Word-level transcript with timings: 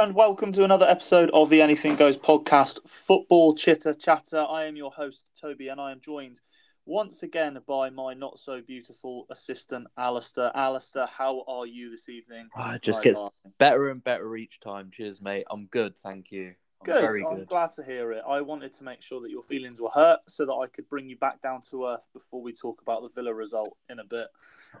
and 0.00 0.14
welcome 0.14 0.50
to 0.50 0.64
another 0.64 0.86
episode 0.86 1.28
of 1.34 1.50
the 1.50 1.60
Anything 1.60 1.94
Goes 1.94 2.16
podcast, 2.16 2.78
Football 2.88 3.54
Chitter 3.54 3.92
Chatter. 3.92 4.46
I 4.48 4.64
am 4.64 4.74
your 4.74 4.90
host, 4.90 5.26
Toby, 5.38 5.68
and 5.68 5.78
I 5.78 5.92
am 5.92 6.00
joined 6.00 6.40
once 6.86 7.22
again 7.22 7.58
by 7.68 7.90
my 7.90 8.14
not 8.14 8.38
so 8.38 8.62
beautiful 8.62 9.26
assistant, 9.28 9.88
Alistair. 9.98 10.52
Alistair, 10.54 11.04
how 11.04 11.44
are 11.46 11.66
you 11.66 11.90
this 11.90 12.08
evening? 12.08 12.48
Oh, 12.56 12.70
it 12.70 12.80
just 12.80 13.02
gets 13.02 13.20
better 13.58 13.90
and 13.90 14.02
better 14.02 14.34
each 14.36 14.58
time. 14.60 14.90
Cheers, 14.90 15.20
mate. 15.20 15.44
I'm 15.50 15.66
good, 15.66 15.94
thank 15.98 16.32
you. 16.32 16.54
I'm 16.80 16.84
good. 16.84 17.02
Very 17.02 17.22
I'm 17.22 17.44
glad 17.44 17.70
to 17.72 17.82
hear 17.82 18.10
it. 18.12 18.22
I 18.26 18.40
wanted 18.40 18.72
to 18.72 18.84
make 18.84 19.02
sure 19.02 19.20
that 19.20 19.30
your 19.30 19.42
feelings 19.42 19.82
were 19.82 19.90
hurt 19.90 20.20
so 20.26 20.46
that 20.46 20.54
I 20.54 20.66
could 20.66 20.88
bring 20.88 21.10
you 21.10 21.18
back 21.18 21.42
down 21.42 21.60
to 21.68 21.88
earth 21.88 22.06
before 22.14 22.40
we 22.40 22.54
talk 22.54 22.80
about 22.80 23.02
the 23.02 23.10
Villa 23.14 23.34
result 23.34 23.76
in 23.90 23.98
a 23.98 24.04
bit. 24.04 24.28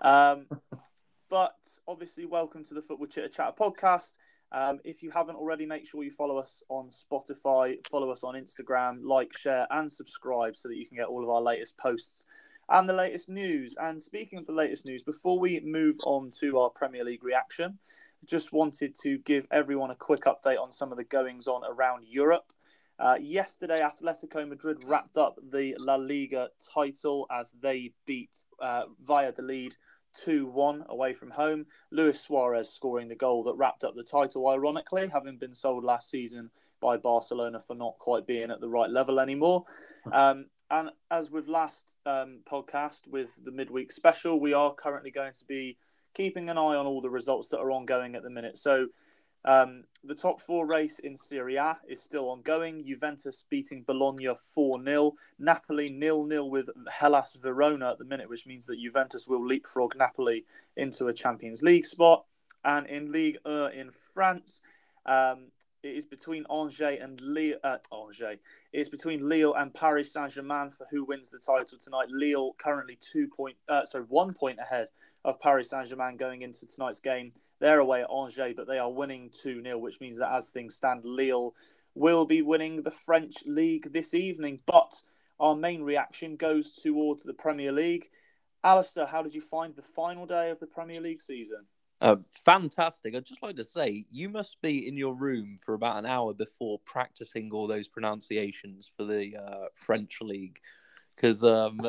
Um, 0.00 0.46
but 1.28 1.58
obviously, 1.86 2.24
welcome 2.24 2.64
to 2.64 2.72
the 2.72 2.80
Football 2.80 3.08
Chitter 3.08 3.28
Chatter 3.28 3.52
podcast. 3.52 4.16
Um, 4.52 4.80
if 4.84 5.02
you 5.02 5.10
haven't 5.10 5.36
already, 5.36 5.64
make 5.66 5.86
sure 5.86 6.02
you 6.02 6.10
follow 6.10 6.36
us 6.36 6.62
on 6.68 6.88
Spotify, 6.88 7.76
follow 7.86 8.10
us 8.10 8.24
on 8.24 8.34
Instagram, 8.34 9.00
like, 9.04 9.36
share, 9.36 9.66
and 9.70 9.90
subscribe 9.90 10.56
so 10.56 10.68
that 10.68 10.76
you 10.76 10.86
can 10.86 10.96
get 10.96 11.06
all 11.06 11.22
of 11.22 11.30
our 11.30 11.40
latest 11.40 11.76
posts 11.78 12.24
and 12.68 12.88
the 12.88 12.94
latest 12.94 13.28
news. 13.28 13.76
And 13.80 14.00
speaking 14.00 14.38
of 14.38 14.46
the 14.46 14.52
latest 14.52 14.86
news, 14.86 15.02
before 15.02 15.38
we 15.38 15.60
move 15.60 15.96
on 16.04 16.30
to 16.40 16.58
our 16.58 16.70
Premier 16.70 17.04
League 17.04 17.24
reaction, 17.24 17.78
just 18.24 18.52
wanted 18.52 18.94
to 19.02 19.18
give 19.18 19.46
everyone 19.50 19.90
a 19.90 19.96
quick 19.96 20.22
update 20.22 20.60
on 20.60 20.72
some 20.72 20.90
of 20.90 20.98
the 20.98 21.04
goings 21.04 21.48
on 21.48 21.62
around 21.64 22.06
Europe. 22.08 22.52
Uh, 22.98 23.16
yesterday, 23.20 23.80
Atletico 23.80 24.46
Madrid 24.46 24.78
wrapped 24.84 25.16
up 25.16 25.38
the 25.50 25.74
La 25.78 25.94
Liga 25.94 26.50
title 26.74 27.26
as 27.30 27.52
they 27.62 27.92
beat 28.04 28.42
uh, 28.60 28.82
Valladolid 29.00 29.76
2 30.12 30.46
1 30.46 30.84
away 30.88 31.14
from 31.14 31.30
home. 31.30 31.66
Luis 31.90 32.20
Suarez 32.20 32.72
scoring 32.72 33.08
the 33.08 33.14
goal 33.14 33.42
that 33.44 33.56
wrapped 33.56 33.84
up 33.84 33.94
the 33.94 34.02
title, 34.02 34.48
ironically, 34.48 35.08
having 35.08 35.38
been 35.38 35.54
sold 35.54 35.84
last 35.84 36.10
season 36.10 36.50
by 36.80 36.96
Barcelona 36.96 37.60
for 37.60 37.74
not 37.74 37.98
quite 37.98 38.26
being 38.26 38.50
at 38.50 38.60
the 38.60 38.68
right 38.68 38.90
level 38.90 39.20
anymore. 39.20 39.64
Um, 40.12 40.46
and 40.70 40.90
as 41.10 41.30
with 41.30 41.48
last 41.48 41.98
um, 42.06 42.40
podcast 42.50 43.08
with 43.08 43.32
the 43.44 43.50
midweek 43.50 43.90
special, 43.90 44.40
we 44.40 44.54
are 44.54 44.74
currently 44.74 45.10
going 45.10 45.32
to 45.32 45.44
be 45.44 45.76
keeping 46.14 46.48
an 46.48 46.58
eye 46.58 46.76
on 46.76 46.86
all 46.86 47.00
the 47.00 47.10
results 47.10 47.48
that 47.48 47.58
are 47.58 47.70
ongoing 47.70 48.14
at 48.14 48.22
the 48.22 48.30
minute. 48.30 48.56
So 48.56 48.86
um, 49.44 49.84
the 50.04 50.14
top 50.14 50.40
four 50.40 50.66
race 50.66 50.98
in 50.98 51.16
Serie 51.16 51.56
A 51.56 51.78
is 51.88 52.02
still 52.02 52.28
ongoing. 52.28 52.84
Juventus 52.84 53.44
beating 53.48 53.82
Bologna 53.82 54.28
4 54.54 54.84
0. 54.84 55.14
Napoli 55.38 55.90
nil 55.90 56.24
nil 56.24 56.50
with 56.50 56.70
Hellas 56.90 57.36
Verona 57.36 57.90
at 57.90 57.98
the 57.98 58.04
minute, 58.04 58.28
which 58.28 58.46
means 58.46 58.66
that 58.66 58.80
Juventus 58.80 59.26
will 59.26 59.44
leapfrog 59.44 59.96
Napoli 59.96 60.44
into 60.76 61.08
a 61.08 61.14
Champions 61.14 61.62
League 61.62 61.86
spot. 61.86 62.24
And 62.64 62.86
in 62.86 63.12
League 63.12 63.38
1 63.44 63.72
in 63.72 63.90
France, 63.90 64.60
um, 65.06 65.48
it 65.82 65.96
is 65.96 66.04
between 66.04 66.44
Angers 66.50 66.98
and 67.00 67.20
Lille. 67.20 67.58
Uh, 67.64 67.78
Angers. 67.92 68.38
It's 68.72 68.88
between 68.88 69.28
Lille 69.28 69.54
and 69.54 69.72
Paris 69.72 70.12
Saint 70.12 70.32
Germain 70.32 70.70
for 70.70 70.86
who 70.90 71.04
wins 71.04 71.30
the 71.30 71.38
title 71.38 71.78
tonight. 71.78 72.08
Lille 72.10 72.54
currently 72.58 72.98
two 73.00 73.28
point, 73.28 73.56
uh, 73.68 73.84
sorry, 73.84 74.04
one 74.08 74.34
point 74.34 74.58
ahead 74.58 74.88
of 75.24 75.40
Paris 75.40 75.70
Saint 75.70 75.88
Germain 75.88 76.16
going 76.16 76.42
into 76.42 76.66
tonight's 76.66 77.00
game. 77.00 77.32
They're 77.60 77.78
away 77.78 78.02
at 78.02 78.10
Angers, 78.10 78.54
but 78.56 78.66
they 78.66 78.78
are 78.78 78.90
winning 78.90 79.30
2 79.42 79.62
0, 79.62 79.78
which 79.78 80.00
means 80.00 80.18
that 80.18 80.32
as 80.32 80.50
things 80.50 80.76
stand, 80.76 81.04
Lille 81.04 81.54
will 81.94 82.24
be 82.24 82.42
winning 82.42 82.82
the 82.82 82.90
French 82.90 83.34
league 83.44 83.92
this 83.92 84.14
evening. 84.14 84.60
But 84.66 84.92
our 85.38 85.54
main 85.54 85.82
reaction 85.82 86.36
goes 86.36 86.74
towards 86.74 87.22
the 87.22 87.34
Premier 87.34 87.72
League. 87.72 88.08
Alistair, 88.64 89.06
how 89.06 89.22
did 89.22 89.34
you 89.34 89.40
find 89.40 89.74
the 89.74 89.82
final 89.82 90.26
day 90.26 90.50
of 90.50 90.60
the 90.60 90.66
Premier 90.66 91.00
League 91.00 91.20
season? 91.20 91.66
Uh, 92.00 92.16
fantastic. 92.44 93.14
I'd 93.14 93.26
just 93.26 93.42
like 93.42 93.56
to 93.56 93.64
say, 93.64 94.06
you 94.10 94.28
must 94.28 94.60
be 94.62 94.88
in 94.88 94.96
your 94.96 95.14
room 95.14 95.58
for 95.64 95.74
about 95.74 95.98
an 95.98 96.06
hour 96.06 96.32
before 96.32 96.78
practicing 96.86 97.50
all 97.52 97.66
those 97.66 97.88
pronunciations 97.88 98.90
for 98.96 99.04
the 99.04 99.36
uh, 99.36 99.66
French 99.74 100.18
league. 100.22 100.58
Because. 101.14 101.44
Um... 101.44 101.80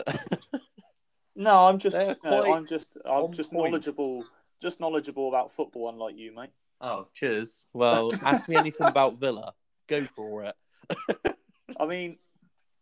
no, 1.36 1.68
I'm 1.68 1.80
just, 1.80 1.96
I'm 2.24 2.66
just, 2.66 2.97
I'm 3.06 3.31
just 3.31 3.52
point. 3.52 3.72
knowledgeable 3.72 4.25
just 4.62 4.80
knowledgeable 4.80 5.28
about 5.28 5.52
football, 5.52 5.90
unlike 5.90 6.16
you, 6.16 6.34
mate. 6.34 6.52
Oh, 6.80 7.07
cheers. 7.13 7.66
Well, 7.74 8.13
ask 8.24 8.47
me 8.47 8.56
anything 8.56 8.88
about 8.88 9.19
Villa. 9.19 9.53
Go 9.88 10.03
for 10.03 10.46
it. 10.46 10.56
I 11.80 11.86
mean, 11.86 12.18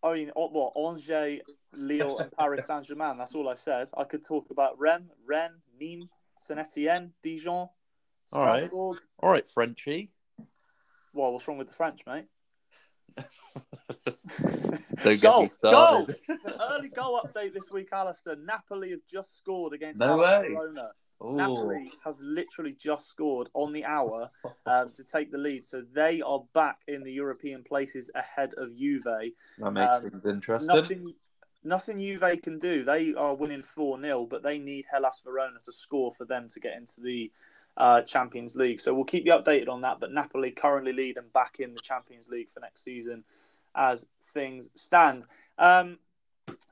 I 0.04 0.14
mean, 0.14 0.32
what 0.36 0.74
Angers, 0.76 1.42
Lille, 1.74 2.20
and 2.20 2.32
Paris 2.32 2.68
Saint 2.68 2.86
Germain. 2.86 3.18
That's 3.18 3.34
all 3.34 3.50
I 3.50 3.56
said. 3.56 3.90
I 3.98 4.04
could 4.04 4.24
talk 4.24 4.50
about 4.52 4.78
Rennes, 4.78 5.10
Rennes, 5.26 5.62
Nîmes, 5.82 6.10
Saint 6.40 6.60
Etienne, 6.60 7.12
Dijon, 7.22 7.68
Strasbourg. 8.26 8.74
All 8.74 8.94
right, 8.94 9.02
all 9.20 9.30
right 9.30 9.52
Frenchy. 9.52 10.12
Well, 11.14 11.34
what's 11.34 11.48
wrong 11.48 11.58
with 11.58 11.68
the 11.68 11.74
French, 11.74 12.02
mate? 12.08 12.28
goal, 15.20 15.50
goal! 15.62 16.08
It's 16.30 16.46
an 16.46 16.54
early 16.72 16.90
goal 16.90 17.22
update 17.26 17.54
this 17.54 17.70
week, 17.72 17.90
Alistair. 17.92 18.38
Napoli 18.38 18.92
have 18.92 19.06
just 19.12 19.38
scored 19.38 19.74
against 19.74 20.00
no 20.00 20.16
Barcelona. 20.16 20.92
Ooh. 21.22 21.36
Napoli 21.36 21.92
have 22.06 22.16
literally 22.22 22.72
just 22.72 23.10
scored 23.10 23.50
on 23.54 23.74
the 23.74 23.84
hour 23.84 24.32
um, 24.66 24.92
to 24.94 25.04
take 25.04 25.34
the 25.34 25.38
lead, 25.38 25.66
so 25.66 25.84
they 25.94 26.22
are 26.22 26.44
back 26.54 26.78
in 26.88 27.04
the 27.04 27.12
European 27.12 27.64
places 27.64 28.10
ahead 28.16 28.54
of 28.56 28.74
Juve. 28.78 29.04
That 29.04 29.72
makes 29.72 29.92
um, 29.92 30.10
things 30.10 30.26
interesting. 30.26 30.74
Nothing, 30.74 31.14
nothing 31.70 32.00
Juve 32.00 32.42
can 32.42 32.60
do. 32.60 32.84
They 32.84 33.14
are 33.14 33.36
winning 33.36 33.62
four 33.62 34.00
0 34.02 34.26
but 34.26 34.44
they 34.44 34.60
need 34.60 34.88
Hellas 34.92 35.22
Verona 35.24 35.60
to 35.64 35.72
score 35.72 36.12
for 36.12 36.26
them 36.26 36.48
to 36.50 36.60
get 36.60 36.76
into 36.76 37.00
the 37.00 37.32
uh, 37.78 38.02
Champions 38.02 38.56
League. 38.56 38.80
So 38.82 38.94
we'll 38.94 39.06
keep 39.06 39.26
you 39.26 39.32
updated 39.32 39.70
on 39.70 39.82
that. 39.82 40.00
But 40.00 40.12
Napoli 40.12 40.52
currently 40.52 40.92
lead 40.92 41.18
and 41.18 41.32
back 41.32 41.60
in 41.60 41.74
the 41.74 41.80
Champions 41.80 42.28
League 42.28 42.50
for 42.50 42.60
next 42.60 42.84
season, 42.84 43.24
as 43.76 44.06
things 44.22 44.70
stand. 44.76 45.26
Um, 45.58 46.00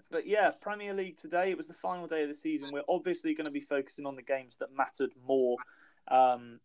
but 0.09 0.25
yeah, 0.25 0.51
Premier 0.51 0.93
League 0.93 1.17
today. 1.17 1.51
It 1.51 1.57
was 1.57 1.67
the 1.67 1.73
final 1.73 2.07
day 2.07 2.23
of 2.23 2.29
the 2.29 2.35
season. 2.35 2.69
We're 2.73 2.81
obviously 2.89 3.33
going 3.33 3.45
to 3.45 3.51
be 3.51 3.61
focusing 3.61 4.05
on 4.05 4.15
the 4.15 4.21
games 4.21 4.57
that 4.57 4.75
mattered 4.75 5.11
more 5.25 5.57
um, 6.07 6.59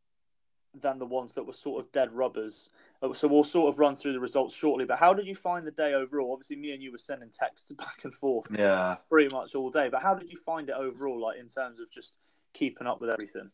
than 0.74 0.98
the 0.98 1.06
ones 1.06 1.34
that 1.34 1.44
were 1.44 1.52
sort 1.52 1.84
of 1.84 1.92
dead 1.92 2.12
rubbers. 2.12 2.70
Uh, 3.02 3.12
so 3.12 3.28
we'll 3.28 3.44
sort 3.44 3.72
of 3.72 3.78
run 3.78 3.94
through 3.94 4.12
the 4.12 4.20
results 4.20 4.54
shortly. 4.54 4.84
But 4.84 4.98
how 4.98 5.12
did 5.12 5.26
you 5.26 5.34
find 5.34 5.66
the 5.66 5.70
day 5.70 5.94
overall? 5.94 6.32
Obviously, 6.32 6.56
me 6.56 6.72
and 6.72 6.82
you 6.82 6.92
were 6.92 6.98
sending 6.98 7.30
texts 7.30 7.70
back 7.78 8.04
and 8.04 8.14
forth, 8.14 8.46
yeah, 8.56 8.96
pretty 9.10 9.28
much 9.28 9.54
all 9.54 9.70
day. 9.70 9.88
But 9.88 10.02
how 10.02 10.14
did 10.14 10.30
you 10.30 10.36
find 10.36 10.68
it 10.68 10.74
overall, 10.76 11.20
like 11.20 11.38
in 11.38 11.46
terms 11.46 11.80
of 11.80 11.90
just 11.90 12.18
keeping 12.54 12.86
up 12.86 13.00
with 13.00 13.10
everything? 13.10 13.50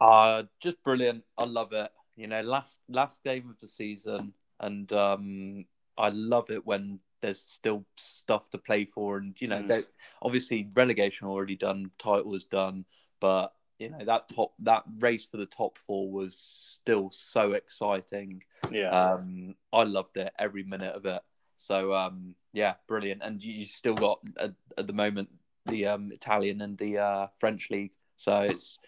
Uh 0.00 0.44
just 0.60 0.82
brilliant. 0.82 1.24
I 1.38 1.44
love 1.44 1.72
it. 1.72 1.90
You 2.16 2.26
know, 2.26 2.42
last 2.42 2.80
last 2.88 3.22
game 3.24 3.48
of 3.48 3.58
the 3.60 3.66
season, 3.66 4.34
and 4.58 4.92
um, 4.92 5.64
I 5.96 6.10
love 6.10 6.50
it 6.50 6.66
when 6.66 7.00
there's 7.22 7.40
still 7.40 7.84
stuff 7.96 8.50
to 8.50 8.58
play 8.58 8.84
for, 8.84 9.16
and 9.16 9.34
you 9.40 9.46
know, 9.46 9.62
mm. 9.62 9.84
obviously 10.22 10.68
relegation 10.74 11.26
already 11.26 11.56
done, 11.56 11.90
title 11.98 12.34
is 12.34 12.44
done, 12.44 12.84
but 13.20 13.52
you 13.80 13.88
know 13.88 14.04
that 14.04 14.28
top 14.28 14.52
that 14.60 14.84
race 14.98 15.24
for 15.24 15.38
the 15.38 15.46
top 15.46 15.78
four 15.78 16.10
was 16.10 16.36
still 16.36 17.10
so 17.10 17.52
exciting. 17.52 18.42
Yeah, 18.70 18.90
um, 18.90 19.54
I 19.72 19.84
loved 19.84 20.18
it 20.18 20.32
every 20.38 20.62
minute 20.62 20.94
of 20.94 21.06
it. 21.06 21.22
So 21.56 21.94
um, 21.94 22.34
yeah, 22.52 22.74
brilliant. 22.86 23.22
And 23.24 23.42
you, 23.42 23.52
you 23.52 23.64
still 23.64 23.94
got 23.94 24.20
at, 24.38 24.52
at, 24.76 24.86
the 24.86 24.92
moment 24.92 25.30
the 25.66 25.86
um, 25.86 26.12
Italian 26.12 26.60
and 26.60 26.76
the 26.76 26.98
uh, 26.98 27.26
French 27.38 27.70
league, 27.70 27.92
so 28.16 28.42
it's 28.42 28.78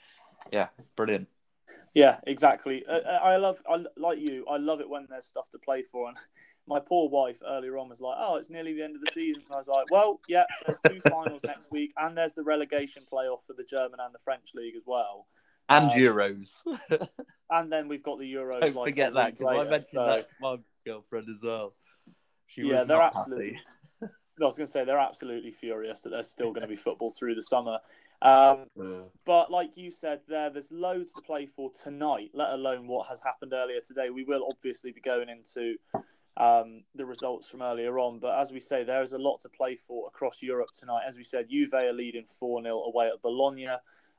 yeah, 0.52 0.68
brilliant. 0.94 1.28
Yeah, 1.94 2.18
exactly. 2.26 2.84
Uh, 2.86 3.00
uh, 3.00 3.20
I 3.22 3.36
love, 3.36 3.62
I 3.68 3.84
like 3.96 4.18
you. 4.18 4.46
I 4.48 4.56
love 4.56 4.80
it 4.80 4.88
when 4.88 5.06
there's 5.10 5.26
stuff 5.26 5.50
to 5.50 5.58
play 5.58 5.82
for. 5.82 6.08
And 6.08 6.16
my 6.66 6.80
poor 6.80 7.08
wife 7.08 7.40
earlier 7.46 7.76
on 7.78 7.88
was 7.88 8.00
like, 8.00 8.16
"Oh, 8.18 8.36
it's 8.36 8.50
nearly 8.50 8.72
the 8.72 8.82
end 8.82 8.96
of 8.96 9.02
the 9.02 9.10
season." 9.12 9.42
And 9.46 9.54
I 9.54 9.58
was 9.58 9.68
like, 9.68 9.90
"Well, 9.90 10.20
yeah, 10.28 10.44
there's 10.64 10.78
two 10.86 11.00
finals 11.00 11.44
next 11.44 11.70
week, 11.70 11.92
and 11.96 12.16
there's 12.16 12.34
the 12.34 12.44
relegation 12.44 13.04
playoff 13.12 13.44
for 13.46 13.54
the 13.54 13.64
German 13.64 14.00
and 14.00 14.14
the 14.14 14.18
French 14.18 14.52
league 14.54 14.76
as 14.76 14.84
well, 14.86 15.26
and 15.68 15.90
um, 15.90 15.98
Euros, 15.98 16.50
and 17.50 17.72
then 17.72 17.88
we've 17.88 18.02
got 18.02 18.18
the 18.18 18.32
Euros. 18.32 18.60
Don't 18.60 18.76
like 18.76 18.92
forget 18.92 19.14
that 19.14 19.36
because 19.36 19.58
I 19.58 19.64
mentioned 19.64 19.86
so... 19.86 20.06
that 20.06 20.28
my 20.40 20.56
girlfriend 20.86 21.28
as 21.28 21.42
well. 21.42 21.74
She 22.46 22.62
yeah, 22.62 22.84
they're 22.84 23.00
absolutely. 23.00 23.58
I 24.02 24.46
was 24.46 24.56
going 24.56 24.66
to 24.66 24.72
say 24.72 24.84
they're 24.84 24.98
absolutely 24.98 25.52
furious 25.52 26.02
that 26.02 26.10
there's 26.10 26.30
still 26.30 26.52
going 26.52 26.62
to 26.62 26.68
be 26.68 26.76
football 26.76 27.10
through 27.10 27.34
the 27.34 27.42
summer. 27.42 27.78
Um, 28.22 28.66
yeah. 28.76 29.02
But 29.24 29.50
like 29.50 29.76
you 29.76 29.90
said, 29.90 30.20
there, 30.28 30.48
there's 30.48 30.70
loads 30.70 31.12
to 31.14 31.20
play 31.20 31.46
for 31.46 31.70
tonight. 31.70 32.30
Let 32.32 32.50
alone 32.50 32.86
what 32.86 33.08
has 33.08 33.20
happened 33.20 33.52
earlier 33.52 33.80
today. 33.86 34.10
We 34.10 34.24
will 34.24 34.46
obviously 34.48 34.92
be 34.92 35.00
going 35.00 35.28
into 35.28 35.76
um, 36.36 36.84
the 36.94 37.04
results 37.04 37.48
from 37.48 37.62
earlier 37.62 37.98
on. 37.98 38.20
But 38.20 38.38
as 38.38 38.52
we 38.52 38.60
say, 38.60 38.84
there 38.84 39.02
is 39.02 39.12
a 39.12 39.18
lot 39.18 39.40
to 39.40 39.48
play 39.48 39.74
for 39.74 40.06
across 40.06 40.40
Europe 40.40 40.70
tonight. 40.72 41.02
As 41.06 41.16
we 41.16 41.24
said, 41.24 41.50
Juve 41.50 41.74
are 41.74 41.92
leading 41.92 42.24
4 42.24 42.62
0 42.62 42.74
away 42.74 43.08
at 43.08 43.20
Bologna. 43.22 43.68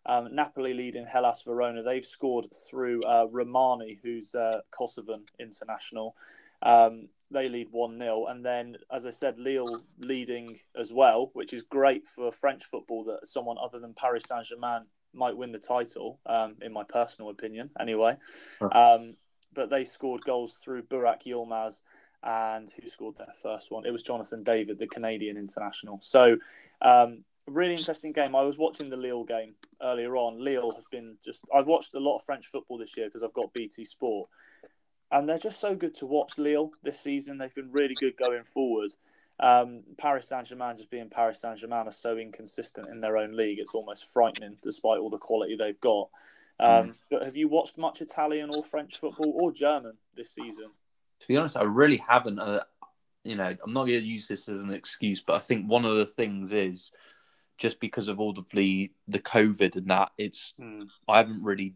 Um, 0.05 0.35
Napoli 0.35 0.73
leading 0.73 1.05
Hellas 1.05 1.43
Verona. 1.43 1.81
They've 1.81 2.03
scored 2.03 2.47
through 2.69 3.03
uh, 3.03 3.27
Rrahmani, 3.27 3.99
who's 4.03 4.35
uh, 4.35 4.59
Kosovan 4.69 5.23
international. 5.39 6.15
Um, 6.63 7.09
they 7.31 7.49
lead 7.49 7.67
1 7.71 7.99
0. 7.99 8.25
And 8.25 8.45
then, 8.45 8.77
as 8.91 9.05
I 9.05 9.09
said, 9.09 9.37
Lille 9.37 9.81
leading 9.99 10.59
as 10.75 10.93
well, 10.93 11.31
which 11.33 11.53
is 11.53 11.63
great 11.63 12.07
for 12.07 12.31
French 12.31 12.63
football 12.63 13.03
that 13.05 13.27
someone 13.27 13.57
other 13.61 13.79
than 13.79 13.93
Paris 13.93 14.23
Saint 14.27 14.45
Germain 14.45 14.85
might 15.13 15.37
win 15.37 15.51
the 15.51 15.59
title, 15.59 16.19
um, 16.25 16.55
in 16.61 16.73
my 16.73 16.83
personal 16.83 17.29
opinion, 17.29 17.69
anyway. 17.79 18.17
Um, 18.71 19.15
but 19.53 19.69
they 19.69 19.83
scored 19.83 20.23
goals 20.23 20.57
through 20.57 20.83
Burak 20.83 21.23
Yilmaz 21.23 21.81
and 22.23 22.71
who 22.71 22.87
scored 22.87 23.17
their 23.17 23.33
first 23.41 23.71
one? 23.71 23.85
It 23.85 23.91
was 23.91 24.01
Jonathan 24.01 24.43
David, 24.43 24.79
the 24.79 24.87
Canadian 24.87 25.37
international. 25.37 25.99
So, 26.01 26.37
um, 26.81 27.23
really 27.47 27.75
interesting 27.75 28.13
game. 28.13 28.35
I 28.35 28.43
was 28.43 28.57
watching 28.57 28.89
the 28.89 28.97
Lille 28.97 29.25
game 29.25 29.55
earlier 29.81 30.15
on. 30.15 30.43
Lille 30.43 30.71
has 30.71 30.85
been 30.89 31.17
just. 31.23 31.43
I've 31.53 31.67
watched 31.67 31.93
a 31.93 31.99
lot 31.99 32.15
of 32.15 32.23
French 32.23 32.47
football 32.47 32.77
this 32.77 32.95
year 32.95 33.07
because 33.07 33.23
I've 33.23 33.33
got 33.33 33.53
BT 33.53 33.83
Sport, 33.83 34.29
and 35.11 35.27
they're 35.27 35.37
just 35.37 35.59
so 35.59 35.75
good 35.75 35.95
to 35.95 36.05
watch. 36.05 36.37
Lille 36.37 36.71
this 36.81 36.99
season, 36.99 37.37
they've 37.37 37.53
been 37.53 37.71
really 37.71 37.95
good 37.95 38.15
going 38.17 38.43
forward. 38.43 38.91
Um, 39.39 39.83
Paris 39.97 40.29
Saint 40.29 40.47
Germain, 40.47 40.77
just 40.77 40.91
being 40.91 41.09
Paris 41.09 41.41
Saint 41.41 41.57
Germain, 41.57 41.87
are 41.87 41.91
so 41.91 42.17
inconsistent 42.17 42.87
in 42.89 43.01
their 43.01 43.17
own 43.17 43.35
league. 43.35 43.59
It's 43.59 43.73
almost 43.73 44.13
frightening, 44.13 44.57
despite 44.61 44.99
all 44.99 45.09
the 45.09 45.17
quality 45.17 45.55
they've 45.55 45.79
got. 45.79 46.09
Um, 46.59 46.89
mm. 46.89 46.99
But 47.09 47.23
have 47.23 47.35
you 47.35 47.47
watched 47.47 47.77
much 47.77 48.01
Italian 48.01 48.49
or 48.49 48.63
French 48.63 48.97
football 48.97 49.33
or 49.35 49.51
German 49.51 49.93
this 50.15 50.31
season? 50.31 50.65
To 51.19 51.27
be 51.27 51.37
honest, 51.37 51.57
I 51.57 51.63
really 51.63 51.97
haven't. 51.97 52.39
Uh, 52.39 52.63
you 53.23 53.35
know, 53.35 53.55
I'm 53.63 53.73
not 53.73 53.87
going 53.87 54.01
to 54.01 54.05
use 54.05 54.27
this 54.27 54.49
as 54.49 54.59
an 54.59 54.71
excuse, 54.71 55.21
but 55.21 55.35
I 55.35 55.39
think 55.39 55.67
one 55.67 55.85
of 55.85 55.95
the 55.95 56.05
things 56.05 56.51
is 56.51 56.91
just 57.57 57.79
because 57.79 58.07
of 58.07 58.19
all 58.19 58.33
the 58.33 58.91
the 59.07 59.19
COVID 59.19 59.75
and 59.77 59.87
that, 59.89 60.11
it's 60.17 60.53
mm. 60.59 60.87
I 61.07 61.17
haven't 61.17 61.43
really 61.43 61.75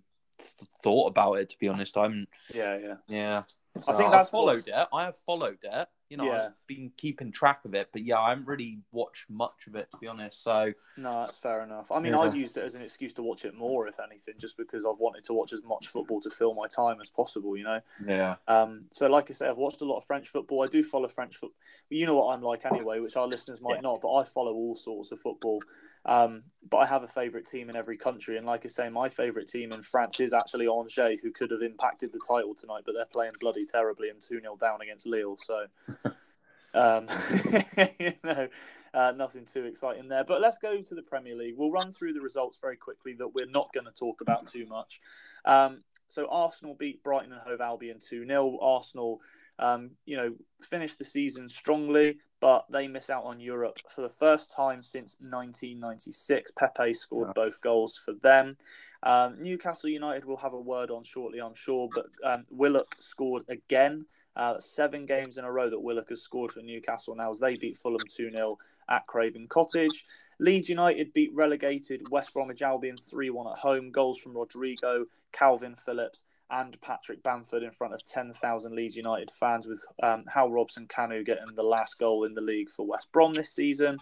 thought 0.84 1.07
about 1.07 1.34
it 1.36 1.50
to 1.51 1.57
be 1.57 1.68
honest. 1.68 1.98
I'm 1.98 2.28
yeah 2.54 2.78
yeah 2.78 2.95
yeah. 3.07 3.44
I 3.88 3.94
think 3.94 4.12
that's 4.12 4.30
I've 4.30 4.31
followed 4.31 4.68
it. 4.68 4.88
I 4.94 5.04
have 5.04 5.18
followed 5.18 5.60
it. 5.62 5.88
You 6.10 6.16
know, 6.16 6.24
yeah. 6.25 6.45
I've 6.45 6.68
been 6.68 6.92
keeping 6.98 7.34
track 7.34 7.66
of 7.66 7.74
it, 7.74 7.89
but 7.92 8.01
yeah, 8.01 8.18
I 8.18 8.30
haven't 8.30 8.48
really 8.48 8.80
watched 8.94 9.30
much 9.30 9.68
of 9.68 9.75
it 9.75 9.92
to 9.92 9.98
be 9.98 10.07
honest. 10.07 10.42
So 10.42 10.72
no, 10.98 11.22
that's 11.22 11.38
fair 11.38 11.63
enough. 11.63 11.92
I 11.92 12.00
mean, 12.00 12.13
yeah. 12.13 12.19
I've 12.19 12.36
used 12.36 12.56
it 12.57 12.63
as 12.63 12.75
an 12.75 12.81
excuse 12.81 13.13
to 13.16 13.24
watch 13.24 13.44
it 13.44 13.54
more, 13.54 13.88
if 13.88 14.00
anything, 14.00 14.36
just 14.38 14.56
because 14.56 14.86
I've 14.86 15.00
wanted 15.00 15.25
to 15.25 15.34
watch 15.34 15.51
as 15.51 15.63
much 15.63 15.88
football 15.88 16.22
to 16.22 16.30
fill 16.30 16.54
my 16.54 16.68
time 16.68 17.01
as 17.01 17.10
possible. 17.10 17.57
You 17.57 17.66
know. 17.66 17.81
Yeah. 18.06 18.36
Um. 18.48 18.86
So, 18.90 19.07
like 19.07 19.30
I 19.30 19.33
say, 19.33 19.50
I've 19.50 19.57
watched 19.57 19.81
a 19.81 19.86
lot 19.86 19.98
of 19.98 20.06
French 20.06 20.30
football. 20.30 20.63
I 20.63 20.68
do 20.68 20.81
follow 20.81 21.10
French 21.10 21.36
football. 21.36 21.57
You 21.90 22.06
know 22.06 22.16
what 22.16 22.33
I'm 22.33 22.42
like 22.42 22.66
anyway, 22.66 23.00
which 23.00 23.18
our 23.18 23.28
listeners 23.28 23.62
might 23.62 23.75
yeah. 23.75 23.81
not, 23.81 24.01
but 24.01 24.13
I 24.13 24.24
follow 24.24 24.54
all 24.54 24.75
sorts 24.75 25.12
of 25.12 25.19
football. 25.19 25.62
Um, 26.07 26.44
but 26.69 26.77
I 26.77 26.86
have 26.86 27.04
a 27.04 27.07
favourite 27.07 27.45
team 27.45 27.69
in 27.69 27.75
every 27.75 27.98
country, 27.98 28.38
and 28.38 28.45
like 28.45 28.65
I 28.65 28.69
say, 28.69 28.89
my 28.89 29.09
favourite 29.09 29.48
team 29.48 29.71
in 29.71 29.83
France 29.83 30.19
is 30.19 30.33
actually 30.33 30.68
Angers, 30.68 31.19
who 31.21 31.31
could 31.31 31.51
have 31.51 31.62
impacted 31.62 32.12
the 32.12 32.21
title 32.27 32.54
tonight, 32.54 32.83
but 32.86 32.94
they're 32.94 33.06
playing 33.06 33.33
bloody 33.39 33.65
terribly 33.65 34.09
and 34.09 34.19
two 34.19 34.39
0 34.39 34.57
down 34.57 34.81
against 34.81 35.06
Lille. 35.06 35.38
So, 35.38 35.65
um, 36.74 37.07
you 38.00 38.13
know, 38.24 38.48
uh, 38.94 39.13
nothing 39.15 39.45
too 39.45 39.65
exciting 39.65 40.07
there. 40.07 40.24
But 40.24 40.42
let's 40.42 40.57
go 40.57 40.81
to 40.81 40.95
the 40.95 41.01
Premier 41.01 41.36
League. 41.36 41.56
We'll 41.57 41.71
run 41.71 41.92
through 41.92 42.13
the 42.13 42.21
results 42.21 42.57
very 42.59 42.77
quickly 42.77 43.13
that 43.15 43.33
we're 43.33 43.45
not 43.45 43.71
going 43.74 43.86
to 43.86 43.92
talk 43.92 44.21
about 44.21 44.48
too 44.48 44.65
much. 44.65 45.00
Um, 45.45 45.83
so 46.09 46.27
Arsenal 46.31 46.74
beat 46.74 47.04
Brighton 47.04 47.33
and 47.33 47.42
Hove 47.42 47.62
Albion 47.62 48.00
two 48.00 48.25
0 48.25 48.57
Arsenal 48.62 49.21
um, 49.59 49.92
you 50.06 50.18
know, 50.18 50.33
finished 50.62 51.00
the 51.00 51.06
season 51.06 51.50
strongly, 51.50 52.18
but 52.39 52.65
they 52.69 52.88
miss 52.88 53.09
out 53.09 53.24
on 53.24 53.39
Europe 53.39 53.80
for 53.89 54.01
the 54.01 54.09
first 54.09 54.51
time 54.51 54.83
since 54.83 55.18
1996. 55.19 56.51
Pepe 56.51 56.94
scored 56.94 57.30
yeah. 57.30 57.44
both 57.44 57.62
goals 57.62 57.98
for 57.98 58.13
them. 58.13 58.57
Um, 59.04 59.42
Newcastle 59.42 59.89
United 59.89 60.25
will 60.25 60.38
have 60.38 60.54
a 60.54 60.59
word 60.59 60.92
on 60.92 61.04
shortly, 61.04 61.39
I'm 61.39 61.56
sure, 61.56 61.89
but 61.94 62.07
um, 62.24 62.44
Willock 62.51 62.95
scored 63.00 63.44
again. 63.50 64.06
Uh, 64.36 64.59
seven 64.59 65.07
games 65.07 65.39
in 65.39 65.45
a 65.45 65.51
row 65.51 65.68
that 65.68 65.80
Willock 65.80 66.09
has 66.09 66.21
scored 66.21 66.51
for 66.51 66.62
Newcastle 66.62 67.15
now 67.15 67.31
as 67.31 67.39
they 67.39 67.57
beat 67.57 67.75
Fulham 67.75 68.06
2 68.07 68.30
0 68.30 68.57
at 68.88 69.07
Craven 69.07 69.48
Cottage. 69.48 70.06
Leeds 70.39 70.69
United 70.69 71.12
beat 71.13 71.33
relegated 71.33 72.04
West 72.12 72.33
Bromwich 72.33 72.62
Albion 72.62 72.98
3 72.98 73.31
1 73.31 73.48
at 73.48 73.57
home. 73.57 73.89
Goals 73.89 74.19
from 74.19 74.38
Rodrigo, 74.38 75.06
Kalvin 75.33 75.75
Phillips, 75.77 76.24
and 76.50 76.80
Patrick 76.82 77.24
Bamford 77.24 77.64
in 77.64 77.72
front 77.72 77.94
of 77.94 78.04
10,000 78.04 78.76
Leeds 78.76 78.96
United 78.96 79.32
fans, 79.32 79.68
with 79.68 79.84
um, 80.02 80.24
Hal 80.34 80.50
Robson-Kanu 80.50 81.26
getting 81.26 81.56
the 81.56 81.64
last 81.64 82.00
goal 82.00 82.24
in 82.24 82.34
the 82.34 82.42
league 82.42 82.70
for 82.70 82.86
West 82.86 83.12
Brom 83.12 83.34
this 83.34 83.54
season. 83.54 84.00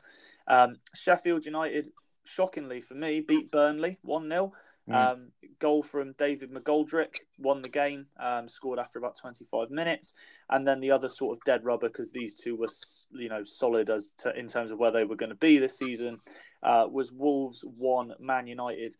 Um, 0.47 0.77
Sheffield 0.94 1.45
United, 1.45 1.89
shockingly 2.24 2.81
for 2.81 2.95
me, 2.95 3.19
beat 3.19 3.51
Burnley 3.51 3.97
1 4.01 4.30
0. 4.30 4.53
Mm. 4.89 4.94
Um, 4.94 5.31
goal 5.57 5.81
from 5.81 6.13
David 6.13 6.51
McGoldrick 6.51 7.15
won 7.39 7.63
the 7.63 7.69
game, 7.69 8.06
um, 8.19 8.48
scored 8.48 8.77
after 8.77 9.00
about 9.00 9.18
25 9.18 9.71
minutes, 9.71 10.13
and 10.51 10.68
then 10.68 10.80
the 10.80 10.91
other 10.91 11.09
sort 11.09 11.36
of 11.36 11.44
dead 11.44 11.65
rubber 11.65 11.88
because 11.88 12.12
these 12.12 12.36
two 12.36 12.56
were, 12.56 12.69
you 13.12 13.30
know, 13.30 13.44
solid 13.44 13.89
as 13.89 14.12
to, 14.19 14.38
in 14.38 14.48
terms 14.48 14.69
of 14.69 14.77
where 14.77 14.91
they 14.91 15.03
were 15.03 15.15
going 15.15 15.30
to 15.30 15.36
be 15.36 15.57
this 15.57 15.77
season 15.77 16.19
uh, 16.62 16.88
was 16.91 17.12
Wolves 17.12 17.63
one, 17.65 18.13
Man 18.19 18.45
United 18.45 18.95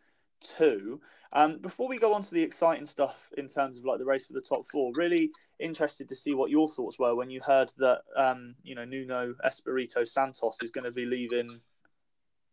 two. 0.48 1.02
Um, 1.34 1.58
before 1.58 1.90
we 1.90 2.00
go 2.00 2.14
on 2.14 2.22
to 2.22 2.34
the 2.34 2.42
exciting 2.42 2.86
stuff 2.86 3.30
in 3.38 3.48
terms 3.48 3.78
of 3.78 3.86
like 3.86 4.00
the 4.00 4.06
race 4.06 4.28
for 4.28 4.34
the 4.34 4.42
top 4.42 4.66
four, 4.66 4.94
really 4.96 5.32
interested 5.60 6.08
to 6.10 6.16
see 6.16 6.34
what 6.34 6.50
your 6.50 6.70
thoughts 6.70 6.98
were 6.98 7.16
when 7.16 7.30
you 7.30 7.42
heard 7.42 7.72
that 7.78 8.02
um, 8.16 8.56
you 8.64 8.76
know 8.76 8.86
Nuno 8.86 9.36
Espirito 9.44 10.04
Santos 10.04 10.62
is 10.62 10.72
going 10.72 10.86
to 10.86 10.92
be 10.92 11.06
leaving 11.06 11.60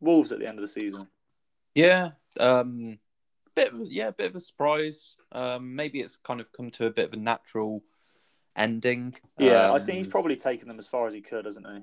Wolves 0.01 0.33
at 0.33 0.41
the 0.41 0.49
end 0.49 0.59
of 0.59 0.63
the 0.63 0.69
season. 0.69 1.07
Yeah, 1.75 2.11
um, 2.41 2.99
bit 3.55 3.73
of, 3.73 3.81
yeah, 3.85 4.09
a 4.09 4.13
bit 4.13 4.31
of 4.31 4.37
a 4.37 4.41
surprise. 4.41 5.17
Um, 5.31 5.75
maybe 5.75 6.01
it's 6.01 6.17
kind 6.17 6.41
of 6.41 6.53
come 6.53 6.71
to 6.73 6.87
a 6.87 6.91
bit 6.91 7.07
of 7.07 7.13
a 7.13 7.23
natural 7.23 7.83
ending. 8.57 9.15
Yeah, 9.39 9.73
I 9.73 9.79
think 9.79 9.99
he's 9.99 10.07
um, 10.07 10.13
probably 10.13 10.37
taken 10.37 10.69
them 10.69 10.79
as 10.79 10.89
far 10.89 11.07
as 11.07 11.15
he 11.15 11.21
could, 11.21 11.45
hasn't 11.45 11.67
he? 11.67 11.83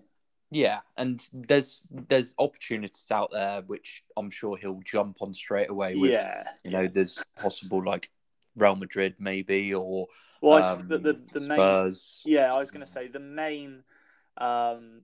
Yeah, 0.51 0.80
and 0.98 1.24
there's 1.31 1.84
there's 1.92 2.34
opportunities 2.40 3.12
out 3.12 3.30
there 3.31 3.62
which 3.68 4.04
I'm 4.18 4.31
sure 4.31 4.57
he'll 4.57 4.81
jump 4.84 5.22
on 5.22 5.34
straight 5.34 5.69
away. 5.69 5.96
With, 5.96 6.12
yeah, 6.12 6.44
you 6.63 6.72
know, 6.72 6.88
there's 6.88 7.22
possible 7.40 7.84
like 7.84 8.10
Real 8.56 8.75
Madrid 8.75 9.16
maybe 9.19 9.74
or 9.74 10.07
well, 10.42 10.63
um, 10.63 10.88
the 10.88 10.98
the, 10.98 11.22
the 11.34 11.40
Spurs. 11.40 12.22
Main, 12.25 12.36
yeah, 12.36 12.54
I 12.54 12.60
was 12.60 12.72
going 12.72 12.86
to 12.86 12.92
say 12.92 13.07
the 13.07 13.19
main 13.19 13.84
um 14.38 15.01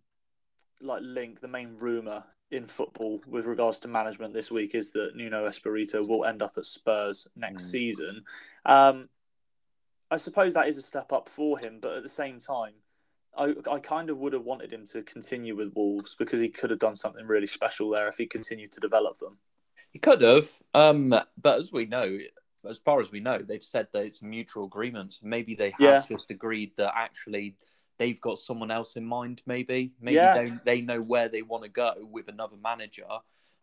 like 0.81 1.01
link, 1.03 1.41
the 1.41 1.47
main 1.47 1.77
rumor 1.77 2.23
in 2.51 2.65
football 2.65 3.21
with 3.27 3.45
regards 3.45 3.79
to 3.79 3.87
management 3.87 4.33
this 4.33 4.51
week 4.51 4.73
is 4.75 4.91
that 4.91 5.15
Nuno 5.15 5.45
Espirito 5.45 6.05
will 6.05 6.25
end 6.25 6.41
up 6.41 6.53
at 6.57 6.65
Spurs 6.65 7.27
next 7.35 7.65
mm. 7.65 7.71
season. 7.71 8.23
Um, 8.65 9.09
I 10.09 10.17
suppose 10.17 10.53
that 10.53 10.67
is 10.67 10.77
a 10.77 10.83
step 10.83 11.11
up 11.11 11.29
for 11.29 11.57
him, 11.57 11.79
but 11.81 11.97
at 11.97 12.03
the 12.03 12.09
same 12.09 12.39
time 12.39 12.73
I, 13.37 13.55
I 13.71 13.79
kind 13.79 14.09
of 14.09 14.17
would 14.17 14.33
have 14.33 14.43
wanted 14.43 14.71
him 14.71 14.85
to 14.87 15.01
continue 15.03 15.55
with 15.55 15.73
Wolves 15.75 16.15
because 16.17 16.39
he 16.39 16.49
could 16.49 16.69
have 16.69 16.79
done 16.79 16.95
something 16.95 17.25
really 17.25 17.47
special 17.47 17.89
there 17.89 18.07
if 18.07 18.17
he 18.17 18.25
continued 18.25 18.71
to 18.73 18.79
develop 18.79 19.17
them. 19.19 19.37
He 19.91 19.99
could 19.99 20.21
have, 20.21 20.49
um, 20.73 21.09
but 21.09 21.59
as 21.59 21.71
we 21.71 21.85
know, 21.85 22.17
as 22.69 22.77
far 22.79 22.99
as 22.99 23.11
we 23.11 23.19
know, 23.19 23.39
they've 23.39 23.63
said 23.63 23.87
that 23.93 24.05
it's 24.05 24.21
mutual 24.21 24.65
agreements. 24.65 25.21
Maybe 25.23 25.55
they 25.55 25.71
have 25.71 25.79
yeah. 25.79 26.03
just 26.09 26.29
agreed 26.31 26.71
that 26.77 26.93
actually 26.95 27.55
they've 27.97 28.19
got 28.19 28.39
someone 28.39 28.71
else 28.71 28.95
in 28.95 29.05
mind. 29.05 29.41
Maybe, 29.45 29.93
maybe 30.01 30.15
yeah. 30.15 30.33
they 30.33 30.53
they 30.65 30.81
know 30.81 31.01
where 31.01 31.29
they 31.29 31.41
want 31.41 31.63
to 31.63 31.69
go 31.69 31.93
with 32.11 32.27
another 32.27 32.57
manager, 32.61 33.07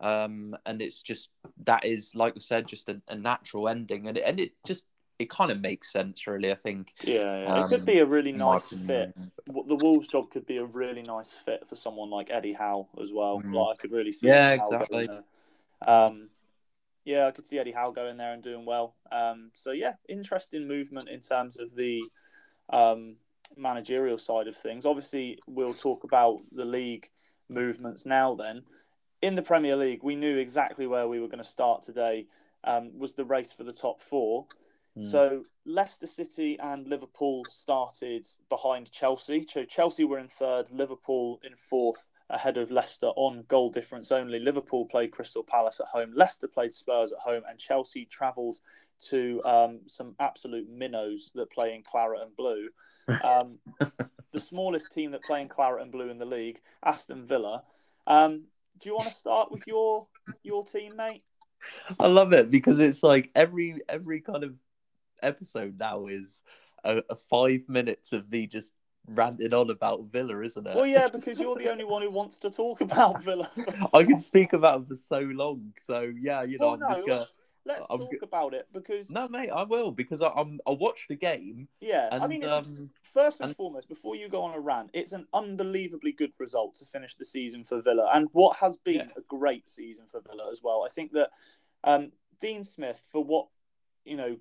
um, 0.01 0.57
and 0.65 0.81
it's 0.81 1.03
just 1.03 1.31
that 1.65 1.85
is 1.85 2.15
like 2.15 2.35
I 2.37 2.41
said, 2.41 2.67
just 2.67 2.89
a, 2.89 3.01
a 3.09 3.15
natural 3.15 3.69
ending, 3.69 4.09
and 4.09 4.17
it, 4.17 4.25
and 4.25 4.41
it 4.41 4.53
just 4.67 4.85
it 5.23 5.31
kind 5.31 5.51
of 5.51 5.61
makes 5.61 5.93
sense, 5.93 6.27
really. 6.27 6.51
I 6.51 6.57
think. 6.57 6.93
Yeah, 7.03 7.43
yeah. 7.43 7.55
Um, 7.55 7.65
it 7.65 7.69
could 7.69 7.87
be 7.87 8.01
a 8.01 8.07
really 8.07 8.33
nice 8.33 8.69
fit. 8.69 9.15
The 9.47 9.77
Wolves 9.77 10.09
job 10.09 10.31
could 10.31 10.47
be 10.47 10.59
a 10.59 10.65
really 10.65 11.03
nice 11.03 11.33
fit 11.33 11.67
for 11.67 11.77
someone 11.77 12.11
like 12.11 12.31
Eddie 12.31 12.53
Howe 12.53 12.89
as 13.01 13.13
well. 13.13 13.39
Mm-hmm. 13.39 13.55
Like 13.55 13.79
I 13.79 13.81
could 13.81 13.93
really 13.93 14.13
see. 14.13 14.27
Yeah, 14.27 14.51
exactly. 14.51 15.09
Um, 15.87 16.29
yeah, 17.05 17.27
I 17.27 17.31
could 17.31 17.47
see 17.47 17.59
Eddie 17.59 17.73
Howe 17.73 17.91
going 17.91 18.17
there 18.17 18.33
and 18.33 18.43
doing 18.43 18.65
well. 18.65 18.95
Um, 19.11 19.51
so 19.53 19.73
yeah, 19.73 19.95
interesting 20.09 20.69
movement 20.69 21.09
in 21.09 21.21
terms 21.21 21.59
of 21.59 21.75
the 21.75 22.03
um, 22.71 23.17
managerial 23.57 24.19
side 24.19 24.49
of 24.49 24.57
things. 24.57 24.87
Obviously, 24.87 25.39
we'll 25.47 25.75
talk 25.75 26.05
about 26.05 26.41
the 26.53 26.65
league 26.65 27.09
movements 27.49 28.07
now. 28.07 28.35
Then, 28.35 28.63
in 29.21 29.35
the 29.35 29.43
Premier 29.43 29.77
League, 29.77 30.03
we 30.03 30.17
knew 30.17 30.37
exactly 30.37 30.87
where 30.87 31.09
we 31.09 31.21
were 31.21 31.29
going 31.29 31.39
to 31.39 31.45
start 31.45 31.83
today. 31.83 32.27
Um, 32.65 32.97
was 32.97 33.15
the 33.15 33.25
race 33.25 33.53
for 33.53 33.65
the 33.65 33.73
top 33.73 34.01
four. 34.01 34.47
Hmm. 34.97 35.05
So 35.05 35.45
Leicester 35.65 36.07
City 36.07 36.59
and 36.59 36.87
Liverpool 36.87 37.45
started 37.49 38.27
behind 38.49 38.91
Chelsea. 38.93 39.47
So 39.49 39.65
Chelsea 39.65 40.05
were 40.05 40.19
in 40.19 40.29
third, 40.29 40.67
Liverpool 40.71 41.41
in 41.45 41.55
fourth, 41.57 42.09
ahead 42.29 42.57
of 42.57 42.71
Leicester 42.71 43.09
on 43.17 43.45
goal 43.49 43.71
difference 43.71 44.13
only. 44.13 44.39
Liverpool 44.39 44.87
played 44.87 45.13
Crystal 45.13 45.43
Palace 45.43 45.81
at 45.81 45.87
home, 45.87 46.13
Leicester 46.15 46.49
played 46.49 46.73
Spurs 46.73 47.13
at 47.13 47.19
home, 47.19 47.43
and 47.49 47.59
Chelsea 47.59 48.05
travelled 48.05 48.59
to 49.09 49.43
um, 49.45 49.81
some 49.87 50.15
absolute 50.21 50.69
minnows 50.69 51.33
that 51.35 51.51
play 51.51 51.75
in 51.75 51.83
claret 51.83 52.23
and 52.23 52.37
blue. 52.37 52.69
Um, 53.25 53.59
the 54.31 54.39
smallest 54.39 54.93
team 54.93 55.11
that 55.11 55.25
play 55.25 55.43
in 55.43 55.49
claret 55.49 55.83
and 55.83 55.91
blue 55.91 56.09
in 56.09 56.19
the 56.19 56.25
league, 56.25 56.61
Aston 56.85 57.27
Villa. 57.27 57.65
Um, 58.07 58.45
do 58.79 58.89
you 58.89 58.95
want 58.95 59.09
to 59.09 59.15
start 59.15 59.51
with 59.51 59.65
your 59.67 60.07
your 60.45 60.65
team, 60.65 60.97
mate? 60.97 61.25
I 61.99 62.07
love 62.07 62.33
it 62.33 62.49
because 62.49 62.79
it's 62.79 63.03
like 63.03 63.31
every 63.35 63.81
every 63.89 64.21
kind 64.21 64.45
of 64.45 64.55
episode 65.23 65.79
now 65.79 66.07
is 66.07 66.43
a, 66.85 67.03
a 67.11 67.17
five 67.17 67.69
minutes 67.69 68.13
of 68.13 68.31
me 68.31 68.47
just 68.47 68.73
ranting 69.09 69.53
on 69.53 69.71
about 69.71 70.05
Villa, 70.13 70.41
isn't 70.43 70.67
it? 70.67 70.77
Well, 70.77 70.87
yeah, 70.87 71.09
because 71.13 71.41
you're 71.41 71.57
the 71.57 71.71
only 71.71 71.85
one 71.85 72.03
who 72.03 72.11
wants 72.11 72.39
to 72.41 72.51
talk 72.51 72.81
about 72.81 73.23
Villa. 73.23 73.49
I 73.95 74.05
can 74.05 74.19
speak 74.19 74.53
about 74.53 74.89
them 74.89 74.97
for 74.97 75.03
so 75.03 75.21
long. 75.21 75.73
So 75.79 76.13
yeah, 76.19 76.43
you 76.43 76.59
know, 76.59 76.73
well, 76.73 76.75
I'm 76.75 76.81
no, 76.81 76.89
just 76.95 77.07
gonna 77.07 77.27
let's 77.65 77.87
I'm 77.91 77.99
talk 77.99 78.15
about 78.23 78.55
it 78.55 78.67
because 78.73 79.11
No, 79.11 79.29
mate, 79.29 79.51
I 79.51 79.63
will 79.65 79.93
because 79.93 80.23
I, 80.23 80.29
I'm. 80.29 80.61
I 80.67 80.73
watched 80.73 81.09
the 81.09 81.17
game. 81.17 81.69
yeah, 81.81 82.09
And, 82.13 82.23
I 82.23 82.27
mean, 82.27 82.43
it's 82.43 82.53
um, 82.53 82.91
first 83.03 83.41
and, 83.41 83.49
and- 83.49 83.57
foremost, 83.57 83.89
before 83.89 84.17
you 84.17 84.29
go 84.29 84.43
on 84.43 84.55
a 84.55 84.61
rant, 84.61 84.91
it's 84.93 85.13
an 85.13 85.27
unbelievably 85.33 86.13
good 86.13 86.33
result 86.39 86.75
to 86.77 86.85
finish 86.85 87.15
the 87.15 87.25
season 87.25 87.63
for 87.65 87.81
Villa, 87.81 88.11
and 88.15 88.29
what 88.33 88.57
has 88.59 88.77
been 88.77 88.97
Yeah. 88.97 89.07
a 89.17 89.21
great 89.23 89.69
season 89.71 90.07
for 90.07 90.21
Villa 90.21 90.49
as 90.51 90.61
well. 90.63 90.85
I 90.85 90.89
think 90.91 91.13
that 91.13 91.31
um, 91.85 92.13
Dean 92.41 92.65
Smith, 92.65 93.03
for 93.11 93.23
what 93.25 93.47
you 94.05 94.17
know, 94.17 94.37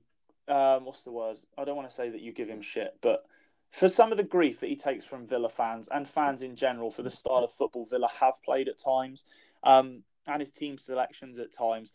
um, 0.48 0.86
what's 0.86 1.04
the 1.04 1.12
word? 1.12 1.38
I 1.58 1.66
don't 1.66 1.76
want 1.76 1.90
to 1.90 1.96
say 1.96 2.10
that 2.10 2.22
you 2.22 2.32
give 2.32 2.50
him 2.50 2.62
shit, 2.62 2.98
but 3.02 3.24
for 3.72 3.88
some 3.88 4.12
of 4.12 4.18
the 4.18 4.24
grief 4.24 4.60
that 4.60 4.70
he 4.70 4.76
takes 4.76 5.06
from 5.06 5.26
Villa 5.26 5.50
fans 5.50 5.88
and 5.88 6.08
fans 6.08 6.44
in 6.44 6.56
general 6.56 6.92
for 6.92 7.04
the 7.04 7.12
style 7.12 7.44
of 7.44 7.52
football 7.52 7.86
Villa 7.86 8.10
have 8.20 8.34
played 8.44 8.68
at 8.68 8.78
times, 8.78 9.26
um, 9.64 10.04
and 10.28 10.40
his 10.40 10.52
team 10.52 10.78
selections 10.78 11.40
at 11.40 11.54
times. 11.54 11.94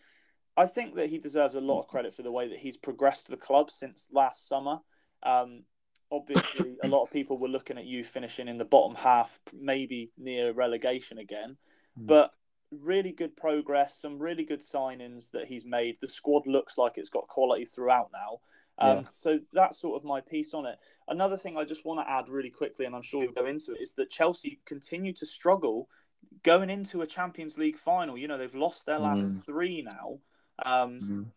I 0.57 0.67
think 0.67 0.95
that 0.95 1.11
he 1.11 1.19
deserves 1.19 1.55
a 1.55 1.61
lot 1.61 1.81
of 1.81 1.89
credit 1.89 2.15
for 2.15 2.23
the 2.23 2.33
way 2.33 2.49
that 2.49 2.59
he's 2.59 2.79
progressed 2.79 3.29
the 3.29 3.37
club 3.37 3.71
since 3.71 4.09
last 4.11 4.49
summer. 4.49 4.79
Um, 5.23 5.65
obviously, 6.11 6.77
a 6.83 6.89
lot 6.89 7.03
of 7.03 7.13
people 7.13 7.37
were 7.39 7.49
looking 7.49 7.77
at 7.77 7.85
you 7.85 8.03
finishing 8.05 8.49
in 8.49 8.57
the 8.57 8.65
bottom 8.65 8.97
half, 8.97 9.39
maybe 9.53 10.13
near 10.17 10.53
relegation 10.53 11.19
again. 11.19 11.59
Mm. 11.99 12.07
But 12.07 12.31
really 12.71 13.13
good 13.13 13.37
progress, 13.37 13.97
some 13.99 14.19
really 14.19 14.45
good 14.45 14.61
signings 14.61 15.31
that 15.31 15.47
he's 15.47 15.65
made. 15.65 15.97
The 16.01 16.09
squad 16.09 16.47
looks 16.47 16.77
like 16.77 16.99
it's 16.99 17.11
got 17.11 17.29
quality 17.29 17.65
throughout 17.65 18.11
now. 18.13 18.41
Um, 18.79 18.99
Yeah. 18.99 19.03
So 19.11 19.41
that's 19.53 19.79
sort 19.79 19.97
of 19.97 20.05
my 20.05 20.21
piece 20.21 20.53
on 20.53 20.67
it. 20.67 20.79
Another 21.09 21.37
thing 21.37 21.57
I 21.57 21.65
just 21.65 21.85
want 21.85 22.01
to 22.01 22.11
add 22.11 22.29
really 22.29 22.51
quickly, 22.51 22.85
and 22.85 22.95
I'm 22.95 23.03
sure 23.03 23.23
you'll 23.23 23.33
go 23.33 23.47
into 23.47 23.73
it, 23.73 23.81
is 23.81 23.95
that 23.95 24.11
Chelsea 24.11 24.61
continue 24.65 25.13
to 25.15 25.27
struggle 25.27 25.89
going 26.43 26.71
into 26.71 27.03
a 27.03 27.07
Champions 27.07 27.57
League 27.57 27.79
final. 27.79 28.19
You 28.19 28.29
know, 28.29 28.37
they've 28.37 28.55
lost 28.55 28.85
their 28.87 28.99
last 28.99 29.33
Mm. 29.33 29.45
three 29.47 29.83
now. 29.83 30.19
Um, 30.65 31.01
Mm. 31.01 31.33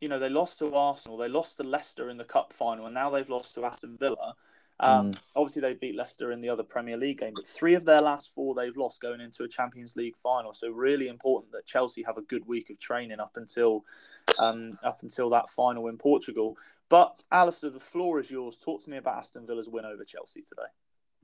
you 0.00 0.08
know, 0.08 0.18
they 0.18 0.28
lost 0.28 0.58
to 0.58 0.74
Arsenal, 0.74 1.16
they 1.16 1.28
lost 1.28 1.58
to 1.58 1.62
Leicester 1.62 2.10
in 2.10 2.16
the 2.16 2.24
cup 2.24 2.52
final, 2.52 2.86
and 2.86 2.94
now 2.94 3.08
they've 3.08 3.30
lost 3.30 3.54
to 3.54 3.64
Aston 3.64 3.96
Villa. 3.96 4.34
Um, 4.80 5.14
Obviously, 5.36 5.62
they 5.62 5.74
beat 5.74 5.94
Leicester 5.94 6.32
in 6.32 6.40
the 6.40 6.48
other 6.48 6.64
Premier 6.64 6.96
League 6.96 7.18
game, 7.20 7.34
but 7.34 7.46
three 7.46 7.74
of 7.74 7.84
their 7.84 8.00
last 8.00 8.34
four 8.34 8.54
they've 8.54 8.76
lost 8.76 9.00
going 9.00 9.20
into 9.20 9.44
a 9.44 9.48
Champions 9.48 9.94
League 9.94 10.16
final. 10.16 10.52
So 10.52 10.70
really 10.70 11.08
important 11.08 11.52
that 11.52 11.66
Chelsea 11.66 12.02
have 12.02 12.16
a 12.16 12.22
good 12.22 12.46
week 12.46 12.68
of 12.68 12.80
training 12.80 13.20
up 13.20 13.36
until 13.36 13.84
um, 14.40 14.78
up 14.82 15.02
until 15.02 15.30
that 15.30 15.48
final 15.48 15.86
in 15.86 15.98
Portugal. 15.98 16.56
But 16.88 17.22
Alistair, 17.30 17.70
the 17.70 17.78
floor 17.80 18.18
is 18.18 18.30
yours. 18.30 18.58
Talk 18.58 18.82
to 18.84 18.90
me 18.90 18.96
about 18.96 19.18
Aston 19.18 19.46
Villa's 19.46 19.68
win 19.68 19.84
over 19.84 20.04
Chelsea 20.04 20.42
today. 20.42 20.68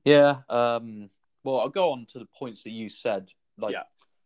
Yeah. 0.05 0.41
Um, 0.49 1.11
well, 1.43 1.61
I'll 1.61 1.69
go 1.69 1.93
on 1.93 2.07
to 2.07 2.19
the 2.19 2.27
points 2.27 2.63
that 2.63 2.71
you 2.71 2.89
said. 2.89 3.33
Like, 3.59 3.73
Yeah. 3.73 3.83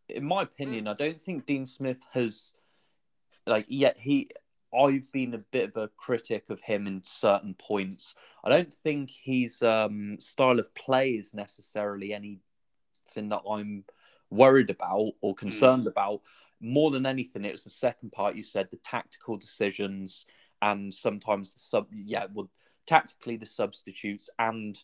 in 0.09 0.25
my 0.25 0.43
opinion, 0.43 0.87
I 0.89 0.95
don't 0.95 1.21
think 1.21 1.47
Dean 1.47 1.65
Smith 1.67 1.99
has, 2.13 2.53
like, 3.47 3.67
yet 3.69 3.97
he. 3.99 4.29
I've 4.77 5.11
been 5.13 5.35
a 5.35 5.39
bit 5.39 5.71
of 5.71 5.77
a 5.77 5.89
critic 5.89 6.45
of 6.49 6.61
him 6.61 6.87
in 6.87 7.03
certain 7.05 7.55
points. 7.55 8.15
I 8.45 8.51
don't 8.51 8.73
think 8.73 9.11
his 9.11 9.63
um, 9.63 10.19
style 10.19 10.59
of 10.59 10.75
play 10.75 11.13
is 11.13 11.35
necessarily 11.35 12.15
anything 12.15 12.41
that 13.29 13.43
I'm 13.49 13.85
worried 14.31 14.71
about 14.71 15.13
or 15.21 15.35
concerned 15.35 15.87
about. 15.87 16.23
More 16.61 16.91
than 16.91 17.07
anything, 17.07 17.45
it 17.45 17.53
was 17.53 17.65
the 17.65 17.71
second 17.71 18.13
part 18.13 18.37
you 18.37 18.43
said, 18.43 18.69
the 18.71 18.79
tactical 18.79 19.37
decisions 19.37 20.27
and 20.63 20.93
sometimes 20.95 21.53
the 21.53 21.61
sub. 21.61 21.89
Yeah, 21.93 22.27
well, 22.33 22.51
tactically 22.87 23.37
the 23.37 23.47
substitutes 23.47 24.31
and 24.39 24.79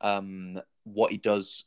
um, 0.00 0.60
what 0.84 1.12
he 1.12 1.16
does 1.16 1.64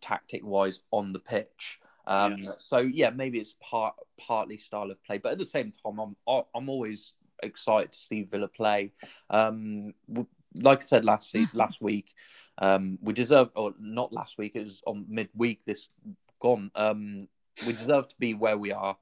tactic 0.00 0.44
wise 0.44 0.80
on 0.90 1.12
the 1.12 1.18
pitch. 1.18 1.80
Um, 2.06 2.36
Yes. 2.38 2.64
So 2.64 2.78
yeah, 2.78 3.10
maybe 3.10 3.38
it's 3.38 3.54
part 3.60 3.94
partly 4.18 4.58
style 4.58 4.90
of 4.90 5.02
play, 5.04 5.18
but 5.18 5.32
at 5.32 5.38
the 5.38 5.44
same 5.44 5.72
time, 5.72 5.98
I'm 5.98 6.16
I'm 6.54 6.68
always 6.68 7.14
excited 7.42 7.92
to 7.92 7.98
see 7.98 8.22
Villa 8.22 8.48
play. 8.48 8.92
Um, 9.30 9.94
like 10.54 10.78
I 10.78 10.82
said 10.82 11.04
last 11.04 11.34
last 11.54 11.80
week, 11.80 12.14
um, 12.58 12.98
we 13.02 13.12
deserve 13.12 13.50
or 13.54 13.74
not 13.78 14.12
last 14.12 14.38
week. 14.38 14.52
It 14.54 14.64
was 14.64 14.82
on 14.86 15.06
midweek. 15.08 15.64
This 15.64 15.88
gone. 16.40 16.70
Um, 16.74 17.28
we 17.66 17.72
deserve 17.72 18.08
to 18.08 18.16
be 18.18 18.34
where 18.34 18.58
we 18.58 18.72
are. 18.72 18.96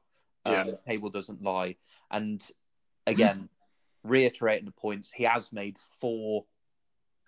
Um, 0.45 0.67
The 0.67 0.79
table 0.87 1.11
doesn't 1.11 1.43
lie, 1.43 1.77
and 2.11 2.45
again, 3.07 3.49
reiterating 4.05 4.67
the 4.67 4.73
points, 4.73 5.11
he 5.11 5.25
has 5.25 5.53
made 5.53 5.79
four 6.01 6.45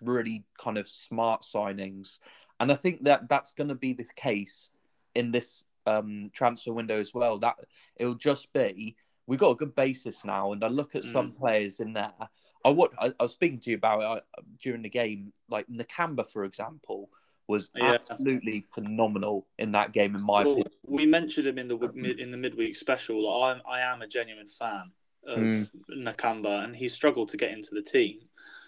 really 0.01 0.45
kind 0.59 0.77
of 0.77 0.87
smart 0.87 1.41
signings, 1.41 2.19
and 2.59 2.71
I 2.71 2.75
think 2.75 3.03
that 3.05 3.29
that's 3.29 3.53
going 3.53 3.69
to 3.69 3.75
be 3.75 3.93
the 3.93 4.05
case 4.15 4.69
in 5.15 5.31
this 5.31 5.63
um, 5.87 6.29
transfer 6.33 6.73
window 6.73 6.99
as 6.99 7.13
well. 7.13 7.37
That 7.39 7.55
it'll 7.95 8.15
just 8.15 8.51
be 8.53 8.95
we've 9.25 9.39
got 9.39 9.51
a 9.51 9.55
good 9.55 9.75
basis 9.75 10.23
now, 10.25 10.51
and 10.51 10.63
I 10.63 10.67
look 10.67 10.95
at 10.95 11.03
some 11.03 11.31
players 11.31 11.79
in 11.79 11.93
there. 11.93 12.13
I 12.65 12.69
what 12.69 12.91
I, 12.99 13.07
I 13.19 13.23
was 13.23 13.31
speaking 13.33 13.59
to 13.61 13.69
you 13.71 13.77
about 13.77 14.01
it 14.17 14.23
uh, 14.37 14.41
during 14.59 14.81
the 14.81 14.89
game, 14.89 15.31
like 15.49 15.67
Nakamba, 15.67 16.29
for 16.29 16.43
example, 16.43 17.09
was 17.47 17.69
Yeah. 17.75 17.93
absolutely 18.09 18.65
phenomenal 18.73 19.47
in 19.57 19.71
that 19.71 19.93
game, 19.93 20.15
in 20.15 20.23
my 20.23 20.43
Well, 20.43 20.51
opinion. 20.53 20.71
we 20.83 21.05
mentioned 21.05 21.47
him 21.47 21.57
in 21.57 21.67
the 21.67 21.77
in 22.19 22.31
the 22.31 22.37
midweek 22.37 22.75
special. 22.75 23.41
I, 23.43 23.59
I 23.69 23.79
am 23.81 24.01
a 24.01 24.07
genuine 24.07 24.47
fan 24.47 24.91
of 25.25 25.37
Mm. 25.39 25.69
Nakamba, 25.97 26.63
and 26.63 26.75
he's 26.75 26.93
struggled 26.93 27.29
to 27.29 27.37
get 27.37 27.51
into 27.51 27.73
the 27.75 27.81
team. 27.81 28.19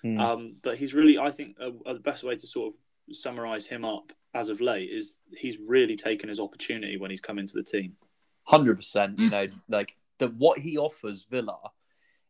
Mm. 0.03 0.19
Um, 0.19 0.55
but 0.61 0.77
he's 0.77 0.93
really, 0.93 1.17
I 1.17 1.31
think, 1.31 1.55
uh, 1.59 1.71
the 1.93 1.99
best 1.99 2.23
way 2.23 2.35
to 2.35 2.47
sort 2.47 2.73
of 2.73 3.15
summarize 3.15 3.65
him 3.65 3.83
up 3.85 4.11
as 4.33 4.49
of 4.49 4.61
late 4.61 4.89
is 4.89 5.19
he's 5.35 5.57
really 5.59 5.95
taken 5.95 6.29
his 6.29 6.39
opportunity 6.39 6.97
when 6.97 7.09
he's 7.09 7.21
come 7.21 7.39
into 7.39 7.53
the 7.53 7.63
team. 7.63 7.95
Hundred 8.43 8.75
percent. 8.75 9.19
You 9.19 9.29
know, 9.29 9.47
like 9.67 9.95
that 10.19 10.33
what 10.35 10.59
he 10.59 10.77
offers 10.77 11.25
Villa 11.29 11.57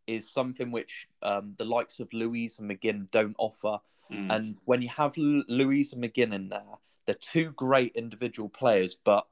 is 0.08 0.30
something 0.32 0.72
which 0.72 1.08
um, 1.22 1.54
the 1.58 1.66
likes 1.66 2.00
of 2.00 2.12
Luiz 2.14 2.58
and 2.60 2.70
McGinn 2.70 3.12
don't 3.12 3.36
offer. 3.38 3.78
Mm. 4.12 4.36
And 4.36 4.58
when 4.66 4.82
you 4.82 4.90
have 4.90 5.18
L- 5.18 5.44
Luiz 5.48 5.94
and 5.94 6.04
McGinn 6.04 6.34
in 6.34 6.50
there, 6.50 6.64
they're 7.06 7.16
two 7.16 7.52
great 7.52 7.92
individual 7.96 8.50
players, 8.50 8.96
but 8.96 9.28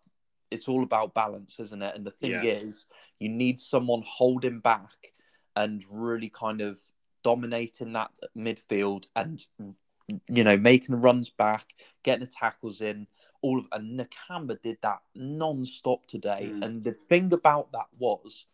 it's 0.51 0.67
all 0.67 0.83
about 0.83 1.13
balance, 1.13 1.59
isn't 1.59 1.81
it? 1.81 1.95
And 1.95 2.05
the 2.05 2.11
thing 2.11 2.31
Yeah. 2.31 2.43
is, 2.43 2.85
you 3.19 3.29
need 3.29 3.59
someone 3.59 4.03
holding 4.05 4.59
back 4.59 5.13
and 5.55 5.83
really 5.89 6.29
kind 6.29 6.61
of 6.61 6.79
dominating 7.23 7.93
that 7.93 8.11
midfield 8.37 9.07
and 9.15 9.43
you 10.29 10.43
know 10.43 10.57
making 10.57 10.95
the 10.95 11.01
runs 11.01 11.29
back, 11.29 11.65
getting 12.03 12.25
the 12.25 12.31
tackles 12.31 12.81
in. 12.81 13.07
All 13.43 13.59
of 13.59 13.65
and 13.71 13.99
Nakamba 13.99 14.59
did 14.61 14.79
that 14.81 14.99
non-stop 15.15 16.07
today. 16.07 16.49
Mm. 16.51 16.65
And 16.65 16.83
the 16.83 16.93
thing 16.93 17.31
about 17.31 17.71
that 17.71 17.85
was, 17.99 18.47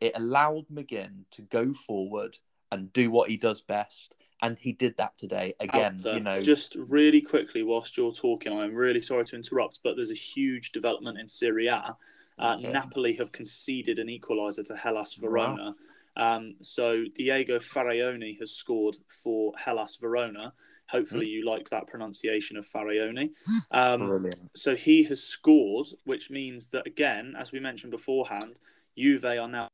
it 0.00 0.12
allowed 0.14 0.66
McGinn 0.72 1.24
to 1.32 1.42
go 1.42 1.74
forward 1.74 2.38
and 2.70 2.92
do 2.92 3.10
what 3.10 3.28
he 3.28 3.36
does 3.36 3.60
best. 3.60 4.14
And 4.40 4.56
he 4.56 4.72
did 4.72 4.96
that 4.98 5.18
today 5.18 5.54
again. 5.58 6.00
You 6.04 6.20
know, 6.20 6.40
just 6.40 6.76
really 6.76 7.20
quickly 7.20 7.62
whilst 7.62 7.96
you're 7.96 8.12
talking, 8.12 8.56
I'm 8.56 8.74
really 8.74 9.02
sorry 9.02 9.24
to 9.24 9.36
interrupt, 9.36 9.80
but 9.82 9.96
there's 9.96 10.12
a 10.12 10.14
huge 10.14 10.72
development 10.72 11.18
in 11.18 11.28
Serie 11.28 11.66
A. 11.66 11.96
Uh. 12.38 12.56
Napoli 12.56 13.14
have 13.14 13.32
conceded 13.32 13.98
an 13.98 14.08
equaliser 14.08 14.64
to 14.66 14.76
Hellas 14.76 15.18
Wow. 15.18 15.28
Verona. 15.28 15.74
Um, 16.16 16.54
so 16.62 17.04
Diego 17.14 17.58
Faraoni 17.58 18.38
has 18.38 18.52
scored 18.52 18.96
for 19.08 19.52
Hellas 19.58 19.96
Verona. 19.96 20.54
Hopefully, 20.90 21.26
Hmm. 21.26 21.32
you 21.32 21.44
like 21.44 21.68
that 21.70 21.86
pronunciation 21.86 22.56
of 22.56 22.66
Faraoni. 22.66 23.30
Um, 23.72 24.28
so 24.54 24.74
he 24.74 25.04
has 25.04 25.22
scored, 25.22 25.86
which 26.04 26.30
means 26.30 26.68
that 26.68 26.86
again, 26.86 27.34
as 27.38 27.52
we 27.52 27.60
mentioned 27.60 27.92
beforehand, 27.92 28.58
Juve 28.98 29.24
are 29.24 29.48
now 29.48 29.68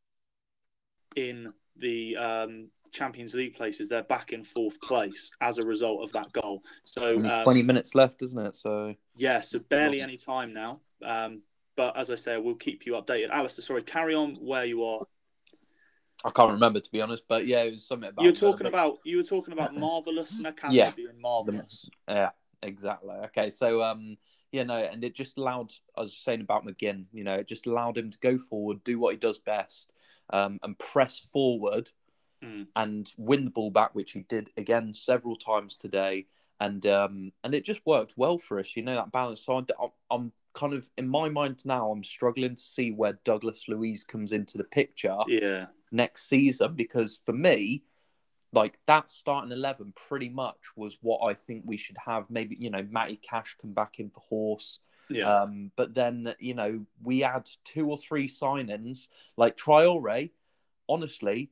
in 1.16 1.52
the 1.76 2.16
um, 2.16 2.68
Champions 2.92 3.34
League 3.34 3.54
places. 3.54 3.88
They're 3.88 4.02
back 4.02 4.32
in 4.32 4.44
fourth 4.44 4.80
place 4.80 5.30
as 5.40 5.58
a 5.58 5.66
result 5.66 6.02
of 6.02 6.12
that 6.12 6.32
goal. 6.32 6.62
So 6.84 7.16
um, 7.18 7.44
Twenty 7.44 7.62
minutes 7.62 7.94
left, 7.94 8.22
isn't 8.22 8.38
it? 8.46 8.56
So 8.56 8.94
yeah, 9.16 9.40
so 9.40 9.58
barely 9.58 10.00
any 10.00 10.16
time 10.16 10.52
now. 10.52 10.80
Um, 11.02 11.42
but 11.76 11.96
as 11.96 12.10
I 12.10 12.14
say, 12.14 12.38
we'll 12.38 12.54
keep 12.54 12.86
you 12.86 12.92
updated. 12.94 13.30
Alistair, 13.30 13.62
sorry, 13.62 13.82
carry 13.82 14.14
on 14.14 14.34
where 14.36 14.64
you 14.64 14.84
are. 14.84 15.06
I 16.24 16.30
can't 16.30 16.52
remember 16.52 16.80
to 16.80 16.90
be 16.90 17.00
honest, 17.00 17.24
but 17.28 17.46
yeah, 17.46 17.62
it 17.62 17.72
was 17.72 17.86
something 17.86 18.08
about 18.08 18.22
You 18.22 18.30
were 18.30 18.36
talking 18.36 18.66
about 18.66 18.98
you 19.04 19.16
were 19.18 19.22
talking 19.22 19.52
about 19.52 19.74
marvelous 19.76 20.40
Nakamba 20.42 20.72
Yeah. 20.72 20.90
being 20.96 21.20
marvelous. 21.20 21.88
Yeah, 22.08 22.30
exactly. 22.62 23.14
Okay, 23.26 23.50
so 23.50 23.82
um, 23.82 24.16
yeah, 24.52 24.62
no, 24.64 24.76
and 24.78 25.04
it 25.04 25.14
just 25.14 25.38
allowed. 25.38 25.72
I 25.96 26.00
was 26.00 26.16
saying 26.16 26.40
about 26.40 26.64
McGinn. 26.64 27.06
You 27.12 27.24
know, 27.24 27.34
it 27.34 27.46
just 27.46 27.66
allowed 27.66 27.98
him 27.98 28.10
to 28.10 28.18
go 28.18 28.38
forward, 28.38 28.82
do 28.84 28.98
what 28.98 29.12
he 29.12 29.18
does 29.18 29.38
best, 29.38 29.92
um, 30.30 30.58
and 30.62 30.78
press 30.78 31.20
forward 31.20 31.90
Mm. 32.44 32.66
and 32.76 33.10
win 33.16 33.46
the 33.46 33.50
ball 33.50 33.70
back, 33.70 33.94
which 33.94 34.12
he 34.12 34.20
did 34.20 34.50
again 34.58 34.92
several 34.92 35.36
times 35.36 35.74
today. 35.74 36.26
And 36.60 36.86
um, 36.86 37.32
and 37.44 37.54
it 37.54 37.64
just 37.64 37.82
worked 37.84 38.14
well 38.16 38.38
for 38.38 38.58
us. 38.58 38.76
You 38.76 38.82
know 38.82 38.94
that 38.94 39.12
balance. 39.12 39.44
So 39.44 39.56
I'm, 39.56 39.66
I'm 40.10 40.32
kind 40.54 40.72
of 40.72 40.88
in 40.96 41.06
my 41.06 41.28
mind 41.28 41.60
now. 41.64 41.90
I'm 41.90 42.02
struggling 42.02 42.54
to 42.54 42.62
see 42.62 42.90
where 42.90 43.18
Douglas 43.24 43.64
Luiz 43.68 44.02
comes 44.02 44.32
into 44.32 44.58
the 44.58 44.64
picture 44.64 45.16
Yeah, 45.28 45.66
next 45.92 46.28
season 46.28 46.74
because 46.74 47.20
for 47.24 47.32
me, 47.32 47.82
like 48.52 48.78
that 48.86 49.10
starting 49.10 49.52
eleven 49.52 49.92
pretty 49.94 50.30
much 50.30 50.56
was 50.76 50.96
what 51.02 51.28
I 51.28 51.34
think 51.34 51.64
we 51.66 51.76
should 51.76 51.98
have. 52.04 52.30
Maybe 52.30 52.56
you 52.58 52.70
know 52.70 52.86
Matty 52.90 53.16
Cash 53.16 53.56
come 53.60 53.72
back 53.72 54.00
in 54.00 54.08
for 54.08 54.20
Hause, 54.20 54.80
yeah, 55.10 55.42
um, 55.42 55.70
but 55.76 55.94
then 55.94 56.34
you 56.38 56.54
know 56.54 56.86
we 57.02 57.22
add 57.22 57.48
two 57.64 57.90
or 57.90 57.98
three 57.98 58.26
signings 58.26 59.08
like 59.36 59.56
Traore. 59.56 60.30
honestly, 60.88 61.50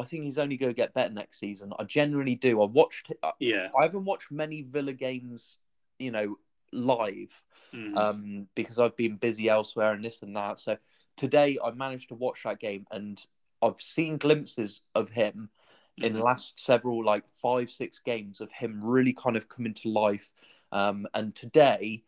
I 0.00 0.04
think 0.04 0.24
he's 0.24 0.38
only 0.38 0.56
going 0.56 0.70
to 0.70 0.76
get 0.76 0.94
better 0.94 1.12
next 1.12 1.38
season. 1.38 1.72
I 1.78 1.84
genuinely 1.84 2.34
do. 2.34 2.62
I 2.62 2.66
watched. 2.66 3.12
Yeah. 3.38 3.68
I 3.78 3.82
haven't 3.82 4.04
watched 4.04 4.30
many 4.30 4.62
Villa 4.62 4.92
games, 4.92 5.58
you 5.98 6.10
know, 6.10 6.36
live 6.72 7.42
Mm. 7.74 7.96
um, 7.96 8.48
because 8.54 8.78
I've 8.78 8.96
been 8.96 9.16
busy 9.16 9.48
elsewhere 9.48 9.92
and 9.92 10.04
this 10.04 10.22
and 10.22 10.34
that. 10.36 10.58
So 10.58 10.76
today 11.16 11.58
I 11.64 11.70
managed 11.72 12.08
to 12.08 12.14
watch 12.14 12.42
that 12.44 12.58
game 12.60 12.86
and 12.90 13.24
I've 13.62 13.80
seen 13.80 14.16
glimpses 14.18 14.80
of 14.94 15.10
him 15.10 15.50
in 15.98 16.14
the 16.14 16.20
Mhm. 16.20 16.24
last 16.24 16.58
several 16.60 17.04
like 17.04 17.28
five 17.28 17.70
six 17.70 17.98
games 17.98 18.40
of 18.40 18.50
him 18.52 18.80
really 18.82 19.12
kind 19.12 19.36
of 19.36 19.48
coming 19.48 19.74
to 19.74 19.88
life. 19.88 20.32
Um, 20.72 21.06
and 21.14 21.34
today 21.34 22.04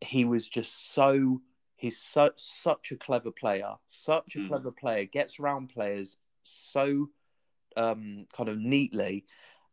he 0.00 0.24
was 0.24 0.48
just 0.48 0.92
so 0.92 1.40
he's 1.76 2.00
such 2.00 2.40
such 2.40 2.92
a 2.92 2.96
clever 2.96 3.30
player, 3.30 3.74
such 3.88 4.36
a 4.36 4.40
Mm. 4.40 4.48
clever 4.48 4.72
player. 4.72 5.04
Gets 5.04 5.40
around 5.40 5.68
players 5.68 6.16
so 6.42 7.08
um, 7.76 8.26
kind 8.32 8.48
of 8.48 8.58
neatly, 8.58 9.24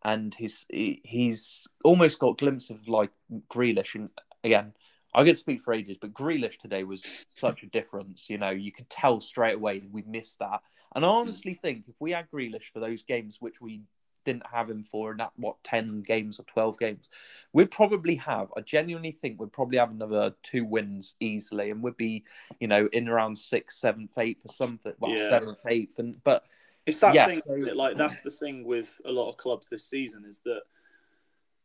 and 0.03 0.33
he's 0.33 0.65
he- 0.69 1.01
he's 1.03 1.67
almost 1.83 2.19
got 2.19 2.37
glimpse 2.37 2.69
of 2.69 2.87
like 2.87 3.11
Grealish. 3.49 3.95
And 3.95 4.09
again, 4.43 4.73
I 5.13 5.23
could 5.23 5.37
speak 5.37 5.63
for 5.63 5.73
ages, 5.73 5.97
but 5.99 6.13
Grealish 6.13 6.57
today 6.59 6.83
was 6.83 7.25
such 7.27 7.63
a 7.63 7.67
difference. 7.67 8.29
You 8.29 8.37
know, 8.37 8.51
you 8.51 8.71
could 8.71 8.89
tell 8.89 9.19
straight 9.21 9.55
away 9.55 9.81
we 9.91 10.03
missed 10.03 10.39
that. 10.39 10.61
And 10.95 11.03
I 11.03 11.09
honestly 11.09 11.53
think 11.53 11.87
if 11.87 11.95
we 11.99 12.11
had 12.11 12.29
Grealish 12.31 12.71
for 12.71 12.79
those 12.79 13.03
games, 13.03 13.37
which 13.39 13.59
we 13.59 13.81
didn't 14.25 14.45
have 14.51 14.69
him 14.69 14.83
for 14.83 15.11
in 15.11 15.17
that 15.17 15.31
what 15.37 15.63
ten 15.63 16.01
games 16.01 16.39
or 16.39 16.43
twelve 16.43 16.77
games, 16.77 17.09
we'd 17.53 17.71
probably 17.71 18.15
have. 18.15 18.49
I 18.55 18.61
genuinely 18.61 19.11
think 19.11 19.39
we'd 19.39 19.53
probably 19.53 19.77
have 19.77 19.91
another 19.91 20.35
two 20.43 20.65
wins 20.65 21.15
easily, 21.19 21.71
and 21.71 21.81
we'd 21.81 21.97
be, 21.97 22.23
you 22.59 22.67
know, 22.67 22.87
in 22.93 23.07
around 23.07 23.37
sixth, 23.37 23.77
seventh, 23.79 24.17
eighth, 24.17 24.45
or 24.45 24.53
something. 24.53 24.93
Well, 24.99 25.11
Yeah. 25.11 25.29
seventh, 25.29 25.59
eighth, 25.65 25.99
and 25.99 26.21
but 26.23 26.43
It's 26.89 26.99
that 26.99 27.15
Yeah, 27.15 27.27
thing, 27.27 27.41
that, 27.65 27.75
like 27.77 27.95
that's 27.95 28.21
the 28.21 28.31
thing 28.31 28.63
with 28.65 28.99
a 29.05 29.11
lot 29.11 29.29
of 29.29 29.37
clubs 29.37 29.69
this 29.69 29.85
season 29.85 30.25
is 30.25 30.39
that 30.45 30.61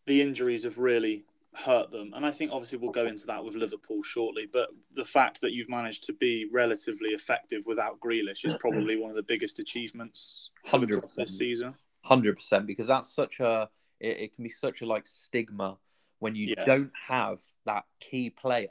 the 0.06 0.20
injuries 0.22 0.64
have 0.64 0.78
really 0.78 1.24
hurt 1.54 1.90
them, 1.90 2.12
and 2.14 2.26
I 2.26 2.30
think 2.30 2.50
obviously 2.52 2.78
we'll 2.78 2.90
go 2.90 3.06
into 3.06 3.26
that 3.26 3.44
with 3.44 3.54
Liverpool 3.54 4.02
shortly. 4.02 4.46
But 4.52 4.70
the 4.94 5.04
fact 5.04 5.40
that 5.40 5.52
you've 5.52 5.68
managed 5.68 6.04
to 6.04 6.12
be 6.12 6.48
relatively 6.52 7.10
effective 7.10 7.62
without 7.66 8.00
Grealish 8.00 8.44
is 8.44 8.54
probably 8.60 8.96
one 8.96 9.10
of 9.10 9.16
the 9.16 9.22
biggest 9.22 9.58
achievements 9.60 10.50
club 10.64 10.82
100%. 10.82 11.14
this 11.14 11.38
season. 11.38 11.74
hundred 12.04 12.36
percent 12.36 12.66
because 12.66 12.86
that's 12.88 13.14
such 13.14 13.40
a 13.40 13.68
it, 14.00 14.18
it 14.18 14.34
can 14.34 14.42
be 14.44 14.50
such 14.50 14.82
a 14.82 14.86
like 14.86 15.06
stigma 15.06 15.78
when 16.18 16.34
you 16.34 16.54
Yeah. 16.56 16.64
don't 16.64 16.92
have 17.08 17.40
that 17.66 17.84
key 18.00 18.30
player, 18.30 18.68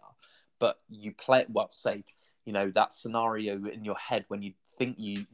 but 0.60 0.82
you 0.90 1.14
play 1.14 1.46
well. 1.50 1.70
Say 1.72 2.04
you 2.46 2.52
know 2.54 2.70
that 2.72 2.92
scenario 2.92 3.54
in 3.66 3.86
your 3.86 3.96
head 3.98 4.26
when 4.28 4.42
you 4.44 4.54
think 4.78 5.00
you 5.00 5.26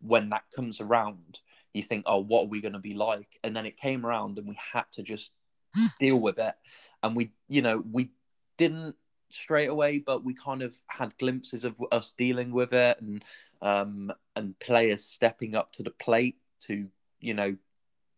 when 0.00 0.30
that 0.30 0.44
comes 0.54 0.80
around, 0.80 1.40
you 1.72 1.82
think, 1.82 2.04
oh, 2.06 2.18
what 2.18 2.44
are 2.44 2.48
we 2.48 2.60
going 2.60 2.72
to 2.72 2.78
be 2.78 2.94
like? 2.94 3.38
And 3.44 3.54
then 3.56 3.66
it 3.66 3.76
came 3.76 4.04
around, 4.06 4.38
and 4.38 4.48
we 4.48 4.58
had 4.72 4.84
to 4.92 5.02
just 5.02 5.32
deal 6.00 6.16
with 6.16 6.38
it, 6.38 6.54
and 7.02 7.14
we 7.16 7.32
you 7.48 7.62
know 7.62 7.82
we 7.90 8.10
didn't 8.56 8.96
straight 9.30 9.68
away, 9.68 9.98
but 9.98 10.24
we 10.24 10.34
kind 10.34 10.62
of 10.62 10.78
had 10.86 11.16
glimpses 11.18 11.64
of 11.64 11.74
us 11.92 12.12
dealing 12.16 12.52
with 12.52 12.72
it 12.72 13.00
and 13.00 13.24
um, 13.60 14.12
and 14.34 14.58
players 14.58 15.04
stepping 15.04 15.54
up 15.54 15.70
to 15.72 15.82
the 15.82 15.90
plate 15.90 16.36
to 16.60 16.86
you 17.20 17.34
know 17.34 17.56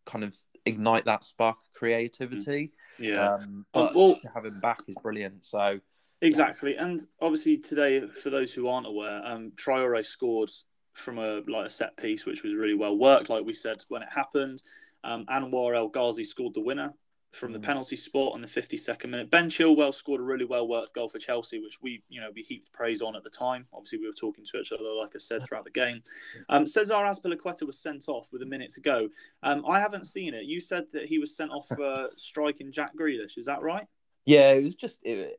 kind 0.05 0.25
of 0.25 0.37
ignite 0.65 1.05
that 1.07 1.25
spark 1.25 1.57
of 1.61 1.73
creativity. 1.73 2.73
Yeah, 2.99 3.35
Um, 3.35 3.67
but 3.73 3.95
well- 3.95 4.19
to 4.21 4.29
have 4.35 4.45
him 4.45 4.61
back 4.61 4.81
is 4.87 4.95
brilliant. 5.03 5.45
So 5.45 5.81
exactly. 6.21 6.77
And 6.77 7.01
obviously 7.21 7.59
today, 7.59 8.01
for 8.01 8.31
those 8.31 8.53
who 8.53 8.69
aren't 8.69 8.87
aware, 8.87 9.21
um, 9.25 9.53
Traore 9.53 10.05
scored 10.05 10.51
from 10.99 11.19
a 11.19 11.41
like 11.49 11.67
a 11.67 11.71
set 11.71 11.97
piece, 11.97 12.27
which 12.27 12.43
was 12.43 12.55
really 12.55 12.75
well 12.75 12.97
worked, 12.99 13.31
like 13.31 13.45
we 13.45 13.53
said 13.55 13.79
when 13.89 14.03
it 14.03 14.09
happened. 14.13 14.63
Um, 15.05 15.25
Anwar 15.27 15.77
El 15.77 15.89
Ghazi 15.89 16.25
scored 16.25 16.55
the 16.55 16.61
winner 16.61 16.93
from 17.33 17.53
the 17.53 17.59
Mm. 17.59 17.63
penalty 17.65 17.95
spot 17.95 18.33
on 18.35 18.41
the 18.41 18.49
52nd 18.49 19.11
minute. 19.11 19.31
Ben 19.31 19.51
Chilwell 19.51 19.95
scored 19.95 20.21
a 20.21 20.25
really 20.25 20.47
well 20.47 20.67
worked 20.67 20.95
goal 20.95 21.11
for 21.11 21.19
Chelsea, 21.19 21.59
which 21.61 21.79
we 21.83 22.03
you 22.09 22.21
know 22.21 22.31
we 22.35 22.43
heaped 22.43 22.73
praise 22.73 23.01
on 23.03 23.15
at 23.15 23.23
the 23.23 23.31
time. 23.31 23.67
Obviously, 23.73 23.99
we 23.99 24.07
were 24.07 24.13
talking 24.15 24.45
to 24.47 24.59
each 24.61 24.73
other, 24.73 24.83
like 24.85 25.11
I 25.15 25.19
said, 25.19 25.43
throughout 25.43 25.65
the 25.65 25.71
game. 25.71 26.03
Um, 26.49 26.67
Cesar 26.67 26.95
Azpilicueta 26.95 27.65
was 27.65 27.79
sent 27.79 28.07
off 28.09 28.29
with 28.33 28.43
a 28.43 28.47
minute 28.47 28.71
to 28.71 28.81
go. 28.81 29.09
Um, 29.43 29.65
I 29.69 29.79
haven't 29.79 30.07
seen 30.07 30.33
it. 30.35 30.45
You 30.47 30.61
said 30.61 30.87
that 30.95 31.05
he 31.07 31.19
was 31.19 31.37
sent 31.37 31.51
off 31.53 31.67
for 31.69 32.09
striking 32.17 32.73
Jack 32.73 32.97
Grealish. 32.97 33.37
Is 33.39 33.47
that 33.47 33.63
right? 33.63 33.87
yeah, 34.27 34.51
it 34.53 34.65
was 34.65 34.75
just 34.75 34.99
it, 35.05 35.39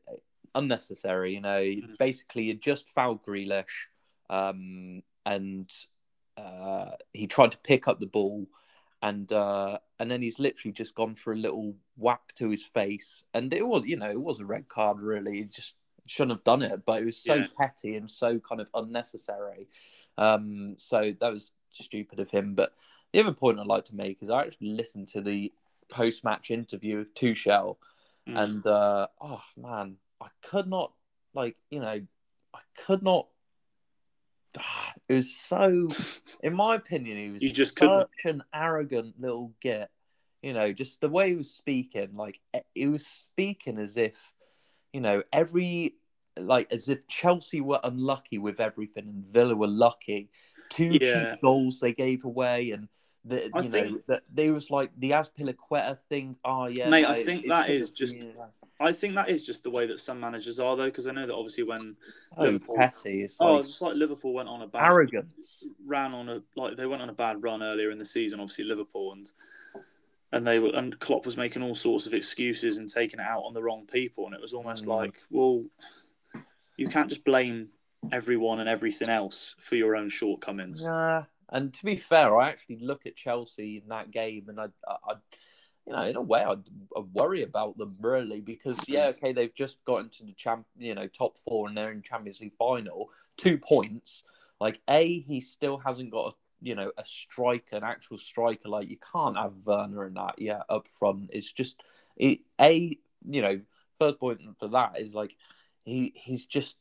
unnecessary. 0.54 1.34
You 1.34 1.40
know, 1.42 1.60
Mm. 1.60 1.98
basically 1.98 2.44
he 2.44 2.54
just 2.54 2.88
fouled 2.88 3.22
Grealish, 3.24 3.88
um, 4.30 5.02
and 5.30 5.70
uh, 6.36 6.92
he 7.12 7.26
tried 7.26 7.52
to 7.52 7.58
pick 7.58 7.88
up 7.88 8.00
the 8.00 8.06
ball. 8.06 8.46
And 9.02 9.32
uh, 9.32 9.78
and 9.98 10.10
then 10.10 10.20
he's 10.20 10.38
literally 10.38 10.72
just 10.72 10.94
gone 10.94 11.14
for 11.14 11.32
a 11.32 11.36
little 11.46 11.74
whack 11.96 12.34
to 12.34 12.50
his 12.50 12.62
face, 12.62 13.24
and 13.32 13.50
it 13.54 13.66
was 13.66 13.82
you 13.86 13.96
know 13.96 14.10
it 14.10 14.20
was 14.20 14.40
a 14.40 14.44
red 14.44 14.68
card 14.68 15.00
really. 15.00 15.36
He 15.38 15.44
just 15.44 15.74
shouldn't 16.04 16.36
have 16.36 16.44
done 16.44 16.60
it, 16.60 16.84
but 16.84 17.00
it 17.00 17.06
was 17.06 17.16
so 17.16 17.36
Yeah. 17.36 17.46
petty 17.56 17.96
and 17.96 18.10
so 18.10 18.38
kind 18.40 18.60
of 18.60 18.68
unnecessary. 18.74 19.68
Um, 20.18 20.74
so 20.76 21.14
that 21.18 21.32
was 21.32 21.52
stupid 21.70 22.20
of 22.20 22.30
him. 22.30 22.54
But 22.54 22.74
the 23.12 23.20
other 23.20 23.32
point 23.32 23.58
I'd 23.58 23.66
like 23.66 23.86
to 23.86 23.94
make 23.96 24.18
is 24.22 24.28
I 24.28 24.42
actually 24.42 24.74
listened 24.74 25.08
to 25.14 25.22
the 25.22 25.50
post 25.88 26.22
match 26.22 26.50
interview 26.50 26.98
of 26.98 27.14
Tuchel, 27.14 27.78
Mm. 28.28 28.36
and 28.42 28.66
uh, 28.66 29.06
oh 29.18 29.42
man, 29.56 29.96
I 30.20 30.28
could 30.42 30.66
not 30.66 30.92
like 31.32 31.56
you 31.70 31.80
know 31.80 32.02
I 32.52 32.60
could 32.84 33.02
not. 33.02 33.28
Ah, 34.58 34.92
It 35.08 35.14
was 35.14 35.34
so, 35.34 35.88
in 36.42 36.54
my 36.54 36.74
opinion, 36.74 37.16
he 37.18 37.30
was 37.30 37.42
You 37.42 37.50
just 37.52 37.78
such 37.78 38.08
couldn't- 38.22 38.40
an 38.40 38.44
arrogant 38.54 39.20
little 39.20 39.52
git. 39.60 39.88
You 40.42 40.54
know, 40.54 40.72
just 40.72 41.00
the 41.02 41.08
way 41.08 41.30
he 41.30 41.36
was 41.36 41.50
speaking, 41.52 42.16
like 42.16 42.40
he 42.74 42.86
was 42.86 43.06
speaking 43.06 43.76
as 43.78 43.96
if, 43.98 44.32
you 44.92 45.00
know, 45.02 45.22
every 45.32 45.96
like 46.38 46.72
as 46.72 46.88
if 46.88 47.06
Chelsea 47.08 47.60
were 47.60 47.80
unlucky 47.84 48.38
with 48.38 48.58
everything 48.60 49.06
and 49.08 49.26
Villa 49.26 49.54
were 49.54 49.66
lucky. 49.68 50.30
Two 50.70 50.96
Yeah. 51.00 51.32
cheap 51.34 51.42
goals 51.42 51.80
they 51.80 51.92
gave 51.92 52.24
away, 52.24 52.70
and 52.70 52.88
the 53.24 53.50
I 53.54 53.58
you 53.60 53.64
know 53.64 53.70
think- 53.70 54.06
that 54.06 54.22
they 54.32 54.50
was 54.50 54.70
like 54.70 54.90
the 54.96 55.10
Azpilicueta 55.10 55.98
thing. 56.08 56.38
Oh 56.42 56.66
yeah, 56.66 56.88
Mate, 56.88 57.02
no, 57.02 57.10
I 57.10 57.22
think 57.22 57.44
it 57.44 57.48
that 57.48 57.66
could 57.66 57.74
is 57.74 57.90
just- 57.90 58.20
been, 58.20 58.36
uh, 58.38 58.46
I 58.82 58.92
think 58.92 59.14
that 59.14 59.28
is 59.28 59.44
just 59.44 59.62
the 59.62 59.70
way 59.70 59.84
that 59.86 60.00
some 60.00 60.18
managers 60.18 60.58
are, 60.58 60.74
though, 60.74 60.86
because 60.86 61.06
I 61.06 61.12
know 61.12 61.26
that 61.26 61.34
obviously 61.34 61.64
when 61.64 61.96
so 62.34 62.42
Liverpool- 62.42 62.76
petty. 62.76 63.22
It's 63.22 63.36
oh, 63.38 63.56
like 63.56 63.66
just 63.66 63.82
like 63.82 63.94
Liverpool 63.94 64.32
went 64.32 64.48
on 64.48 64.62
a 64.62 64.66
bad 64.66 64.90
arrogance. 64.90 65.66
ran 65.84 66.14
on 66.14 66.28
a 66.30 66.42
like 66.56 66.76
they 66.76 66.86
went 66.86 67.02
on 67.02 67.10
a 67.10 67.14
bad 67.14 67.42
run 67.42 67.62
earlier 67.62 67.90
in 67.90 67.98
the 67.98 68.04
season, 68.06 68.40
obviously 68.40 68.64
Liverpool 68.64 69.12
and 69.12 69.30
and 70.32 70.46
they 70.46 70.58
were 70.60 70.70
and 70.74 70.98
Klopp 70.98 71.26
was 71.26 71.36
making 71.36 71.62
all 71.62 71.74
sorts 71.74 72.06
of 72.06 72.14
excuses 72.14 72.78
and 72.78 72.88
taking 72.88 73.20
it 73.20 73.26
out 73.26 73.42
on 73.42 73.52
the 73.52 73.62
wrong 73.62 73.84
people, 73.86 74.24
and 74.26 74.34
it 74.34 74.40
was 74.40 74.54
almost 74.54 74.84
Mm. 74.86 74.88
like, 74.96 75.22
well, 75.30 75.64
you 76.76 76.88
can't 76.88 77.08
just 77.10 77.24
blame 77.24 77.70
everyone 78.12 78.60
and 78.60 78.68
everything 78.68 79.10
else 79.10 79.54
for 79.58 79.76
your 79.76 79.94
own 79.94 80.08
shortcomings. 80.08 80.84
Nah, 80.86 81.24
and 81.50 81.74
to 81.74 81.84
be 81.84 81.96
fair, 81.96 82.34
I 82.38 82.48
actually 82.48 82.78
look 82.78 83.04
at 83.06 83.14
Chelsea 83.16 83.76
in 83.82 83.88
that 83.90 84.10
game, 84.10 84.48
and 84.48 84.58
I, 84.58 84.68
I, 84.88 84.96
I 85.08 85.14
you 85.90 85.96
know, 85.96 86.02
in 86.04 86.16
a 86.16 86.22
way, 86.22 86.44
I, 86.44 86.52
I 86.52 87.00
worry 87.12 87.42
about 87.42 87.76
them 87.76 87.96
really 88.00 88.40
because 88.40 88.78
yeah, 88.86 89.06
mm. 89.06 89.10
okay, 89.10 89.32
they've 89.32 89.54
just 89.54 89.84
got 89.84 89.98
into 89.98 90.24
the 90.24 90.32
champ, 90.32 90.66
you 90.78 90.94
know, 90.94 91.08
top 91.08 91.36
four, 91.36 91.66
and 91.66 91.76
they're 91.76 91.90
in 91.90 92.02
Champions 92.02 92.40
League 92.40 92.54
final, 92.54 93.10
two 93.36 93.58
points. 93.58 94.22
Like 94.60 94.80
a, 94.88 95.20
he 95.20 95.40
still 95.40 95.78
hasn't 95.78 96.12
got 96.12 96.32
a 96.32 96.36
you 96.62 96.76
know 96.76 96.92
a 96.96 97.04
striker, 97.04 97.76
an 97.76 97.82
actual 97.82 98.18
striker. 98.18 98.68
Like 98.68 98.88
you 98.88 98.98
can't 99.12 99.36
have 99.36 99.52
Werner 99.64 100.06
in 100.06 100.14
that 100.14 100.36
yeah 100.38 100.62
up 100.68 100.86
front. 100.86 101.30
It's 101.32 101.50
just 101.50 101.82
it, 102.16 102.40
a 102.60 102.96
you 103.28 103.42
know 103.42 103.60
first 103.98 104.20
point 104.20 104.40
for 104.60 104.68
that 104.68 105.00
is 105.00 105.12
like 105.12 105.34
he 105.84 106.12
he's 106.14 106.46
just 106.46 106.76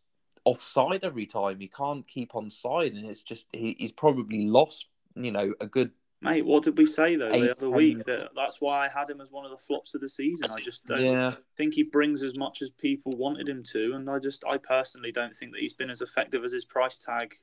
offside 0.45 1.03
every 1.03 1.25
time. 1.25 1.59
He 1.59 1.67
can't 1.67 2.07
keep 2.07 2.35
on 2.35 2.51
side, 2.51 2.93
and 2.93 3.09
it's 3.09 3.23
just 3.23 3.47
he, 3.53 3.75
he's 3.79 3.91
probably 3.91 4.45
lost. 4.45 4.87
You 5.15 5.31
know, 5.31 5.53
a 5.59 5.65
good 5.65 5.91
Mate, 6.21 6.45
what 6.45 6.63
did 6.63 6.77
we 6.77 6.85
say 6.85 7.15
though 7.15 7.31
Eight, 7.31 7.41
the 7.41 7.51
other 7.51 7.69
week? 7.69 8.03
That 8.05 8.31
that's 8.35 8.59
why 8.59 8.85
I 8.85 8.89
had 8.89 9.09
him 9.09 9.21
as 9.21 9.31
one 9.31 9.45
of 9.45 9.51
the 9.51 9.57
flops 9.57 9.95
of 9.95 10.01
the 10.01 10.09
season. 10.09 10.49
I 10.51 10.59
just 10.59 10.85
don't 10.85 11.03
yeah. 11.03 11.35
think 11.55 11.75
he 11.75 11.83
brings 11.83 12.23
as 12.23 12.35
much 12.35 12.61
as 12.61 12.69
people 12.71 13.13
wanted 13.15 13.47
him 13.47 13.63
to, 13.71 13.93
and 13.93 14.09
I 14.09 14.19
just 14.19 14.43
I 14.47 14.57
personally 14.57 15.13
don't 15.13 15.33
think 15.33 15.53
that 15.53 15.61
he's 15.61 15.73
been 15.73 15.89
as 15.89 16.01
effective 16.01 16.43
as 16.43 16.51
his 16.51 16.65
price 16.65 16.97
tag. 16.97 17.35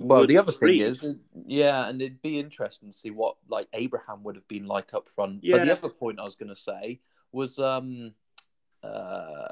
Well, 0.00 0.26
the 0.26 0.38
other 0.38 0.52
thing 0.52 0.80
is, 0.80 1.06
yeah, 1.46 1.86
and 1.88 2.00
it'd 2.00 2.22
be 2.22 2.38
interesting 2.38 2.90
to 2.90 2.96
see 2.96 3.10
what 3.10 3.36
like 3.48 3.68
Abraham 3.74 4.22
would 4.24 4.36
have 4.36 4.48
been 4.48 4.66
like 4.66 4.94
up 4.94 5.08
front. 5.08 5.42
But 5.42 5.48
Yeah. 5.48 5.64
the 5.64 5.72
other 5.72 5.88
point 5.88 6.18
I 6.18 6.24
was 6.24 6.36
going 6.36 6.54
to 6.54 6.60
say 6.60 7.00
was 7.32 7.58
um 7.58 8.14
uh 8.82 9.48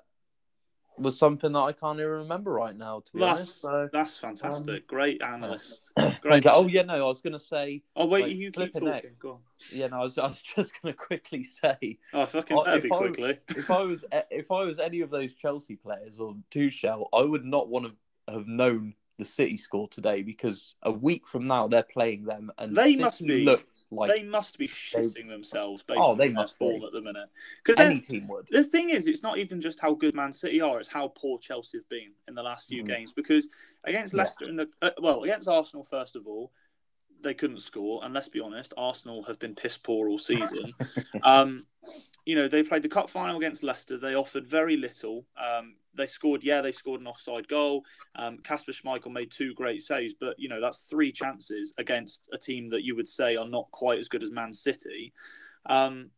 was 0.98 1.18
something 1.18 1.52
that 1.52 1.58
I 1.58 1.72
can't 1.72 1.98
even 1.98 2.10
remember 2.10 2.52
right 2.52 2.76
now. 2.76 3.00
To 3.00 3.12
be 3.12 3.22
honest, 3.22 3.46
that's 3.46 3.60
so 3.60 3.88
that's 3.92 4.18
fantastic. 4.18 4.74
Um, 4.74 4.82
Great 4.86 5.22
analyst. 5.22 5.90
Great. 6.22 6.46
oh 6.46 6.66
yeah, 6.66 6.82
no, 6.82 6.94
I 6.94 7.08
was 7.08 7.20
going 7.20 7.32
to 7.34 7.38
say 7.38 7.82
Oh 7.94 8.06
wait, 8.06 8.22
like, 8.24 8.32
you 8.36 8.50
keep 8.50 8.72
talking. 8.72 8.88
heck. 8.88 9.18
Go 9.18 9.30
on. 9.32 9.38
yeah, 9.72 9.86
no, 9.88 10.00
I 10.00 10.04
was, 10.04 10.16
I 10.18 10.26
was 10.26 10.40
just 10.40 10.72
going 10.82 10.94
to 10.94 10.98
quickly 10.98 11.42
say 11.44 11.98
Oh, 12.12 12.24
fucking 12.26 12.56
better 12.64 12.76
if 12.78 12.82
be 12.84 12.92
I- 12.92 12.96
quickly. 12.96 13.38
if 13.50 13.70
I 13.70 13.82
was 13.82 14.04
eh, 14.12 14.22
if 14.30 14.50
I 14.50 14.64
was 14.64 14.78
any 14.78 15.00
of 15.00 15.10
those 15.10 15.34
Chelsea 15.34 15.76
players 15.76 16.18
or 16.20 16.34
Tuchel, 16.50 17.06
I 17.12 17.22
would 17.22 17.44
not 17.44 17.68
want 17.68 17.86
to 17.86 18.32
have 18.32 18.46
known 18.46 18.94
the 19.18 19.24
City 19.24 19.56
score 19.56 19.88
today 19.88 20.22
because 20.22 20.74
a 20.82 20.90
week 20.92 21.26
from 21.26 21.46
now 21.46 21.66
they're 21.66 21.82
playing 21.82 22.24
them, 22.24 22.50
and 22.58 22.76
They 22.76 22.92
City 22.92 23.02
must 23.02 23.26
be- 23.26 23.56
like 23.90 24.14
they 24.14 24.22
must 24.22 24.58
be 24.58 24.68
shitting 24.68 25.28
themselves 25.28 25.82
based 25.82 26.00
Oh, 26.02 26.14
they 26.14 26.28
must 26.28 26.58
be. 26.58 26.82
at 26.84 26.92
the 26.92 27.00
minute. 27.00 27.28
Because 27.64 27.80
any 27.84 28.00
team 28.00 28.28
would. 28.28 28.46
the 28.50 28.62
thing 28.62 28.90
is, 28.90 29.06
it's 29.06 29.22
not 29.22 29.38
even 29.38 29.60
just 29.60 29.80
how 29.80 29.94
good 29.94 30.14
Man 30.14 30.32
City 30.32 30.60
are; 30.60 30.78
it's 30.80 30.88
how 30.88 31.08
poor 31.08 31.38
Chelsea 31.38 31.78
have 31.78 31.88
been 31.88 32.12
in 32.28 32.34
the 32.34 32.42
last 32.42 32.68
few 32.68 32.82
Mhm. 32.82 32.88
games. 32.88 33.12
Because 33.12 33.48
against 33.84 34.12
Yeah. 34.14 34.18
Leicester, 34.18 34.48
in 34.48 34.56
the 34.56 34.68
uh, 34.82 34.90
well, 35.00 35.22
against 35.22 35.48
Arsenal, 35.48 35.84
first 35.84 36.14
of 36.16 36.26
all, 36.26 36.52
they 37.22 37.32
couldn't 37.34 37.60
score. 37.60 38.04
And 38.04 38.12
let's 38.12 38.28
be 38.28 38.40
honest, 38.40 38.74
Arsenal 38.76 39.22
have 39.24 39.38
been 39.38 39.54
piss 39.54 39.78
poor 39.78 40.08
all 40.10 40.18
season. 40.18 40.74
um, 41.22 41.66
you 42.26 42.34
know, 42.34 42.48
they 42.48 42.62
played 42.62 42.82
the 42.82 42.88
cup 42.88 43.08
final 43.08 43.36
against 43.38 43.62
Leicester. 43.62 43.96
They 43.96 44.14
offered 44.14 44.46
very 44.46 44.76
little. 44.76 45.26
Um, 45.36 45.76
they 45.96 46.06
scored, 46.06 46.44
yeah, 46.44 46.60
they 46.60 46.72
scored 46.72 47.00
an 47.00 47.06
offside 47.06 47.48
goal. 47.48 47.84
Um, 48.14 48.38
Schmeichel 48.38 49.12
made 49.12 49.30
two 49.30 49.54
great 49.54 49.82
saves, 49.82 50.14
but 50.18 50.38
you 50.38 50.48
know 50.48 50.60
that's 50.60 50.84
three 50.84 51.12
chances 51.12 51.72
against 51.78 52.28
a 52.32 52.38
team 52.38 52.70
that 52.70 52.84
you 52.84 52.96
would 52.96 53.08
say 53.08 53.36
are 53.36 53.48
not 53.48 53.70
quite 53.70 53.98
as 53.98 54.08
good 54.08 54.22
as 54.22 54.30
Man 54.30 54.52
City. 54.52 55.12
Um, 55.66 56.10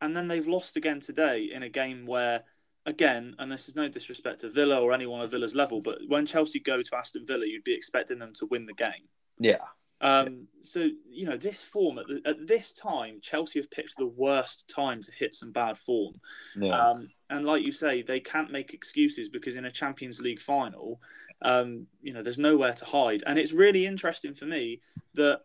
and 0.00 0.16
then 0.16 0.28
they've 0.28 0.46
lost 0.46 0.76
again 0.76 1.00
today 1.00 1.50
in 1.52 1.62
a 1.62 1.68
game 1.68 2.04
where, 2.04 2.42
again, 2.84 3.34
and 3.38 3.50
this 3.50 3.68
is 3.68 3.76
no 3.76 3.88
disrespect 3.88 4.40
to 4.40 4.50
Villa 4.50 4.80
or 4.80 4.92
anyone 4.92 5.22
at 5.22 5.30
Villa's 5.30 5.54
level, 5.54 5.80
but 5.80 5.98
when 6.08 6.26
Chelsea 6.26 6.60
go 6.60 6.82
to 6.82 6.96
Aston 6.96 7.24
Villa, 7.26 7.46
you'd 7.46 7.64
be 7.64 7.74
expecting 7.74 8.18
them 8.18 8.32
to 8.34 8.46
win 8.46 8.66
the 8.66 8.74
game. 8.74 9.08
Yeah, 9.38 9.64
Um, 10.04 10.48
so 10.60 10.90
you 11.10 11.24
know 11.24 11.38
this 11.38 11.64
form 11.64 11.98
at, 11.98 12.06
the, 12.06 12.20
at 12.26 12.46
this 12.46 12.72
time, 12.74 13.20
Chelsea 13.22 13.58
have 13.58 13.70
picked 13.70 13.96
the 13.96 14.06
worst 14.06 14.68
time 14.68 15.00
to 15.00 15.10
hit 15.10 15.34
some 15.34 15.50
bad 15.50 15.78
form. 15.78 16.14
yeah, 16.56 16.78
Um, 16.78 17.08
and 17.30 17.46
like 17.46 17.64
you 17.64 17.72
say, 17.72 18.02
they 18.02 18.20
can't 18.20 18.52
make 18.52 18.74
excuses 18.74 19.30
because 19.30 19.56
in 19.56 19.64
a 19.64 19.70
Champions 19.70 20.20
League 20.20 20.40
final, 20.40 21.00
um, 21.40 21.86
you 22.02 22.12
know, 22.12 22.22
there's 22.22 22.38
nowhere 22.38 22.74
to 22.74 22.84
hide. 22.84 23.22
And 23.26 23.38
it's 23.38 23.52
really 23.52 23.86
interesting 23.86 24.34
for 24.34 24.44
me 24.44 24.80
that 25.14 25.40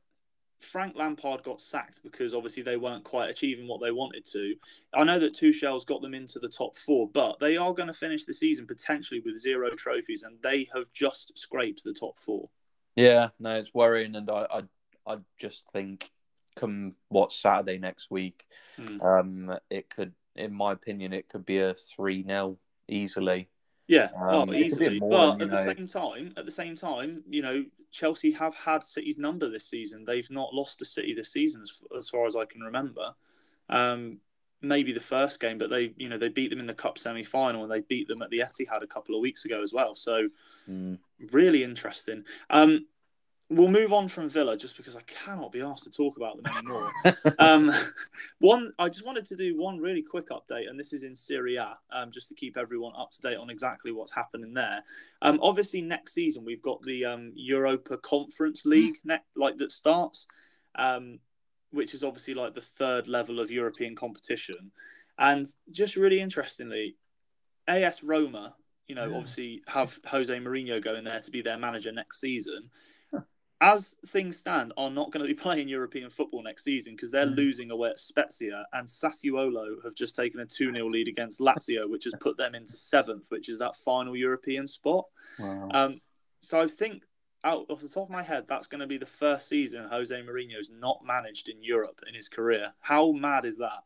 Frank 0.59 0.95
Lampard 0.97 1.43
got 1.43 1.61
sacked 1.61 2.01
because 2.03 2.33
obviously 2.33 2.63
they 2.63 2.75
weren't 2.75 3.05
quite 3.05 3.29
achieving 3.29 3.65
what 3.65 3.81
they 3.81 3.91
wanted 3.91 4.25
to. 4.25 4.55
I 4.93 5.05
know 5.05 5.19
that 5.19 5.33
Tuchel's 5.33 5.85
got 5.85 6.01
them 6.01 6.13
into 6.13 6.37
the 6.37 6.49
top 6.49 6.77
four, 6.77 7.09
but 7.09 7.39
they 7.39 7.55
are 7.55 7.73
going 7.73 7.87
to 7.87 7.93
finish 7.93 8.25
the 8.25 8.33
season 8.33 8.67
potentially 8.67 9.21
with 9.23 9.37
zero 9.37 9.69
trophies, 9.69 10.23
and 10.23 10.37
they 10.41 10.67
have 10.73 10.91
just 10.91 11.37
scraped 11.37 11.83
the 11.85 11.93
top 11.93 12.19
four. 12.19 12.49
Yeah. 12.99 13.29
No, 13.39 13.51
it's 13.55 13.73
worrying, 13.73 14.15
and 14.15 14.29
I, 14.29 14.45
I, 14.51 15.13
I 15.13 15.17
just 15.37 15.69
think 15.71 16.09
come 16.55 16.95
what 17.07 17.31
Saturday 17.31 17.77
next 17.77 18.11
week, 18.11 18.45
Hmm. 18.77 19.01
um, 19.01 19.57
it 19.69 19.89
could, 19.89 20.13
in 20.35 20.53
my 20.53 20.71
opinion, 20.73 21.13
it 21.13 21.29
could 21.29 21.45
be 21.45 21.59
a 21.59 21.73
three 21.73 22.23
0 22.23 22.57
easily. 22.87 23.49
Yeah, 23.87 24.09
Um, 24.15 24.29
oh, 24.29 24.41
it 24.43 24.45
could 24.45 24.51
be 24.53 24.65
easily. 24.65 24.99
more, 24.99 25.09
but 25.09 25.41
at 25.41 25.49
the 25.49 25.63
same 25.63 25.87
time, 25.87 26.33
at 26.37 26.45
the 26.45 26.51
same 26.51 26.75
time, 26.75 27.23
you 27.29 27.41
know, 27.41 27.65
Chelsea 27.91 28.31
have 28.33 28.53
had 28.53 28.83
City's 28.83 29.17
number 29.17 29.49
this 29.49 29.65
season. 29.65 30.03
They've 30.03 30.29
not 30.29 30.53
lost 30.53 30.79
to 30.79 30.85
City 30.85 31.13
this 31.13 31.31
season, 31.33 31.61
as, 31.63 31.81
as 31.97 32.09
far 32.09 32.25
as 32.27 32.35
I 32.35 32.45
can 32.45 32.61
remember. 32.61 33.15
Um, 33.67 34.19
maybe 34.61 34.91
the 34.91 34.99
first 34.99 35.39
game, 35.39 35.57
but 35.57 35.69
they, 35.69 35.93
you 35.97 36.09
know, 36.09 36.17
they 36.17 36.29
beat 36.29 36.49
them 36.49 36.59
in 36.59 36.67
the 36.67 36.73
cup 36.73 36.97
semi-final, 36.97 37.63
and 37.63 37.71
they 37.71 37.81
beat 37.81 38.07
them 38.07 38.21
at 38.21 38.29
the 38.29 38.39
Etihad 38.39 38.81
a 38.83 38.87
couple 38.87 39.15
of 39.15 39.21
weeks 39.21 39.45
ago 39.45 39.61
as 39.61 39.73
well. 39.73 39.95
So 39.95 40.29
Mm. 40.69 40.99
really 41.31 41.63
interesting. 41.63 42.25
Um, 42.49 42.85
we'll 43.49 43.67
move 43.67 43.91
on 43.91 44.07
from 44.07 44.29
Villa 44.29 44.55
just 44.55 44.77
because 44.77 44.95
I 44.95 45.01
cannot 45.01 45.51
be 45.51 45.61
asked 45.61 45.83
to 45.85 45.89
talk 45.89 46.17
about 46.17 46.41
them 46.41 46.53
anymore. 46.55 46.91
um, 47.39 47.71
one, 48.39 48.71
I 48.77 48.89
just 48.89 49.05
wanted 49.05 49.25
to 49.25 49.35
do 49.35 49.57
one 49.57 49.79
really 49.79 50.03
quick 50.03 50.29
update, 50.29 50.69
and 50.69 50.79
this 50.79 50.93
is 50.93 51.03
in 51.03 51.15
Serie 51.15 51.55
A, 51.55 51.77
um, 51.91 52.11
just 52.11 52.29
to 52.29 52.35
keep 52.35 52.57
everyone 52.57 52.93
up 52.95 53.11
to 53.11 53.21
date 53.21 53.37
on 53.37 53.49
exactly 53.49 53.91
what's 53.91 54.13
happening 54.13 54.53
there. 54.53 54.83
Um, 55.21 55.39
obviously, 55.41 55.81
next 55.81 56.13
season 56.13 56.45
we've 56.45 56.61
got 56.61 56.81
the 56.83 57.05
um, 57.05 57.31
Europa 57.33 57.97
Conference 57.97 58.65
League, 58.65 58.97
ne- 59.03 59.17
like 59.35 59.57
that 59.57 59.71
starts, 59.71 60.27
um, 60.75 61.19
which 61.71 61.93
is 61.93 62.03
obviously 62.03 62.33
like 62.33 62.55
the 62.55 62.61
third 62.61 63.07
level 63.07 63.39
of 63.39 63.51
European 63.51 63.95
competition, 63.95 64.71
and 65.17 65.47
just 65.71 65.95
really 65.95 66.19
interestingly, 66.19 66.95
AS 67.67 68.03
Roma, 68.03 68.55
you 68.87 68.95
know, 68.95 69.09
Yeah. 69.09 69.17
obviously 69.17 69.63
have 69.67 69.99
Jose 70.05 70.35
Mourinho 70.39 70.81
going 70.81 71.03
there 71.03 71.21
to 71.21 71.31
be 71.31 71.41
their 71.41 71.57
manager 71.57 71.91
next 71.91 72.19
season 72.19 72.69
as 73.61 73.97
things 74.07 74.37
stand, 74.37 74.71
are 74.77 74.89
not 74.89 75.11
going 75.11 75.21
to 75.21 75.27
be 75.27 75.33
playing 75.47 75.67
European 75.67 76.09
football 76.09 76.41
next 76.41 76.63
season 76.63 76.95
because 76.95 77.11
they're 77.11 77.25
Mm. 77.25 77.35
losing 77.35 77.71
away 77.71 77.89
at 77.89 77.99
Spezia, 77.99 78.65
and 78.71 78.87
Sassuolo 78.87 79.83
have 79.83 79.93
just 79.95 80.15
taken 80.15 80.39
a 80.39 80.45
2 80.45 80.71
0 80.73 80.87
lead 80.89 81.09
against 81.09 81.41
Lazio, 81.41 81.89
which 81.89 82.05
has 82.05 82.13
put 82.21 82.37
them 82.37 82.55
into 82.55 82.71
seventh, 82.77 83.29
which 83.29 83.49
is 83.49 83.59
that 83.59 83.75
final 83.75 84.15
European 84.15 84.65
spot. 84.65 85.03
Wow. 85.37 85.67
Um, 85.71 86.01
so 86.39 86.61
I 86.61 86.67
think, 86.67 87.03
out 87.43 87.65
off 87.69 87.81
the 87.81 87.87
top 87.87 88.03
of 88.05 88.09
my 88.09 88.23
head, 88.23 88.45
that's 88.47 88.67
going 88.67 88.81
to 88.81 88.87
be 88.87 88.97
the 88.97 89.05
first 89.05 89.47
season 89.47 89.87
Jose 89.89 90.15
Mourinho's 90.21 90.69
not 90.69 90.99
managed 91.05 91.49
in 91.49 91.63
Europe 91.63 92.01
in 92.07 92.13
his 92.13 92.29
career. 92.29 92.73
How 92.79 93.11
mad 93.11 93.45
is 93.45 93.57
that? 93.57 93.83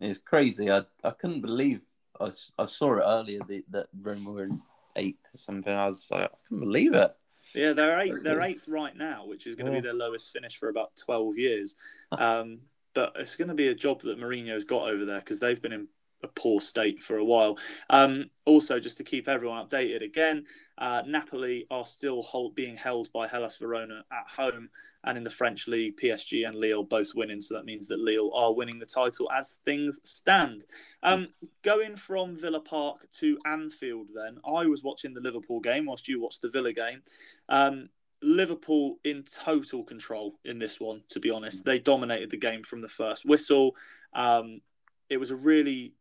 It's 0.00 0.18
crazy. 0.18 0.70
I, 0.70 0.82
I 1.04 1.10
couldn't 1.10 1.40
believe 1.42 1.80
I, 2.20 2.30
I 2.58 2.66
saw 2.66 2.94
it 2.98 3.02
earlier 3.04 3.40
that, 3.48 3.62
that 3.70 3.86
Roma 4.00 4.30
were 4.30 4.44
in 4.44 4.60
eighth 4.96 5.34
or 5.34 5.38
something. 5.38 5.72
I 5.72 5.86
was 5.86 6.08
like, 6.10 6.24
I 6.24 6.36
couldn't 6.48 6.64
believe 6.64 6.94
it. 6.94 7.14
Yeah, 7.54 7.72
they're 7.72 8.00
eight, 8.00 8.14
they're 8.22 8.40
eighth 8.40 8.66
right 8.68 8.96
now, 8.96 9.26
which 9.26 9.46
is 9.46 9.54
going 9.54 9.66
to 9.66 9.72
Yeah. 9.72 9.78
be 9.80 9.82
their 9.82 9.94
lowest 9.94 10.32
finish 10.32 10.56
for 10.56 10.68
about 10.68 10.96
twelve 10.96 11.36
years. 11.36 11.76
Um, 12.12 12.60
but 12.94 13.14
it's 13.16 13.36
going 13.36 13.48
to 13.48 13.54
be 13.54 13.68
a 13.68 13.74
job 13.74 14.02
that 14.02 14.20
Mourinho's 14.20 14.64
got 14.66 14.86
over 14.90 15.06
there 15.06 15.18
because 15.20 15.40
they've 15.40 15.60
been 15.60 15.72
in 15.72 15.88
a 16.22 16.28
poor 16.28 16.60
state 16.60 17.02
for 17.02 17.16
a 17.16 17.24
while. 17.24 17.58
Um, 17.90 18.30
also, 18.44 18.80
just 18.80 18.96
to 18.98 19.04
keep 19.04 19.28
everyone 19.28 19.66
updated 19.66 20.02
again, 20.02 20.44
uh, 20.78 21.02
Napoli 21.06 21.66
are 21.70 21.86
still 21.86 22.22
hold, 22.22 22.54
being 22.54 22.76
held 22.76 23.12
by 23.12 23.26
Hellas 23.28 23.56
Verona 23.56 24.04
at 24.10 24.28
home, 24.28 24.68
and 25.04 25.18
in 25.18 25.24
the 25.24 25.30
French 25.30 25.66
league, 25.68 25.96
PSG 25.96 26.46
and 26.46 26.56
Lille 26.56 26.84
both 26.84 27.14
winning. 27.14 27.40
So 27.40 27.54
that 27.54 27.64
means 27.64 27.88
that 27.88 27.98
Lille 27.98 28.32
are 28.34 28.54
winning 28.54 28.78
the 28.78 28.86
title 28.86 29.30
as 29.32 29.58
things 29.64 30.00
stand. 30.04 30.64
Um, 31.02 31.28
going 31.62 31.96
from 31.96 32.36
Villa 32.36 32.60
Park 32.60 33.08
to 33.18 33.38
Anfield, 33.44 34.08
then 34.14 34.38
I 34.46 34.66
was 34.66 34.82
watching 34.82 35.14
the 35.14 35.20
Liverpool 35.20 35.60
game 35.60 35.86
whilst 35.86 36.08
you 36.08 36.20
watched 36.20 36.42
the 36.42 36.50
Villa 36.50 36.72
game. 36.72 37.02
Um, 37.48 37.88
Liverpool 38.22 38.98
in 39.02 39.24
total 39.24 39.82
control 39.82 40.38
in 40.44 40.58
this 40.58 40.78
one, 40.78 41.02
to 41.08 41.20
be 41.20 41.30
honest. 41.30 41.64
They 41.64 41.80
dominated 41.80 42.30
the 42.30 42.36
game 42.36 42.62
from 42.62 42.80
the 42.80 42.88
first 42.88 43.26
whistle. 43.26 43.74
Um, 44.12 44.60
it 45.08 45.18
was 45.18 45.30
a 45.30 45.36
really 45.36 45.94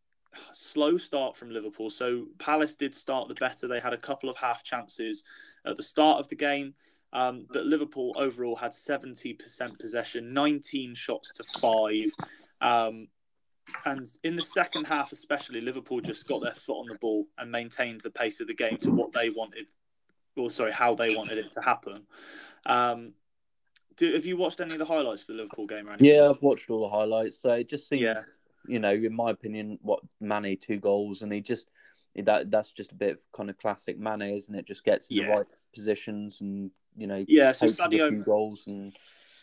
slow 0.54 0.98
start 0.98 1.36
from 1.36 1.52
Liverpool. 1.52 1.90
So 1.90 2.28
Palace 2.40 2.76
did 2.76 2.96
start 2.96 3.28
the 3.28 3.36
better. 3.36 3.68
They 3.68 3.80
had 3.80 3.94
a 3.94 3.98
couple 3.98 4.30
of 4.30 4.38
half 4.38 4.64
chances 4.64 5.24
at 5.66 5.78
the 5.78 5.84
start 5.84 6.20
of 6.20 6.30
the 6.30 6.36
game. 6.36 6.74
Um, 7.14 7.46
but 7.52 7.66
Liverpool 7.66 8.14
overall 8.18 8.56
had 8.56 8.72
70% 8.72 9.80
possession, 9.80 10.34
19 10.34 10.96
shots 10.96 11.34
to 11.34 11.60
five. 11.60 12.10
Um, 12.62 13.08
and 13.86 14.08
in 14.24 14.36
the 14.36 14.42
second 14.42 14.86
half, 14.88 15.12
especially, 15.12 15.62
Liverpool 15.62 16.02
just 16.02 16.28
got 16.28 16.42
their 16.42 16.52
foot 16.52 16.80
on 16.80 16.88
the 16.88 16.98
ball 17.00 17.28
and 17.38 17.52
maintained 17.52 18.02
the 18.02 18.12
pace 18.12 18.40
of 18.40 18.48
the 18.48 18.54
game 18.54 18.78
to 18.78 18.92
what 18.92 19.12
they 19.14 19.30
wanted, 19.30 19.68
or 20.36 20.50
sorry, 20.50 20.72
how 20.72 20.96
they 20.96 21.16
wanted 21.16 21.38
it 21.38 21.52
to 21.54 21.62
happen. 21.62 22.06
Um, 22.66 23.14
do, 23.98 24.14
have 24.14 24.26
you 24.26 24.38
watched 24.38 24.62
any 24.62 24.74
of 24.74 24.80
the 24.80 24.86
highlights 24.86 25.24
for 25.24 25.34
the 25.34 25.40
Liverpool 25.40 25.68
game? 25.68 25.88
Or 25.88 25.92
anything? 25.92 26.16
Yeah, 26.16 26.30
I've 26.30 26.42
watched 26.42 26.70
all 26.70 26.82
the 26.82 26.90
highlights. 26.90 27.42
So 27.42 27.52
it 27.52 27.70
just 27.70 27.88
seems, 27.88 28.02
Yeah. 28.02 28.22
You 28.68 28.80
know, 28.80 28.92
in 28.92 29.16
my 29.16 29.32
opinion, 29.32 29.80
what 29.82 30.02
Mane 30.20 30.58
two 30.60 30.78
goals, 30.78 31.22
and 31.22 31.32
he 31.32 31.42
just 31.42 31.70
that 32.16 32.52
that's 32.52 32.72
just 32.72 32.92
a 32.92 32.96
bit 32.96 33.12
of 33.12 33.20
kind 33.34 33.50
of 33.50 33.58
classic 33.58 33.98
Mane, 33.98 34.22
isn't 34.22 34.54
it? 34.54 34.66
Just 34.66 34.84
gets 34.84 35.08
in 35.10 35.18
Yeah. 35.18 35.28
the 35.28 35.32
right 35.32 35.46
positions 35.74 36.42
and 36.42 36.72
you 36.98 37.08
know, 37.08 37.24
Yeah, 37.28 37.54
so 37.54 37.68
takes 37.68 37.80
a 37.80 37.90
few 37.90 38.00
Sadio 38.00 38.26
goals 38.26 38.64
and 38.68 38.94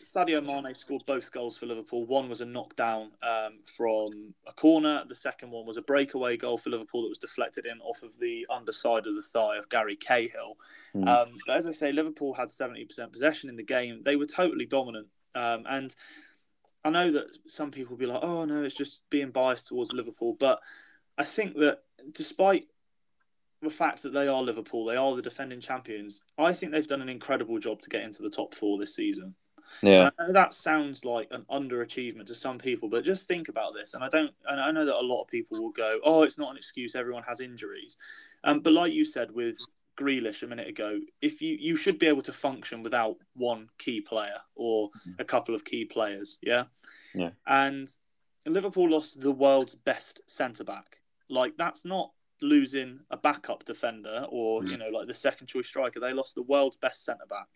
Sadio 0.02 0.44
Mane 0.44 0.74
scored 0.74 1.02
both 1.06 1.32
goals 1.32 1.56
for 1.56 1.66
Liverpool. 1.66 2.06
One 2.06 2.28
was 2.28 2.40
a 2.40 2.44
knockdown 2.44 3.10
um, 3.22 3.58
from 3.64 4.34
a 4.46 4.52
corner. 4.52 5.04
The 5.08 5.14
second 5.14 5.50
one 5.50 5.66
was 5.66 5.76
a 5.76 5.82
breakaway 5.82 6.36
goal 6.36 6.58
for 6.58 6.70
Liverpool 6.70 7.02
that 7.02 7.08
was 7.08 7.18
deflected 7.18 7.66
in 7.66 7.80
off 7.80 8.02
of 8.02 8.18
the 8.18 8.46
underside 8.50 9.06
of 9.06 9.14
the 9.14 9.22
thigh 9.22 9.56
of 9.56 9.68
Gary 9.70 9.96
Cahill. 9.96 10.56
Hmm. 10.92 11.08
Um, 11.08 11.28
but 11.46 11.56
as 11.56 11.66
I 11.66 11.72
say, 11.72 11.90
Liverpool 11.90 12.34
had 12.34 12.48
70% 12.48 13.10
possession 13.12 13.48
in 13.48 13.56
the 13.56 13.64
game. 13.64 14.02
They 14.04 14.16
were 14.16 14.26
totally 14.26 14.66
dominant. 14.66 15.08
Um, 15.34 15.64
and 15.68 15.94
I 16.84 16.90
know 16.90 17.10
that 17.10 17.26
some 17.46 17.70
people 17.70 17.90
will 17.90 17.98
be 17.98 18.06
like, 18.06 18.22
oh, 18.22 18.44
no, 18.44 18.62
it's 18.62 18.74
just 18.74 19.02
being 19.10 19.30
biased 19.30 19.68
towards 19.68 19.92
Liverpool. 19.92 20.36
But 20.38 20.60
I 21.16 21.24
think 21.24 21.56
that 21.56 21.80
despite 22.12 22.68
the 23.60 23.70
fact 23.70 24.02
that 24.02 24.12
they 24.12 24.28
are 24.28 24.42
Liverpool, 24.42 24.84
they 24.84 24.96
are 24.96 25.16
the 25.16 25.22
defending 25.22 25.60
champions, 25.60 26.22
I 26.38 26.52
think 26.52 26.72
they've 26.72 26.86
done 26.86 27.02
an 27.02 27.08
incredible 27.08 27.58
job 27.58 27.80
to 27.80 27.90
get 27.90 28.04
into 28.04 28.22
the 28.22 28.30
top 28.30 28.54
four 28.54 28.78
this 28.78 28.94
season. 28.94 29.34
yeah, 29.82 30.10
I 30.18 30.26
know 30.26 30.32
that 30.32 30.54
sounds 30.54 31.04
like 31.04 31.28
an 31.32 31.44
underachievement 31.50 32.26
to 32.26 32.34
some 32.34 32.58
people, 32.58 32.88
but 32.88 33.04
just 33.04 33.26
think 33.26 33.48
about 33.48 33.74
this. 33.74 33.94
And 33.94 34.04
I 34.04 34.08
don't, 34.08 34.32
and 34.46 34.60
I 34.60 34.70
know 34.70 34.84
that 34.84 35.00
a 35.00 35.04
lot 35.04 35.22
of 35.22 35.28
people 35.28 35.60
will 35.60 35.72
go, 35.72 35.98
"Oh, 36.04 36.22
it's 36.22 36.38
not 36.38 36.52
an 36.52 36.56
excuse. 36.56 36.94
Everyone 36.94 37.24
has 37.24 37.40
injuries." 37.40 37.96
Um, 38.44 38.60
but 38.60 38.72
like 38.72 38.92
you 38.92 39.04
said 39.04 39.32
with 39.32 39.58
Grealish 39.98 40.42
a 40.42 40.46
minute 40.46 40.68
ago, 40.68 41.00
if 41.20 41.42
you 41.42 41.56
you 41.58 41.74
should 41.76 41.98
be 41.98 42.06
able 42.06 42.22
to 42.22 42.32
function 42.32 42.82
without 42.82 43.16
one 43.34 43.68
key 43.78 44.00
player 44.00 44.38
or 44.54 44.90
a 45.18 45.24
couple 45.24 45.54
of 45.54 45.64
key 45.64 45.84
players, 45.84 46.38
yeah. 46.42 46.64
Yeah. 47.14 47.30
And 47.46 47.88
Liverpool 48.46 48.88
lost 48.88 49.20
the 49.20 49.32
world's 49.32 49.74
best 49.74 50.20
centre 50.26 50.64
back. 50.64 51.00
Like 51.28 51.56
that's 51.56 51.84
not 51.84 52.12
losing 52.40 53.00
a 53.10 53.16
backup 53.16 53.64
defender 53.64 54.24
or 54.30 54.62
Mm. 54.62 54.70
you 54.70 54.78
know 54.78 54.88
like 54.90 55.08
the 55.08 55.14
second 55.14 55.48
choice 55.48 55.66
striker. 55.66 56.00
They 56.00 56.12
lost 56.12 56.34
the 56.36 56.44
world's 56.44 56.76
best 56.76 57.04
centre 57.04 57.26
back, 57.28 57.48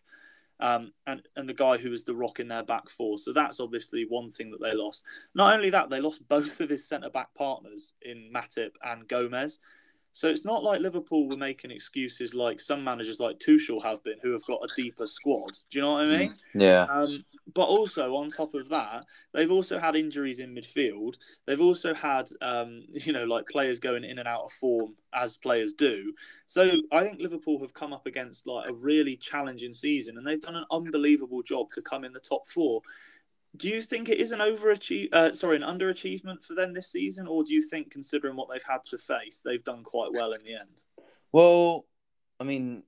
um, 0.58 0.92
and 1.06 1.22
and 1.36 1.48
the 1.48 1.54
guy 1.54 1.76
who 1.78 1.90
was 1.90 2.04
the 2.04 2.16
rock 2.16 2.40
in 2.40 2.48
their 2.48 2.64
back 2.64 2.88
four. 2.88 3.18
So 3.18 3.32
that's 3.32 3.60
obviously 3.60 4.04
one 4.08 4.28
thing 4.30 4.50
that 4.50 4.60
they 4.60 4.74
lost. 4.74 5.04
Not 5.34 5.54
only 5.54 5.70
that, 5.70 5.88
they 5.90 6.00
lost 6.00 6.26
both 6.28 6.60
of 6.60 6.68
his 6.68 6.86
centre 6.88 7.10
back 7.10 7.32
partners 7.34 7.92
in 8.02 8.30
Matip 8.34 8.72
and 8.82 9.06
Gomez. 9.06 9.58
So 10.12 10.28
it's 10.28 10.44
not 10.44 10.62
like 10.62 10.80
Liverpool 10.80 11.28
were 11.28 11.36
making 11.36 11.70
excuses 11.70 12.34
like 12.34 12.60
some 12.60 12.84
managers 12.84 13.18
like 13.18 13.38
Tuchel 13.38 13.82
have 13.82 14.02
been, 14.04 14.18
who 14.22 14.32
have 14.32 14.44
got 14.44 14.60
a 14.62 14.68
deeper 14.76 15.06
squad. 15.06 15.52
Do 15.70 15.78
you 15.78 15.82
know 15.82 15.92
what 15.92 16.08
I 16.08 16.16
mean? 16.18 16.30
Yeah. 16.54 16.84
Um, 16.84 17.24
but 17.54 17.64
also 17.64 18.14
on 18.16 18.28
top 18.28 18.54
of 18.54 18.68
that, 18.68 19.04
they've 19.32 19.50
also 19.50 19.78
had 19.78 19.96
injuries 19.96 20.40
in 20.40 20.54
midfield. 20.54 21.16
They've 21.46 21.60
also 21.60 21.94
had, 21.94 22.28
um, 22.42 22.82
you 22.90 23.12
know, 23.12 23.24
like 23.24 23.46
players 23.48 23.80
going 23.80 24.04
in 24.04 24.18
and 24.18 24.28
out 24.28 24.44
of 24.44 24.52
form 24.52 24.94
as 25.14 25.36
players 25.36 25.72
do. 25.72 26.12
So 26.46 26.70
I 26.92 27.02
think 27.02 27.20
Liverpool 27.20 27.58
have 27.60 27.74
come 27.74 27.92
up 27.92 28.06
against 28.06 28.46
like 28.46 28.68
a 28.68 28.74
really 28.74 29.16
challenging 29.16 29.72
season, 29.72 30.18
and 30.18 30.26
they've 30.26 30.40
done 30.40 30.56
an 30.56 30.66
unbelievable 30.70 31.42
job 31.42 31.70
to 31.72 31.82
come 31.82 32.04
in 32.04 32.12
the 32.12 32.20
top 32.20 32.48
four. 32.48 32.82
Do 33.56 33.68
you 33.68 33.82
think 33.82 34.08
it 34.08 34.18
is 34.18 34.32
an 34.32 34.40
overachieve? 34.40 35.08
Uh, 35.12 35.32
sorry, 35.34 35.56
an 35.56 35.62
underachievement 35.62 36.42
for 36.44 36.54
them 36.54 36.72
this 36.72 36.90
season, 36.90 37.26
or 37.26 37.44
do 37.44 37.52
you 37.52 37.60
think, 37.62 37.90
considering 37.90 38.34
what 38.36 38.48
they've 38.50 38.62
had 38.66 38.82
to 38.84 38.98
face, 38.98 39.42
they've 39.44 39.62
done 39.62 39.84
quite 39.84 40.10
well 40.14 40.32
in 40.32 40.42
the 40.42 40.54
end? 40.54 40.82
Well, 41.32 41.84
I 42.40 42.44
mean, 42.44 42.82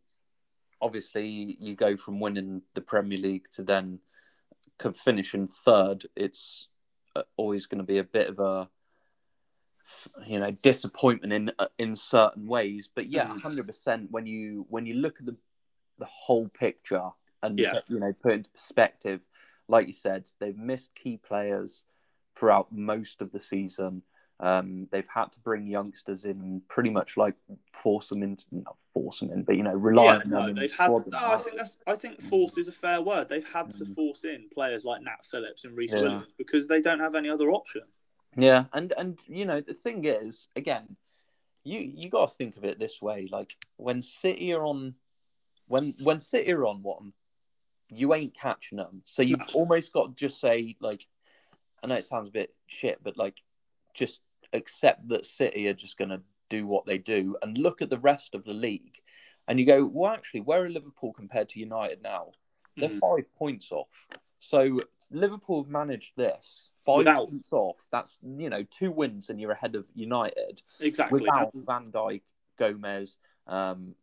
obviously, 0.81 1.57
you 1.61 1.75
go 1.77 1.97
from 1.99 2.19
winning 2.19 2.63
the 2.75 2.81
Premier 2.81 3.19
League 3.19 3.47
to 3.57 3.63
then 3.63 3.99
finishing 5.05 5.49
third. 5.49 6.07
It's 6.17 6.69
uh, 7.15 7.23
always 7.37 7.67
going 7.67 7.79
to 7.79 7.85
be 7.85 7.99
a 7.99 8.05
bit 8.05 8.29
of 8.29 8.39
a, 8.41 8.69
you 10.27 10.41
know, 10.41 10.51
disappointment 10.51 11.33
in 11.35 11.53
uh, 11.59 11.67
in 11.79 11.95
certain 11.95 12.47
ways. 12.47 12.89
But 12.95 13.07
yeah, 13.11 13.27
Mhm. 13.27 13.43
hundred 13.43 13.67
percent. 13.67 14.11
When 14.11 14.27
you 14.27 14.67
when 14.71 14.87
you 14.87 14.95
look 14.95 15.21
at 15.21 15.27
the 15.27 15.37
the 15.99 16.07
whole 16.07 16.49
picture 16.49 17.11
and 17.43 17.59
Yeah. 17.59 17.81
you 17.89 18.01
know 18.01 18.13
put 18.15 18.33
into 18.33 18.51
perspective, 18.51 19.21
like 19.69 19.87
you 19.87 19.93
said, 19.93 20.29
they've 20.41 20.57
missed 20.57 20.95
key 20.95 21.17
players 21.17 21.85
throughout 22.37 22.73
most 22.73 23.21
of 23.21 23.33
the 23.33 23.41
season. 23.41 24.03
Um, 24.41 24.89
they've 24.91 25.07
had 25.13 25.27
to 25.33 25.39
bring 25.41 25.69
youngsters 25.69 26.25
in 26.25 26.61
pretty 26.69 26.91
much 26.91 27.17
like 27.17 27.35
force 27.73 28.09
them 28.09 28.23
into 28.23 28.45
not 28.51 28.77
force 28.93 29.21
them 29.21 29.31
in, 29.31 29.45
but 29.45 29.57
you 29.57 29.63
know, 29.63 29.73
rely 29.73 30.05
yeah, 30.07 30.13
on 30.15 30.19
them. 30.19 30.31
no, 30.31 30.47
in 30.49 30.55
the 30.57 30.61
they've 30.63 30.73
had. 30.73 30.91
No, 30.91 31.03
I 31.19 31.37
think 31.37 31.57
that's. 31.57 31.79
I 31.87 31.95
think 31.95 32.21
force 32.21 32.59
is 32.59 32.67
a 32.67 32.73
fair 32.73 33.01
word. 33.01 33.29
They've 33.29 33.49
had 33.53 33.71
to 33.71 33.85
Mm. 33.85 33.95
force 33.95 34.25
in 34.25 34.49
players 34.53 34.85
like 34.85 35.03
Nat 35.03 35.25
Phillips 35.25 35.65
and 35.65 35.77
Rhys 35.77 35.93
Yeah. 35.95 36.01
Williams 36.03 36.33
because 36.37 36.67
they 36.67 36.81
don't 36.81 36.99
have 36.99 37.15
any 37.15 37.29
other 37.29 37.51
option. 37.53 37.83
Yeah, 38.37 38.65
and 38.73 38.93
and 38.99 39.21
you 39.29 39.45
know 39.45 39.61
the 39.61 39.73
thing 39.75 40.05
is, 40.05 40.49
again, 40.57 40.97
you 41.63 41.79
you 41.79 42.11
got 42.11 42.29
to 42.29 42.35
think 42.35 42.57
of 42.57 42.65
it 42.65 42.81
this 42.81 43.01
way: 43.01 43.29
like 43.31 43.57
when 43.77 44.03
City 44.03 44.53
are 44.53 44.65
on, 44.67 44.97
when 45.69 45.95
when 46.03 46.19
City 46.19 46.51
are 46.53 46.67
on 46.67 46.83
one, 46.83 47.13
you 47.95 48.15
ain't 48.15 48.35
catching 48.35 48.79
them. 48.79 49.03
So 49.05 49.23
you've 49.23 49.39
No. 49.41 49.47
almost 49.55 49.93
got 49.93 50.09
to 50.09 50.15
just 50.15 50.41
say 50.41 50.77
like, 50.81 51.07
I 51.83 51.87
know 51.87 51.97
it 51.97 52.07
sounds 52.07 52.29
a 52.29 52.33
bit 52.33 52.55
shit, 52.67 53.03
but 53.03 53.17
like, 53.17 53.37
just 53.95 54.21
accept 54.53 55.09
that 55.09 55.27
City 55.27 55.69
are 55.69 55.75
just 55.75 55.99
going 55.99 56.11
to 56.11 56.23
do 56.49 56.67
what 56.67 56.87
they 56.87 56.99
do, 56.99 57.37
and 57.43 57.57
look 57.59 57.83
at 57.83 57.91
the 57.91 57.99
rest 57.99 58.35
of 58.35 58.45
the 58.45 58.53
league, 58.53 59.01
and 59.49 59.59
you 59.59 59.67
go, 59.67 59.85
well, 59.85 60.13
actually, 60.13 60.41
where 60.41 60.65
are 60.65 60.71
Liverpool 60.71 61.13
compared 61.13 61.49
to 61.51 61.61
United 61.61 62.03
now? 62.03 62.33
They're 62.77 62.89
Mhm. 62.91 63.01
five 63.01 63.35
points 63.35 63.71
off. 63.73 63.89
So 64.39 64.81
Liverpool 65.11 65.63
have 65.63 65.71
managed 65.71 66.17
this 66.17 66.71
five 66.81 66.99
Without- 66.99 67.29
points 67.29 67.53
off. 67.53 67.77
That's 67.91 68.19
you 68.23 68.51
know 68.51 68.63
two 68.65 68.91
wins 68.91 69.31
and 69.31 69.41
you're 69.41 69.53
ahead 69.53 69.75
of 69.75 69.87
United 69.95 70.61
Exactly. 70.81 71.21
without 71.21 71.53
Van 71.55 71.91
Dijk, 71.91 72.23
Gomez, 72.57 73.17
um, 73.47 73.95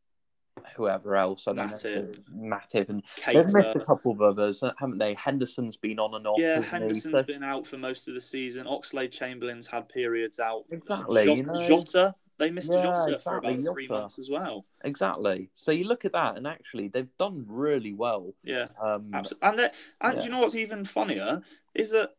whoever 0.76 1.16
else. 1.16 1.48
I 1.48 1.54
know, 1.54 1.64
Matip, 1.64 2.90
and 2.90 3.04
they've 3.28 3.54
missed 3.54 3.76
a 3.76 3.84
couple 3.86 4.12
of 4.12 4.22
others, 4.22 4.64
haven't 4.80 4.98
they? 4.98 5.14
Henderson's 5.16 5.78
been 5.78 6.00
on 6.00 6.14
and 6.16 6.26
off. 6.28 6.40
Yeah, 6.40 6.62
hasn't 6.62 7.16
he? 7.18 7.24
Been 7.34 7.44
out 7.44 7.68
for 7.68 7.78
most 7.78 8.08
of 8.08 8.14
the 8.14 8.22
season. 8.22 8.66
Oxlade 8.66 9.12
Chamberlain's 9.12 9.68
had 9.68 9.90
periods 9.90 10.40
out. 10.40 10.64
Exactly, 10.72 11.26
Jota, 11.26 11.38
you 11.38 11.44
know. 11.44 11.68
Jota 11.68 12.16
they 12.38 12.50
missed 12.50 12.72
Yeah, 12.74 12.82
Jota 12.82 13.20
for 13.20 13.38
exactly, 13.38 13.54
about 13.54 13.74
three 13.74 13.88
months 13.88 14.18
as 14.18 14.30
well. 14.30 14.66
exactly. 14.84 15.52
So 15.54 15.72
you 15.72 15.84
look 15.84 16.06
at 16.06 16.14
that, 16.14 16.38
and 16.38 16.48
actually 16.48 16.88
they've 16.88 17.16
done 17.20 17.46
really 17.48 17.94
well. 17.94 18.34
Yeah, 18.44 18.68
Um, 18.82 19.12
absolutely. 19.14 19.48
And 19.48 19.72
and 20.02 20.18
yeah. 20.18 20.24
you 20.24 20.30
know 20.32 20.40
what's 20.40 20.56
even 20.56 20.84
funnier 20.84 21.42
is 21.76 21.92
that 21.92 22.16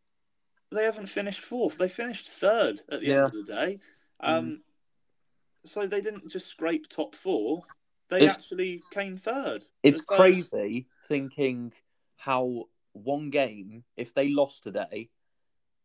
they 0.70 0.84
haven't 0.84 1.06
finished 1.06 1.40
fourth. 1.40 1.76
They 1.76 1.88
finished 1.88 2.28
third 2.28 2.80
at 2.88 3.00
the 3.00 3.06
Yeah. 3.06 3.14
Mm. 3.14 3.24
end 3.24 3.26
of 3.26 3.46
the 3.46 3.52
day. 3.52 3.78
Um, 4.20 4.62
so 5.64 5.86
they 5.86 6.00
didn't 6.00 6.30
just 6.30 6.46
scrape 6.46 6.88
top 6.88 7.14
four. 7.16 7.62
They 8.12 8.24
It's- 8.24 8.36
actually 8.36 8.82
came 8.90 9.16
third. 9.16 9.64
It's 9.82 10.04
So- 10.04 10.16
crazy 10.16 10.86
thinking 11.08 11.72
how 12.16 12.68
one 12.92 13.30
game, 13.30 13.84
if 13.96 14.12
they 14.12 14.28
lost 14.28 14.62
today, 14.62 15.08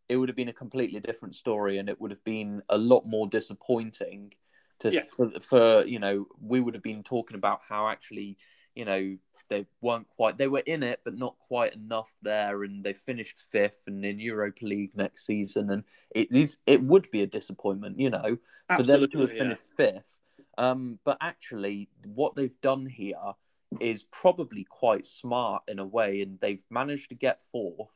it 0.10 0.18
would 0.18 0.28
have 0.28 0.36
been 0.36 0.50
a 0.50 0.54
completely 0.54 1.00
different 1.00 1.36
story, 1.36 1.78
and 1.78 1.88
it 1.88 2.02
would 2.02 2.12
have 2.12 2.24
been 2.26 2.64
a 2.68 2.78
lot 2.78 3.06
more 3.06 3.28
disappointing. 3.28 4.34
To 4.80 4.92
Yeah. 4.92 5.06
for, 5.10 5.32
for 5.40 5.86
you 5.86 6.00
know, 6.00 6.28
we 6.42 6.60
would 6.60 6.74
have 6.74 6.84
been 6.84 7.02
talking 7.02 7.36
about 7.36 7.62
how 7.62 7.88
actually, 7.88 8.38
you 8.76 8.84
know, 8.84 9.18
they 9.48 9.66
weren't 9.80 10.08
quite. 10.10 10.38
They 10.38 10.50
were 10.50 10.64
in 10.66 10.84
it, 10.84 11.00
but 11.06 11.16
not 11.16 11.40
quite 11.40 11.74
enough 11.74 12.14
there, 12.22 12.64
and 12.64 12.84
they 12.84 12.94
finished 12.94 13.40
fifth 13.40 13.88
and 13.88 14.06
in 14.06 14.20
Europa 14.20 14.66
League 14.66 14.96
next 14.96 15.26
season, 15.26 15.70
and 15.72 15.86
it 16.12 16.30
is 16.32 16.58
it 16.66 16.84
would 16.84 17.10
be 17.10 17.22
a 17.22 17.28
disappointment, 17.28 17.98
you 17.98 18.10
know, 18.10 18.38
for 18.76 18.84
them 18.84 19.08
to 19.10 19.20
have 19.20 19.32
yeah. 19.34 19.44
finished 19.44 19.64
fifth. 19.78 20.17
Um, 20.58 21.00
but 21.06 21.18
actually, 21.22 21.90
what 22.06 22.36
they've 22.36 22.60
done 22.62 22.86
here 22.86 23.34
is 23.80 24.04
probably 24.04 24.64
quite 24.64 25.06
smart 25.06 25.64
in 25.68 25.80
a 25.80 25.86
way, 25.86 26.22
and 26.22 26.40
they've 26.40 26.64
managed 26.70 27.10
to 27.10 27.16
get 27.16 27.42
fourth 27.52 27.90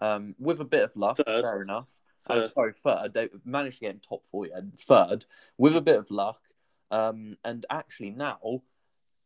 um, 0.00 0.34
with 0.38 0.60
a 0.60 0.64
bit 0.64 0.84
of 0.84 0.96
luck. 0.96 1.16
Third. 1.18 1.44
Fair 1.44 1.62
enough. 1.62 1.88
Oh, 2.28 2.34
Third. 2.34 2.52
sorry, 2.52 2.72
third. 2.84 3.14
They 3.14 3.28
managed 3.44 3.78
to 3.78 3.86
get 3.86 3.94
in 3.94 4.00
top 4.00 4.22
four, 4.30 4.46
yeah, 4.46 4.60
third 4.78 5.24
with 5.56 5.74
a 5.76 5.80
bit 5.80 5.98
of 5.98 6.10
luck. 6.10 6.40
Um, 6.90 7.36
and 7.44 7.64
actually, 7.70 8.10
now 8.10 8.62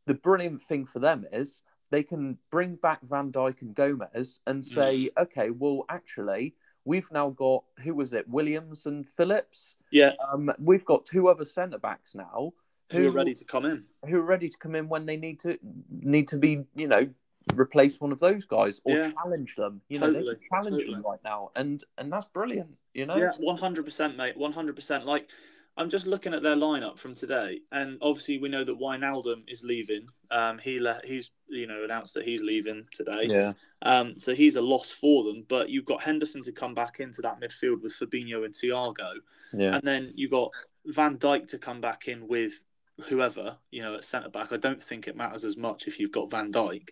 the 0.07 0.15
brilliant 0.15 0.63
thing 0.63 0.87
for 0.87 0.99
them 1.01 1.25
is 1.33 1.63
they 1.91 2.03
can 2.03 2.39
bring 2.51 2.77
back 2.77 3.01
Van 3.03 3.33
Dijk 3.33 3.63
and 3.63 3.75
Gomez 3.75 4.41
and 4.47 4.65
say, 4.65 5.11
okay, 5.19 5.51
well, 5.51 5.85
actually, 5.89 6.55
we've 6.85 7.11
now 7.11 7.31
got 7.31 7.65
who 7.83 7.95
was 7.95 8.13
it, 8.13 8.29
Williams 8.29 8.87
and 8.87 9.09
Phillips. 9.09 9.77
Yeah, 9.91 10.13
Um, 10.33 10.51
we've 10.59 10.85
got 10.85 11.07
two 11.07 11.29
other 11.29 11.45
centre 11.45 11.79
backs 11.79 12.15
now 12.15 12.53
who 12.93 13.09
are 13.09 13.11
ready 13.11 13.35
to 13.35 13.45
come 13.45 13.65
in. 13.65 13.85
who 14.09 14.17
are 14.19 14.23
ready 14.23 14.49
to 14.49 14.59
come 14.59 14.75
in 14.75 14.89
when 14.89 15.07
they 15.07 15.17
need 15.17 15.41
to 15.41 15.59
need 15.91 16.29
to 16.29 16.37
be, 16.37 16.65
you 16.75 16.87
know, 16.89 17.09
replace 17.55 18.01
one 18.01 18.13
of 18.13 18.19
those 18.21 18.45
guys 18.45 18.81
or 18.85 18.95
Yeah. 18.95 19.13
challenge 19.13 19.55
them. 19.57 19.81
You 19.89 19.99
know, 19.99 20.07
Totally, 20.13 20.25
they 20.35 20.39
can 20.39 20.49
challenge 20.51 20.77
totally. 20.83 20.95
them 20.95 21.03
right 21.03 21.21
now, 21.25 21.51
and 21.57 21.83
and 21.99 22.13
that's 22.13 22.27
brilliant. 22.27 22.77
You 22.93 23.07
know, 23.07 23.17
Yeah, 23.17 23.31
one 23.39 23.57
hundred 23.59 23.85
percent, 23.85 24.17
mate. 24.17 24.37
One 24.37 24.53
hundred 24.53 24.77
percent. 24.77 25.05
Like, 25.07 25.29
I'm 25.77 25.89
just 25.91 26.07
looking 26.07 26.33
at 26.35 26.43
their 26.43 26.55
lineup 26.57 26.99
from 26.99 27.15
today, 27.15 27.61
and 27.73 27.99
obviously 28.01 28.39
we 28.39 28.49
know 28.49 28.63
that 28.65 28.79
Wijnaldum 28.79 29.43
is 29.49 29.65
leaving. 29.65 30.07
Um, 30.31 30.59
he 30.59 30.79
le- 30.81 31.01
he's 31.05 31.31
you 31.49 31.67
know 31.67 31.83
announced 31.85 32.15
that 32.15 32.25
he's 32.25 32.43
leaving 32.43 32.87
today. 32.93 33.27
yeah, 33.29 33.53
Um, 33.83 34.19
so 34.19 34.35
he's 34.35 34.57
a 34.57 34.63
loss 34.63 34.91
for 34.91 35.25
them. 35.25 35.45
But 35.49 35.71
you've 35.71 35.85
got 35.85 36.03
Henderson 36.03 36.43
to 36.43 36.53
come 36.53 36.75
back 36.75 37.01
into 37.01 37.21
that 37.23 37.41
midfield 37.41 37.83
with 37.83 37.93
Fabinho 37.93 38.45
and 38.45 38.55
Thiago, 38.55 39.15
yeah, 39.53 39.75
and 39.77 39.83
then 39.87 40.13
you 40.15 40.29
got 40.29 40.53
Van 40.87 41.19
Dijk 41.19 41.47
to 41.49 41.59
come 41.59 41.81
back 41.81 42.09
in 42.09 42.29
with 42.29 42.65
whoever 43.09 43.57
you 43.71 43.83
know 43.83 43.95
at 43.95 44.05
centre 44.05 44.29
back. 44.31 44.53
I 44.53 44.57
don't 44.57 44.83
think 44.83 45.09
it 45.09 45.17
matters 45.17 45.45
as 45.45 45.57
much 45.57 45.87
if 45.87 45.99
you've 45.99 46.13
got 46.13 46.31
Van 46.31 46.51
Dijk. 46.51 46.91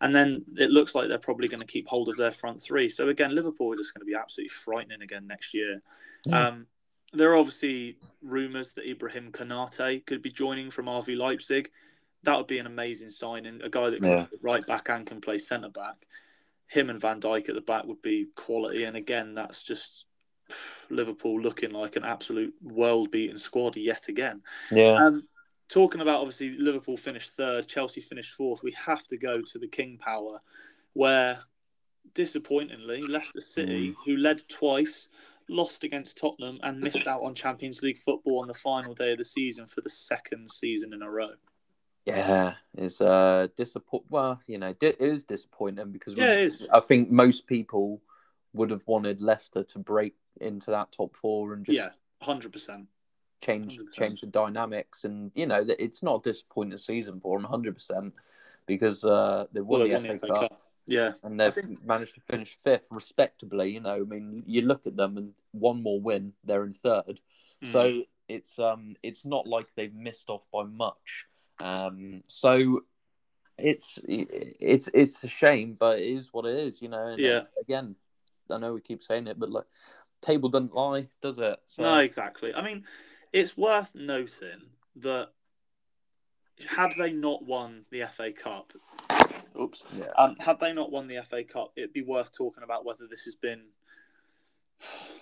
And 0.00 0.12
then 0.12 0.44
it 0.56 0.70
looks 0.70 0.96
like 0.96 1.06
they're 1.06 1.18
probably 1.18 1.46
going 1.46 1.60
to 1.60 1.66
keep 1.66 1.86
hold 1.86 2.08
of 2.08 2.16
their 2.16 2.32
front 2.32 2.60
three. 2.60 2.88
So 2.88 3.08
again, 3.08 3.36
Liverpool 3.36 3.72
are 3.72 3.76
just 3.76 3.94
going 3.94 4.00
to 4.00 4.10
be 4.10 4.16
absolutely 4.16 4.48
frightening 4.48 5.00
again 5.00 5.28
next 5.28 5.54
year. 5.54 5.80
Yeah. 6.24 6.48
Um, 6.48 6.66
there 7.12 7.30
are 7.30 7.36
obviously 7.36 7.98
rumours 8.20 8.72
that 8.72 8.90
Ibrahim 8.90 9.30
Konaté 9.30 10.04
could 10.04 10.20
be 10.20 10.32
joining 10.32 10.70
from 10.72 10.86
RB 10.86 11.16
Leipzig. 11.16 11.70
That 12.24 12.36
would 12.36 12.48
be 12.48 12.58
an 12.58 12.66
amazing 12.66 13.10
signing. 13.10 13.60
A 13.62 13.68
guy 13.68 13.90
that 13.90 14.00
can 14.00 14.10
Yeah. 14.10 14.24
play 14.24 14.38
right 14.42 14.66
back 14.66 14.88
and 14.88 15.06
can 15.06 15.20
play 15.20 15.38
centre 15.38 15.68
back. 15.68 16.04
Him 16.66 16.90
and 16.90 17.00
Van 17.00 17.20
Dijk 17.20 17.48
at 17.48 17.54
the 17.54 17.60
back 17.60 17.84
would 17.84 18.02
be 18.02 18.26
quality. 18.34 18.82
And 18.82 18.96
again, 18.96 19.34
that's 19.34 19.62
just 19.62 20.06
Liverpool 20.90 21.40
looking 21.40 21.70
like 21.70 21.94
an 21.94 22.04
absolute 22.04 22.54
world 22.60 23.12
beating 23.12 23.38
squad 23.38 23.76
yet 23.76 24.08
again. 24.08 24.42
yeah. 24.72 24.96
Um, 24.96 25.28
talking 25.72 26.02
about 26.02 26.20
obviously 26.20 26.56
Liverpool 26.58 26.96
finished 26.96 27.32
third, 27.32 27.66
Chelsea 27.66 28.00
finished 28.00 28.34
fourth. 28.34 28.62
We 28.62 28.72
have 28.72 29.06
to 29.08 29.16
go 29.16 29.40
to 29.40 29.58
the 29.58 29.68
King 29.68 29.98
Power, 29.98 30.40
where 30.92 31.40
disappointingly 32.14 33.02
Leicester 33.08 33.40
City, 33.40 33.94
who 34.04 34.16
led 34.16 34.46
twice, 34.48 35.08
lost 35.48 35.82
against 35.82 36.18
Tottenham 36.18 36.60
and 36.62 36.80
missed 36.80 37.06
out 37.06 37.22
on 37.22 37.34
Champions 37.34 37.82
League 37.82 37.98
football 37.98 38.40
on 38.40 38.48
the 38.48 38.54
final 38.54 38.94
day 38.94 39.12
of 39.12 39.18
the 39.18 39.24
season 39.24 39.66
for 39.66 39.80
the 39.80 39.90
second 39.90 40.50
season 40.50 40.92
in 40.92 41.02
a 41.02 41.10
row. 41.10 41.30
Yeah, 42.04 42.54
it's 42.76 43.00
uh 43.00 43.46
disappoint. 43.56 44.04
Well, 44.10 44.40
you 44.46 44.58
know, 44.58 44.74
it 44.80 44.96
is 45.00 45.22
disappointing 45.22 45.92
because 45.92 46.18
Yeah, 46.18 46.32
it 46.32 46.40
is. 46.40 46.62
I 46.72 46.80
think 46.80 47.10
most 47.10 47.46
people 47.46 48.02
would 48.52 48.70
have 48.70 48.82
wanted 48.86 49.20
Leicester 49.20 49.62
to 49.62 49.78
break 49.78 50.14
into 50.40 50.70
that 50.72 50.92
top 50.92 51.16
four 51.16 51.54
and 51.54 51.64
just 51.64 51.76
Yeah, 51.76 51.90
hundred 52.20 52.52
percent. 52.52 52.88
Change 53.42 53.78
100%. 53.78 53.92
change 53.92 54.20
the 54.22 54.26
dynamics, 54.28 55.04
and 55.04 55.30
you 55.34 55.46
know 55.46 55.62
that 55.64 55.82
it's 55.82 56.02
not 56.02 56.20
a 56.26 56.30
disappointing 56.30 56.78
season 56.78 57.20
for 57.20 57.38
them, 57.38 57.44
hundred 57.44 57.74
percent, 57.74 58.14
because 58.66 59.04
uh, 59.04 59.46
they've 59.52 59.64
won 59.66 59.80
Well, 59.80 59.88
the 59.88 60.08
they 60.08 60.18
FA, 60.18 60.26
Cup, 60.28 60.40
Cup. 60.40 60.60
Yeah, 60.86 61.12
and 61.22 61.38
they've 61.38 61.52
think- 61.52 61.84
managed 61.84 62.14
to 62.14 62.20
finish 62.20 62.56
fifth 62.64 62.86
respectably. 62.90 63.70
You 63.70 63.80
know, 63.80 63.96
I 63.96 64.00
mean, 64.00 64.42
you 64.46 64.62
look 64.62 64.86
at 64.86 64.96
them 64.96 65.18
and 65.18 65.32
one 65.52 65.82
more 65.82 66.00
win, 66.00 66.32
they're 66.44 66.64
in 66.64 66.74
third. 66.74 67.20
Mm. 67.62 67.72
So 67.72 68.02
it's 68.28 68.58
um 68.58 68.96
it's 69.02 69.24
not 69.24 69.46
like 69.46 69.68
they've 69.74 69.94
missed 69.94 70.30
off 70.30 70.44
by 70.52 70.64
much. 70.64 71.26
Um, 71.60 72.22
so 72.28 72.82
it's 73.58 73.98
it's 74.06 74.88
it's 74.94 75.22
a 75.24 75.28
shame, 75.28 75.76
but 75.78 75.98
it 76.00 76.06
is 76.06 76.32
what 76.32 76.46
it 76.46 76.56
is, 76.56 76.80
you 76.82 76.88
know. 76.88 77.06
And 77.08 77.20
uh, 77.20 77.24
Yeah. 77.28 77.40
Again, 77.60 77.94
I 78.50 78.58
know 78.58 78.74
we 78.74 78.80
keep 78.80 79.02
saying 79.02 79.26
it, 79.28 79.38
but 79.38 79.50
like, 79.50 79.66
table 80.20 80.48
doesn't 80.48 80.74
lie, 80.74 81.08
does 81.22 81.38
it? 81.38 81.60
So, 81.66 81.82
No, 81.82 81.98
exactly. 81.98 82.52
I 82.54 82.62
mean, 82.62 82.84
it's 83.32 83.56
worth 83.56 83.94
noting 83.94 84.70
that 84.96 85.30
had 86.66 86.92
they 86.98 87.12
not 87.12 87.44
won 87.44 87.86
the 87.90 88.02
FA 88.02 88.32
Cup, 88.32 88.72
oops, 89.58 89.82
yeah. 89.96 90.06
um, 90.18 90.36
had 90.38 90.60
they 90.60 90.72
not 90.72 90.90
won 90.90 91.08
the 91.08 91.22
FA 91.24 91.44
Cup, 91.44 91.72
it'd 91.76 91.92
be 91.92 92.02
worth 92.02 92.32
talking 92.32 92.62
about 92.62 92.84
whether 92.84 93.06
this 93.06 93.24
has 93.24 93.34
been 93.34 93.62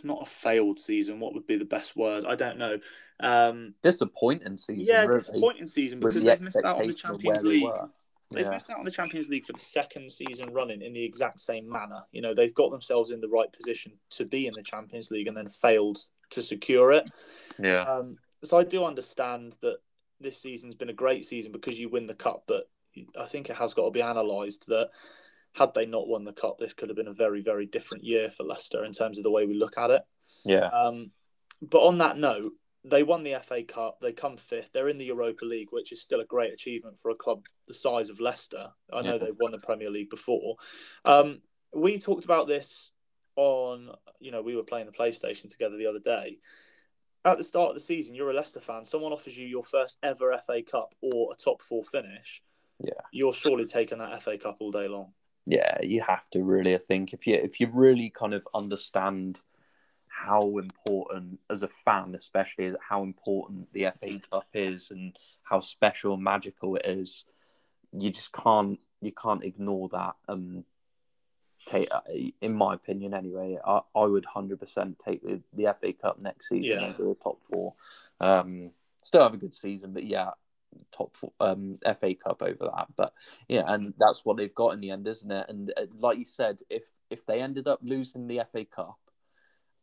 not 0.03 0.23
a 0.23 0.27
failed 0.27 0.81
season. 0.81 1.21
What 1.21 1.35
would 1.35 1.47
be 1.47 1.57
the 1.57 1.65
best 1.65 1.97
word? 1.97 2.25
I 2.27 2.35
don't 2.35 2.59
know. 2.59 2.79
Um, 3.21 3.75
disappointing 3.83 4.57
season. 4.57 4.85
yeah, 4.85 5.03
really, 5.03 5.15
disappointing 5.15 5.67
season 5.67 6.01
because 6.01 6.23
the 6.23 6.31
they've 6.31 6.41
missed 6.41 6.65
out 6.65 6.79
on 6.79 6.87
the 6.87 6.93
expectation 6.93 7.11
of 7.11 7.25
where 7.25 7.35
Champions 7.35 7.63
League. 7.63 7.91
They've 8.33 8.47
Yeah. 8.47 8.51
missed 8.51 8.71
out 8.71 8.79
on 8.79 8.85
the 8.85 8.93
Champions 8.93 9.29
League 9.29 9.45
for 9.45 9.53
the 9.53 9.59
second 9.59 10.11
season 10.13 10.53
running 10.53 10.83
in 10.83 10.93
the 10.93 11.03
exact 11.05 11.41
same 11.41 11.69
manner. 11.69 12.05
You 12.13 12.23
know, 12.23 12.33
they've 12.33 12.55
got 12.55 12.71
themselves 12.71 13.11
in 13.11 13.21
the 13.21 13.29
right 13.29 13.53
position 13.53 13.99
to 14.11 14.25
be 14.25 14.47
in 14.47 14.55
the 14.55 14.63
Champions 14.63 15.11
League 15.11 15.27
and 15.27 15.37
then 15.37 15.49
failed 15.49 15.99
to 16.31 16.43
secure 16.43 16.93
it. 16.93 17.05
Yeah. 17.59 17.83
Um, 17.83 18.17
so 18.43 18.59
I 18.59 18.65
do 18.65 18.85
understand 18.85 19.57
that 19.63 19.77
this 20.21 20.39
season's 20.41 20.75
been 20.75 20.91
a 20.91 20.95
great 20.95 21.27
season 21.27 21.53
because 21.53 21.79
you 21.79 21.89
win 21.89 22.07
the 22.07 22.15
cup, 22.15 22.45
but 22.47 22.65
I 23.19 23.27
think 23.27 23.51
it 23.51 23.57
has 23.57 23.75
got 23.75 23.85
to 23.87 23.91
be 23.91 24.01
analysed 24.01 24.67
that 24.69 24.91
had 25.55 25.75
they 25.75 25.87
not 25.87 26.09
won 26.09 26.25
the 26.25 26.33
cup, 26.33 26.59
this 26.59 26.73
could 26.75 26.89
have 26.89 26.97
been 26.97 27.09
a 27.09 27.13
very, 27.13 27.41
very 27.43 27.67
different 27.67 28.05
year 28.05 28.31
for 28.31 28.45
Leicester 28.45 28.85
in 28.85 28.93
terms 28.93 29.19
of 29.19 29.25
the 29.25 29.31
way 29.31 29.47
we 29.47 29.55
look 29.55 29.77
at 29.79 29.91
it. 29.91 30.03
yeah. 30.45 30.69
Um, 30.69 31.11
but 31.63 31.81
on 31.85 31.99
that 31.99 32.17
note, 32.17 32.53
they 32.85 33.03
won 33.03 33.23
the 33.25 33.39
FA 33.43 33.63
Cup. 33.63 33.99
They 34.01 34.13
come 34.13 34.39
fifth. 34.39 34.73
They're 34.73 34.89
in 34.89 34.97
the 34.97 35.05
Europa 35.05 35.45
League, 35.45 35.69
which 35.71 35.93
is 35.93 36.01
still 36.03 36.21
a 36.21 36.25
great 36.25 36.53
achievement 36.55 36.99
for 36.99 37.11
a 37.11 37.15
club 37.15 37.45
the 37.69 37.75
size 37.75 38.09
of 38.09 38.21
Leicester. 38.21 38.69
I 38.91 39.03
know 39.03 39.13
Yeah. 39.15 39.19
they've 39.19 39.37
won 39.39 39.53
the 39.53 39.59
Premier 39.59 39.91
League 39.91 40.09
before. 40.09 40.57
Um, 41.05 41.43
we 41.75 41.99
talked 41.99 42.25
about 42.25 42.47
this 42.47 42.93
on, 43.41 43.91
you 44.21 44.31
know, 44.31 44.43
we 44.43 44.55
were 44.55 44.63
playing 44.63 44.87
the 44.87 44.93
PlayStation 44.93 45.49
together 45.49 45.77
the 45.77 45.87
other 45.87 45.99
day. 45.99 46.39
At 47.25 47.39
the 47.39 47.45
start 47.45 47.71
of 47.71 47.75
the 47.75 47.81
season, 47.81 48.15
you're 48.15 48.31
a 48.31 48.35
Leicester 48.35 48.61
fan. 48.61 48.85
Someone 48.85 49.13
offers 49.13 49.37
you 49.37 49.47
your 49.47 49.63
first 49.63 49.99
ever 50.03 50.39
FA 50.47 50.63
Cup 50.63 50.95
or 51.01 51.33
a 51.33 51.37
top 51.37 51.63
four 51.63 51.85
finish. 51.85 52.43
Yeah. 52.83 52.93
You're 53.13 53.33
surely 53.33 53.65
taking 53.65 53.99
that 53.99 54.23
FA 54.23 54.39
Cup 54.39 54.57
all 54.61 54.71
day 54.71 54.89
long. 54.89 55.13
Yeah, 55.47 55.79
you 55.83 56.03
have 56.07 56.29
to 56.31 56.43
really. 56.43 56.75
I 56.75 56.79
think 56.79 57.13
if 57.13 57.27
you 57.27 57.35
if 57.35 57.61
you 57.61 57.69
really 57.73 58.11
kind 58.11 58.35
of 58.35 58.47
understand 58.55 59.41
how 60.07 60.59
important, 60.59 61.39
as 61.49 61.63
a 61.63 61.69
fan, 61.69 62.15
especially 62.15 62.73
how 62.87 63.03
important 63.03 63.73
the 63.73 63.89
FA 64.01 64.21
Cup 64.31 64.47
is 64.53 64.91
and 64.91 65.17
how 65.43 65.61
special 65.61 66.15
and 66.15 66.23
magical 66.23 66.77
it 66.77 66.87
is, 66.87 67.25
you 67.93 68.11
just 68.11 68.33
can't 68.33 68.79
you 69.01 69.13
can't 69.13 69.45
ignore 69.45 69.89
that. 69.91 70.15
Um, 70.29 70.65
take 71.71 71.89
in 72.41 72.55
my 72.55 72.75
opinion, 72.75 73.15
anyway, 73.15 73.59
I, 73.65 73.81
I 73.95 74.05
would 74.05 74.25
hundred 74.25 74.61
percent 74.61 74.99
take 75.05 75.23
the, 75.23 75.41
the 75.53 75.75
FA 75.81 75.93
Cup 75.93 76.19
next 76.21 76.49
season 76.49 76.79
Yeah. 76.79 76.87
over 76.89 77.05
the 77.05 77.17
top 77.23 77.43
four. 77.43 77.75
Um, 78.21 78.73
still 79.03 79.23
have 79.23 79.35
a 79.35 79.39
good 79.39 79.55
season, 79.55 79.93
but 79.93 80.05
yeah, 80.05 80.31
top 80.93 81.17
four, 81.17 81.33
um 81.41 81.79
FA 81.99 82.15
Cup 82.15 82.43
over 82.43 82.71
that. 82.77 82.89
But 82.97 83.13
yeah, 83.49 83.65
and 83.67 83.95
that's 83.99 84.25
what 84.25 84.37
they've 84.37 84.55
got 84.55 84.75
in 84.75 84.81
the 84.81 84.91
end, 84.91 85.07
isn't 85.07 85.31
it? 85.31 85.47
And 85.49 85.73
uh, 85.77 85.87
like 85.99 86.19
you 86.19 86.27
said, 86.27 86.61
if 86.69 86.85
if 87.11 87.25
they 87.27 87.41
ended 87.41 87.67
up 87.69 87.81
losing 87.83 88.27
the 88.27 88.43
FA 88.51 88.65
Cup 88.65 88.99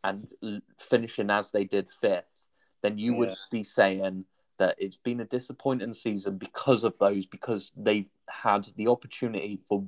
and 0.04 0.30
l- 0.44 0.62
finishing 0.78 1.30
as 1.30 1.52
they 1.52 1.64
did 1.64 1.90
fifth, 1.90 2.48
then 2.84 2.98
you 2.98 3.14
would 3.16 3.36
be 3.52 3.64
saying 3.64 4.26
that 4.60 4.76
it's 4.78 4.98
been 4.98 5.20
a 5.20 5.26
disappointing 5.26 5.94
season 5.94 6.38
because 6.38 6.84
of 6.84 6.98
those, 7.00 7.26
because 7.26 7.72
they've 7.76 8.10
had 8.30 8.68
the 8.76 8.88
opportunity 8.88 9.60
for 9.68 9.86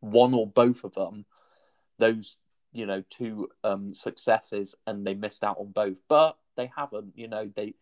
one 0.00 0.34
or 0.34 0.46
both 0.46 0.84
of 0.84 0.92
them, 0.94 1.24
those 1.98 2.36
you 2.72 2.86
know 2.86 3.02
two 3.10 3.48
um 3.64 3.92
successes, 3.92 4.74
and 4.86 5.06
they 5.06 5.14
missed 5.14 5.44
out 5.44 5.58
on 5.58 5.72
both. 5.72 5.98
But 6.08 6.36
they 6.56 6.70
haven't. 6.74 7.12
You 7.16 7.28
know 7.28 7.50
they 7.54 7.74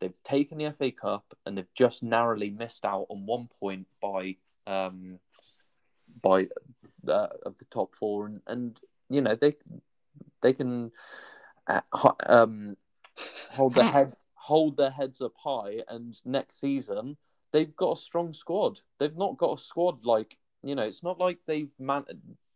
they've 0.00 0.22
taken 0.24 0.58
the 0.58 0.72
FA 0.78 0.90
Cup 0.90 1.24
and 1.44 1.56
they've 1.56 1.74
just 1.74 2.02
narrowly 2.02 2.50
missed 2.50 2.84
out 2.84 3.06
on 3.08 3.26
one 3.26 3.48
point 3.60 3.86
by 4.00 4.36
um 4.66 5.18
by 6.22 6.46
uh, 7.08 7.28
of 7.44 7.56
the 7.58 7.64
top 7.70 7.94
four 7.94 8.26
and, 8.26 8.40
and 8.46 8.80
you 9.08 9.20
know 9.20 9.34
they 9.34 9.54
they 10.42 10.52
can 10.52 10.90
uh, 11.66 11.80
um 12.26 12.76
hold 13.50 13.74
their 13.74 13.84
head 13.84 14.16
hold 14.34 14.76
their 14.76 14.90
heads 14.90 15.20
up 15.20 15.34
high 15.42 15.82
and 15.88 16.20
next 16.24 16.60
season 16.60 17.16
they've 17.52 17.74
got 17.76 17.98
a 17.98 18.00
strong 18.00 18.32
squad 18.32 18.78
they've 18.98 19.16
not 19.16 19.36
got 19.36 19.58
a 19.58 19.62
squad 19.62 20.04
like 20.04 20.36
you 20.62 20.74
know 20.74 20.82
it's 20.82 21.02
not 21.02 21.18
like 21.18 21.38
they've 21.46 21.70
man- 21.78 22.04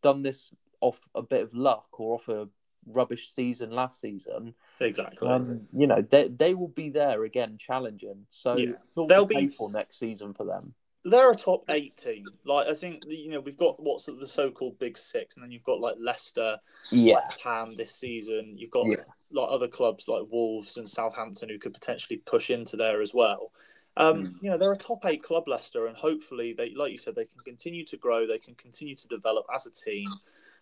done 0.03 0.23
this 0.23 0.53
off 0.81 1.01
a 1.15 1.23
bit 1.23 1.43
of 1.43 1.55
luck 1.55 1.89
or 2.01 2.15
off 2.15 2.29
a 2.29 2.49
rubbish 2.87 3.31
season 3.31 3.71
last 3.71 4.01
season 4.01 4.55
Exactly. 4.81 5.29
um, 5.29 5.67
you 5.77 5.87
know, 5.87 6.01
they 6.03 6.29
they 6.29 6.55
will 6.55 6.69
be 6.69 6.89
there 6.89 7.25
again 7.25 7.57
challenging. 7.59 8.27
So 8.31 8.57
yeah. 8.57 8.73
they'll 9.09 9.27
be- 9.27 9.49
for 9.49 9.71
next 9.71 9.99
season 9.99 10.33
for 10.33 10.45
them. 10.45 10.75
they're 11.05 11.31
a 11.31 11.37
top 11.37 11.65
eight 11.69 11.97
team. 11.97 12.25
Like 12.45 12.67
I 12.69 12.75
think 12.75 13.05
you 13.07 13.31
know 13.31 13.41
we've 13.41 13.57
got 13.57 13.83
what's 13.83 14.07
the 14.07 14.27
so-called 14.27 14.79
big 14.79 14.97
six, 14.99 15.37
and 15.37 15.45
then 15.45 15.51
you've 15.51 15.65
got 15.65 15.81
like 15.81 15.97
Leicester, 15.99 16.59
Yeah, 16.91 17.15
West 17.17 17.41
Ham 17.45 17.75
this 17.77 17.95
season. 17.95 18.55
You've 18.57 18.71
got 18.71 18.87
Yeah. 18.87 18.97
like 19.31 19.49
other 19.51 19.69
clubs 19.69 20.09
like 20.09 20.23
Wolves 20.31 20.77
and 20.79 20.89
Southampton 20.89 21.49
who 21.51 21.59
could 21.59 21.75
potentially 21.75 22.19
push 22.25 22.49
into 22.51 22.77
there 22.77 23.01
as 23.03 23.13
well. 23.15 23.53
Um, 23.97 24.23
Mm. 24.23 24.43
You 24.43 24.51
know 24.51 24.59
they're 24.59 24.73
a 24.73 24.77
top 24.79 25.05
eight 25.05 25.23
club, 25.23 25.49
Leicester, 25.49 25.87
and 25.87 25.97
hopefully 25.97 26.53
they, 26.55 26.75
like 26.75 26.93
you 26.93 26.99
said, 26.99 27.15
they 27.15 27.25
can 27.27 27.41
continue 27.45 27.85
to 27.87 27.97
grow. 27.99 28.27
They 28.27 28.39
can 28.39 28.55
continue 28.55 28.95
to 28.97 29.09
develop 29.09 29.47
as 29.55 29.67
a 29.67 29.71
team. 29.71 30.09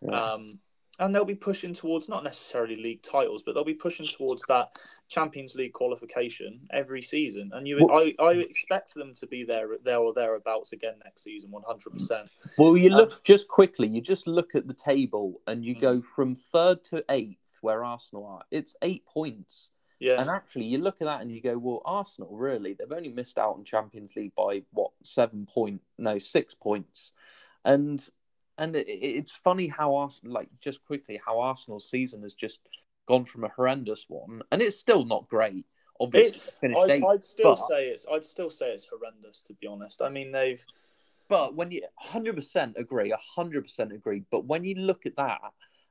Yeah. 0.02 0.20
Um, 0.20 0.58
and 1.00 1.14
they'll 1.14 1.24
be 1.24 1.37
pushing 1.37 1.74
towards 1.74 2.08
not 2.08 2.24
necessarily 2.24 2.74
league 2.74 3.02
titles, 3.02 3.44
but 3.44 3.54
they'll 3.54 3.62
be 3.62 3.72
pushing 3.74 4.06
towards 4.08 4.42
that 4.48 4.76
Champions 5.08 5.54
League 5.54 5.72
qualification 5.72 6.61
every 6.72 7.02
season. 7.02 7.50
And 7.54 7.68
you, 7.68 7.78
Well- 7.80 7.98
I, 7.98 8.14
I 8.20 8.32
expect 8.32 8.94
them 8.94 9.14
to 9.14 9.26
be 9.28 9.44
there, 9.44 9.68
there 9.84 9.98
or 9.98 10.12
thereabouts 10.12 10.72
again 10.72 10.94
next 11.04 11.22
season, 11.22 11.52
one 11.52 11.62
hundred 11.64 11.90
percent. 11.90 12.28
Well, 12.58 12.76
you 12.76 12.90
Um, 12.90 12.96
look 12.96 13.22
just 13.22 13.46
quickly. 13.46 13.87
You 13.87 14.00
just 14.00 14.26
look 14.26 14.56
at 14.56 14.66
the 14.66 14.74
table 14.74 15.40
and 15.46 15.64
you 15.64 15.76
Mm. 15.76 15.80
go 15.80 16.02
from 16.02 16.34
third 16.34 16.82
to 16.87 17.04
eighth, 17.11 17.38
where 17.61 17.84
Arsenal 17.84 18.26
are. 18.26 18.42
It's 18.50 18.74
eight 18.82 19.04
points. 19.06 19.70
Yeah, 20.00 20.20
And 20.20 20.30
actually, 20.30 20.66
you 20.66 20.78
look 20.78 21.00
at 21.00 21.06
that 21.06 21.22
and 21.22 21.30
you 21.32 21.40
go, 21.40 21.58
well, 21.58 21.82
Arsenal 21.84 22.37
really 22.37 22.72
they've 22.72 22.90
only 22.92 23.08
missed 23.08 23.37
out 23.38 23.54
on 23.54 23.64
Champions 23.64 24.14
League 24.16 24.32
by 24.37 24.62
what 24.72 24.92
seven 25.02 25.44
point? 25.46 25.80
No, 25.96 26.18
six 26.18 26.54
points. 26.54 27.11
And 27.64 28.04
and 28.58 28.76
it, 28.76 28.88
it- 28.88 29.16
it's 29.16 29.30
funny 29.32 29.66
how 29.68 29.94
Arsenal, 29.94 30.34
like 30.34 30.48
just 30.60 30.84
quickly, 30.84 31.20
how 31.24 31.40
Arsenal's 31.40 31.88
season 31.90 32.22
has 32.22 32.34
just 32.34 32.60
gone 33.06 33.24
from 33.24 33.44
a 33.44 33.48
horrendous 33.48 34.04
one, 34.08 34.42
and 34.52 34.60
it's 34.60 34.78
still 34.78 35.04
not 35.04 35.28
great. 35.28 35.64
Obviously, 36.00 36.40
I'd, 36.62 36.90
eighth, 36.90 37.04
I'd 37.04 37.24
still 37.24 37.56
but- 37.56 37.68
say 37.68 37.88
it's, 37.88 38.06
I'd 38.12 38.24
still 38.24 38.50
say 38.50 38.70
it's 38.72 38.86
horrendous 38.86 39.42
to 39.44 39.54
be 39.54 39.66
honest. 39.66 40.02
I 40.02 40.08
mean, 40.10 40.30
they've 40.32 40.64
But 41.28 41.54
when 41.56 41.70
you 41.70 41.82
100% 42.02 42.76
agree, 42.76 43.12
100% 43.36 43.92
agree. 43.94 44.22
But 44.30 44.44
when 44.46 44.64
you 44.64 44.74
look 44.76 45.06
at 45.06 45.16
that 45.16 45.40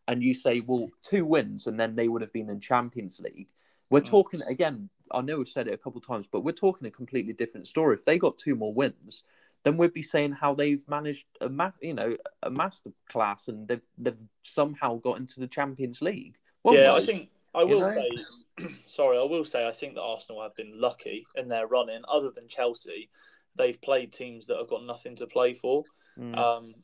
and 0.07 0.23
you 0.23 0.33
say, 0.33 0.61
well, 0.61 0.89
two 1.03 1.25
wins 1.25 1.67
and 1.67 1.79
then 1.79 1.95
they 1.95 2.07
would 2.07 2.21
have 2.21 2.31
been 2.33 2.49
in 2.49 2.59
Champions 2.59 3.19
League, 3.19 3.49
we're 3.89 4.01
Mm. 4.01 4.05
talking 4.07 4.41
again. 4.43 4.89
I 5.11 5.21
know 5.21 5.37
we've 5.37 5.47
said 5.47 5.67
it 5.67 5.73
a 5.73 5.77
couple 5.77 5.99
of 5.99 6.07
times, 6.07 6.25
but 6.31 6.41
we're 6.43 6.51
talking 6.53 6.87
a 6.87 6.91
completely 6.91 7.33
different 7.33 7.67
story. 7.67 7.95
If 7.95 8.03
they 8.05 8.17
got 8.17 8.37
two 8.37 8.55
more 8.55 8.73
wins, 8.73 9.23
then 9.67 9.75
we'd 9.75 9.91
be 9.91 10.01
saying 10.01 10.31
how 10.31 10.53
they've 10.53 10.87
managed 10.87 11.25
a 11.41 11.49
ma- 11.49 11.71
you 11.81 11.93
know 11.93 12.15
a 12.43 12.49
master 12.49 12.91
class 13.09 13.49
and 13.49 13.67
they've 13.67 13.81
they've 13.97 14.17
somehow 14.43 14.95
got 14.95 15.17
into 15.17 15.41
the 15.41 15.47
Champions 15.47 16.01
League. 16.01 16.35
won't 16.63 16.77
yeah, 16.77 16.93
I 16.93 17.01
think 17.01 17.29
I 17.53 17.65
will 17.65 17.81
know? 17.81 17.91
say, 17.91 18.67
sorry, 18.85 19.17
I 19.17 19.23
will 19.23 19.43
say, 19.43 19.67
I 19.67 19.71
think 19.71 19.95
that 19.95 20.01
Arsenal 20.01 20.41
have 20.43 20.55
been 20.55 20.79
lucky 20.79 21.25
in 21.35 21.49
their 21.49 21.67
running. 21.67 22.01
Other 22.07 22.31
than 22.31 22.47
Chelsea, 22.47 23.09
they've 23.55 23.81
played 23.81 24.13
teams 24.13 24.45
that 24.47 24.57
have 24.57 24.69
got 24.69 24.85
nothing 24.85 25.17
to 25.17 25.27
play 25.27 25.53
for. 25.53 25.83
Mm. 26.17 26.37
Um, 26.37 26.75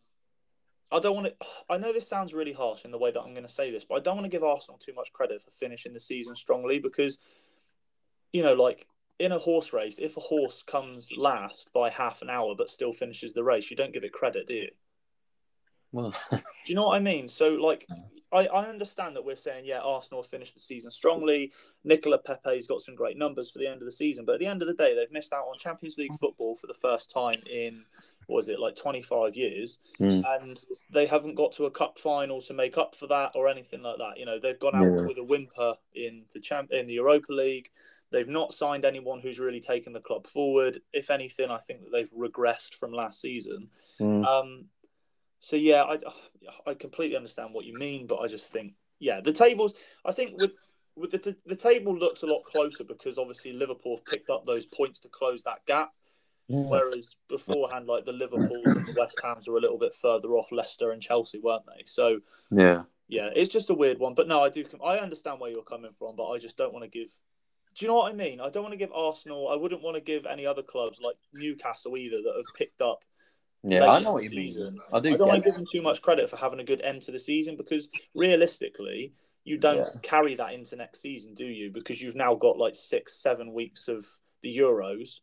I 0.91 0.99
don't 0.99 1.15
want 1.15 1.27
to. 1.27 1.47
I 1.69 1.77
know 1.77 1.93
this 1.93 2.07
sounds 2.07 2.33
really 2.33 2.53
harsh 2.53 2.83
in 2.83 2.91
the 2.91 2.97
way 2.97 3.11
that 3.11 3.21
I'm 3.21 3.33
going 3.33 3.47
to 3.47 3.51
say 3.51 3.71
this, 3.71 3.85
but 3.85 3.95
I 3.95 3.99
don't 3.99 4.15
want 4.15 4.25
to 4.25 4.29
give 4.29 4.43
Arsenal 4.43 4.77
too 4.77 4.93
much 4.93 5.13
credit 5.13 5.41
for 5.41 5.51
finishing 5.51 5.93
the 5.93 6.01
season 6.01 6.35
strongly 6.35 6.79
because, 6.79 7.19
you 8.33 8.43
know, 8.43 8.55
like 8.55 8.87
in 9.19 9.31
a 9.31 9.39
horse 9.39 9.73
race, 9.73 9.99
if 9.99 10.17
a 10.17 10.21
horse 10.21 10.63
comes 10.63 11.11
last 11.15 11.71
by 11.73 11.89
half 11.89 12.21
an 12.21 12.29
hour 12.29 12.55
but 12.57 12.69
still 12.69 12.91
finishes 12.91 13.33
the 13.33 13.43
race, 13.43 13.69
you 13.69 13.77
don't 13.77 13.93
give 13.93 14.03
it 14.03 14.11
credit, 14.11 14.47
do 14.47 14.53
you? 14.55 14.69
well, 15.91 16.13
Do 16.31 16.39
you 16.65 16.75
know 16.75 16.87
what 16.87 16.95
I 16.95 16.99
mean? 16.99 17.27
So, 17.27 17.49
like, 17.49 17.87
I, 18.33 18.47
I 18.47 18.65
understand 18.65 19.15
that 19.15 19.23
we're 19.23 19.35
saying, 19.35 19.65
yeah, 19.65 19.79
Arsenal 19.79 20.23
finished 20.23 20.55
the 20.55 20.59
season 20.59 20.89
strongly. 20.89 21.51
Nicola 21.83 22.17
Pepe's 22.17 22.65
got 22.65 22.81
some 22.81 22.95
great 22.95 23.15
numbers 23.15 23.51
for 23.51 23.59
the 23.59 23.67
end 23.67 23.81
of 23.81 23.85
the 23.85 23.91
season, 23.91 24.25
but 24.25 24.33
at 24.33 24.39
the 24.39 24.47
end 24.47 24.63
of 24.63 24.67
the 24.67 24.73
day, 24.73 24.95
they've 24.95 25.11
missed 25.11 25.31
out 25.33 25.45
on 25.45 25.59
Champions 25.59 25.99
League 25.99 26.15
football 26.19 26.55
for 26.55 26.65
the 26.65 26.73
first 26.73 27.11
time 27.11 27.41
in 27.51 27.85
what 28.25 28.37
was 28.37 28.49
it 28.49 28.57
like 28.59 28.75
25 28.75 29.35
years 29.35 29.79
Mm. 29.99 30.23
and 30.41 30.63
they 30.89 31.05
haven't 31.05 31.35
got 31.35 31.51
to 31.51 31.65
a 31.65 31.71
cup 31.71 31.99
final 31.99 32.41
to 32.43 32.53
make 32.53 32.77
up 32.77 32.95
for 32.95 33.05
that 33.07 33.33
or 33.35 33.49
anything 33.49 33.81
like 33.83 33.97
that 33.97 34.17
you 34.17 34.25
know 34.25 34.39
they've 34.39 34.59
gone 34.61 34.73
out 34.73 34.85
Yeah. 34.95 35.05
with 35.05 35.17
a 35.17 35.23
whimper 35.25 35.75
in 35.93 36.23
the 36.33 36.39
champ 36.39 36.71
in 36.71 36.87
the 36.87 36.93
europa 36.93 37.33
league 37.33 37.69
they've 38.13 38.29
not 38.29 38.53
signed 38.53 38.85
anyone 38.85 39.19
who's 39.19 39.39
really 39.39 39.59
taken 39.59 39.91
the 39.91 39.99
club 39.99 40.25
forward 40.25 40.79
if 40.93 41.09
anything 41.09 41.49
i 41.51 41.57
think 41.57 41.81
that 41.81 41.91
they've 41.91 42.11
regressed 42.11 42.75
from 42.75 42.93
last 42.93 43.19
season 43.19 43.67
Mm. 43.99 44.25
um 44.25 44.65
so 45.39 45.57
yeah 45.57 45.83
i 45.83 45.97
i 46.65 46.73
completely 46.73 47.17
understand 47.17 47.53
what 47.53 47.65
you 47.65 47.73
mean 47.73 48.07
but 48.07 48.19
i 48.19 48.27
just 48.27 48.51
think 48.51 48.75
yeah 48.99 49.19
the 49.19 49.33
tables 49.33 49.73
i 50.05 50.11
think 50.13 50.39
with 50.39 50.51
with 50.95 51.11
the, 51.11 51.35
the 51.45 51.55
table 51.55 51.97
looks 51.97 52.21
a 52.21 52.27
lot 52.27 52.43
closer 52.43 52.83
because 52.83 53.17
obviously 53.17 53.51
Liverpool 53.51 53.97
have 53.97 54.05
picked 54.05 54.29
up 54.29 54.45
those 54.45 54.67
points 54.67 54.99
to 54.99 55.09
close 55.09 55.41
that 55.41 55.65
gap. 55.65 55.91
Whereas 56.69 57.15
beforehand, 57.29 57.87
like 57.87 58.05
the 58.05 58.13
Liverpools 58.13 58.67
and 58.67 58.85
the 58.85 58.95
West 58.99 59.19
Hams 59.23 59.47
were 59.47 59.57
a 59.57 59.59
little 59.59 59.79
bit 59.79 59.95
further 59.95 60.33
off 60.33 60.51
Leicester 60.51 60.91
and 60.91 61.01
Chelsea, 61.01 61.39
weren't 61.39 61.65
they? 61.65 61.81
So 61.87 62.19
yeah. 62.51 62.83
yeah, 63.07 63.29
it's 63.35 63.49
just 63.49 63.71
a 63.71 63.73
weird 63.73 63.97
one. 63.97 64.13
But 64.13 64.27
no, 64.27 64.43
I 64.43 64.49
do. 64.49 64.65
I 64.85 64.99
understand 64.99 65.39
where 65.39 65.49
you're 65.49 65.63
coming 65.63 65.93
from, 65.97 66.15
but 66.15 66.29
I 66.29 66.37
just 66.37 66.57
don't 66.57 66.73
want 66.73 66.83
to 66.83 66.89
give. 66.89 67.09
Do 67.75 67.85
you 67.85 67.87
know 67.91 67.97
what 67.97 68.11
I 68.11 68.15
mean? 68.15 68.39
I 68.39 68.49
don't 68.49 68.63
want 68.63 68.73
to 68.73 68.77
give 68.77 68.91
Arsenal. 68.91 69.49
I 69.49 69.55
wouldn't 69.55 69.81
want 69.81 69.95
to 69.95 70.01
give 70.01 70.25
any 70.25 70.45
other 70.45 70.61
clubs 70.61 70.99
like 71.01 71.15
Newcastle 71.33 71.97
either 71.97 72.17
that 72.17 72.33
have 72.35 72.55
picked 72.55 72.81
up. 72.81 73.03
Yeah, 73.63 73.85
I 73.85 73.99
know 73.99 74.13
what 74.13 74.23
you 74.23 74.37
mean. 74.37 74.79
I 74.91 74.99
do. 74.99 75.13
I 75.13 75.17
don't 75.17 75.29
want 75.29 75.43
to 75.43 75.49
give 75.49 75.55
them 75.55 75.65
too 75.71 75.81
much 75.81 76.01
credit 76.01 76.29
for 76.29 76.37
having 76.37 76.59
a 76.59 76.63
good 76.63 76.81
end 76.81 77.01
to 77.03 77.11
the 77.11 77.19
season 77.19 77.55
because 77.55 77.89
realistically, 78.13 79.13
you 79.45 79.57
don't 79.57 79.77
Yeah. 79.77 79.99
carry 80.01 80.35
that 80.35 80.53
into 80.53 80.75
next 80.75 81.01
season, 81.01 81.33
do 81.33 81.45
you? 81.45 81.71
Because 81.71 82.01
you've 82.01 82.15
now 82.15 82.35
got 82.35 82.57
like 82.57 82.75
six, 82.75 83.21
seven 83.21 83.53
weeks 83.53 83.87
of 83.87 84.05
the 84.41 84.57
Euros, 84.57 85.21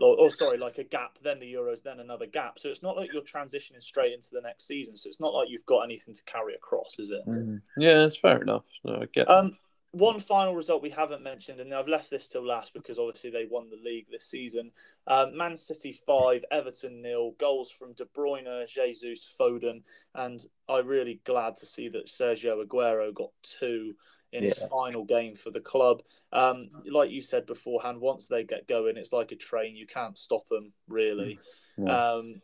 or, 0.00 0.18
or 0.18 0.30
sorry, 0.30 0.56
like 0.56 0.78
a 0.78 0.84
gap, 0.84 1.18
then 1.22 1.38
the 1.38 1.52
Euros, 1.52 1.82
then 1.82 2.00
another 2.00 2.26
gap. 2.26 2.58
So 2.58 2.70
it's 2.70 2.82
not 2.82 2.96
like 2.96 3.12
you're 3.12 3.22
transitioning 3.22 3.82
straight 3.82 4.14
into 4.14 4.30
the 4.32 4.40
next 4.40 4.66
season. 4.66 4.96
So 4.96 5.08
it's 5.08 5.20
not 5.20 5.34
like 5.34 5.48
you've 5.50 5.66
got 5.66 5.80
anything 5.80 6.14
to 6.14 6.22
carry 6.24 6.54
across, 6.54 6.98
is 6.98 7.10
it? 7.10 7.22
Mm. 7.26 7.60
Yeah, 7.76 7.98
that's 7.98 8.18
fair 8.18 8.40
enough. 8.40 8.64
No, 8.82 9.02
I 9.02 9.06
get. 9.12 9.30
Um, 9.30 9.58
one 9.94 10.18
final 10.18 10.54
result 10.54 10.82
we 10.82 10.90
haven't 10.90 11.22
mentioned, 11.22 11.60
and 11.60 11.72
I've 11.72 11.88
left 11.88 12.10
this 12.10 12.28
till 12.28 12.44
last 12.44 12.74
because 12.74 12.98
obviously 12.98 13.30
they 13.30 13.46
won 13.48 13.70
the 13.70 13.80
league 13.82 14.06
this 14.10 14.26
season. 14.26 14.72
Um, 15.06 15.36
Man 15.36 15.56
City 15.56 15.92
five, 15.92 16.44
Everton 16.50 17.00
nil. 17.00 17.34
Goals 17.38 17.70
from 17.70 17.92
De 17.94 18.04
Bruyne, 18.04 18.68
Jesus, 18.68 19.34
Foden, 19.40 19.82
and 20.14 20.44
I'm 20.68 20.86
really 20.86 21.20
glad 21.24 21.56
to 21.56 21.66
see 21.66 21.88
that 21.88 22.06
Sergio 22.06 22.64
Aguero 22.64 23.14
got 23.14 23.30
two 23.42 23.94
in 24.32 24.42
his 24.42 24.58
final 24.68 25.04
game 25.04 25.36
for 25.36 25.50
the 25.50 25.60
club. 25.60 26.02
Um, 26.32 26.70
like 26.90 27.10
you 27.10 27.22
said 27.22 27.46
beforehand, 27.46 28.00
once 28.00 28.26
they 28.26 28.42
get 28.42 28.66
going, 28.66 28.96
it's 28.96 29.12
like 29.12 29.30
a 29.30 29.36
train. 29.36 29.76
You 29.76 29.86
can't 29.86 30.18
stop 30.18 30.48
them 30.48 30.72
really. 30.88 31.38
Yeah. 31.78 32.14
Um, 32.14 32.42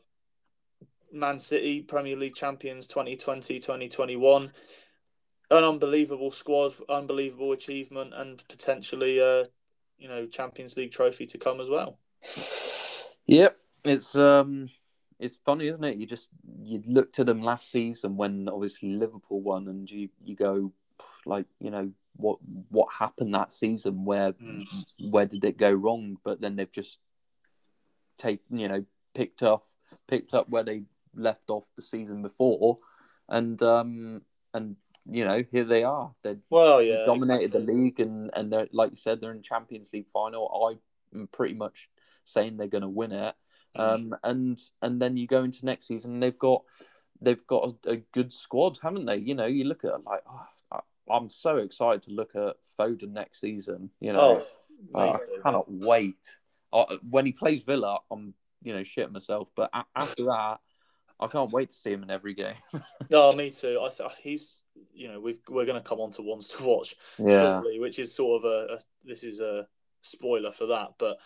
Man 1.12 1.40
City, 1.40 1.82
Premier 1.82 2.16
League 2.16 2.36
champions 2.36 2.86
2020 2.86 3.58
2021. 3.58 4.52
An 5.50 5.64
unbelievable 5.64 6.30
squad, 6.30 6.74
unbelievable 6.88 7.52
achievement, 7.52 8.12
and 8.14 8.46
potentially 8.48 9.18
a 9.18 9.48
you 9.98 10.08
know 10.08 10.26
Champions 10.26 10.76
League 10.76 10.92
trophy 10.92 11.26
to 11.26 11.38
come 11.38 11.60
as 11.60 11.68
well. 11.68 11.98
Yep, 13.26 13.56
it's 13.84 14.14
um, 14.14 14.68
it's 15.18 15.36
funny, 15.44 15.68
isn't 15.68 15.84
it? 15.84 15.96
You 15.96 16.06
just 16.06 16.28
you 16.62 16.82
looked 16.86 17.18
at 17.18 17.26
them 17.26 17.42
last 17.42 17.70
season 17.70 18.16
when 18.16 18.48
obviously 18.48 18.90
Liverpool 18.90 19.40
won, 19.40 19.68
and 19.68 19.90
you 19.90 20.08
you 20.24 20.36
go 20.36 20.72
like 21.26 21.46
you 21.60 21.70
know 21.70 21.90
what 22.16 22.38
what 22.70 22.88
happened 22.92 23.34
that 23.34 23.52
season? 23.52 24.04
Where 24.04 24.32
Mm. 24.32 24.66
where 25.10 25.26
did 25.26 25.44
it 25.44 25.56
go 25.58 25.72
wrong? 25.72 26.18
But 26.24 26.40
then 26.40 26.56
they've 26.56 26.70
just 26.70 26.98
taken 28.18 28.58
you 28.58 28.68
know 28.68 28.84
picked 29.14 29.42
up 29.42 29.66
picked 30.06 30.34
up 30.34 30.48
where 30.48 30.62
they 30.64 30.82
left 31.14 31.50
off 31.50 31.64
the 31.76 31.82
season 31.82 32.22
before, 32.22 32.78
and 33.28 33.60
um 33.62 34.22
and 34.54 34.76
you 35.06 35.24
know 35.24 35.42
here 35.50 35.64
they 35.64 35.82
are. 35.84 36.12
They're 36.22 36.38
Well, 36.50 36.82
yeah, 36.82 37.04
dominated 37.06 37.54
exactly. 37.54 37.66
the 37.66 37.72
league, 37.72 38.00
and 38.00 38.30
and 38.34 38.52
they're 38.52 38.68
like 38.72 38.90
you 38.90 38.96
said, 38.96 39.20
they're 39.20 39.32
in 39.32 39.42
Champions 39.42 39.90
League 39.92 40.08
final. 40.12 40.78
I'm 41.14 41.26
pretty 41.28 41.54
much 41.54 41.88
saying 42.24 42.56
they're 42.56 42.66
going 42.68 42.82
to 42.82 42.88
win 42.88 43.12
it. 43.12 43.34
Mm. 43.76 43.94
Um, 43.94 44.14
and 44.24 44.60
and 44.82 45.00
then 45.00 45.16
you 45.16 45.26
go 45.26 45.42
into 45.44 45.64
next 45.64 45.86
season, 45.86 46.14
and 46.14 46.22
they've 46.22 46.38
got 46.38 46.62
they've 47.20 47.46
got 47.46 47.72
a, 47.86 47.90
a 47.92 47.96
good 48.12 48.32
squad, 48.32 48.78
haven't 48.82 49.06
they? 49.06 49.16
You 49.16 49.34
know, 49.34 49.46
you 49.46 49.64
look 49.64 49.84
at 49.84 49.92
it 49.94 50.04
like, 50.04 50.22
oh, 50.28 50.46
I, 50.72 50.80
I'm 51.12 51.28
so 51.30 51.56
excited 51.58 52.02
to 52.02 52.10
look 52.12 52.34
at 52.34 52.56
Foden 52.78 53.12
next 53.12 53.40
season. 53.40 53.90
You 54.00 54.12
know, 54.12 54.42
Oh, 54.94 54.98
Uh, 55.00 55.12
I 55.12 55.18
cannot 55.42 55.70
wait. 55.70 56.38
Uh, 56.72 56.96
when 57.08 57.26
he 57.26 57.32
plays 57.32 57.62
Villa, 57.62 57.98
I'm 58.10 58.34
you 58.62 58.72
know 58.72 58.80
shitting 58.80 59.12
myself. 59.12 59.48
But 59.54 59.70
a- 59.72 59.84
after 59.94 60.24
that, 60.24 60.58
I 61.18 61.26
can't 61.26 61.50
wait 61.52 61.70
to 61.70 61.76
see 61.76 61.92
him 61.92 62.02
in 62.02 62.10
every 62.10 62.34
game. 62.34 62.54
no, 63.10 63.32
me 63.32 63.50
too. 63.50 63.78
I 63.84 63.90
th- 63.90 64.10
he's 64.22 64.59
you 64.92 65.08
know 65.08 65.20
we've 65.20 65.38
we're 65.48 65.66
going 65.66 65.80
to 65.80 65.88
come 65.88 66.00
on 66.00 66.10
to 66.12 66.22
ones 66.22 66.48
to 66.48 66.62
watch 66.64 66.94
yeah, 67.18 67.40
shortly, 67.40 67.78
which 67.78 67.98
is 67.98 68.14
sort 68.14 68.44
of 68.44 68.50
a, 68.50 68.74
a 68.74 68.78
this 69.04 69.24
is 69.24 69.40
a 69.40 69.66
spoiler 70.02 70.52
for 70.52 70.66
that, 70.66 70.90
but 70.98 71.18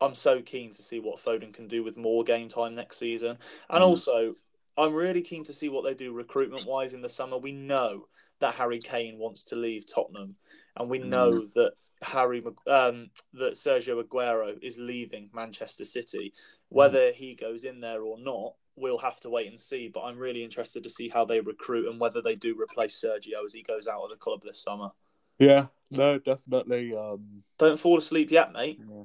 I'm 0.00 0.14
so 0.14 0.42
keen 0.42 0.72
to 0.72 0.82
see 0.82 1.00
what 1.00 1.18
Foden 1.18 1.52
can 1.52 1.68
do 1.68 1.82
with 1.82 1.96
more 1.96 2.22
game 2.24 2.48
time 2.48 2.74
next 2.74 2.98
season, 2.98 3.38
and 3.70 3.82
Mm. 3.82 3.86
also 3.86 4.34
I'm 4.78 4.94
really 4.94 5.22
keen 5.22 5.44
to 5.44 5.54
see 5.54 5.68
what 5.70 5.84
they 5.84 5.94
do 5.94 6.12
recruitment 6.12 6.66
wise 6.66 6.92
in 6.92 7.00
the 7.00 7.08
summer. 7.08 7.38
We 7.38 7.52
know 7.52 8.08
that 8.40 8.54
Harry 8.56 8.78
Kane 8.78 9.18
wants 9.18 9.42
to 9.44 9.56
leave 9.56 9.86
Tottenham, 9.86 10.36
and 10.76 10.90
we 10.90 10.98
know 10.98 11.46
that 11.54 11.72
Harry 12.02 12.44
um, 12.66 13.10
that 13.32 13.54
Sergio 13.54 14.02
Aguero 14.02 14.62
is 14.62 14.78
leaving 14.78 15.30
Manchester 15.32 15.84
City. 15.86 16.34
Whether 16.68 17.12
he 17.12 17.34
goes 17.34 17.64
in 17.64 17.80
there 17.80 18.02
or 18.02 18.18
not, 18.18 18.54
we'll 18.76 18.98
have 18.98 19.18
to 19.20 19.30
wait 19.30 19.50
and 19.50 19.60
see. 19.60 19.88
But 19.88 20.02
I'm 20.04 20.18
really 20.18 20.44
interested 20.44 20.82
to 20.84 20.90
see 20.90 21.08
how 21.08 21.24
they 21.24 21.40
recruit 21.40 21.88
and 21.90 21.98
whether 22.00 22.20
they 22.22 22.34
do 22.34 22.54
replace 22.60 23.02
Sergio 23.02 23.44
as 23.44 23.52
he 23.52 23.62
goes 23.62 23.86
out 23.86 24.02
of 24.02 24.10
the 24.10 24.16
club 24.16 24.42
this 24.44 24.62
summer. 24.62 24.90
yeah, 25.38 25.66
no, 25.90 26.18
definitely. 26.18 26.94
Um, 26.96 27.42
Don't 27.58 27.78
fall 27.78 27.98
asleep 27.98 28.30
yet, 28.30 28.52
mate. 28.52 28.80
Yeah. 28.88 29.04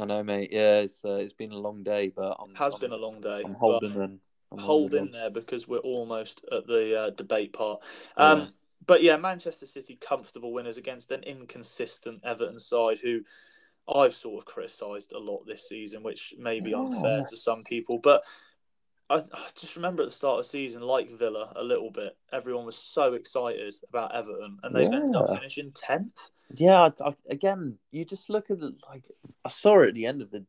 I 0.00 0.04
know, 0.06 0.22
mate. 0.22 0.50
Yeah, 0.52 0.78
it's 0.80 1.04
uh, 1.04 1.16
it's 1.16 1.34
been 1.34 1.52
a 1.52 1.58
long 1.58 1.82
day, 1.82 2.08
but 2.14 2.36
I'm, 2.40 2.54
Has 2.54 2.74
I'm, 2.74 2.80
been 2.80 2.92
a 2.92 2.96
long 2.96 3.20
day. 3.20 3.42
I'm 3.44 3.54
holding 3.54 3.94
in. 3.94 4.20
I'm 4.50 4.58
hold 4.58 4.92
holding 4.92 5.06
in 5.06 5.12
there 5.12 5.30
because 5.30 5.66
we're 5.68 5.78
almost 5.78 6.44
at 6.50 6.66
the 6.66 6.98
uh, 7.00 7.10
debate 7.10 7.52
part. 7.52 7.80
Um, 8.16 8.38
Yeah. 8.38 8.46
But 8.84 9.02
yeah, 9.02 9.16
Manchester 9.16 9.64
City 9.66 9.96
comfortable 10.00 10.52
winners 10.52 10.76
against 10.76 11.10
an 11.12 11.22
inconsistent 11.22 12.20
Everton 12.24 12.58
side 12.58 12.98
who 13.02 13.20
I've 13.92 14.12
sort 14.14 14.38
of 14.42 14.44
criticised 14.44 15.12
a 15.12 15.18
lot 15.18 15.46
this 15.46 15.68
season, 15.68 16.02
which 16.02 16.34
may 16.38 16.58
be 16.60 16.74
unfair 16.74 17.18
Yeah. 17.18 17.24
to 17.30 17.36
some 17.36 17.62
people. 17.64 17.98
But 17.98 18.24
I, 19.12 19.16
I 19.34 19.46
just 19.54 19.76
remember 19.76 20.02
at 20.02 20.08
the 20.08 20.14
start 20.14 20.38
of 20.38 20.44
the 20.44 20.48
season, 20.48 20.80
like 20.82 21.10
Villa, 21.10 21.52
a 21.54 21.62
little 21.62 21.90
bit, 21.90 22.16
everyone 22.32 22.64
was 22.64 22.76
so 22.76 23.12
excited 23.12 23.74
about 23.88 24.14
Everton, 24.14 24.58
and 24.62 24.74
they've 24.74 24.92
ended 24.92 25.16
up 25.16 25.28
finishing 25.28 25.70
tenth. 25.72 26.30
Yeah, 26.54 26.88
I, 27.00 27.08
I, 27.08 27.14
again, 27.28 27.78
you 27.90 28.04
just 28.04 28.30
look 28.30 28.50
at 28.50 28.58
the 28.58 28.74
like. 28.88 29.04
I 29.44 29.48
saw 29.50 29.82
it 29.82 29.88
at 29.88 29.94
the 29.94 30.06
end 30.06 30.22
of 30.22 30.30
the, 30.30 30.44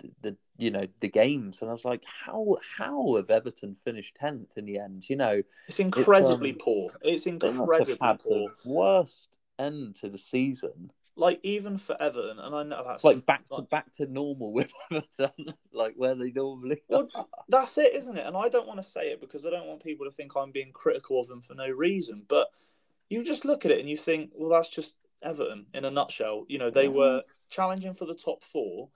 the, 0.00 0.10
the 0.22 0.36
you 0.56 0.70
know 0.70 0.86
the 1.00 1.08
games, 1.08 1.58
and 1.60 1.68
I 1.68 1.72
was 1.72 1.84
like, 1.84 2.04
how 2.24 2.56
how 2.78 3.16
have 3.16 3.30
Everton 3.30 3.76
finished 3.84 4.16
tenth 4.18 4.56
in 4.56 4.64
the 4.64 4.78
end? 4.78 5.08
You 5.08 5.16
know, 5.16 5.42
It's 5.68 5.80
incredibly 5.80 6.52
um, 6.52 6.58
poor. 6.58 6.90
It's 7.02 7.26
incredibly 7.26 8.18
poor. 8.22 8.48
worst 8.64 9.36
end 9.58 9.96
to 9.96 10.08
the 10.08 10.18
season. 10.18 10.90
Like 11.18 11.40
even 11.42 11.78
for 11.78 11.96
Everton, 12.00 12.38
and 12.38 12.54
I 12.54 12.62
know 12.62 12.84
that's 12.86 13.02
Like 13.02 13.24
back 13.24 13.48
to 13.48 13.54
like- 13.56 13.70
back 13.70 13.92
to 13.94 14.06
normal 14.06 14.52
with 14.52 14.70
Everton, 14.90 15.54
like 15.72 15.94
where 15.96 16.14
they 16.14 16.30
normally. 16.30 16.82
Well, 16.88 17.08
that's 17.48 17.78
it, 17.78 17.94
isn't 17.94 18.18
it? 18.18 18.26
And 18.26 18.36
I 18.36 18.50
don't 18.50 18.66
want 18.66 18.80
to 18.82 18.88
say 18.88 19.10
it 19.12 19.20
because 19.20 19.46
I 19.46 19.50
don't 19.50 19.66
want 19.66 19.82
people 19.82 20.04
to 20.04 20.12
think 20.12 20.36
I'm 20.36 20.50
being 20.52 20.72
critical 20.72 21.18
of 21.18 21.28
them 21.28 21.40
for 21.40 21.54
no 21.54 21.68
reason. 21.68 22.24
But 22.28 22.48
you 23.08 23.24
just 23.24 23.44
look 23.46 23.64
at 23.64 23.70
it 23.70 23.80
and 23.80 23.88
you 23.88 23.96
think, 23.96 24.32
well, 24.34 24.50
that's 24.50 24.68
just 24.68 24.94
Everton 25.22 25.66
in 25.72 25.86
a 25.86 25.90
nutshell. 25.90 26.44
You 26.48 26.58
know, 26.58 26.70
they 26.70 26.88
were 26.88 27.22
challenging 27.48 27.94
for 27.94 28.04
the 28.04 28.14
top 28.14 28.44
four, 28.44 28.90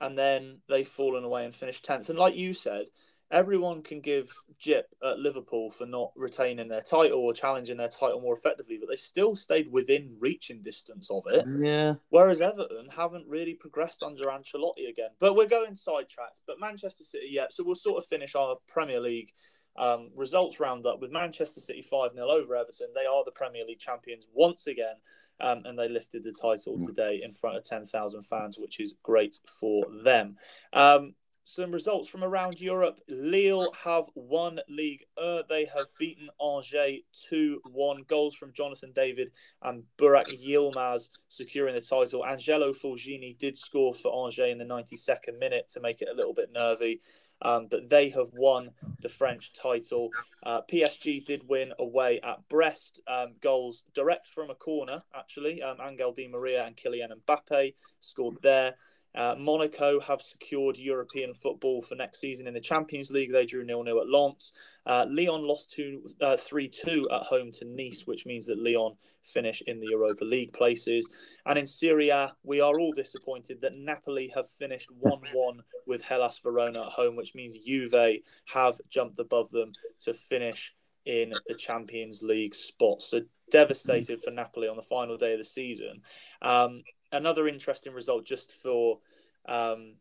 and 0.00 0.16
then 0.16 0.58
they've 0.68 0.86
fallen 0.86 1.24
away 1.24 1.44
and 1.44 1.54
finished 1.54 1.84
tenth. 1.84 2.08
And 2.10 2.18
like 2.18 2.36
you 2.36 2.54
said, 2.54 2.86
everyone 3.30 3.82
can 3.82 4.00
give 4.00 4.28
Jip 4.58 4.88
at 5.04 5.18
Liverpool 5.18 5.70
for 5.70 5.86
not 5.86 6.12
retaining 6.16 6.68
their 6.68 6.80
title 6.82 7.20
or 7.20 7.32
challenging 7.32 7.76
their 7.76 7.88
title 7.88 8.20
more 8.20 8.34
effectively, 8.34 8.76
but 8.78 8.88
they 8.88 8.96
still 8.96 9.36
stayed 9.36 9.70
within 9.70 10.16
reaching 10.18 10.62
distance 10.62 11.10
of 11.10 11.22
it. 11.28 11.44
yeah, 11.60 11.94
Whereas 12.08 12.40
Everton 12.40 12.88
haven't 12.94 13.26
really 13.28 13.54
progressed 13.54 14.02
under 14.02 14.24
Ancelotti 14.24 14.88
again. 14.88 15.10
But 15.18 15.36
we're 15.36 15.46
going 15.48 15.76
sidetracked. 15.76 16.40
But 16.46 16.60
Manchester 16.60 17.04
City, 17.04 17.28
yeah. 17.30 17.46
So 17.50 17.62
we'll 17.64 17.74
sort 17.76 17.98
of 17.98 18.06
finish 18.08 18.34
our 18.34 18.56
Premier 18.66 19.00
League 19.00 19.32
um, 19.76 20.10
results 20.16 20.58
roundup 20.58 21.00
with 21.00 21.12
Manchester 21.12 21.60
City 21.60 21.82
5 21.82 22.12
0 22.12 22.28
over 22.28 22.56
Everton. 22.56 22.88
They 22.94 23.06
are 23.06 23.24
the 23.24 23.30
Premier 23.30 23.64
League 23.64 23.78
champions 23.78 24.26
once 24.32 24.66
again. 24.66 24.96
Um, 25.42 25.62
and 25.64 25.78
they 25.78 25.88
lifted 25.88 26.22
the 26.22 26.32
title 26.32 26.76
Mm. 26.76 26.84
today 26.86 27.22
in 27.24 27.32
front 27.32 27.56
of 27.56 27.64
10,000 27.64 28.22
fans, 28.24 28.58
which 28.58 28.78
is 28.78 28.94
great 29.02 29.38
for 29.46 29.86
them. 30.04 30.36
Um, 30.74 31.14
some 31.44 31.72
results 31.72 32.08
from 32.08 32.22
around 32.22 32.60
Europe. 32.60 33.00
Lille 33.08 33.72
have 33.84 34.04
won 34.14 34.60
League 34.68 35.04
They 35.16 35.68
have 35.74 35.86
beaten 35.98 36.28
Angers 36.40 37.00
2 37.28 37.60
1. 37.70 37.98
Goals 38.08 38.34
from 38.34 38.52
Jonathan 38.52 38.92
David 38.94 39.32
and 39.62 39.84
Burak 39.98 40.26
Yilmaz 40.26 41.08
securing 41.28 41.74
the 41.74 41.80
title. 41.80 42.24
Angelo 42.24 42.72
Fulgini 42.72 43.38
did 43.38 43.56
score 43.56 43.94
for 43.94 44.26
Angers 44.26 44.52
in 44.52 44.58
the 44.58 44.64
92nd 44.64 45.38
minute 45.38 45.68
to 45.68 45.80
make 45.80 46.02
it 46.02 46.08
a 46.10 46.14
little 46.14 46.34
bit 46.34 46.50
nervy. 46.52 47.00
Um, 47.42 47.68
but 47.70 47.88
they 47.88 48.10
have 48.10 48.28
won 48.34 48.70
the 49.00 49.08
French 49.08 49.52
title. 49.52 50.10
Uh, 50.42 50.60
PSG 50.70 51.24
did 51.24 51.48
win 51.48 51.72
away 51.78 52.20
at 52.20 52.46
Brest. 52.48 53.00
Um, 53.08 53.34
goals 53.40 53.84
direct 53.94 54.26
from 54.26 54.50
a 54.50 54.54
corner, 54.54 55.02
actually. 55.14 55.62
Um, 55.62 55.78
Angel 55.82 56.12
Di 56.12 56.28
Maria 56.28 56.64
and 56.64 56.76
Kylian 56.76 57.12
Mbappe 57.26 57.74
scored 58.00 58.36
there. 58.42 58.74
Uh, 59.14 59.34
Monaco 59.38 60.00
have 60.00 60.22
secured 60.22 60.78
European 60.78 61.34
football 61.34 61.82
for 61.82 61.94
next 61.94 62.20
season 62.20 62.46
in 62.46 62.54
the 62.54 62.60
Champions 62.60 63.10
League. 63.10 63.32
They 63.32 63.46
drew 63.46 63.64
nil 63.64 63.82
nil 63.82 64.00
at 64.00 64.08
Lens. 64.08 64.52
Uh, 64.86 65.06
Lyon 65.08 65.46
lost 65.46 65.80
uh, 66.20 66.36
three 66.36 66.68
two 66.68 67.08
at 67.12 67.22
home 67.22 67.50
to 67.52 67.64
Nice, 67.64 68.06
which 68.06 68.26
means 68.26 68.46
that 68.46 68.58
Lyon 68.58 68.94
finish 69.22 69.62
in 69.66 69.80
the 69.80 69.88
Europa 69.88 70.24
League 70.24 70.52
places. 70.52 71.08
And 71.46 71.58
in 71.58 71.66
Serie 71.66 72.10
A, 72.10 72.32
we 72.42 72.60
are 72.60 72.78
all 72.78 72.92
disappointed 72.92 73.60
that 73.60 73.76
Napoli 73.76 74.32
have 74.34 74.48
finished 74.48 74.90
one 74.98 75.20
one 75.32 75.62
with 75.86 76.02
Hellas 76.02 76.38
Verona 76.38 76.86
at 76.86 76.92
home, 76.92 77.16
which 77.16 77.34
means 77.34 77.58
Juve 77.58 78.20
have 78.46 78.80
jumped 78.88 79.18
above 79.18 79.50
them 79.50 79.72
to 80.00 80.14
finish 80.14 80.74
in 81.04 81.32
the 81.48 81.54
Champions 81.54 82.22
League 82.22 82.54
spot. 82.54 83.02
So 83.02 83.22
devastated 83.50 84.20
for 84.22 84.30
Napoli 84.30 84.68
on 84.68 84.76
the 84.76 84.82
final 84.82 85.16
day 85.16 85.32
of 85.32 85.38
the 85.38 85.44
season. 85.44 86.02
Um, 86.40 86.82
another 87.12 87.48
interesting 87.48 87.92
result 87.92 88.24
just 88.24 88.52
for 88.52 88.98
um, 89.46 89.94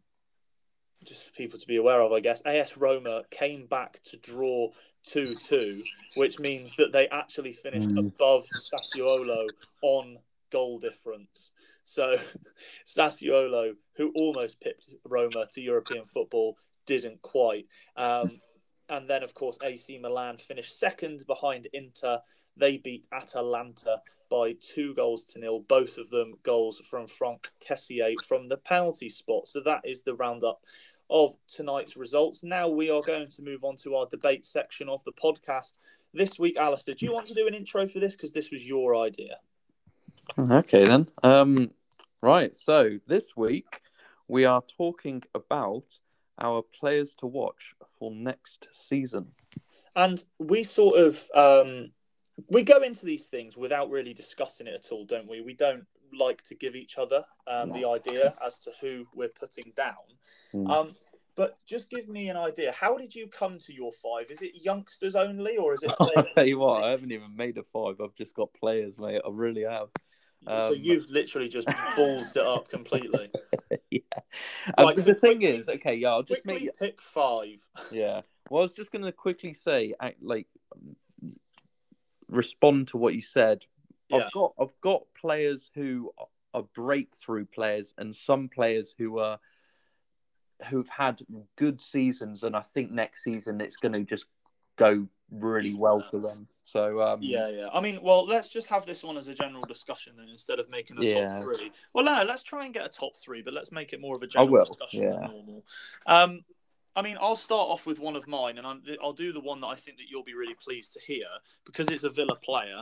just 1.04 1.28
for 1.28 1.34
people 1.34 1.60
to 1.60 1.68
be 1.68 1.78
aware 1.78 2.02
of, 2.02 2.12
I 2.12 2.20
guess. 2.20 2.42
AS 2.46 2.78
Roma 2.78 3.24
came 3.32 3.66
back 3.66 4.02
to 4.06 4.18
draw 4.18 4.70
2 5.06 5.36
2, 5.36 5.82
which 6.16 6.40
means 6.40 6.76
that 6.76 6.92
they 6.92 7.08
actually 7.08 7.54
finished 7.54 7.90
mm. 7.90 8.00
above 8.00 8.48
Sassuolo 8.54 9.48
on 9.82 10.18
goal 10.52 10.80
difference. 10.80 11.52
So 11.84 12.18
Sassuolo, 12.86 13.76
who 13.96 14.12
almost 14.16 14.60
pipped 14.60 14.90
Roma 15.06 15.48
to 15.52 15.62
European 15.62 16.06
football, 16.06 16.58
didn't 16.86 17.22
quite. 17.22 17.68
Um, 17.96 18.42
and 18.90 19.08
then, 19.08 19.24
of 19.24 19.34
course, 19.34 19.58
AC 19.64 20.00
Milan 20.00 20.38
finished 20.38 20.78
second 20.78 21.24
behind 21.28 21.68
Inter. 21.74 22.20
They 22.60 22.78
beat 22.78 23.08
Atalanta 23.12 24.02
by 24.30 24.56
two 24.60 24.94
goals 24.94 25.26
to 25.26 25.40
nil, 25.40 25.62
both 25.62 25.98
of 25.98 26.10
them 26.10 26.36
goals 26.44 26.80
from 26.80 27.08
Franck 27.08 27.50
Kessié 27.68 28.16
from 28.28 28.48
the 28.48 28.58
penalty 28.58 29.10
spot. 29.10 29.48
So 29.48 29.62
that 29.62 29.82
is 29.84 30.04
the 30.04 30.16
roundup 30.16 30.62
of 31.10 31.36
tonight's 31.48 31.98
results. 31.98 32.44
Now 32.44 32.70
we 32.70 32.90
are 32.92 33.02
going 33.02 33.30
to 33.30 33.42
move 33.42 33.64
on 33.64 33.76
to 33.78 33.96
our 33.96 34.06
debate 34.06 34.46
section 34.46 34.90
of 34.90 35.04
the 35.04 35.14
podcast. 35.14 35.80
This 36.14 36.38
week, 36.38 36.58
Alistair, 36.58 36.96
do 36.96 37.06
you 37.06 37.14
want 37.14 37.28
to 37.28 37.34
do 37.34 37.48
an 37.48 37.54
intro 37.54 37.88
for 37.88 38.00
this? 38.00 38.16
Because 38.16 38.34
this 38.34 38.52
was 38.52 38.66
your 38.66 38.96
idea. 38.96 39.38
Okay, 40.38 40.86
then. 40.86 41.08
Um, 41.24 41.72
right. 42.22 42.56
So 42.56 43.00
this 43.08 43.36
week, 43.36 43.82
we 44.28 44.46
are 44.46 44.62
talking 44.78 45.24
about 45.34 45.86
our 46.40 46.62
players 46.62 47.16
to 47.16 47.26
watch 47.26 47.74
for 47.98 48.12
next 48.12 48.68
season. 48.72 49.30
And 49.96 50.24
we 50.38 50.64
sort 50.64 51.00
of 51.00 51.24
um, 51.34 51.92
we 52.50 52.64
go 52.64 52.82
into 52.82 53.06
these 53.06 53.28
things 53.28 53.58
without 53.58 53.90
really 53.90 54.14
discussing 54.14 54.68
it 54.68 54.74
at 54.74 54.92
all, 54.92 55.06
don't 55.06 55.30
we? 55.30 55.42
We 55.42 55.54
don't 55.54 55.86
like 56.18 56.44
to 56.44 56.56
give 56.56 56.76
each 56.76 56.98
other 56.98 57.24
um, 57.48 57.72
the 57.72 57.88
idea 57.88 58.34
as 58.46 58.58
to 58.60 58.72
who 58.82 59.06
we're 59.14 59.30
putting 59.30 59.72
down. 59.76 59.96
Mm. 60.54 60.70
Um, 60.70 60.96
but 61.36 61.58
just 61.66 61.90
give 61.90 62.10
me 62.10 62.30
an 62.30 62.36
idea. 62.36 62.74
How 62.74 62.98
did 62.98 63.16
you 63.16 63.28
come 63.28 63.60
to 63.60 63.74
your 63.74 63.92
five? 63.92 64.30
Is 64.30 64.42
it 64.42 64.62
youngsters 64.62 65.16
only, 65.16 65.58
or 65.58 65.74
is 65.74 65.84
it? 65.84 65.92
I'll 66.00 66.24
tell 66.24 66.46
you 66.46 66.60
what, 66.60 66.84
I 66.84 66.92
haven't 66.92 67.12
even 67.12 67.36
made 67.36 67.58
a 67.58 67.64
five. 67.64 68.02
I've 68.02 68.16
just 68.16 68.36
got 68.36 68.54
players, 68.54 69.00
mate. 69.00 69.22
I 69.26 69.30
really 69.32 69.64
have. 69.64 69.88
Um, 70.48 70.60
so 70.60 70.74
you've 70.74 71.10
literally 71.10 71.50
just 71.50 71.68
ballsed 71.68 72.36
it 72.36 72.46
up 72.46 72.70
completely. 72.70 73.30
yeah. 73.92 74.00
Um, 74.78 74.88
so 74.98 75.04
the 75.04 75.16
quickly, 75.16 75.30
thing 75.30 75.42
is, 75.44 75.70
okay, 75.70 75.96
yeah, 75.96 76.10
I'll 76.10 76.24
just 76.24 76.46
make 76.46 76.70
pick 76.78 77.02
five. 77.02 77.60
Yeah. 77.92 78.22
Well, 78.50 78.62
I 78.62 78.64
was 78.64 78.74
just 78.74 78.92
going 78.92 79.06
to 79.06 79.12
quickly 79.12 79.54
say, 79.54 79.94
like, 80.22 80.48
respond 82.30 82.90
to 82.90 82.98
what 82.98 83.16
you 83.16 83.22
said. 83.22 83.66
Yeah. 84.10 84.18
I've 84.18 84.32
got 84.32 84.54
I've 84.60 84.82
got 84.82 85.04
players 85.20 85.70
who 85.76 86.12
are 86.54 86.64
breakthrough 86.74 87.46
players 87.46 87.94
and 87.98 88.16
some 88.16 88.50
players 88.50 88.94
who 88.98 89.20
are 89.20 89.40
who've 90.70 90.90
had 90.90 91.22
good 91.56 91.80
seasons 91.80 92.44
and 92.44 92.56
I 92.56 92.62
think 92.62 92.92
next 92.92 93.24
season 93.24 93.62
it's 93.62 93.78
going 93.78 93.94
to 93.94 94.04
just 94.04 94.26
go 94.76 95.08
really 95.32 95.76
well 95.76 96.04
for 96.10 96.20
them. 96.20 96.48
So 96.62 97.02
um, 97.02 97.20
yeah, 97.22 97.50
yeah. 97.50 97.68
I 97.72 97.82
mean, 97.82 98.00
well, 98.02 98.26
let's 98.26 98.50
just 98.50 98.70
have 98.70 98.86
this 98.86 99.04
one 99.04 99.18
as 99.18 99.28
a 99.28 99.34
general 99.34 99.64
discussion 99.68 100.14
then 100.18 100.28
instead 100.30 100.60
of 100.60 100.70
making 100.70 100.98
a 100.98 101.04
yeah. 101.04 101.28
top 101.28 101.44
three. 101.44 101.72
Well, 101.94 102.06
no, 102.06 102.24
let's 102.28 102.44
try 102.44 102.66
and 102.66 102.74
get 102.74 102.86
a 102.86 102.90
top 102.90 103.16
three, 103.16 103.42
but 103.42 103.54
let's 103.54 103.72
make 103.72 103.94
it 103.94 104.02
more 104.02 104.16
of 104.16 104.24
a 104.24 104.28
general 104.28 104.66
discussion 104.66 105.02
yeah. 105.04 105.12
than 105.12 105.22
normal. 105.30 105.66
Um, 106.06 106.42
I 106.96 107.02
mean, 107.02 107.18
I'll 107.22 107.36
start 107.36 107.70
off 107.70 107.86
with 107.86 108.00
one 108.00 108.16
of 108.16 108.28
mine, 108.28 108.58
and 108.58 108.68
i 108.68 108.76
will 109.02 109.14
do 109.14 109.32
the 109.32 109.40
one 109.40 109.62
that 109.62 109.68
I 109.68 109.76
think 109.76 109.98
that 109.98 110.10
you'll 110.10 110.24
be 110.24 110.34
really 110.34 110.56
pleased 110.56 110.94
to 110.94 111.00
hear 111.00 111.26
because 111.66 111.88
it's 111.90 112.04
a 112.04 112.10
Villa 112.10 112.36
player. 112.44 112.82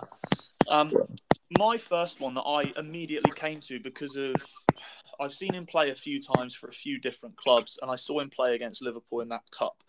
Um, 0.67 0.91
my 1.57 1.77
first 1.77 2.19
one 2.19 2.33
that 2.33 2.41
I 2.41 2.71
immediately 2.77 3.31
came 3.35 3.61
to 3.61 3.79
because 3.79 4.15
of 4.15 4.35
I've 5.19 5.33
seen 5.33 5.53
him 5.53 5.65
play 5.65 5.89
a 5.89 5.95
few 5.95 6.21
times 6.21 6.53
for 6.53 6.67
a 6.67 6.73
few 6.73 6.99
different 6.99 7.35
clubs, 7.37 7.79
and 7.81 7.89
I 7.89 7.95
saw 7.95 8.19
him 8.19 8.29
play 8.29 8.55
against 8.55 8.81
Liverpool 8.81 9.21
in 9.21 9.29
that 9.29 9.49
cup, 9.51 9.83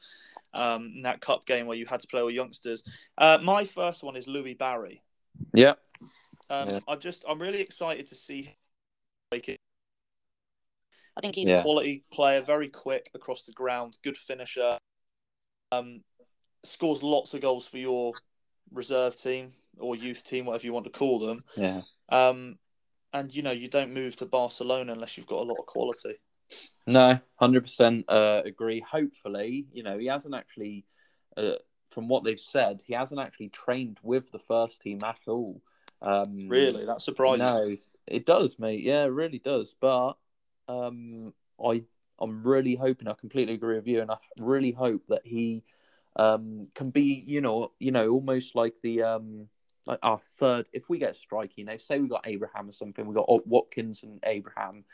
um, 0.55 0.93
in 0.97 1.03
that 1.03 1.21
cup 1.21 1.45
game 1.47 1.67
where 1.67 1.77
you 1.77 1.87
had 1.87 2.01
to 2.01 2.09
play 2.09 2.21
all 2.21 2.31
youngsters. 2.31 2.83
Uh, 3.17 3.39
my 3.43 3.65
first 3.65 4.03
one 4.03 4.17
is 4.17 4.27
Louis 4.27 4.55
Barry. 4.55 5.03
Yeah. 5.55 5.75
Um, 6.51 6.69
yeah. 6.71 6.81
I 6.89 6.97
just 6.97 7.25
I'm 7.29 7.41
really 7.41 7.61
excited 7.61 8.07
to 8.09 8.15
see 8.15 8.57
I 11.19 11.21
think 11.21 11.35
he's 11.35 11.49
yeah. 11.49 11.59
a 11.59 11.63
quality 11.63 12.05
player, 12.13 12.41
very 12.41 12.69
quick 12.69 13.11
across 13.13 13.45
the 13.45 13.53
ground, 13.53 13.99
good 14.05 14.17
finisher. 14.17 14.79
Um, 15.73 16.03
scores 16.63 17.03
lots 17.03 17.35
of 17.35 17.41
goals 17.41 17.67
for 17.67 17.79
your 17.79 18.13
reserve 18.73 19.21
team 19.21 19.53
or 19.81 19.97
youth 19.97 20.23
team, 20.23 20.47
whatever 20.47 20.65
you 20.65 20.73
want 20.73 20.85
to 20.85 20.93
call 20.93 21.19
them. 21.19 21.43
Yeah. 21.57 21.83
Um, 22.09 22.59
and 23.13 23.35
you 23.35 23.43
know 23.43 23.51
you 23.51 23.69
don't 23.69 23.93
move 23.93 24.15
to 24.17 24.27
Barcelona 24.27 24.93
unless 24.93 25.17
you've 25.17 25.27
got 25.27 25.41
a 25.41 25.49
lot 25.49 25.59
of 25.59 25.67
quality. 25.67 26.15
No, 26.87 27.19
hundred 27.35 27.65
uh, 27.65 27.67
percent 27.67 28.05
agree. 28.09 28.81
Hopefully, 28.81 29.67
you 29.73 29.83
know 29.83 29.99
he 29.99 30.07
hasn't 30.07 30.37
actually, 30.37 30.85
uh, 31.37 31.55
from 31.91 32.07
what 32.07 32.23
they've 32.23 32.39
said, 32.39 32.81
he 32.87 32.95
hasn't 32.95 33.21
actually 33.21 33.49
trained 33.49 33.99
with 34.05 34.31
the 34.31 34.39
first 34.39 34.83
team 34.83 35.01
at 35.05 35.19
all. 35.27 35.61
Um, 36.01 36.49
really, 36.49 36.85
that 36.87 37.03
surprises. 37.03 37.41
No, 37.41 37.77
it 38.07 38.25
does, 38.25 38.57
mate. 38.61 38.83
Yeah, 38.83 39.03
it 39.03 39.09
really 39.09 39.41
does. 39.41 39.75
But 39.81 40.13
um, 40.69 41.33
I 41.65 41.83
I'm 42.21 42.43
really 42.43 42.75
hoping. 42.75 43.09
I 43.09 43.15
completely 43.15 43.55
agree 43.55 43.77
with 43.77 43.87
you, 43.87 44.01
and 44.01 44.11
I 44.11 44.19
really 44.41 44.73
hope 44.73 45.03
that 45.09 45.23
he 45.25 45.63
um, 46.17 46.67
can 46.75 46.91
be, 46.91 47.23
you 47.27 47.41
know, 47.41 47.73
you 47.79 47.93
know, 47.93 48.09
almost 48.09 48.55
like 48.55 48.75
the 48.83 49.03
um, 49.03 49.49
like 49.87 49.99
our 50.03 50.19
third. 50.19 50.67
If 50.73 50.89
we 50.89 50.99
get 50.99 51.17
striking, 51.17 51.67
they 51.67 51.79
say 51.79 51.99
we 51.99 52.09
got 52.09 52.27
Abraham 52.27 52.69
or 52.69 52.73
something. 52.73 53.07
We 53.07 53.15
got 53.15 53.47
Watkins 53.47 54.03
and 54.03 54.21
Abraham. 54.25 54.85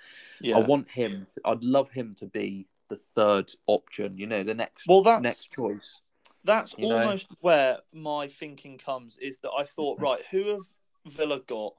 Yeah. 0.41 0.59
I 0.59 0.61
want 0.61 0.89
him. 0.89 1.27
I'd 1.45 1.63
love 1.63 1.91
him 1.91 2.13
to 2.15 2.27
be 2.27 2.67
the 2.89 2.99
third 3.15 3.51
option. 3.67 4.19
You 4.19 4.27
know, 4.27 4.45
the 4.45 4.55
next 4.55 4.87
well, 4.87 5.03
that's, 5.03 5.23
next 5.23 5.53
choice. 5.53 6.01
That's 6.45 6.75
almost 6.75 7.31
know? 7.31 7.37
where 7.41 7.79
my 7.93 8.29
thinking 8.29 8.77
comes. 8.77 9.17
Is 9.19 9.39
that 9.39 9.53
I 9.59 9.65
thought, 9.65 10.01
right, 10.01 10.21
who 10.31 10.49
have 10.51 10.63
Villa 11.07 11.41
got 11.47 11.75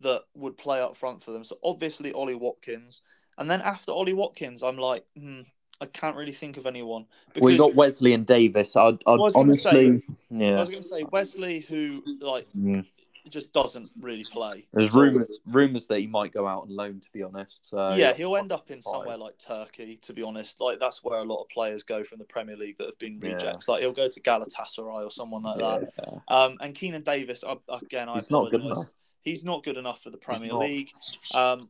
that 0.00 0.22
would 0.34 0.56
play 0.56 0.80
up 0.80 0.96
front 0.96 1.22
for 1.22 1.30
them. 1.30 1.44
So 1.44 1.58
obviously 1.62 2.12
Ollie 2.12 2.34
Watkins, 2.34 3.02
and 3.38 3.50
then 3.50 3.60
after 3.60 3.92
Ollie 3.92 4.12
Watkins, 4.12 4.62
I'm 4.62 4.78
like, 4.78 5.04
hmm, 5.16 5.42
I 5.80 5.86
can't 5.86 6.16
really 6.16 6.32
think 6.32 6.56
of 6.56 6.66
anyone. 6.66 7.06
Because 7.32 7.46
we 7.46 7.56
got 7.56 7.74
Wesley 7.74 8.12
and 8.12 8.24
Davis. 8.24 8.76
I'd, 8.76 8.98
I'd 9.06 9.20
I 9.20 9.30
honestly, 9.34 10.00
say, 10.00 10.02
yeah. 10.30 10.56
I 10.56 10.60
was 10.60 10.68
going 10.68 10.82
to 10.82 10.88
say 10.88 11.04
Wesley, 11.10 11.60
who 11.60 12.02
like 12.20 12.46
yeah. 12.54 12.82
just 13.28 13.52
doesn't 13.52 13.90
really 14.00 14.24
play. 14.32 14.66
There's 14.72 14.94
rumors 14.94 15.38
rumors 15.46 15.88
that 15.88 15.98
he 15.98 16.06
might 16.06 16.32
go 16.32 16.46
out 16.46 16.62
on 16.62 16.76
loan. 16.76 17.00
To 17.00 17.08
be 17.12 17.24
honest, 17.24 17.68
so, 17.68 17.94
yeah, 17.94 18.12
he'll 18.12 18.36
end 18.36 18.52
up 18.52 18.70
in 18.70 18.82
somewhere 18.82 19.16
like 19.16 19.36
Turkey. 19.38 19.98
To 20.02 20.12
be 20.12 20.22
honest, 20.22 20.60
like 20.60 20.78
that's 20.78 21.02
where 21.02 21.18
a 21.18 21.24
lot 21.24 21.42
of 21.42 21.48
players 21.48 21.82
go 21.82 22.04
from 22.04 22.20
the 22.20 22.24
Premier 22.24 22.56
League 22.56 22.78
that 22.78 22.86
have 22.86 22.98
been 22.98 23.18
rejects. 23.18 23.66
Yeah. 23.66 23.72
Like 23.72 23.82
he'll 23.82 23.92
go 23.92 24.08
to 24.08 24.20
Galatasaray 24.20 25.04
or 25.04 25.10
someone 25.10 25.42
like 25.42 25.58
that. 25.58 26.22
Um, 26.28 26.56
and 26.60 26.72
Keinan 26.72 27.02
Davis, 27.02 27.42
again, 27.68 28.08
I 28.08 28.14
He's 28.14 28.30
not 28.30 28.50
good 28.52 28.60
enough 28.62 28.92
he's 29.24 29.44
not 29.44 29.64
good 29.64 29.76
enough 29.76 30.02
for 30.02 30.10
the 30.10 30.16
Premier 30.16 30.52
League. 30.52 30.90
Um, 31.32 31.68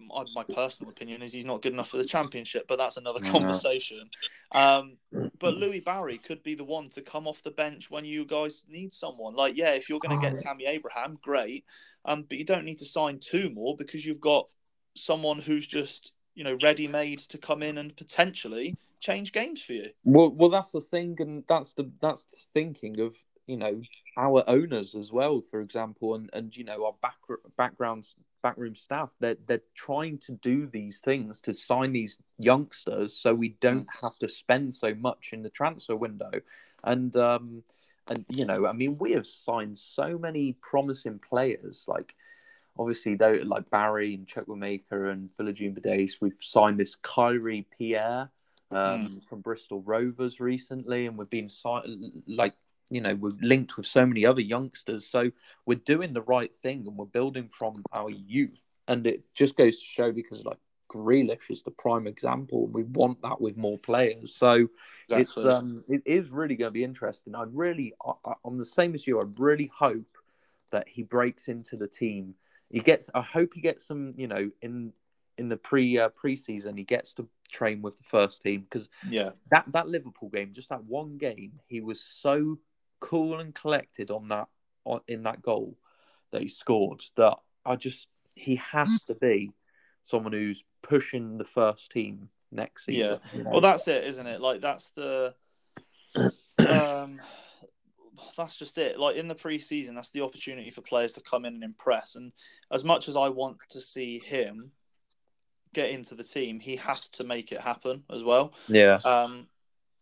my, 0.00 0.24
my, 0.34 0.42
personal 0.42 0.90
opinion 0.90 1.22
is 1.22 1.32
he's 1.32 1.44
not 1.44 1.62
good 1.62 1.72
enough 1.72 1.88
for 1.88 1.98
the 1.98 2.04
Championship, 2.04 2.66
but 2.66 2.78
that's 2.78 2.96
another 2.96 3.20
conversation. 3.20 4.10
Um, 4.54 4.96
but 5.38 5.54
Louis 5.54 5.80
Barry 5.80 6.18
could 6.18 6.42
be 6.42 6.54
the 6.54 6.64
one 6.64 6.88
to 6.90 7.02
come 7.02 7.28
off 7.28 7.42
the 7.42 7.52
bench 7.52 7.90
when 7.90 8.04
you 8.04 8.24
guys 8.24 8.64
need 8.68 8.92
someone. 8.92 9.34
Like, 9.34 9.56
yeah, 9.56 9.74
if 9.74 9.88
you're 9.88 10.00
going 10.00 10.18
to 10.18 10.30
get 10.30 10.38
Tammy 10.38 10.66
Abraham, 10.66 11.18
great, 11.22 11.64
um, 12.04 12.24
but 12.28 12.38
you 12.38 12.44
don't 12.44 12.64
need 12.64 12.78
to 12.78 12.86
sign 12.86 13.18
two 13.20 13.50
more 13.50 13.76
because 13.76 14.04
you've 14.04 14.20
got 14.20 14.48
someone 14.94 15.38
who's 15.38 15.66
just 15.66 16.12
you 16.34 16.44
know, 16.44 16.56
ready 16.62 16.86
made 16.86 17.20
to 17.20 17.38
come 17.38 17.62
in 17.62 17.78
and 17.78 17.96
potentially 17.96 18.76
change 19.00 19.32
games 19.32 19.62
for 19.62 19.74
you. 19.74 19.86
Well, 20.04 20.30
well, 20.30 20.50
that's 20.50 20.72
the 20.72 20.80
thing, 20.80 21.16
and 21.20 21.44
that's 21.48 21.74
the 21.74 21.90
that's 22.00 22.24
the 22.24 22.38
thinking 22.52 23.00
of 23.00 23.16
you 23.46 23.56
know 23.56 23.80
our 24.16 24.44
owners 24.46 24.94
as 24.94 25.12
well, 25.12 25.42
for 25.50 25.60
example, 25.60 26.14
and 26.14 26.30
and 26.32 26.56
you 26.56 26.64
know 26.64 26.84
our 26.86 26.94
back 27.02 27.16
backgrounds 27.56 28.16
backroom 28.42 28.74
staff. 28.74 29.10
They're 29.20 29.36
they're 29.46 29.62
trying 29.74 30.18
to 30.18 30.32
do 30.32 30.66
these 30.66 31.00
things 31.00 31.40
to 31.42 31.54
sign 31.54 31.92
these 31.92 32.18
youngsters, 32.38 33.16
so 33.16 33.34
we 33.34 33.56
don't 33.60 33.86
mm. 33.86 34.02
have 34.02 34.18
to 34.20 34.28
spend 34.28 34.74
so 34.74 34.94
much 34.94 35.30
in 35.32 35.42
the 35.42 35.50
transfer 35.50 35.96
window, 35.96 36.40
and 36.84 37.16
um 37.16 37.62
and 38.08 38.24
you 38.28 38.44
know, 38.44 38.66
I 38.66 38.72
mean, 38.72 38.98
we 38.98 39.12
have 39.12 39.26
signed 39.26 39.78
so 39.78 40.18
many 40.18 40.56
promising 40.60 41.18
players, 41.18 41.84
like 41.88 42.14
obviously 42.78 43.14
though 43.14 43.40
like 43.44 43.70
Barry 43.70 44.14
and 44.14 44.26
Chukwuemeka 44.26 45.12
and 45.12 45.30
Philogene 45.38 45.78
Bidace, 45.78 46.12
we've 46.20 46.34
signed 46.40 46.78
this 46.78 46.96
Kyrie 46.96 47.66
Pierre 47.78 48.30
um, 48.70 49.06
mm. 49.06 49.28
from 49.28 49.40
Bristol 49.40 49.82
Rovers 49.82 50.40
recently, 50.40 51.06
and 51.06 51.16
we've 51.16 51.30
been 51.30 51.48
signed 51.48 52.22
like 52.26 52.54
you 52.90 53.00
know 53.00 53.14
we're 53.14 53.32
linked 53.40 53.76
with 53.76 53.86
so 53.86 54.06
many 54.06 54.26
other 54.26 54.40
youngsters. 54.40 55.06
So 55.06 55.30
we're 55.66 55.78
doing 55.78 56.12
the 56.12 56.22
right 56.22 56.54
thing, 56.56 56.84
and 56.86 56.96
we're 56.96 57.06
building 57.06 57.48
from 57.48 57.74
our 57.96 58.10
youth. 58.10 58.64
And 58.86 59.06
it 59.06 59.24
just 59.34 59.56
goes 59.56 59.78
to 59.78 59.84
show 59.84 60.12
because 60.12 60.44
like 60.44 60.58
Grealish 60.94 61.50
is 61.50 61.62
the 61.62 61.70
prime 61.70 62.06
example, 62.06 62.64
and 62.64 62.74
we 62.74 62.84
want 62.84 63.20
that 63.22 63.40
with 63.40 63.56
more 63.56 63.78
players. 63.78 64.34
So 64.34 64.68
exactly. 65.08 65.44
it's 65.44 65.54
um 65.54 65.82
it 65.88 66.02
is 66.04 66.30
really 66.30 66.56
going 66.56 66.68
to 66.68 66.72
be 66.72 66.84
interesting. 66.84 67.34
I 67.34 67.44
really, 67.50 67.94
I, 68.04 68.34
I'm 68.44 68.58
the 68.58 68.64
same 68.64 68.94
as 68.94 69.06
you. 69.06 69.20
I 69.20 69.24
really 69.38 69.70
hope 69.74 70.18
that 70.70 70.88
he 70.88 71.02
breaks 71.02 71.48
into 71.48 71.76
the 71.76 71.88
team. 71.88 72.34
He 72.70 72.80
gets. 72.80 73.10
I 73.14 73.22
hope 73.22 73.54
he 73.54 73.60
gets 73.60 73.86
some. 73.86 74.14
You 74.16 74.28
know, 74.28 74.50
in 74.62 74.92
in 75.38 75.48
the 75.48 75.56
pre 75.56 75.98
uh, 75.98 76.10
preseason, 76.10 76.76
he 76.76 76.84
gets 76.84 77.14
to 77.14 77.28
train 77.50 77.82
with 77.82 77.96
the 77.96 78.04
first 78.04 78.42
team 78.42 78.62
because 78.62 78.88
yeah, 79.08 79.30
that 79.50 79.64
that 79.72 79.88
Liverpool 79.88 80.28
game, 80.28 80.52
just 80.52 80.68
that 80.68 80.84
one 80.84 81.18
game, 81.18 81.52
he 81.66 81.80
was 81.80 82.00
so 82.00 82.58
cool 83.00 83.40
and 83.40 83.54
collected 83.54 84.10
on 84.10 84.28
that 84.28 84.48
on, 84.84 85.00
in 85.08 85.22
that 85.24 85.42
goal 85.42 85.76
that 86.32 86.42
he 86.42 86.48
scored. 86.48 87.02
That 87.16 87.36
I 87.64 87.76
just 87.76 88.08
he 88.34 88.56
has 88.56 89.02
to 89.04 89.14
be 89.14 89.52
someone 90.02 90.32
who's 90.32 90.64
pushing 90.82 91.38
the 91.38 91.44
first 91.44 91.90
team 91.90 92.28
next 92.50 92.86
season. 92.86 93.18
Yeah, 93.22 93.36
you 93.38 93.44
know? 93.44 93.50
well, 93.50 93.60
that's 93.60 93.88
it, 93.88 94.04
isn't 94.04 94.26
it? 94.26 94.40
Like 94.40 94.60
that's 94.60 94.90
the 94.90 95.34
um, 96.68 97.20
that's 98.36 98.56
just 98.56 98.78
it. 98.78 98.98
Like 98.98 99.16
in 99.16 99.28
the 99.28 99.34
preseason, 99.34 99.94
that's 99.94 100.10
the 100.10 100.22
opportunity 100.22 100.70
for 100.70 100.80
players 100.80 101.14
to 101.14 101.20
come 101.20 101.44
in 101.44 101.54
and 101.54 101.64
impress. 101.64 102.14
And 102.16 102.32
as 102.70 102.84
much 102.84 103.08
as 103.08 103.16
I 103.16 103.28
want 103.28 103.58
to 103.70 103.80
see 103.80 104.18
him 104.18 104.72
get 105.72 105.90
into 105.90 106.14
the 106.14 106.24
team, 106.24 106.60
he 106.60 106.76
has 106.76 107.08
to 107.10 107.24
make 107.24 107.52
it 107.52 107.60
happen 107.60 108.04
as 108.10 108.22
well. 108.24 108.52
Yeah. 108.68 109.00
Um. 109.04 109.48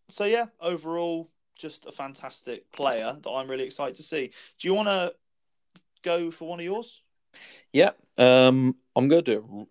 So 0.08 0.24
yeah, 0.24 0.46
overall, 0.60 1.30
just 1.62 1.86
a 1.86 1.92
fantastic 1.92 2.70
player 2.72 3.16
that 3.22 3.30
I'm 3.30 3.48
really 3.48 3.64
excited 3.64 3.96
to 3.96 4.02
see. 4.02 4.32
Do 4.58 4.68
you 4.68 4.74
want 4.74 4.88
to 4.88 5.14
go 6.02 6.30
for 6.30 6.48
one 6.48 6.58
of 6.58 6.64
yours? 6.64 7.02
Yeah. 7.72 7.90
Um. 8.18 8.76
I'm 8.94 9.08
gonna 9.08 9.22
do. 9.22 9.66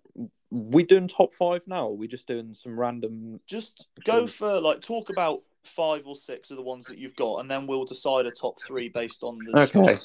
We 0.49 0.83
doing 0.83 1.07
top 1.07 1.33
five 1.33 1.61
now? 1.67 1.87
Or 1.87 1.97
we 1.97 2.07
just 2.07 2.27
doing 2.27 2.53
some 2.53 2.79
random? 2.79 3.39
Just 3.45 3.87
go 4.03 4.25
for 4.25 4.59
like 4.59 4.81
talk 4.81 5.09
about 5.09 5.43
five 5.63 6.07
or 6.07 6.15
six 6.15 6.49
of 6.49 6.57
the 6.57 6.63
ones 6.63 6.85
that 6.85 6.97
you've 6.97 7.15
got, 7.15 7.41
and 7.41 7.51
then 7.51 7.67
we'll 7.67 7.85
decide 7.85 8.25
a 8.25 8.31
top 8.31 8.59
three 8.61 8.89
based 8.89 9.21
on 9.21 9.37
the. 9.37 9.59
Okay. 9.61 9.97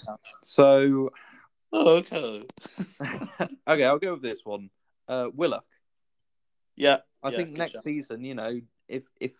So. 0.43 1.11
Oh, 1.73 1.97
okay. 1.97 2.45
okay, 3.69 3.85
I'll 3.85 3.99
go 3.99 4.13
with 4.13 4.23
this 4.23 4.41
one. 4.45 4.71
Uh, 5.09 5.29
Willock. 5.35 5.65
Yeah, 6.77 6.99
I 7.23 7.31
yeah, 7.31 7.37
think 7.37 7.57
next 7.57 7.73
job. 7.73 7.83
season, 7.83 8.25
you 8.25 8.35
know, 8.35 8.61
if 8.89 9.05
if 9.21 9.33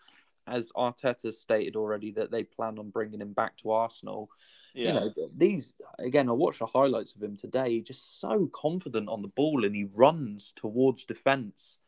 as 0.47 0.71
Arteta 0.75 1.33
stated 1.33 1.75
already 1.75 2.11
that 2.13 2.31
they 2.31 2.43
plan 2.43 2.79
on 2.79 2.89
bringing 2.89 3.21
him 3.21 3.33
back 3.33 3.57
to 3.57 3.71
Arsenal, 3.71 4.29
yeah. 4.73 4.87
you 4.87 4.93
know, 4.93 5.13
these 5.35 5.73
again, 5.99 6.29
I 6.29 6.33
watched 6.33 6.59
the 6.59 6.65
highlights 6.65 7.15
of 7.15 7.23
him 7.23 7.35
today. 7.35 7.71
He's 7.71 7.87
just 7.87 8.19
so 8.19 8.49
confident 8.53 9.09
on 9.09 9.21
the 9.21 9.27
ball, 9.27 9.65
and 9.65 9.75
he 9.75 9.87
runs 9.95 10.53
towards 10.55 11.05
defense, 11.05 11.79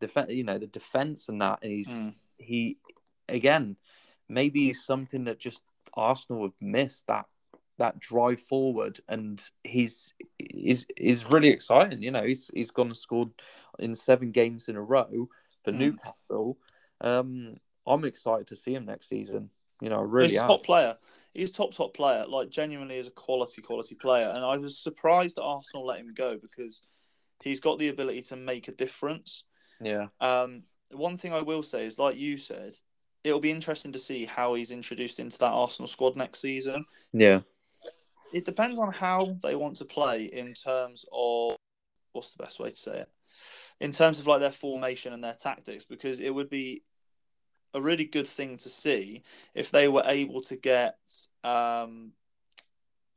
defense, 0.00 0.32
you 0.32 0.44
know, 0.44 0.58
the 0.58 0.66
defense 0.66 1.28
and 1.28 1.40
that, 1.40 1.60
and 1.62 1.70
he's 1.70 1.88
mm. 1.88 2.14
he 2.38 2.78
again, 3.28 3.76
maybe 4.28 4.66
he's 4.66 4.84
something 4.84 5.24
that 5.24 5.38
just 5.38 5.60
Arsenal 5.94 6.42
have 6.42 6.52
missed 6.60 7.06
that 7.06 7.26
that 7.78 8.00
drive 8.00 8.40
forward, 8.40 9.00
and 9.08 9.42
he's 9.62 10.14
is 10.38 10.86
is 10.96 11.26
really 11.26 11.48
exciting. 11.48 12.02
You 12.02 12.10
know, 12.10 12.24
he's 12.24 12.50
he's 12.52 12.70
gone 12.70 12.88
and 12.88 12.96
scored 12.96 13.30
in 13.78 13.94
seven 13.94 14.32
games 14.32 14.68
in 14.68 14.76
a 14.76 14.82
row 14.82 15.28
for 15.64 15.72
mm. 15.72 15.78
Newcastle. 15.78 16.58
Um, 17.00 17.56
I'm 17.88 18.04
excited 18.04 18.46
to 18.48 18.56
see 18.56 18.74
him 18.74 18.86
next 18.86 19.08
season. 19.08 19.50
You 19.80 19.90
know, 19.90 20.00
really. 20.00 20.30
He's 20.30 20.40
top 20.40 20.64
player. 20.64 20.96
He's 21.34 21.52
top 21.52 21.74
top 21.74 21.94
player. 21.94 22.24
Like 22.28 22.50
genuinely, 22.50 22.96
is 22.96 23.06
a 23.06 23.12
quality 23.12 23.62
quality 23.62 23.94
player, 23.94 24.32
and 24.34 24.44
I 24.44 24.58
was 24.58 24.78
surprised 24.78 25.36
that 25.36 25.44
Arsenal 25.44 25.86
let 25.86 26.00
him 26.00 26.12
go 26.14 26.36
because 26.36 26.82
he's 27.42 27.60
got 27.60 27.78
the 27.78 27.88
ability 27.88 28.22
to 28.22 28.36
make 28.36 28.68
a 28.68 28.72
difference. 28.72 29.44
Yeah. 29.80 30.06
Um, 30.20 30.64
one 30.90 31.16
thing 31.16 31.32
I 31.32 31.42
will 31.42 31.62
say 31.62 31.84
is, 31.84 31.98
like 31.98 32.16
you 32.16 32.38
said, 32.38 32.72
it'll 33.22 33.40
be 33.40 33.50
interesting 33.50 33.92
to 33.92 33.98
see 33.98 34.24
how 34.24 34.54
he's 34.54 34.70
introduced 34.70 35.20
into 35.20 35.38
that 35.38 35.52
Arsenal 35.52 35.86
squad 35.86 36.16
next 36.16 36.40
season. 36.40 36.84
Yeah 37.12 37.40
it 38.32 38.44
depends 38.44 38.78
on 38.78 38.92
how 38.92 39.28
they 39.42 39.54
want 39.54 39.76
to 39.76 39.84
play 39.84 40.24
in 40.24 40.54
terms 40.54 41.04
of 41.12 41.56
what's 42.12 42.34
the 42.34 42.42
best 42.42 42.60
way 42.60 42.70
to 42.70 42.76
say 42.76 43.00
it 43.00 43.08
in 43.80 43.92
terms 43.92 44.18
of 44.18 44.26
like 44.26 44.40
their 44.40 44.50
formation 44.50 45.12
and 45.12 45.22
their 45.22 45.34
tactics 45.34 45.84
because 45.84 46.20
it 46.20 46.30
would 46.30 46.50
be 46.50 46.82
a 47.74 47.80
really 47.80 48.04
good 48.04 48.26
thing 48.26 48.56
to 48.58 48.68
see 48.68 49.22
if 49.54 49.70
they 49.70 49.88
were 49.88 50.02
able 50.06 50.40
to 50.42 50.56
get 50.56 50.98
um, 51.44 52.12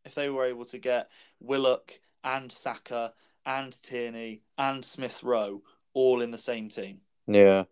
if 0.06 0.16
they 0.16 0.30
were 0.30 0.46
able 0.46 0.66
to 0.66 0.78
get 0.78 1.10
Willock 1.40 2.00
and 2.24 2.52
Saka 2.52 3.14
and 3.46 3.72
Tierney 3.82 4.44
and 4.58 4.84
Smith 4.84 5.24
Rowe 5.24 5.62
all 5.94 6.22
in 6.22 6.32
the 6.32 6.38
same 6.38 6.70
team. 6.70 7.02
Yeah. 7.28 7.64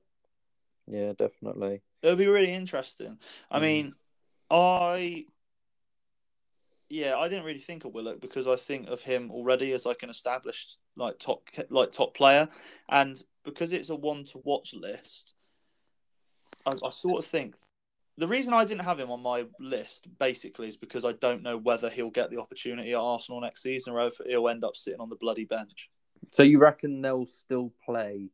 Yeah, 0.88 1.14
definitely. 1.18 1.82
It 2.02 2.08
would 2.08 2.18
be 2.18 2.28
really 2.28 2.54
interesting. 2.54 3.20
I 3.52 3.60
mm. 3.60 3.62
mean, 3.62 3.94
I 4.50 5.26
yeah, 6.90 7.18
I 7.18 7.30
didn't 7.30 7.46
really 7.46 7.60
think 7.60 7.86
of 7.86 7.94
Willock 7.94 8.20
because 8.20 8.48
I 8.48 8.56
think 8.56 8.90
of 8.90 9.02
him 9.02 9.30
already 9.30 9.72
as 9.74 9.86
like 9.86 10.02
an 10.02 10.10
established 10.10 10.80
like 10.96 11.20
top 11.20 11.48
like 11.70 11.92
top 11.92 12.16
player, 12.16 12.48
and 12.90 13.22
because 13.46 13.74
it's 13.74 13.90
a 13.90 13.96
one 13.96 14.24
to 14.26 14.42
watch 14.44 14.74
list, 14.74 15.36
I, 16.70 16.88
I, 16.88 16.90
sort 16.90 17.20
of 17.20 17.26
think 17.26 17.56
the 18.18 18.28
reason 18.28 18.54
I 18.54 18.66
didn't 18.66 18.84
have 18.84 19.00
him 19.00 19.12
on 19.12 19.22
my 19.22 19.46
list 19.60 20.08
basically 20.20 20.68
is 20.68 20.78
because 20.78 21.06
I 21.06 21.14
don't 21.14 21.42
know 21.42 21.58
whether 21.58 21.90
he'll 21.90 22.10
get 22.10 22.30
the 22.30 22.40
opportunity 22.40 22.92
at 22.92 23.00
Arsenal 23.00 23.42
next 23.42 23.64
season 23.64 23.94
or 23.94 24.08
if 24.08 24.20
he'll 24.26 24.50
end 24.50 24.64
up 24.64 24.76
sitting 24.76 25.00
on 25.00 25.10
the 25.10 25.16
bloody 25.16 25.46
bench. 25.46 25.90
So 26.32 26.44
you 26.44 26.60
reckon 26.60 27.02
they'll 27.02 27.26
still 27.26 27.72
play 27.86 28.30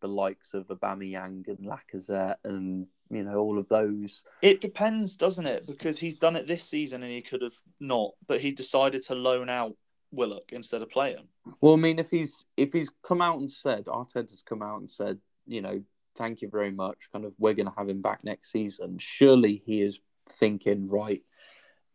the 0.00 0.08
likes 0.08 0.54
of 0.54 0.68
Aubameyang 0.68 1.48
and 1.48 1.58
Lacazette 1.58 2.36
and 2.44 2.86
you 3.10 3.22
know 3.22 3.38
all 3.38 3.58
of 3.58 3.68
those. 3.68 4.24
It 4.42 4.60
depends, 4.60 5.16
doesn't 5.16 5.46
it? 5.46 5.66
Because 5.66 5.98
he's 5.98 6.16
done 6.16 6.36
it 6.36 6.46
this 6.46 6.64
season 6.64 7.02
and 7.02 7.10
he 7.10 7.22
could 7.22 7.42
have 7.42 7.56
not, 7.80 8.12
but 8.26 8.40
he 8.40 8.52
decided 8.52 9.02
to 9.04 9.14
loan 9.14 9.48
out 9.48 9.74
Willock 10.12 10.52
instead 10.52 10.82
of 10.82 10.90
play 10.90 11.12
him. 11.12 11.28
Well, 11.60 11.74
I 11.74 11.76
mean, 11.76 11.98
if 11.98 12.10
he's 12.10 12.44
if 12.56 12.72
he's 12.72 12.90
come 13.02 13.22
out 13.22 13.38
and 13.38 13.50
said 13.50 13.86
Arteta's 13.86 14.42
come 14.46 14.62
out 14.62 14.80
and 14.80 14.90
said, 14.90 15.18
you 15.46 15.62
know, 15.62 15.82
thank 16.16 16.42
you 16.42 16.48
very 16.48 16.70
much, 16.70 17.08
kind 17.12 17.24
of 17.24 17.32
we're 17.38 17.54
going 17.54 17.66
to 17.66 17.74
have 17.76 17.88
him 17.88 18.02
back 18.02 18.24
next 18.24 18.52
season. 18.52 18.98
Surely 18.98 19.62
he 19.64 19.82
is 19.82 19.98
thinking, 20.28 20.88
right, 20.88 21.22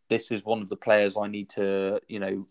this 0.08 0.30
is 0.30 0.44
one 0.44 0.62
of 0.62 0.68
the 0.68 0.76
players 0.76 1.16
I 1.16 1.26
need 1.28 1.50
to, 1.50 2.00
you 2.08 2.20
know, 2.20 2.46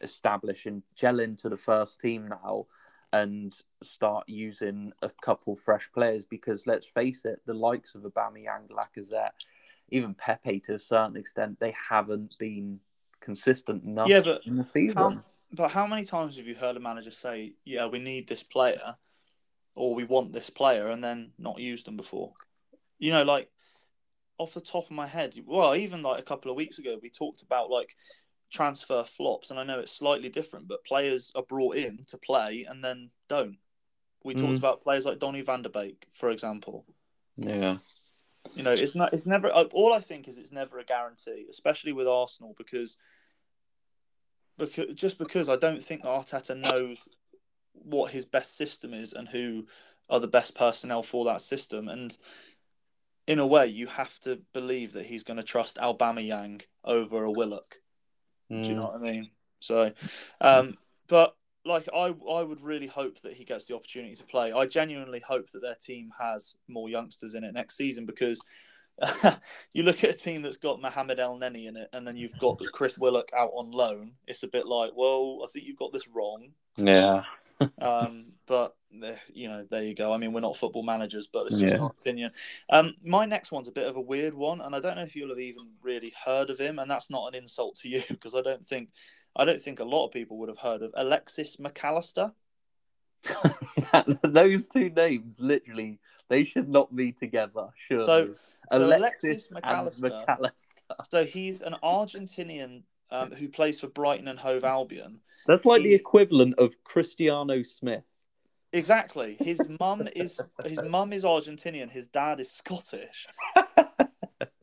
establish 0.00 0.66
and 0.66 0.82
gel 0.94 1.20
into 1.20 1.48
the 1.48 1.56
first 1.56 2.00
team 2.00 2.28
now 2.28 2.66
and 3.12 3.56
start 3.82 4.28
using 4.28 4.92
a 5.02 5.10
couple 5.22 5.56
fresh 5.56 5.90
players 5.92 6.24
because 6.24 6.66
let's 6.66 6.86
face 6.86 7.24
it, 7.24 7.40
the 7.46 7.54
likes 7.54 7.94
of 7.94 8.02
Aubameyang, 8.02 8.68
Lacazette, 8.70 9.30
even 9.90 10.14
Pepe 10.14 10.60
to 10.60 10.74
a 10.74 10.78
certain 10.78 11.16
extent, 11.16 11.58
they 11.58 11.74
haven't 11.88 12.36
been 12.38 12.78
consistent 13.20 13.84
enough 13.84 14.08
yeah, 14.08 14.20
but 14.20 14.46
in 14.46 14.56
the 14.56 14.66
season. 14.66 14.96
How, 14.96 15.20
but 15.52 15.70
how 15.70 15.86
many 15.86 16.04
times 16.04 16.36
have 16.36 16.46
you 16.46 16.54
heard 16.54 16.76
a 16.76 16.80
manager 16.80 17.10
say, 17.10 17.54
"Yeah, 17.64 17.86
we 17.86 17.98
need 17.98 18.28
this 18.28 18.42
player," 18.42 18.96
or 19.80 19.94
"We 19.94 20.04
want 20.04 20.32
this 20.32 20.50
player," 20.50 20.88
and 20.88 21.02
then 21.02 21.32
not 21.38 21.58
used 21.58 21.86
them 21.86 21.96
before? 21.96 22.32
You 22.98 23.12
know, 23.12 23.24
like 23.24 23.48
off 24.38 24.54
the 24.54 24.60
top 24.60 24.84
of 24.84 24.90
my 24.90 25.06
head, 25.06 25.34
well, 25.46 25.74
even 25.74 26.02
like 26.02 26.20
a 26.20 26.24
couple 26.24 26.50
of 26.50 26.56
weeks 26.56 26.78
ago, 26.78 26.98
we 27.02 27.10
talked 27.10 27.42
about 27.42 27.70
like 27.70 27.96
transfer 28.50 29.04
flops, 29.04 29.50
and 29.50 29.58
I 29.58 29.64
know 29.64 29.80
it's 29.80 29.92
slightly 29.92 30.28
different, 30.28 30.68
but 30.68 30.84
players 30.84 31.32
are 31.34 31.42
brought 31.42 31.76
in 31.76 32.04
to 32.08 32.18
play 32.18 32.66
and 32.68 32.84
then 32.84 33.10
don't. 33.28 33.58
We 34.22 34.34
mm. 34.34 34.40
talked 34.40 34.58
about 34.58 34.82
players 34.82 35.06
like 35.06 35.18
Donny 35.18 35.40
van 35.40 35.62
der 35.62 35.70
Beek, 35.70 36.06
for 36.12 36.30
example. 36.30 36.84
Yeah. 37.36 37.78
You 38.54 38.62
know, 38.62 38.72
it's 38.72 38.94
not. 38.94 39.12
It's 39.12 39.26
never. 39.26 39.48
All 39.50 39.92
I 39.92 40.00
think 40.00 40.28
is 40.28 40.38
it's 40.38 40.52
never 40.52 40.78
a 40.78 40.84
guarantee, 40.84 41.46
especially 41.50 41.92
with 41.92 42.06
Arsenal, 42.06 42.54
because 42.56 42.96
because 44.58 44.94
just 44.94 45.18
because 45.18 45.48
I 45.48 45.56
don't 45.56 45.82
think 45.82 46.02
that 46.02 46.08
Arteta 46.08 46.56
knows 46.56 47.08
what 47.84 48.12
his 48.12 48.24
best 48.24 48.56
system 48.56 48.94
is 48.94 49.12
and 49.12 49.28
who 49.28 49.66
are 50.08 50.20
the 50.20 50.28
best 50.28 50.54
personnel 50.54 51.02
for 51.02 51.24
that 51.26 51.40
system. 51.40 51.88
And 51.88 52.16
in 53.26 53.38
a 53.38 53.46
way, 53.46 53.66
you 53.66 53.86
have 53.86 54.18
to 54.20 54.40
believe 54.52 54.92
that 54.94 55.06
he's 55.06 55.24
going 55.24 55.36
to 55.36 55.42
trust 55.42 55.76
Aubameyang 55.76 56.62
over 56.84 57.24
a 57.24 57.30
Willock. 57.30 57.76
Mm. 58.50 58.62
Do 58.62 58.68
you 58.68 58.74
know 58.74 58.86
what 58.86 58.96
I 58.96 58.98
mean? 58.98 59.30
So, 59.60 59.92
um, 60.40 60.76
but 61.06 61.36
like 61.64 61.88
I, 61.94 62.14
I 62.28 62.42
would 62.42 62.62
really 62.62 62.86
hope 62.86 63.20
that 63.20 63.34
he 63.34 63.44
gets 63.44 63.66
the 63.66 63.74
opportunity 63.74 64.14
to 64.16 64.24
play. 64.24 64.52
I 64.52 64.66
genuinely 64.66 65.20
hope 65.20 65.50
that 65.52 65.62
their 65.62 65.74
team 65.74 66.10
has 66.18 66.54
more 66.68 66.88
youngsters 66.88 67.34
in 67.34 67.44
it 67.44 67.52
next 67.52 67.76
season 67.76 68.06
because 68.06 68.40
you 69.72 69.82
look 69.82 70.02
at 70.04 70.10
a 70.10 70.14
team 70.14 70.42
that's 70.42 70.56
got 70.56 70.80
Mohamed 70.80 71.18
Elneny 71.18 71.66
in 71.66 71.76
it, 71.76 71.88
and 71.92 72.06
then 72.06 72.16
you've 72.16 72.38
got 72.38 72.60
Chris 72.72 72.98
Willock 72.98 73.30
out 73.36 73.50
on 73.54 73.70
loan. 73.70 74.12
It's 74.26 74.42
a 74.42 74.48
bit 74.48 74.66
like, 74.66 74.92
well, 74.94 75.40
I 75.44 75.48
think 75.48 75.66
you've 75.66 75.78
got 75.78 75.92
this 75.92 76.08
wrong. 76.08 76.50
Yeah. 76.76 77.24
Um, 77.80 78.32
but 78.46 78.74
eh, 79.04 79.14
you 79.32 79.48
know, 79.48 79.66
there 79.70 79.82
you 79.82 79.94
go. 79.94 80.12
I 80.12 80.16
mean, 80.16 80.32
we're 80.32 80.40
not 80.40 80.56
football 80.56 80.82
managers, 80.82 81.28
but 81.32 81.46
it's 81.46 81.56
just 81.56 81.76
yeah. 81.76 81.82
our 81.82 81.94
opinion. 82.00 82.32
Um, 82.68 82.94
my 83.04 83.24
next 83.24 83.52
one's 83.52 83.68
a 83.68 83.72
bit 83.72 83.86
of 83.86 83.96
a 83.96 84.00
weird 84.00 84.34
one, 84.34 84.60
and 84.60 84.74
I 84.74 84.80
don't 84.80 84.96
know 84.96 85.02
if 85.02 85.14
you'll 85.14 85.28
have 85.30 85.38
even 85.38 85.68
really 85.82 86.12
heard 86.24 86.50
of 86.50 86.58
him. 86.58 86.78
And 86.78 86.90
that's 86.90 87.10
not 87.10 87.28
an 87.28 87.40
insult 87.40 87.76
to 87.76 87.88
you 87.88 88.02
because 88.08 88.34
I 88.34 88.42
don't 88.42 88.62
think, 88.62 88.90
I 89.36 89.44
don't 89.44 89.60
think 89.60 89.80
a 89.80 89.84
lot 89.84 90.06
of 90.06 90.12
people 90.12 90.38
would 90.38 90.48
have 90.48 90.58
heard 90.58 90.82
of 90.82 90.92
Alexis 90.96 91.58
Mac 91.58 91.82
Allister. 91.84 92.32
Those 94.24 94.68
two 94.68 94.90
names, 94.90 95.36
literally, 95.38 96.00
they 96.28 96.44
should 96.44 96.68
not 96.68 96.94
be 96.94 97.12
together. 97.12 97.68
Sure. 97.88 98.00
So, 98.00 98.26
so 98.26 98.34
Alexis, 98.72 99.24
Alexis 99.24 99.50
Mac 99.50 99.66
Allister. 99.66 100.08
Mac 100.08 100.28
Allister. 100.28 100.54
So 101.04 101.24
he's 101.24 101.62
an 101.62 101.76
Argentinian 101.82 102.82
um, 103.10 103.32
who 103.32 103.48
plays 103.48 103.80
for 103.80 103.88
Brighton 103.88 104.28
and 104.28 104.38
Hove 104.38 104.64
Albion. 104.64 105.20
That's 105.50 105.64
like 105.64 105.82
the 105.82 105.94
equivalent 105.94 106.60
of 106.60 106.76
Cristiano 106.84 107.64
Smith. 107.64 108.04
Exactly. 108.72 109.36
His 109.40 109.60
mum 109.80 110.08
is 110.14 110.40
his 110.64 110.80
mum 110.80 111.12
is 111.12 111.24
Argentinian. 111.24 111.90
His 111.90 112.06
dad 112.06 112.38
is 112.38 112.52
Scottish. 112.52 113.26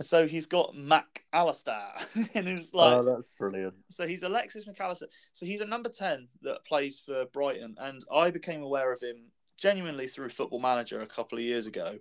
so 0.02 0.26
he's 0.28 0.46
got 0.46 0.76
Mac 0.76 1.26
Allister, 1.34 1.78
and 2.16 2.48
it's 2.48 2.72
oh, 2.74 2.78
like, 2.78 2.98
oh, 3.00 3.04
that's 3.04 3.28
brilliant. 3.38 3.74
So 3.90 4.08
he's 4.08 4.24
Alexis 4.24 4.66
Mac 4.66 4.80
Allister. 4.80 5.08
So 5.34 5.46
he's 5.46 5.60
a 5.60 5.66
number 5.66 5.90
ten 5.90 6.30
that 6.44 6.64
plays 6.64 7.02
for 7.02 7.26
Brighton, 7.26 7.76
and 7.82 8.02
I 8.10 8.32
became 8.32 8.64
aware 8.64 8.94
of 8.94 9.02
him 9.02 9.32
genuinely 9.60 10.08
through 10.08 10.30
Football 10.30 10.62
Manager 10.62 11.02
a 11.02 11.06
couple 11.06 11.38
of 11.38 11.44
years 11.44 11.66
ago, 11.66 11.98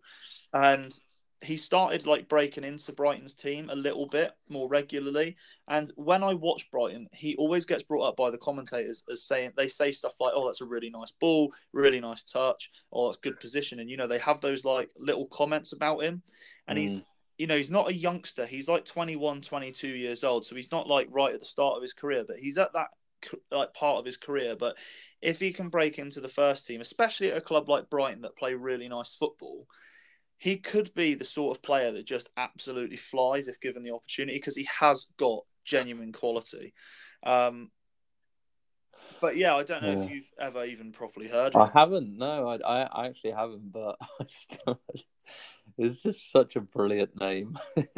and 0.52 0.96
he 1.42 1.56
started 1.56 2.06
like 2.06 2.28
breaking 2.28 2.64
into 2.64 2.92
Brighton's 2.92 3.34
team 3.34 3.68
a 3.70 3.76
little 3.76 4.06
bit 4.06 4.32
more 4.48 4.68
regularly. 4.68 5.36
And 5.68 5.90
when 5.96 6.22
I 6.22 6.34
watch 6.34 6.70
Brighton, 6.70 7.08
he 7.12 7.36
always 7.36 7.66
gets 7.66 7.82
brought 7.82 8.08
up 8.08 8.16
by 8.16 8.30
the 8.30 8.38
commentators 8.38 9.02
as 9.10 9.22
saying 9.22 9.52
they 9.56 9.68
say 9.68 9.92
stuff 9.92 10.20
like, 10.20 10.32
"Oh, 10.34 10.46
that's 10.46 10.62
a 10.62 10.66
really 10.66 10.90
nice 10.90 11.12
ball, 11.12 11.52
really 11.72 12.00
nice 12.00 12.22
touch, 12.22 12.70
or 12.90 13.06
oh, 13.06 13.08
it's 13.10 13.18
good 13.18 13.38
position." 13.40 13.80
And 13.80 13.90
you 13.90 13.96
know, 13.96 14.06
they 14.06 14.18
have 14.18 14.40
those 14.40 14.64
like 14.64 14.90
little 14.98 15.26
comments 15.26 15.72
about 15.72 16.02
him. 16.02 16.22
And 16.68 16.78
mm. 16.78 16.82
he's 16.82 17.02
you 17.38 17.46
know, 17.46 17.56
he's 17.56 17.70
not 17.70 17.88
a 17.88 17.94
youngster. 17.94 18.46
He's 18.46 18.68
like 18.68 18.84
21, 18.86 19.42
22 19.42 19.88
years 19.88 20.24
old. 20.24 20.46
So 20.46 20.56
he's 20.56 20.72
not 20.72 20.88
like 20.88 21.08
right 21.10 21.34
at 21.34 21.40
the 21.40 21.46
start 21.46 21.76
of 21.76 21.82
his 21.82 21.92
career, 21.92 22.24
but 22.26 22.38
he's 22.38 22.56
at 22.56 22.72
that 22.72 22.88
like 23.50 23.74
part 23.74 23.98
of 23.98 24.06
his 24.06 24.16
career. 24.16 24.56
But 24.56 24.76
if 25.20 25.38
he 25.38 25.52
can 25.52 25.68
break 25.68 25.98
into 25.98 26.20
the 26.20 26.28
first 26.28 26.66
team, 26.66 26.80
especially 26.80 27.30
at 27.30 27.36
a 27.36 27.42
club 27.42 27.68
like 27.68 27.90
Brighton 27.90 28.22
that 28.22 28.36
play 28.36 28.54
really 28.54 28.88
nice 28.88 29.14
football, 29.14 29.66
he 30.38 30.56
could 30.56 30.92
be 30.94 31.14
the 31.14 31.24
sort 31.24 31.56
of 31.56 31.62
player 31.62 31.92
that 31.92 32.06
just 32.06 32.30
absolutely 32.36 32.96
flies 32.96 33.48
if 33.48 33.60
given 33.60 33.82
the 33.82 33.94
opportunity 33.94 34.38
because 34.38 34.56
he 34.56 34.68
has 34.80 35.06
got 35.16 35.40
genuine 35.64 36.12
quality. 36.12 36.74
Um, 37.22 37.70
but 39.20 39.36
yeah, 39.36 39.54
I 39.54 39.62
don't 39.62 39.82
know 39.82 39.92
yeah. 39.92 40.04
if 40.04 40.10
you've 40.10 40.30
ever 40.38 40.64
even 40.64 40.92
properly 40.92 41.28
heard. 41.28 41.54
I 41.54 41.70
haven't. 41.72 42.18
No, 42.18 42.48
I, 42.48 42.82
I 42.82 43.06
actually 43.06 43.32
haven't. 43.32 43.72
But 43.72 43.96
it's 45.78 46.02
just 46.02 46.30
such 46.30 46.56
a 46.56 46.60
brilliant 46.60 47.18
name. 47.18 47.56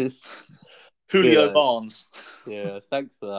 Julio 1.10 1.46
yeah, 1.46 1.52
Barnes. 1.52 2.06
yeah, 2.46 2.80
thanks 2.90 3.16
for 3.16 3.26
that. 3.26 3.32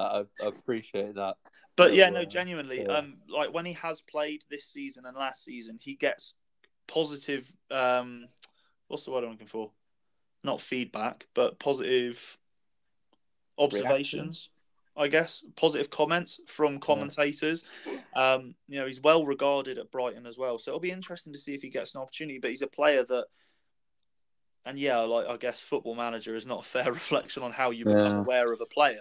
I, 0.44 0.46
I 0.46 0.48
appreciate 0.50 1.16
that. 1.16 1.36
But 1.76 1.94
yeah, 1.94 2.10
no, 2.10 2.26
genuinely, 2.26 2.82
yeah. 2.82 2.98
um, 2.98 3.18
like 3.30 3.54
when 3.54 3.66
he 3.66 3.74
has 3.74 4.02
played 4.02 4.44
this 4.50 4.66
season 4.66 5.06
and 5.06 5.16
last 5.16 5.46
season, 5.46 5.78
he 5.80 5.96
gets 5.96 6.34
positive 6.88 7.54
um 7.70 8.28
what's 8.90 9.06
the 9.06 9.12
word 9.12 9.24
I'm 9.24 9.32
looking 9.32 9.48
for? 9.48 9.72
Not 10.44 10.60
feedback, 10.60 11.28
but 11.34 11.60
positive 11.60 12.38
observations. 13.58 14.16
Reaction. 14.16 14.50
I 14.98 15.08
guess 15.08 15.44
positive 15.56 15.90
comments 15.90 16.42
from 16.46 16.80
commentators. 16.80 17.64
Yeah. 17.86 18.34
Um, 18.34 18.56
you 18.68 18.80
know, 18.80 18.86
he's 18.86 19.00
well 19.00 19.26
regarded 19.26 19.78
at 19.78 19.92
Brighton 19.92 20.26
as 20.26 20.38
well, 20.38 20.60
so 20.60 20.72
it'll 20.72 20.82
be 20.82 20.92
interesting 20.92 21.32
to 21.32 21.40
see 21.40 21.54
if 21.54 21.62
he 21.62 21.70
gets 21.70 21.96
an 21.96 22.02
opportunity. 22.02 22.38
But 22.38 22.50
he's 22.50 22.64
a 22.64 22.68
player 22.68 23.06
that, 23.06 23.28
and 24.66 24.78
yeah, 24.78 24.98
like 24.98 25.28
I 25.28 25.38
guess 25.38 25.62
Football 25.62 25.96
Manager 25.96 26.36
is 26.36 26.46
not 26.46 26.62
a 26.62 26.64
fair 26.68 26.92
reflection 26.92 27.44
on 27.44 27.54
how 27.54 27.72
you 27.72 27.86
become 27.86 28.18
aware 28.18 28.52
of 28.52 28.60
a 28.60 28.66
player. 28.66 28.98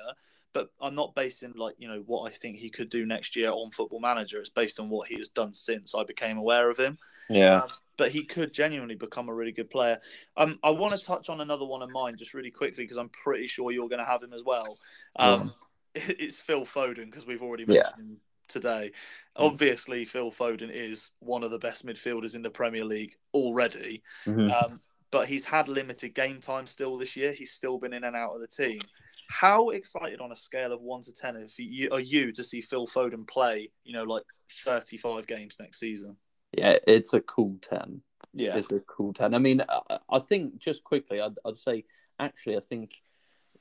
But 0.53 0.69
I'm 0.81 0.95
not 0.95 1.17
basing 1.17 1.55
like 1.57 1.75
you 1.79 1.89
know 1.89 2.03
what 2.07 2.31
I 2.31 2.33
think 2.33 2.59
he 2.59 2.71
could 2.71 2.91
do 2.91 3.05
next 3.05 3.35
year 3.35 3.51
on 3.51 3.73
Football 3.73 4.01
Manager. 4.01 4.39
It's 4.39 4.51
based 4.51 4.79
on 4.79 4.89
what 4.89 5.09
he 5.09 5.19
has 5.19 5.31
done 5.31 5.53
since 5.53 5.97
I 5.97 6.05
became 6.05 6.39
aware 6.39 6.71
of 6.71 6.79
him. 6.79 6.99
Yeah. 7.29 7.63
Um, 7.63 7.69
but 7.99 8.11
he 8.11 8.25
could 8.25 8.55
genuinely 8.55 8.95
become 8.95 9.29
a 9.29 9.35
really 9.35 9.53
good 9.53 9.69
player. 9.69 9.99
Um, 10.37 10.59
I 10.63 10.71
want 10.71 10.99
to 10.99 11.05
touch 11.05 11.29
on 11.29 11.43
another 11.43 11.67
one 11.67 11.83
of 11.83 11.93
mine 11.93 12.15
just 12.19 12.33
really 12.33 12.51
quickly 12.51 12.85
because 12.85 12.97
I'm 12.97 13.11
pretty 13.11 13.49
sure 13.49 13.71
you're 13.71 13.89
going 13.89 14.01
to 14.01 14.09
have 14.09 14.23
him 14.23 14.33
as 14.33 14.43
well. 14.43 14.79
Um, 15.17 15.41
yeah. 15.41 15.49
It's 15.95 16.41
Phil 16.41 16.65
Foden 16.65 17.07
because 17.07 17.27
we've 17.27 17.43
already 17.43 17.65
mentioned 17.65 17.95
yeah. 17.99 18.05
him 18.05 18.17
today. 18.47 18.93
Mm. 19.37 19.47
Obviously, 19.47 20.05
Phil 20.05 20.31
Foden 20.31 20.71
is 20.71 21.11
one 21.19 21.43
of 21.43 21.51
the 21.51 21.59
best 21.59 21.85
midfielders 21.85 22.37
in 22.37 22.43
the 22.43 22.51
Premier 22.51 22.85
League 22.85 23.17
already. 23.35 24.03
Mm-hmm. 24.25 24.51
Um, 24.51 24.81
but 25.11 25.27
he's 25.27 25.45
had 25.45 25.67
limited 25.67 26.15
game 26.15 26.41
time 26.41 26.67
still 26.67 26.99
this 26.99 27.17
year. 27.17 27.33
He's 27.33 27.53
still 27.53 27.79
been 27.79 27.95
in 27.95 28.05
and 28.05 28.15
out 28.15 28.35
of 28.35 28.41
the 28.41 28.47
team. 28.47 28.81
How 29.29 29.71
excited 29.71 30.21
on 30.21 30.31
a 30.31 30.37
scale 30.37 30.73
of 30.73 30.83
one 30.83 31.03
to 31.03 31.13
ten 31.13 31.45
you, 31.57 31.89
are 31.91 32.01
you 32.01 32.31
to 32.33 32.45
see 32.45 32.61
Phil 32.61 32.87
Foden 32.87 33.27
play? 33.27 33.71
You 33.83 33.95
know, 33.95 34.05
like 34.05 34.25
thirty-five 34.65 35.27
games 35.27 35.57
next 35.59 35.81
season. 35.81 36.17
Yeah, 36.53 36.79
it's 36.87 37.13
a 37.13 37.21
cool 37.21 37.59
10. 37.63 38.01
Yeah. 38.35 38.57
It's 38.57 38.73
a 38.73 38.81
cool 38.81 39.13
10. 39.13 39.35
I 39.35 39.39
mean, 39.39 39.63
I 40.11 40.19
think 40.19 40.59
just 40.59 40.85
quickly, 40.85 41.21
I'd, 41.21 41.39
I'd 41.45 41.57
say 41.57 41.85
actually, 42.19 42.57
I 42.57 42.61
think 42.61 43.03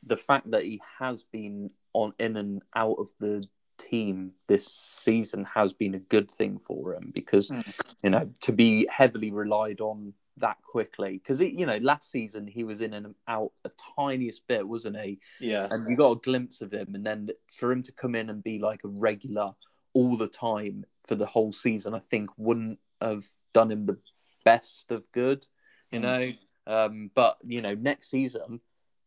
the 0.03 0.17
fact 0.17 0.51
that 0.51 0.63
he 0.63 0.81
has 0.99 1.23
been 1.23 1.69
on 1.93 2.13
in 2.19 2.38
and 2.38 2.61
out 2.75 2.97
of 2.99 3.09
the 3.19 3.45
team 3.77 4.31
this 4.47 4.65
season 4.67 5.45
has 5.45 5.73
been 5.73 5.95
a 5.95 5.99
good 5.99 6.29
thing 6.29 6.59
for 6.65 6.93
him 6.95 7.11
because, 7.13 7.49
mm. 7.49 7.63
you 8.03 8.09
know, 8.09 8.29
to 8.41 8.51
be 8.51 8.88
heavily 8.89 9.31
relied 9.31 9.81
on 9.81 10.13
that 10.39 10.57
quickly 10.61 11.17
because 11.17 11.39
you 11.39 11.65
know 11.65 11.77
last 11.77 12.11
season 12.11 12.45
he 12.45 12.63
was 12.63 12.81
in 12.81 12.93
and 12.93 13.15
out 13.27 13.51
a 13.65 13.71
tiniest 13.97 14.47
bit 14.47 14.67
wasn't 14.67 14.95
he 14.95 15.19
yeah 15.39 15.67
and 15.71 15.89
you 15.89 15.97
got 15.97 16.11
a 16.11 16.19
glimpse 16.19 16.61
of 16.61 16.71
him 16.71 16.93
and 16.93 17.05
then 17.05 17.29
for 17.59 17.71
him 17.71 17.81
to 17.81 17.91
come 17.91 18.15
in 18.15 18.29
and 18.29 18.43
be 18.43 18.59
like 18.59 18.83
a 18.83 18.88
regular 18.88 19.51
all 19.93 20.15
the 20.15 20.27
time 20.27 20.85
for 21.08 21.16
the 21.16 21.26
whole 21.26 21.51
season, 21.51 21.93
I 21.93 21.99
think 21.99 22.30
wouldn't 22.38 22.80
have 23.01 23.26
done 23.53 23.72
him 23.72 23.86
the 23.86 23.97
best 24.43 24.91
of 24.91 25.03
good, 25.12 25.45
you 25.91 25.99
mm. 25.99 26.03
know. 26.03 26.32
Um, 26.68 27.12
but 27.16 27.38
you 27.45 27.62
know, 27.62 27.74
next 27.74 28.10
season, 28.10 28.60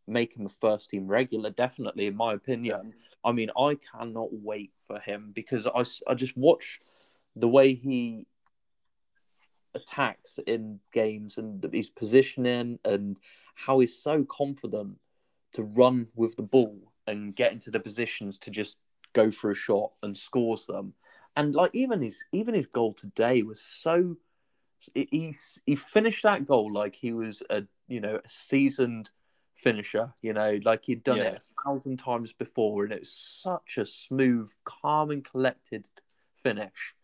make 0.07 0.37
him 0.37 0.47
a 0.47 0.51
first 0.61 0.91
team 0.91 1.07
regular, 1.07 1.51
definitely, 1.51 2.07
in 2.07 2.17
my 2.17 2.33
opinion. 2.33 2.95
I 3.25 3.33
mean, 3.33 3.51
I 3.57 3.77
cannot 3.77 4.29
wait 4.33 4.73
for 4.87 4.99
him 4.99 5.33
because 5.35 5.67
I, 5.67 5.85
I 6.11 6.15
just 6.15 6.37
watch 6.37 6.81
the 7.37 7.49
way 7.49 7.75
he 7.75 8.27
attacks 9.75 10.39
in 10.47 10.81
games 10.93 11.39
and 11.39 11.65
his 11.73 11.91
positioning 11.91 12.79
and 12.85 13.21
how 13.55 13.79
he's 13.79 14.03
so 14.03 14.25
confident 14.25 14.99
to 15.53 15.63
run 15.63 16.09
with 16.15 16.35
the 16.37 16.43
ball 16.43 16.93
and 17.07 17.37
get 17.37 17.53
into 17.53 17.71
the 17.71 17.81
positions 17.81 18.39
to 18.39 18.51
just 18.51 18.79
go 19.13 19.31
for 19.31 19.51
a 19.51 19.55
shot 19.55 19.93
and 20.03 20.17
scores 20.17 20.67
them 20.67 20.95
and 21.37 21.55
like 21.55 21.71
even 21.75 22.03
his 22.03 22.23
even 22.33 22.55
his 22.55 22.67
goal 22.67 22.93
today 22.93 23.43
was 23.43 23.61
so 23.61 24.17
he 24.95 25.35
he 25.67 25.77
finished 25.77 26.23
that 26.23 26.47
goal 26.47 26.73
like 26.73 26.95
he 26.95 27.13
was 27.13 27.43
a 27.51 27.63
you 27.89 28.01
know 28.01 28.17
a 28.17 28.29
seasoned 28.29 29.11
finisher 29.55 30.13
you 30.23 30.33
know 30.33 30.59
like 30.65 30.85
he'd 30.85 31.05
done 31.05 31.19
yeah. 31.19 31.25
it 31.25 31.43
a 31.43 31.63
thousand 31.65 31.99
times 31.99 32.33
before 32.33 32.85
and 32.85 32.93
it 32.93 33.01
was 33.01 33.13
such 33.13 33.77
a 33.77 33.85
smooth 33.85 34.51
calm 34.65 35.11
and 35.11 35.25
collected 35.25 35.89
finish. 36.43 36.95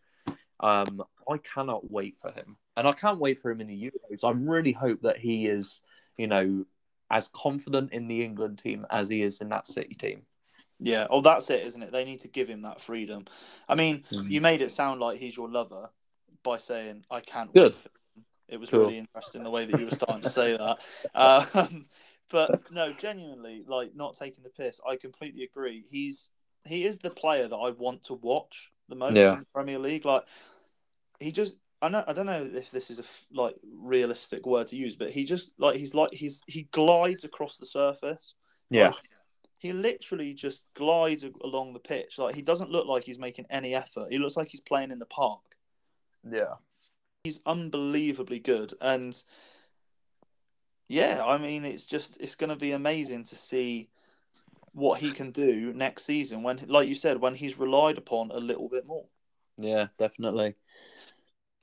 Um 0.59 1.03
i 1.29 1.37
cannot 1.37 1.91
wait 1.91 2.17
for 2.19 2.31
him 2.31 2.57
and 2.75 2.87
i 2.87 2.91
can't 2.93 3.19
wait 3.19 3.39
for 3.39 3.51
him 3.51 3.61
in 3.61 3.67
the 3.67 3.91
euros. 3.91 4.23
I 4.23 4.31
really 4.31 4.71
hope 4.71 5.01
that 5.01 5.17
he 5.17 5.45
is 5.45 5.81
you 6.17 6.25
know 6.25 6.65
as 7.11 7.29
confident 7.33 7.93
in 7.93 8.07
the 8.07 8.23
england 8.23 8.57
team 8.57 8.87
as 8.89 9.07
he 9.07 9.21
is 9.21 9.39
in 9.39 9.49
that 9.49 9.67
city 9.67 9.93
team 9.93 10.23
yeah, 10.79 11.07
oh, 11.09 11.21
that's 11.21 11.49
it, 11.49 11.65
isn't 11.65 11.81
it? 11.81 11.91
They 11.91 12.05
need 12.05 12.21
to 12.21 12.27
give 12.27 12.47
him 12.47 12.61
that 12.61 12.81
freedom. 12.81 13.25
I 13.67 13.75
mean, 13.75 14.03
mm. 14.11 14.29
you 14.29 14.41
made 14.41 14.61
it 14.61 14.71
sound 14.71 14.99
like 14.99 15.17
he's 15.17 15.35
your 15.35 15.49
lover 15.49 15.89
by 16.43 16.57
saying, 16.57 17.05
"I 17.09 17.19
can't." 17.19 17.53
Good. 17.53 17.75
It 18.47 18.59
was 18.59 18.69
cool. 18.69 18.81
really 18.81 18.97
interesting 18.97 19.43
the 19.43 19.49
way 19.49 19.65
that 19.65 19.77
you 19.79 19.85
were 19.85 19.91
starting 19.91 20.21
to 20.21 20.29
say 20.29 20.55
that. 20.55 20.79
Um, 21.15 21.87
but 22.29 22.71
no, 22.71 22.93
genuinely, 22.93 23.63
like 23.67 23.95
not 23.95 24.15
taking 24.15 24.43
the 24.43 24.49
piss. 24.49 24.79
I 24.87 24.95
completely 24.95 25.43
agree. 25.43 25.85
He's 25.87 26.29
he 26.65 26.85
is 26.85 26.99
the 26.99 27.09
player 27.09 27.47
that 27.47 27.55
I 27.55 27.71
want 27.71 28.03
to 28.03 28.13
watch 28.13 28.71
the 28.89 28.95
most 28.95 29.15
yeah. 29.15 29.33
in 29.33 29.39
the 29.39 29.45
Premier 29.53 29.79
League. 29.79 30.05
Like 30.05 30.23
he 31.19 31.31
just 31.31 31.55
I 31.81 31.89
know 31.89 32.03
I 32.07 32.13
don't 32.13 32.25
know 32.25 32.43
if 32.43 32.71
this 32.71 32.89
is 32.89 32.99
a 32.99 33.03
f- 33.03 33.27
like 33.31 33.55
realistic 33.63 34.45
word 34.45 34.67
to 34.67 34.75
use, 34.75 34.95
but 34.95 35.11
he 35.11 35.25
just 35.25 35.51
like 35.57 35.77
he's 35.77 35.93
like 35.93 36.13
he's 36.13 36.41
he 36.47 36.63
glides 36.71 37.23
across 37.23 37.57
the 37.57 37.65
surface. 37.65 38.35
Yeah. 38.69 38.87
Like, 38.87 38.95
he 39.57 39.73
literally 39.73 40.33
just 40.33 40.65
glides 40.73 41.25
along 41.43 41.73
the 41.73 41.79
pitch. 41.79 42.17
Like 42.19 42.35
he 42.35 42.41
doesn't 42.41 42.71
look 42.71 42.87
like 42.87 43.03
he's 43.03 43.19
making 43.19 43.45
any 43.49 43.73
effort. 43.75 44.11
He 44.11 44.17
looks 44.19 44.37
like 44.37 44.49
he's 44.49 44.61
playing 44.61 44.91
in 44.91 44.99
the 44.99 45.05
park. 45.05 45.41
Yeah. 46.23 46.55
He's 47.23 47.39
unbelievably 47.45 48.39
good, 48.39 48.73
and 48.79 49.21
yeah, 50.87 51.21
I 51.25 51.37
mean 51.37 51.65
it's 51.65 51.85
just 51.85 52.21
it's 52.21 52.35
going 52.35 52.49
to 52.49 52.55
be 52.55 52.71
amazing 52.71 53.25
to 53.25 53.35
see 53.35 53.89
what 54.73 54.99
he 54.99 55.11
can 55.11 55.31
do 55.31 55.73
next 55.73 56.03
season 56.05 56.43
when, 56.43 56.57
like 56.67 56.87
you 56.87 56.95
said, 56.95 57.19
when 57.19 57.33
he's 57.35 57.57
relied 57.57 57.97
upon 57.97 58.29
a 58.31 58.37
little 58.39 58.69
bit 58.69 58.85
more. 58.85 59.05
Yeah, 59.57 59.87
definitely. 59.97 60.55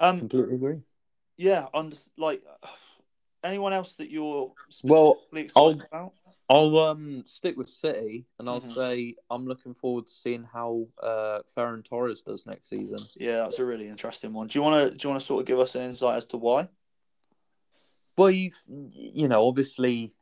Um, 0.00 0.18
Completely 0.18 0.56
agree. 0.56 0.80
yeah, 1.38 1.66
under 1.72 1.96
like 2.18 2.42
anyone 3.44 3.72
else 3.72 3.94
that 3.96 4.10
you're 4.10 4.52
Well, 4.82 5.14
specifically 5.28 5.42
excited 5.42 5.82
I'll- 5.92 6.00
about? 6.02 6.12
I'll 6.48 6.76
um 6.78 7.24
stick 7.24 7.56
with 7.56 7.68
City, 7.68 8.26
and 8.38 8.48
I'll 8.48 8.60
Mhm. 8.60 8.74
say 8.74 9.16
I'm 9.30 9.46
looking 9.46 9.74
forward 9.74 10.06
to 10.06 10.12
seeing 10.12 10.44
how 10.44 10.86
uh, 11.02 11.40
Ferran 11.56 11.84
Torres 11.84 12.20
does 12.20 12.44
next 12.46 12.68
season. 12.68 12.98
Yeah, 13.16 13.42
that's 13.42 13.58
a 13.58 13.64
really 13.64 13.88
interesting 13.88 14.32
one. 14.34 14.48
Do 14.48 14.58
you 14.58 14.62
want 14.62 14.92
to 14.92 14.96
do 14.96 15.06
you 15.06 15.10
want 15.10 15.20
to 15.20 15.26
sort 15.26 15.40
of 15.40 15.46
give 15.46 15.58
us 15.58 15.74
an 15.74 15.82
insight 15.82 16.16
as 16.18 16.26
to 16.26 16.36
why? 16.36 16.68
Well, 18.16 18.30
you've 18.30 18.60
you 18.68 19.26
know 19.28 19.46
obviously 19.48 20.12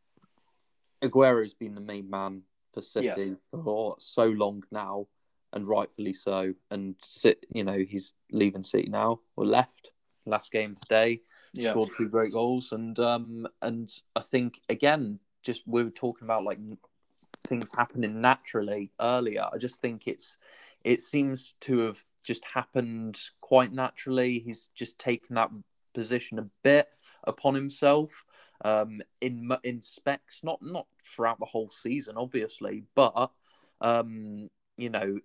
Aguero's 1.02 1.54
been 1.54 1.74
the 1.74 1.80
main 1.80 2.08
man 2.08 2.42
for 2.72 2.82
City 2.82 3.36
for 3.64 3.96
so 3.98 4.26
long 4.26 4.62
now, 4.70 5.08
and 5.52 5.66
rightfully 5.66 6.14
so. 6.14 6.54
And 6.70 6.94
sit, 7.02 7.44
you 7.52 7.64
know, 7.64 7.78
he's 7.78 8.14
leaving 8.30 8.62
City 8.62 8.88
now 8.88 9.20
or 9.36 9.44
left 9.44 9.90
last 10.24 10.52
game 10.52 10.76
today. 10.76 11.20
Yeah, 11.52 11.72
scored 11.72 11.90
two 11.96 12.08
great 12.08 12.32
goals, 12.32 12.70
and 12.72 12.96
um, 13.00 13.46
and 13.60 13.92
I 14.14 14.22
think 14.22 14.60
again, 14.68 15.18
just 15.42 15.62
we 15.66 15.82
were 15.82 15.90
talking 15.90 16.26
about 16.26 16.44
like 16.44 16.58
things 17.44 17.66
happening 17.76 18.20
naturally 18.20 18.90
earlier. 19.00 19.46
I 19.52 19.58
just 19.58 19.80
think 19.80 20.06
it's 20.06 20.36
it 20.84 21.00
seems 21.00 21.54
to 21.62 21.80
have 21.80 22.04
just 22.22 22.44
happened 22.44 23.18
quite 23.40 23.72
naturally. 23.72 24.38
He's 24.38 24.70
just 24.74 24.98
taken 24.98 25.34
that 25.36 25.50
position 25.94 26.38
a 26.38 26.48
bit 26.62 26.88
upon 27.24 27.54
himself 27.54 28.24
um, 28.64 29.00
in 29.20 29.50
in 29.64 29.82
specs, 29.82 30.40
not 30.42 30.60
not 30.62 30.86
throughout 31.02 31.38
the 31.38 31.46
whole 31.46 31.70
season, 31.70 32.16
obviously, 32.16 32.84
but 32.94 33.30
um, 33.80 34.48
you 34.76 34.90
know. 34.90 35.18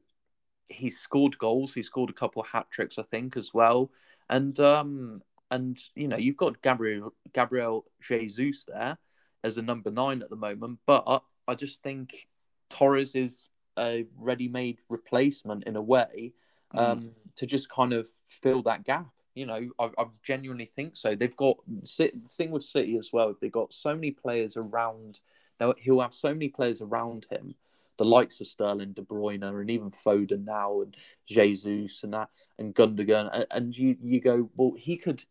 He's 0.70 1.00
scored 1.00 1.38
goals. 1.38 1.74
He 1.74 1.82
scored 1.82 2.10
a 2.10 2.14
couple 2.14 2.42
of 2.42 2.50
hat 2.50 2.68
tricks, 2.70 3.00
I 3.00 3.04
think, 3.04 3.38
as 3.38 3.54
well. 3.54 3.90
And 4.30 4.60
um, 4.60 5.22
and 5.50 5.80
you 5.96 6.10
know 6.10 6.18
you've 6.18 6.38
got 6.38 6.62
Gabriel 6.62 7.14
Gabriel 7.34 7.86
Jesus 8.02 8.66
there 8.66 8.98
as 9.44 9.58
a 9.58 9.62
number 9.62 9.92
nine 9.92 10.22
at 10.22 10.30
the 10.30 10.36
moment, 10.36 10.80
but 10.86 11.24
I 11.48 11.56
just 11.56 11.82
think 11.84 12.28
Torres 12.70 13.16
is 13.16 13.50
a 13.78 14.06
ready-made 14.18 14.80
replacement 14.90 15.66
in 15.66 15.76
a 15.76 15.82
way 15.82 16.34
um, 16.74 17.14
to 17.36 17.46
just 17.46 17.70
kind 17.70 17.94
of 17.94 18.08
fill 18.28 18.62
that 18.64 18.84
gap. 18.84 19.08
You 19.36 19.46
know, 19.46 19.70
I, 19.80 19.86
I 19.98 20.06
genuinely 20.24 20.66
think 20.66 20.96
so. 20.96 21.16
They've 21.16 21.38
got 21.38 21.58
the 21.68 22.12
thing 22.28 22.50
with 22.50 22.64
City 22.64 22.98
as 22.98 23.14
well. 23.14 23.36
They've 23.40 23.52
got 23.52 23.72
so 23.72 23.94
many 23.94 24.12
players 24.12 24.58
around. 24.58 25.20
Now 25.60 25.76
he'll 25.78 26.02
have 26.02 26.14
so 26.14 26.34
many 26.34 26.50
players 26.50 26.82
around 26.82 27.28
him, 27.30 27.54
the 27.98 28.06
likes 28.06 28.42
of 28.42 28.48
Sterling, 28.48 28.94
De 28.94 29.04
Bruyne, 29.04 29.44
and 29.44 29.70
even 29.70 29.92
Foden 29.92 30.44
now, 30.44 30.82
and 30.82 30.98
Jesus 31.28 32.04
and 32.04 32.14
that, 32.14 32.30
and 32.58 32.74
Gundogan, 32.74 33.30
and, 33.32 33.46
and 33.52 33.78
you 33.78 33.96
you 34.02 34.20
go, 34.20 34.50
well, 34.56 34.74
he 34.76 34.98
could 34.98 35.24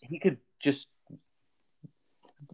he 0.00 0.18
could 0.18 0.38
just 0.58 0.88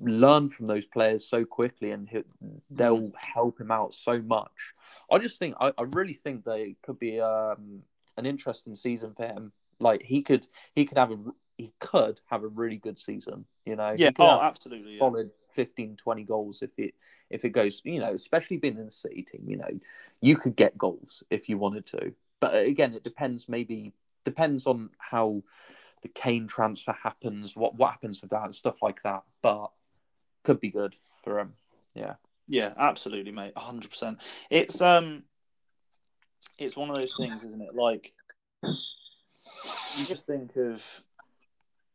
learn 0.00 0.48
from 0.48 0.66
those 0.66 0.84
players 0.84 1.26
so 1.26 1.44
quickly, 1.44 1.90
and 1.90 2.08
he, 2.08 2.22
they'll 2.70 3.12
help 3.16 3.60
him 3.60 3.70
out 3.70 3.94
so 3.94 4.20
much. 4.20 4.74
I 5.10 5.18
just 5.18 5.38
think 5.38 5.54
I, 5.60 5.72
I 5.76 5.82
really 5.82 6.14
think 6.14 6.44
they 6.44 6.76
could 6.82 6.98
be 6.98 7.20
um, 7.20 7.82
an 8.16 8.26
interesting 8.26 8.74
season 8.74 9.14
for 9.14 9.26
him. 9.26 9.52
Like 9.78 10.02
he 10.02 10.22
could 10.22 10.46
he 10.74 10.84
could 10.84 10.98
have 10.98 11.10
a 11.10 11.18
he 11.56 11.72
could 11.78 12.20
have 12.26 12.42
a 12.42 12.48
really 12.48 12.78
good 12.78 12.98
season. 12.98 13.44
You 13.66 13.76
know, 13.76 13.94
yeah, 13.96 14.10
oh, 14.18 14.40
absolutely. 14.40 14.94
Yeah. 14.94 15.00
solid 15.00 15.30
15, 15.50 15.96
20 15.96 16.24
goals 16.24 16.62
if 16.62 16.78
it 16.78 16.94
if 17.28 17.44
it 17.44 17.50
goes. 17.50 17.80
You 17.84 18.00
know, 18.00 18.12
especially 18.12 18.56
being 18.56 18.76
in 18.76 18.86
the 18.86 18.90
city 18.90 19.22
team. 19.22 19.44
You 19.46 19.58
know, 19.58 19.80
you 20.20 20.36
could 20.36 20.56
get 20.56 20.78
goals 20.78 21.22
if 21.30 21.48
you 21.48 21.58
wanted 21.58 21.86
to. 21.86 22.12
But 22.40 22.54
again, 22.54 22.94
it 22.94 23.04
depends. 23.04 23.48
Maybe 23.48 23.92
depends 24.24 24.66
on 24.66 24.90
how 24.98 25.42
the 26.02 26.08
Kane 26.08 26.46
transfer 26.46 26.92
happens, 26.92 27.54
what 27.54 27.74
what 27.74 27.90
happens 27.90 28.20
with 28.20 28.30
that, 28.30 28.44
and 28.44 28.54
stuff 28.54 28.82
like 28.82 29.02
that. 29.02 29.22
But 29.42 29.70
could 30.44 30.60
be 30.60 30.70
good 30.70 30.96
for 31.24 31.38
him. 31.38 31.54
Yeah. 31.94 32.14
Yeah, 32.48 32.72
absolutely, 32.76 33.32
mate. 33.32 33.52
hundred 33.56 33.90
percent. 33.90 34.20
It's 34.50 34.80
um, 34.80 35.22
it's 36.58 36.76
one 36.76 36.90
of 36.90 36.96
those 36.96 37.14
things, 37.16 37.44
isn't 37.44 37.62
it? 37.62 37.74
Like 37.74 38.12
you 38.64 40.04
just 40.04 40.26
think 40.26 40.56
of 40.56 41.04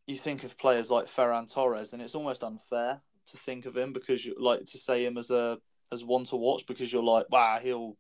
you 0.08 0.16
think 0.16 0.44
of 0.44 0.58
players 0.58 0.90
like 0.90 1.06
Ferran 1.08 1.52
Torres, 1.52 1.94
and 1.94 2.02
it's 2.02 2.16
almost 2.16 2.44
unfair 2.44 3.02
to 3.28 3.38
think 3.38 3.66
of 3.66 3.76
him 3.76 3.92
because 3.92 4.26
you 4.26 4.36
like 4.40 4.64
to 4.66 4.78
say 4.78 5.06
him 5.06 5.18
as 5.18 5.30
a 5.30 5.60
as 5.92 6.04
one 6.06 6.24
to 6.26 6.36
watch 6.36 6.66
because 6.68 6.92
you're 6.92 7.04
like, 7.04 7.26
wow, 7.30 7.58
he'll 7.62 7.98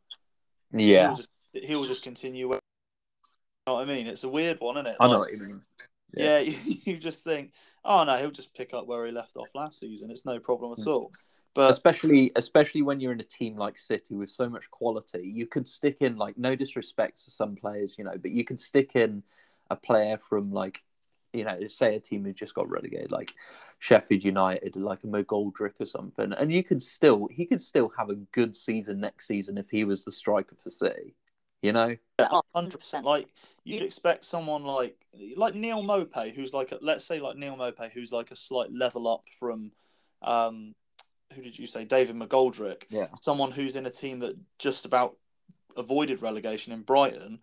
Yeah. 0.71 1.07
he'll 1.07 1.15
just 1.17 1.29
he'll 1.51 1.83
just 1.83 2.03
continue. 2.03 2.47
You 2.47 2.59
know 3.67 3.73
what 3.73 3.81
I 3.81 3.85
mean? 3.85 4.07
It's 4.07 4.23
a 4.23 4.29
weird 4.29 4.59
one, 4.61 4.77
isn't 4.77 4.87
it? 4.87 4.95
I 4.99 5.07
know 5.07 5.13
Like, 5.13 5.19
what 5.19 5.31
you 5.31 5.39
mean. 5.47 5.61
Yeah, 6.17 6.39
you, 6.39 6.55
you 6.85 6.97
just 6.97 7.23
think, 7.23 7.51
oh 7.83 8.03
no, 8.03 8.17
he'll 8.17 8.31
just 8.31 8.53
pick 8.53 8.73
up 8.73 8.87
where 8.87 9.05
he 9.05 9.11
left 9.11 9.37
off 9.37 9.47
last 9.53 9.79
season. 9.79 10.11
It's 10.11 10.25
no 10.25 10.39
problem 10.39 10.73
Hmm. 10.75 10.81
at 10.81 10.87
all. 10.87 11.11
But 11.53 11.71
especially 11.71 12.31
especially 12.35 12.81
when 12.81 12.99
you're 12.99 13.13
in 13.13 13.19
a 13.21 13.23
team 13.23 13.55
like 13.55 13.77
City 13.77 14.15
with 14.15 14.29
so 14.29 14.49
much 14.49 14.69
quality, 14.71 15.21
you 15.23 15.47
could 15.47 15.67
stick 15.67 15.97
in 16.01 16.17
like 16.17 16.37
no 16.37 16.55
disrespect 16.55 17.23
to 17.23 17.31
some 17.31 17.55
players, 17.55 17.95
you 17.97 18.03
know, 18.03 18.17
but 18.21 18.31
you 18.31 18.43
could 18.43 18.59
stick 18.59 18.91
in 18.95 19.23
a 19.69 19.75
player 19.75 20.17
from 20.17 20.51
like 20.51 20.83
you 21.31 21.43
know, 21.43 21.57
say 21.67 21.95
a 21.95 21.99
team 21.99 22.23
who 22.23 22.31
just 22.31 22.53
got 22.55 22.69
relegated, 22.69 23.11
like 23.11 23.33
Sheffield 23.79 24.23
United, 24.23 24.75
like 24.77 25.03
a 25.03 25.07
McGoldrick 25.07 25.73
or 25.79 25.85
something, 25.85 26.31
and 26.33 26.51
you 26.51 26.63
could 26.63 26.81
still 26.81 27.27
he 27.31 27.45
could 27.45 27.61
still 27.61 27.91
have 27.97 28.09
a 28.09 28.15
good 28.15 28.55
season 28.55 28.99
next 29.01 29.27
season 29.27 29.57
if 29.57 29.69
he 29.69 29.83
was 29.83 30.03
the 30.03 30.11
striker 30.11 30.55
for 30.61 30.69
City, 30.69 31.13
you 31.61 31.71
know. 31.71 31.95
hundred 32.53 32.79
percent. 32.79 33.05
Like 33.05 33.27
you'd 33.63 33.83
expect 33.83 34.25
someone 34.25 34.63
like 34.63 34.95
like 35.35 35.55
Neal 35.55 35.83
Maupay, 35.83 36.33
who's 36.33 36.53
like 36.53 36.71
a, 36.71 36.79
let's 36.81 37.05
say 37.05 37.19
like 37.19 37.37
Neal 37.37 37.57
Maupay, 37.57 37.91
who's 37.91 38.11
like 38.11 38.31
a 38.31 38.35
slight 38.35 38.71
level 38.71 39.07
up 39.07 39.23
from 39.37 39.71
um 40.21 40.75
who 41.33 41.41
did 41.41 41.57
you 41.57 41.67
say 41.67 41.85
David 41.85 42.15
McGoldrick? 42.15 42.83
Yeah. 42.89 43.07
Someone 43.21 43.51
who's 43.51 43.75
in 43.75 43.85
a 43.85 43.91
team 43.91 44.19
that 44.19 44.37
just 44.57 44.85
about 44.85 45.17
avoided 45.75 46.21
relegation 46.21 46.71
in 46.73 46.81
Brighton. 46.81 47.39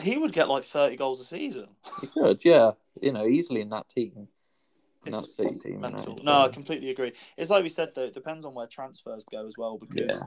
He 0.00 0.16
would 0.16 0.32
get 0.32 0.48
like 0.48 0.64
thirty 0.64 0.96
goals 0.96 1.20
a 1.20 1.24
season. 1.24 1.68
He 2.00 2.06
could, 2.06 2.44
yeah, 2.44 2.72
you 3.00 3.12
know, 3.12 3.26
easily 3.26 3.60
in 3.60 3.70
that 3.70 3.88
team. 3.88 4.28
In 5.04 5.12
that 5.12 5.24
It's 5.24 5.36
City 5.36 5.58
team, 5.58 5.80
mental. 5.80 6.16
know, 6.22 6.40
No, 6.40 6.40
I 6.42 6.48
completely 6.48 6.90
agree. 6.90 7.12
It's 7.36 7.50
like 7.50 7.62
we 7.62 7.68
said 7.68 7.94
though; 7.94 8.04
it 8.04 8.14
depends 8.14 8.44
on 8.44 8.54
where 8.54 8.66
transfers 8.66 9.24
go 9.30 9.46
as 9.46 9.54
well. 9.58 9.78
Because 9.78 10.20
Yeah. 10.20 10.26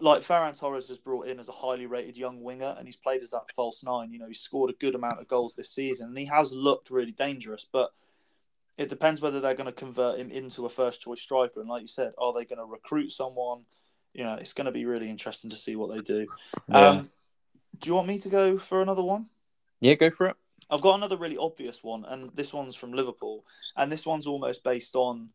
Like 0.00 0.22
Ferran 0.22 0.58
Torres 0.58 0.88
was 0.88 0.98
brought 0.98 1.26
in 1.26 1.38
as 1.38 1.48
a 1.48 1.52
highly 1.52 1.86
rated 1.86 2.16
young 2.16 2.42
winger, 2.42 2.74
and 2.78 2.86
he's 2.86 2.96
played 2.96 3.22
as 3.22 3.30
that 3.30 3.50
false 3.54 3.84
nine. 3.84 4.12
You 4.12 4.18
know, 4.18 4.26
he's 4.26 4.40
scored 4.40 4.70
a 4.70 4.74
good 4.74 4.94
amount 4.94 5.20
of 5.20 5.28
goals 5.28 5.54
this 5.54 5.70
season, 5.70 6.08
and 6.08 6.18
he 6.18 6.26
has 6.26 6.52
looked 6.52 6.90
really 6.90 7.12
dangerous. 7.12 7.66
But 7.70 7.90
it 8.78 8.88
depends 8.88 9.20
whether 9.20 9.40
they're 9.40 9.54
going 9.54 9.66
to 9.66 9.72
convert 9.72 10.18
him 10.18 10.30
into 10.30 10.66
a 10.66 10.70
first 10.70 11.00
choice 11.00 11.20
striker. 11.20 11.60
And 11.60 11.68
like 11.68 11.82
you 11.82 11.88
said, 11.88 12.12
are 12.18 12.32
they 12.32 12.44
going 12.44 12.58
to 12.58 12.64
recruit 12.64 13.12
someone? 13.12 13.64
You 14.14 14.24
know, 14.24 14.34
it's 14.34 14.54
going 14.54 14.64
to 14.64 14.72
be 14.72 14.86
really 14.86 15.10
interesting 15.10 15.50
to 15.50 15.56
see 15.56 15.76
what 15.76 15.94
they 15.94 16.00
do. 16.00 16.26
Yeah. 16.68 16.76
Um, 16.76 17.10
do 17.78 17.88
you 17.88 17.94
want 17.94 18.08
me 18.08 18.18
to 18.18 18.28
go 18.28 18.58
for 18.58 18.82
another 18.82 19.02
one? 19.02 19.28
yeah, 19.80 19.94
go 19.94 20.10
for 20.10 20.26
it. 20.26 20.36
I've 20.70 20.82
got 20.82 20.94
another 20.94 21.16
really 21.16 21.38
obvious 21.38 21.82
one, 21.82 22.04
and 22.04 22.30
this 22.34 22.52
one's 22.52 22.76
from 22.76 22.92
Liverpool, 22.92 23.44
and 23.76 23.90
this 23.90 24.06
one's 24.06 24.26
almost 24.26 24.62
based 24.62 24.94
on, 24.94 25.30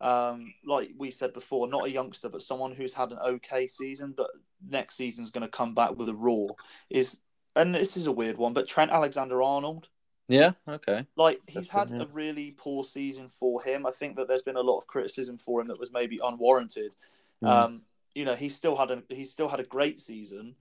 um, 0.00 0.54
like 0.64 0.90
we 0.96 1.10
said 1.10 1.32
before, 1.32 1.68
not 1.68 1.86
a 1.86 1.90
youngster, 1.90 2.28
but 2.28 2.42
someone 2.42 2.72
who's 2.72 2.94
had 2.94 3.12
an 3.12 3.18
okay 3.18 3.66
season, 3.66 4.14
but 4.16 4.30
next 4.68 4.96
season's 4.96 5.30
going 5.30 5.42
to 5.42 5.50
come 5.50 5.74
back 5.74 5.96
with 5.96 6.08
a 6.08 6.14
roar. 6.14 6.54
Is 6.90 7.22
and 7.56 7.74
this 7.74 7.96
is 7.96 8.06
a 8.06 8.12
weird 8.12 8.36
one, 8.38 8.52
but 8.52 8.68
Trent 8.68 8.90
Alexander 8.92 9.42
Arnold, 9.42 9.88
Yeah, 10.28 10.52
okay. 10.68 11.06
like 11.16 11.40
he's 11.48 11.70
had 11.70 11.90
Interesting, 11.90 12.10
a 12.10 12.14
really 12.14 12.52
poor 12.52 12.84
season 12.84 13.28
for 13.28 13.62
him. 13.62 13.86
I 13.86 13.90
think 13.90 14.16
that 14.16 14.28
there's 14.28 14.42
been 14.42 14.56
a 14.56 14.60
lot 14.60 14.78
of 14.78 14.86
criticism 14.86 15.38
for 15.38 15.60
him 15.60 15.66
that 15.68 15.80
was 15.80 15.92
maybe 15.92 16.20
unwarranted. 16.22 16.94
Mm. 17.42 17.48
Um, 17.48 17.82
you 18.14 18.24
know, 18.24 18.34
he's 18.34 18.54
still 18.56 18.76
had 18.76 18.90
a 18.90 19.02
he's 19.08 19.32
still 19.32 19.48
had 19.48 19.60
a 19.60 19.64
great 19.64 20.00
season, 20.00 20.56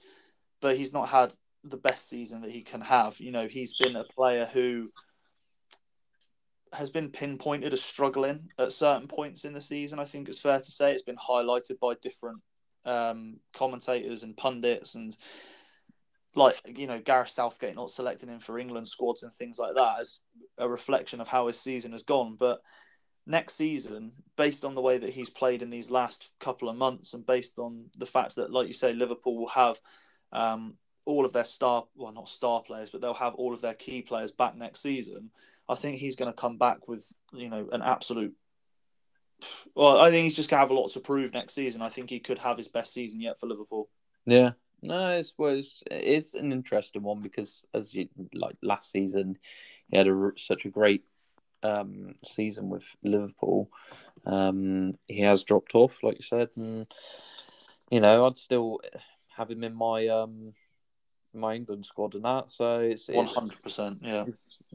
but 0.62 0.76
he's 0.78 0.94
not 0.94 1.10
had 1.10 1.36
the 1.64 1.78
best 1.78 2.08
season 2.10 2.42
that 2.42 2.52
he 2.52 2.62
can 2.64 2.82
have. 2.82 3.20
You 3.20 3.32
know, 3.32 3.48
he's 3.48 3.76
been 3.78 3.96
a 3.96 4.04
player 4.04 4.46
who 4.52 4.92
has 6.74 6.90
been 6.90 7.10
pinpointed 7.10 7.74
as 7.74 7.82
struggling 7.82 8.50
at 8.58 8.74
certain 8.74 9.08
points 9.08 9.46
in 9.46 9.54
the 9.54 9.62
season. 9.62 10.00
I 10.00 10.06
think 10.06 10.30
it's 10.30 10.40
fair 10.40 10.60
to 10.60 10.72
say 10.72 10.92
it's 10.92 11.02
been 11.02 11.18
highlighted 11.18 11.80
by 11.80 11.94
different 12.02 12.40
um, 12.86 13.38
commentators 13.54 14.24
and 14.24 14.38
pundits 14.38 14.96
and 14.96 15.16
like 16.36 16.56
you 16.78 16.88
know 16.88 17.00
Gareth 17.00 17.30
Southgate 17.30 17.76
not 17.76 17.90
selecting 17.90 18.30
him 18.30 18.40
for 18.40 18.60
England 18.60 18.88
squads 18.88 19.24
and 19.24 19.34
things 19.34 19.58
like 19.60 19.76
that 19.76 20.00
as 20.00 20.20
a 20.58 20.70
reflection 20.70 21.20
of 21.20 21.28
how 21.28 21.48
his 21.48 21.60
season 21.60 21.92
has 21.92 22.04
gone. 22.04 22.38
But 22.40 22.62
next 23.26 23.56
season, 23.56 24.12
based 24.38 24.64
on 24.64 24.76
the 24.76 24.82
way 24.82 24.98
that 24.98 25.10
he's 25.10 25.30
played 25.30 25.62
in 25.62 25.70
these 25.70 25.90
last 25.90 26.32
couple 26.40 26.70
of 26.70 26.76
months, 26.76 27.14
and 27.14 27.26
based 27.26 27.60
on 27.60 27.86
the 27.98 28.06
fact 28.06 28.36
that, 28.36 28.52
like 28.52 28.68
you 28.68 28.74
say, 28.74 28.94
Liverpool 28.94 29.38
will 29.38 29.50
have 29.50 29.80
um, 30.32 30.76
all 31.06 31.26
of 31.26 31.34
their 31.34 31.44
star, 31.44 31.86
well, 31.96 32.14
not 32.14 32.30
star 32.30 32.62
players, 32.62 32.90
but 32.90 33.02
they'll 33.02 33.14
have 33.14 33.36
all 33.36 33.54
of 33.54 33.62
their 33.62 33.74
key 33.74 34.02
players 34.02 34.32
back 34.32 34.56
next 34.56 34.82
season. 34.82 35.32
I 35.70 35.76
think 35.76 35.98
he's 35.98 36.16
going 36.16 36.32
to 36.32 36.36
come 36.36 36.58
back 36.58 36.88
with 36.88 37.12
you 37.34 37.50
know 37.50 37.68
an 37.72 37.82
absolute. 37.82 38.34
Well, 39.76 40.00
I 40.00 40.10
think 40.10 40.24
he's 40.24 40.36
just 40.36 40.50
going 40.50 40.58
to 40.58 40.62
have 40.62 40.72
a 40.72 40.74
lot 40.74 40.92
to 40.92 41.00
prove 41.00 41.34
next 41.34 41.54
season. 41.54 41.82
I 41.82 41.90
think 41.90 42.10
he 42.10 42.20
could 42.20 42.40
have 42.40 42.58
his 42.58 42.68
best 42.68 42.92
season 42.92 43.22
yet 43.22 43.40
for 43.40 43.46
Liverpool. 43.46 43.88
Yeah, 44.26 44.52
no, 44.82 45.10
it 45.18 45.32
was 45.38 45.84
it's 45.90 46.34
an 46.34 46.52
interesting 46.52 47.04
one 47.04 47.22
because 47.22 47.66
as 47.74 47.94
you 47.94 48.10
like 48.34 48.56
last 48.62 48.92
season, 48.92 49.38
he 49.90 49.98
had 49.98 50.08
a, 50.08 50.32
such 50.38 50.66
a 50.66 50.70
great 50.70 51.04
um, 51.64 52.16
season 52.26 52.70
with 52.70 52.84
Liverpool. 53.04 53.70
Um, 54.26 54.98
he 55.08 55.22
has 55.22 55.44
dropped 55.44 55.76
off, 55.76 56.04
like 56.04 56.18
you 56.18 56.24
said, 56.24 56.50
and 56.56 56.88
you 57.90 58.00
know 58.00 58.24
I'd 58.24 58.38
still 58.38 58.82
have 59.36 59.50
him 59.50 59.64
in 59.64 59.74
my 59.74 60.08
um, 60.08 60.54
my 61.34 61.56
England 61.56 61.86
squad 61.86 62.16
and 62.16 62.26
that. 62.26 62.52
So 62.52 62.80
it's 62.80 63.08
one 63.08 63.28
hundred 63.28 63.62
percent, 63.62 64.00
yeah. 64.02 64.26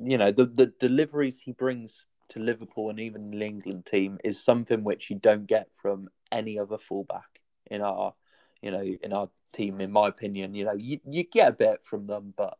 You 0.04 0.18
know 0.18 0.32
the 0.32 0.46
the 0.46 0.66
deliveries 0.66 1.40
he 1.40 1.52
brings 1.52 2.06
to 2.30 2.40
Liverpool 2.40 2.90
and 2.90 2.98
even 2.98 3.30
the 3.30 3.44
England 3.44 3.86
team 3.90 4.18
is 4.24 4.42
something 4.42 4.84
which 4.84 5.10
you 5.10 5.16
don't 5.16 5.46
get 5.46 5.68
from 5.74 6.08
any 6.30 6.58
other 6.58 6.78
fullback 6.78 7.40
in 7.70 7.82
our 7.82 8.14
you 8.62 8.70
know 8.70 8.82
in 8.82 9.12
our 9.12 9.28
team, 9.52 9.80
in 9.80 9.92
my 9.92 10.08
opinion. 10.08 10.54
You 10.54 10.64
know, 10.64 10.74
you, 10.74 10.98
you 11.08 11.24
get 11.24 11.48
a 11.48 11.52
bit 11.52 11.84
from 11.84 12.06
them, 12.06 12.34
but 12.36 12.58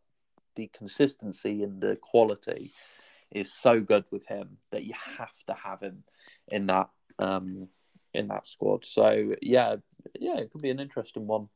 the 0.55 0.71
consistency 0.77 1.63
and 1.63 1.81
the 1.81 1.97
quality 1.97 2.73
is 3.31 3.53
so 3.53 3.81
good 3.81 4.05
with 4.11 4.27
him 4.27 4.59
that 4.71 4.85
you 4.85 4.93
have 5.19 5.33
to 5.47 5.55
have 5.55 5.81
him 5.81 6.05
in 6.49 6.67
that 6.67 6.91
um 7.19 7.69
in 8.13 8.29
that 8.29 8.47
squad. 8.47 8.85
So 8.85 9.35
yeah, 9.41 9.77
yeah, 10.19 10.39
it 10.39 10.53
could 10.53 10.63
be 10.63 10.71
an 10.71 10.81
interesting 10.81 11.27
one. 11.27 11.49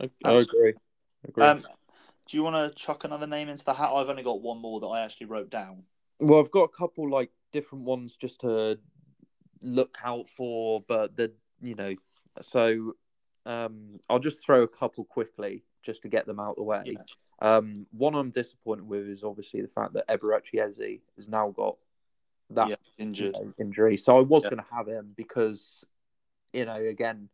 I, 0.00 0.10
I 0.24 0.32
agree. 0.32 0.74
I 1.24 1.28
agree. 1.28 1.44
Um, 1.44 1.64
do 2.26 2.36
you 2.36 2.42
want 2.42 2.56
to 2.56 2.76
chuck 2.76 3.04
another 3.04 3.26
name 3.26 3.48
into 3.48 3.64
the 3.64 3.74
hat? 3.74 3.90
I've 3.92 4.08
only 4.08 4.22
got 4.22 4.40
one 4.40 4.58
more 4.58 4.80
that 4.80 4.86
I 4.86 5.00
actually 5.00 5.26
wrote 5.26 5.50
down. 5.50 5.84
Well, 6.18 6.40
I've 6.40 6.50
got 6.50 6.64
a 6.64 6.68
couple 6.68 7.10
like 7.10 7.30
different 7.52 7.84
ones 7.84 8.16
just 8.16 8.40
to 8.40 8.78
look 9.60 9.98
out 10.04 10.28
for, 10.28 10.82
but 10.86 11.16
the 11.16 11.32
you 11.60 11.74
know, 11.74 11.94
so 12.40 12.94
um, 13.46 14.00
I'll 14.08 14.18
just 14.18 14.44
throw 14.44 14.62
a 14.62 14.68
couple 14.68 15.04
quickly 15.04 15.64
just 15.82 16.02
to 16.02 16.08
get 16.08 16.26
them 16.26 16.40
out 16.40 16.50
of 16.50 16.56
the 16.56 16.62
way. 16.62 16.82
Yeah. 16.84 17.02
Um, 17.40 17.86
one 17.90 18.14
I'm 18.14 18.30
disappointed 18.30 18.86
with 18.86 19.08
is 19.08 19.24
obviously 19.24 19.62
the 19.62 19.68
fact 19.68 19.94
that 19.94 20.06
Eberechi 20.08 20.60
Eze 20.60 21.00
has 21.16 21.28
now 21.28 21.50
got 21.50 21.76
that 22.50 22.68
yeah, 22.68 22.76
injured 22.98 23.36
you 23.36 23.44
know, 23.44 23.54
injury. 23.58 23.96
So 23.96 24.16
I 24.16 24.20
was 24.20 24.44
yeah. 24.44 24.50
going 24.50 24.62
to 24.62 24.74
have 24.74 24.86
him 24.86 25.12
because, 25.16 25.84
you 26.52 26.64
know, 26.64 26.76
again, 26.76 27.28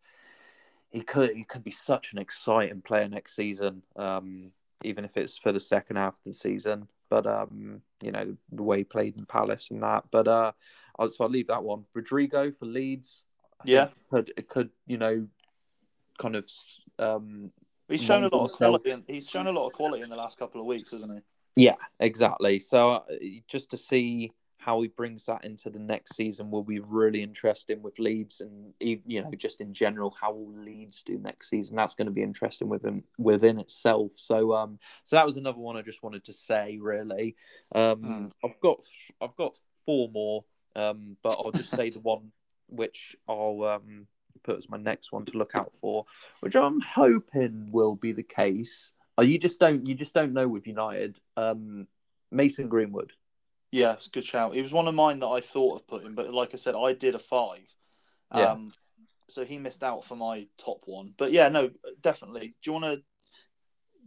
he 0.90 1.02
could 1.02 1.36
he 1.36 1.44
could 1.44 1.62
be 1.62 1.70
such 1.70 2.12
an 2.12 2.18
exciting 2.18 2.80
player 2.80 3.08
next 3.08 3.36
season, 3.36 3.82
um, 3.96 4.52
even 4.84 5.04
if 5.04 5.16
it's 5.16 5.36
for 5.36 5.52
the 5.52 5.60
second 5.60 5.96
half 5.96 6.14
of 6.14 6.20
the 6.26 6.32
season. 6.32 6.88
But 7.10 7.26
um, 7.26 7.82
you 8.02 8.12
know 8.12 8.36
the 8.52 8.62
way 8.62 8.78
he 8.78 8.84
played 8.84 9.16
in 9.16 9.26
Palace 9.26 9.70
and 9.70 9.82
that. 9.82 10.04
But 10.10 10.28
uh, 10.28 10.52
so 10.98 11.24
I'll 11.24 11.30
leave 11.30 11.46
that 11.46 11.62
one. 11.62 11.84
Rodrigo 11.94 12.52
for 12.52 12.66
Leeds. 12.66 13.22
I 13.60 13.64
yeah, 13.64 13.84
it 13.84 13.92
could, 14.10 14.32
it 14.36 14.48
could 14.48 14.70
you 14.86 14.98
know 14.98 15.26
kind 16.18 16.36
of. 16.36 16.50
Um, 16.98 17.50
he's 17.88 18.02
shown 18.02 18.24
a 18.24 18.28
lot 18.28 18.44
of 18.44 18.52
quality. 18.52 18.90
In, 18.90 19.02
he's 19.06 19.28
shown 19.28 19.46
a 19.46 19.52
lot 19.52 19.66
of 19.66 19.72
quality 19.72 20.02
in 20.02 20.10
the 20.10 20.16
last 20.16 20.38
couple 20.38 20.60
of 20.60 20.66
weeks, 20.66 20.90
hasn't 20.90 21.12
he? 21.12 21.64
Yeah, 21.64 21.76
exactly. 21.98 22.60
So 22.60 22.90
uh, 22.90 23.02
just 23.48 23.70
to 23.70 23.76
see 23.76 24.32
how 24.58 24.82
he 24.82 24.88
brings 24.88 25.24
that 25.26 25.44
into 25.44 25.70
the 25.70 25.78
next 25.78 26.16
season 26.16 26.50
will 26.50 26.64
be 26.64 26.80
really 26.80 27.22
interesting 27.22 27.80
with 27.80 27.98
Leeds 27.98 28.40
and 28.40 28.74
you 28.80 29.22
know 29.22 29.30
just 29.36 29.60
in 29.60 29.72
general 29.72 30.14
how 30.20 30.32
will 30.32 30.52
Leeds 30.52 31.02
do 31.06 31.18
next 31.18 31.48
season. 31.48 31.76
That's 31.76 31.94
going 31.94 32.06
to 32.06 32.12
be 32.12 32.22
interesting 32.22 32.68
within 32.68 33.04
within 33.18 33.58
itself. 33.60 34.12
So 34.16 34.54
um 34.54 34.78
so 35.04 35.16
that 35.16 35.26
was 35.26 35.36
another 35.36 35.58
one 35.58 35.76
I 35.76 35.82
just 35.82 36.02
wanted 36.02 36.24
to 36.24 36.32
say 36.32 36.78
really. 36.80 37.36
Um 37.74 38.02
mm. 38.02 38.30
I've 38.44 38.60
got 38.60 38.78
I've 39.20 39.36
got 39.36 39.54
four 39.86 40.08
more 40.08 40.44
um 40.76 41.16
but 41.22 41.36
I'll 41.38 41.52
just 41.52 41.74
say 41.74 41.90
the 41.90 42.00
one 42.00 42.32
which 42.68 43.16
I'll 43.28 43.62
um 43.64 44.06
put 44.42 44.58
as 44.58 44.68
my 44.68 44.76
next 44.76 45.12
one 45.12 45.24
to 45.26 45.38
look 45.38 45.52
out 45.54 45.72
for, 45.80 46.04
which 46.40 46.56
I'm 46.56 46.80
hoping 46.80 47.70
will 47.70 47.94
be 47.94 48.12
the 48.12 48.22
case. 48.22 48.92
Oh, 49.16 49.22
you 49.22 49.38
just 49.38 49.58
don't 49.58 49.86
you 49.86 49.94
just 49.94 50.14
don't 50.14 50.32
know 50.32 50.48
with 50.48 50.66
United. 50.66 51.18
Um, 51.36 51.86
Mason 52.30 52.68
Greenwood. 52.68 53.12
Yeah, 53.70 53.94
it's 53.94 54.06
a 54.06 54.10
good 54.10 54.24
shout. 54.24 54.54
He 54.54 54.62
was 54.62 54.72
one 54.72 54.88
of 54.88 54.94
mine 54.94 55.18
that 55.20 55.28
I 55.28 55.40
thought 55.40 55.76
of 55.76 55.86
putting, 55.86 56.14
but 56.14 56.32
like 56.32 56.54
I 56.54 56.56
said, 56.56 56.74
I 56.74 56.92
did 56.92 57.14
a 57.14 57.18
five. 57.18 57.74
Yeah. 58.34 58.52
Um, 58.52 58.72
so 59.28 59.44
he 59.44 59.58
missed 59.58 59.82
out 59.82 60.04
for 60.04 60.16
my 60.16 60.46
top 60.56 60.82
one. 60.86 61.12
But 61.16 61.32
yeah, 61.32 61.48
no, 61.50 61.70
definitely. 62.00 62.54
Do 62.62 62.70
you 62.70 62.72
want 62.72 62.84
to? 62.86 62.96
Do 62.96 63.02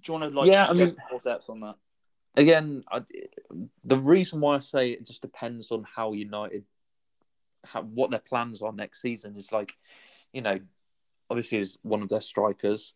you 0.08 0.14
want 0.14 0.34
to 0.34 0.40
like? 0.40 0.48
Yeah, 0.48 0.68
I 0.68 0.74
mean, 0.74 0.96
more 1.12 1.22
depth 1.24 1.50
on 1.50 1.60
that. 1.60 1.76
Again, 2.36 2.84
I, 2.92 3.02
the 3.84 3.98
reason 3.98 4.40
why 4.40 4.56
I 4.56 4.60
say 4.60 4.92
it 4.92 5.06
just 5.06 5.22
depends 5.22 5.72
on 5.72 5.86
how 5.96 6.14
United, 6.14 6.64
how, 7.66 7.82
what 7.82 8.10
their 8.10 8.20
plans 8.20 8.62
are 8.62 8.72
next 8.72 9.02
season 9.02 9.36
is 9.36 9.52
like 9.52 9.76
you 10.34 10.42
know, 10.42 10.60
obviously 11.30 11.60
is 11.60 11.78
one 11.82 12.02
of 12.02 12.10
their 12.10 12.22
strikers. 12.22 12.94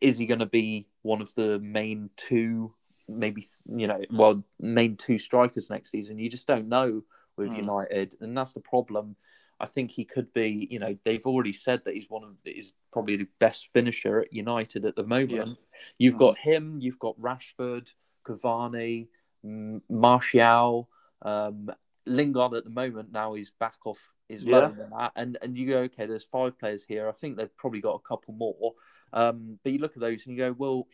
Is 0.00 0.18
he 0.18 0.26
going 0.26 0.40
to 0.40 0.46
be 0.46 0.86
one 1.02 1.20
of 1.20 1.34
the 1.34 1.58
main 1.58 2.10
two, 2.16 2.74
maybe 3.18 3.44
you 3.74 3.86
know, 3.86 4.00
well, 4.10 4.42
main 4.58 4.96
two 4.96 5.18
strikers 5.18 5.70
next 5.70 5.90
season? 5.90 6.18
You 6.18 6.30
just 6.30 6.46
don't 6.46 6.68
know 6.68 7.02
with 7.36 7.50
mm. 7.50 7.58
United, 7.58 8.14
and 8.20 8.36
that's 8.36 8.52
the 8.52 8.60
problem. 8.60 9.16
I 9.58 9.66
think 9.66 9.90
he 9.90 10.04
could 10.04 10.32
be. 10.32 10.68
You 10.70 10.78
know, 10.78 10.96
they've 11.04 11.26
already 11.26 11.52
said 11.52 11.82
that 11.84 11.94
he's 11.94 12.08
one 12.08 12.24
of 12.24 12.30
is 12.44 12.72
probably 12.92 13.16
the 13.16 13.28
best 13.38 13.68
finisher 13.72 14.20
at 14.20 14.32
United 14.32 14.84
at 14.84 14.96
the 14.96 15.04
moment. 15.04 15.30
Yeah. 15.30 15.54
You've 15.98 16.14
mm. 16.14 16.20
got 16.20 16.38
him. 16.38 16.76
You've 16.80 16.98
got 16.98 17.20
Rashford, 17.20 17.92
Cavani, 18.26 19.08
Martial, 19.42 20.88
um, 21.22 21.70
Lingard. 22.06 22.54
At 22.54 22.64
the 22.64 22.70
moment, 22.70 23.12
now 23.12 23.34
he's 23.34 23.50
back 23.50 23.76
off 23.84 23.98
is 24.30 24.44
yeah. 24.44 24.68
than 24.68 24.90
that. 24.90 25.12
And 25.16 25.36
and 25.42 25.58
you 25.58 25.68
go, 25.68 25.78
okay, 25.80 26.06
there's 26.06 26.24
five 26.24 26.58
players 26.58 26.84
here. 26.84 27.08
I 27.08 27.12
think 27.12 27.36
they've 27.36 27.56
probably 27.56 27.80
got 27.80 27.96
a 27.96 28.08
couple 28.08 28.32
more. 28.34 28.74
Um, 29.12 29.58
but 29.62 29.72
you 29.72 29.80
look 29.80 29.96
at 29.96 30.00
those 30.00 30.24
and 30.24 30.36
you 30.36 30.42
go, 30.42 30.54
well, 30.56 30.86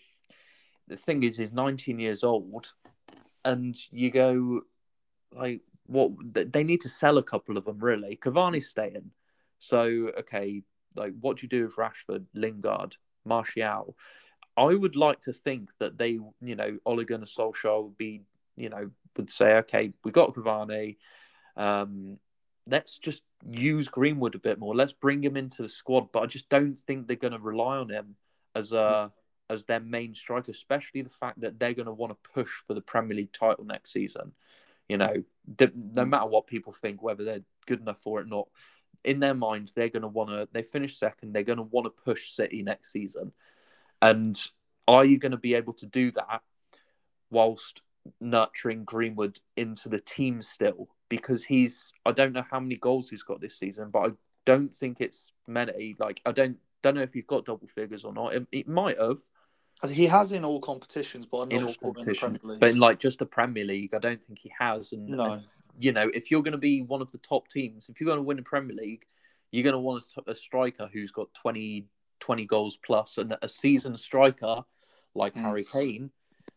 the 0.89 0.97
thing 0.97 1.23
is, 1.23 1.37
he's 1.37 1.53
19 1.53 1.99
years 1.99 2.25
old, 2.25 2.73
and 3.45 3.77
you 3.91 4.11
go, 4.11 4.63
like, 5.33 5.61
what? 5.87 6.13
They 6.33 6.65
need 6.65 6.83
to 6.83 6.89
sell 6.89 7.19
a 7.19 7.23
couple 7.23 7.57
of 7.57 7.65
them, 7.65 7.79
really. 7.79 8.19
Cavani's 8.23 8.69
staying, 8.69 9.11
so 9.59 9.83
okay, 10.19 10.63
like, 10.95 11.13
what 11.21 11.37
do 11.37 11.43
you 11.45 11.49
do 11.49 11.65
with 11.65 11.77
Rashford, 11.77 12.25
Lingard, 12.35 12.97
Martial? 13.25 13.97
I 14.57 14.75
would 14.75 14.97
like 14.97 15.21
to 15.23 15.33
think 15.33 15.69
that 15.79 15.99
they, 15.99 16.19
you 16.41 16.57
know, 16.57 16.79
Ole 16.87 17.05
Gunnar 17.05 17.27
Solskjaer 17.27 17.85
would 17.85 17.99
be, 17.99 18.23
you 18.57 18.71
know, 18.71 18.91
would 19.17 19.31
say, 19.31 19.57
okay, 19.57 19.93
we 20.03 20.11
got 20.11 20.35
Cavani. 20.35 20.97
Um, 21.57 22.19
let's 22.67 22.99
just 22.99 23.23
use 23.49 23.89
Greenwood 23.89 24.35
a 24.35 24.39
bit 24.39 24.59
more. 24.59 24.75
Let's 24.75 24.93
bring 24.93 25.23
him 25.23 25.37
into 25.37 25.63
the 25.63 25.69
squad. 25.69 26.11
But 26.11 26.23
I 26.23 26.27
just 26.27 26.49
don't 26.49 26.79
think 26.87 27.07
they're 27.07 27.17
going 27.17 27.33
to 27.33 27.39
rely 27.39 27.77
on 27.77 27.91
him 27.91 28.17
as 28.55 28.73
a 28.73 29.13
as 29.49 29.65
their 29.65 29.81
main 29.81 30.15
striker, 30.15 30.51
especially 30.51 31.03
the 31.03 31.11
fact 31.11 31.41
that 31.41 31.59
they're 31.59 31.75
going 31.75 31.87
to 31.87 31.93
want 31.93 32.13
to 32.13 32.31
push 32.31 32.51
for 32.67 32.75
the 32.75 32.81
Premier 32.81 33.17
League 33.17 33.33
title 33.33 33.65
next 33.65 33.93
season. 33.93 34.33
You 34.89 34.99
know, 34.99 35.23
no 35.59 35.67
mm. 35.67 36.09
matter 36.09 36.27
what 36.27 36.47
people 36.47 36.73
think, 36.73 37.03
whether 37.03 37.25
they're 37.25 37.45
good 37.67 37.81
enough 37.81 38.01
for 38.03 38.21
it 38.21 38.27
or 38.27 38.29
not, 38.29 38.49
in 39.05 39.21
their 39.21 39.35
mind, 39.35 39.73
they're 39.75 39.89
going 39.89 40.03
to 40.03 40.09
want 40.09 40.31
to. 40.31 40.49
They 40.53 40.63
finish 40.63 40.99
second. 40.99 41.33
They're 41.33 41.43
going 41.43 41.59
to 41.59 41.63
want 41.63 41.87
to 41.87 42.03
push 42.05 42.31
City 42.31 42.63
next 42.63 42.93
season. 42.93 43.33
And 44.03 44.41
are 44.87 45.05
you 45.05 45.19
going 45.19 45.33
to 45.33 45.39
be 45.39 45.55
able 45.55 45.73
to 45.75 45.87
do 45.87 46.11
that 46.13 46.43
whilst 47.31 47.83
nurturing 48.21 48.85
Greenwood 48.85 49.41
into 49.57 49.89
the 49.89 50.01
team 50.01 50.43
still? 50.43 50.89
because 51.09 51.45
he's 51.45 51.93
I 52.05 52.13
don't 52.13 52.33
know 52.33 52.45
how 52.49 52.61
many 52.61 52.77
goals 52.77 53.09
he's 53.09 53.23
got 53.23 53.41
this 53.41 53.59
season, 53.59 53.91
but 53.91 53.99
I 54.01 54.09
don't 54.45 54.73
think 54.73 54.99
it's 55.01 55.31
many. 55.47 55.97
Like 55.99 56.21
I 56.27 56.33
don't 56.33 56.57
don't 56.83 56.95
know 56.95 57.03
if 57.03 57.15
he's 57.15 57.27
got 57.27 57.45
double 57.45 57.69
figures 57.69 58.05
or 58.05 58.13
not. 58.13 58.35
It, 58.35 58.47
it 58.53 58.69
might 58.69 58.99
have. 58.99 59.19
He 59.91 60.07
has 60.07 60.33
in 60.33 60.45
all 60.45 60.61
competitions, 60.61 61.27
but 61.27 61.39
I'm 61.39 61.49
not 61.51 61.77
sure 61.79 61.93
in 61.99 62.07
the 62.07 62.15
Premier 62.15 62.41
League. 62.43 62.61
But 62.61 62.71
in 62.71 62.79
like 62.79 62.99
just 62.99 63.19
the 63.19 63.27
Premier 63.27 63.65
League, 63.65 63.95
I 63.95 63.99
don't 63.99 64.23
think 64.23 64.39
he 64.39 64.51
has. 64.59 64.93
And, 64.93 65.09
no. 65.09 65.33
and 65.33 65.43
you 65.79 65.93
know, 65.93 66.11
if 66.15 66.31
you're 66.31 66.43
going 66.43 66.53
to 66.53 66.59
be 66.59 66.83
one 66.83 67.03
of 67.03 67.13
the 67.13 67.19
top 67.19 67.49
teams, 67.49 67.89
if 67.89 68.01
you're 68.01 68.07
going 68.07 68.19
to 68.19 68.23
win 68.23 68.39
the 68.39 68.43
Premier 68.43 68.75
League, 68.75 69.05
you're 69.51 69.65
going 69.65 69.75
to 69.75 69.79
want 69.79 70.05
a, 70.17 70.31
a 70.31 70.35
striker 70.35 70.89
who's 70.91 71.13
got 71.13 71.33
20, 71.35 71.87
20 72.21 72.47
goals 72.47 72.79
plus, 72.85 73.19
and 73.19 73.37
a 73.43 73.49
seasoned 73.49 74.01
striker 74.01 74.65
like 75.15 75.35
mm. 75.35 75.43
Harry 75.43 75.67
Kane 75.71 76.11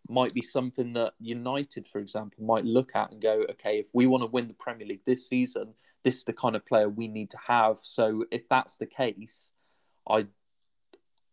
might 0.07 0.33
be 0.33 0.41
something 0.41 0.93
that 0.93 1.13
United, 1.19 1.87
for 1.87 1.99
example, 1.99 2.43
might 2.43 2.65
look 2.65 2.91
at 2.95 3.11
and 3.11 3.21
go, 3.21 3.45
okay, 3.49 3.79
if 3.79 3.85
we 3.93 4.07
want 4.07 4.23
to 4.23 4.27
win 4.27 4.47
the 4.47 4.53
Premier 4.53 4.87
League 4.87 5.05
this 5.05 5.27
season, 5.27 5.73
this 6.03 6.17
is 6.17 6.23
the 6.23 6.33
kind 6.33 6.55
of 6.55 6.65
player 6.65 6.89
we 6.89 7.07
need 7.07 7.29
to 7.31 7.37
have. 7.37 7.77
So 7.81 8.25
if 8.31 8.47
that's 8.49 8.77
the 8.77 8.85
case, 8.85 9.51
I 10.07 10.27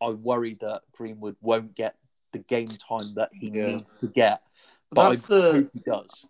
I 0.00 0.10
worry 0.10 0.56
that 0.60 0.82
Greenwood 0.92 1.36
won't 1.40 1.74
get 1.74 1.96
the 2.32 2.38
game 2.38 2.66
time 2.66 3.14
that 3.14 3.30
he 3.32 3.50
Yeah. 3.50 3.76
needs 3.76 4.00
to 4.00 4.08
get. 4.08 4.42
But 4.90 5.08
That's 5.10 5.24
I 5.24 5.34
the 5.34 5.52
hope 5.52 5.70
he 5.72 5.80
does. 5.80 6.26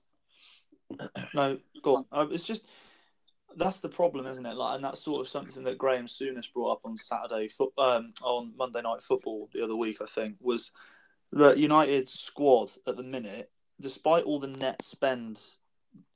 no. 1.34 1.58
Go 1.82 2.06
on. 2.10 2.32
It's 2.32 2.46
just 2.46 2.68
that's 3.56 3.80
the 3.80 3.88
problem, 3.88 4.26
isn't 4.26 4.44
it? 4.44 4.56
Like, 4.56 4.76
and 4.76 4.84
that's 4.84 5.02
sort 5.02 5.20
of 5.20 5.28
something 5.28 5.64
that 5.64 5.78
Graham 5.78 6.06
Souness 6.06 6.52
brought 6.52 6.72
up 6.72 6.80
on 6.84 6.96
Saturday, 6.96 7.48
foot, 7.48 7.72
um, 7.78 8.12
on 8.22 8.52
Monday 8.56 8.82
Night 8.82 9.02
Football 9.02 9.48
the 9.52 9.64
other 9.64 9.76
week. 9.76 9.98
I 10.02 10.06
think 10.06 10.36
was 10.40 10.72
that 11.32 11.58
United's 11.58 12.12
squad 12.12 12.70
at 12.86 12.96
the 12.96 13.02
minute, 13.02 13.50
despite 13.80 14.24
all 14.24 14.38
the 14.38 14.46
net 14.46 14.82
spend, 14.82 15.40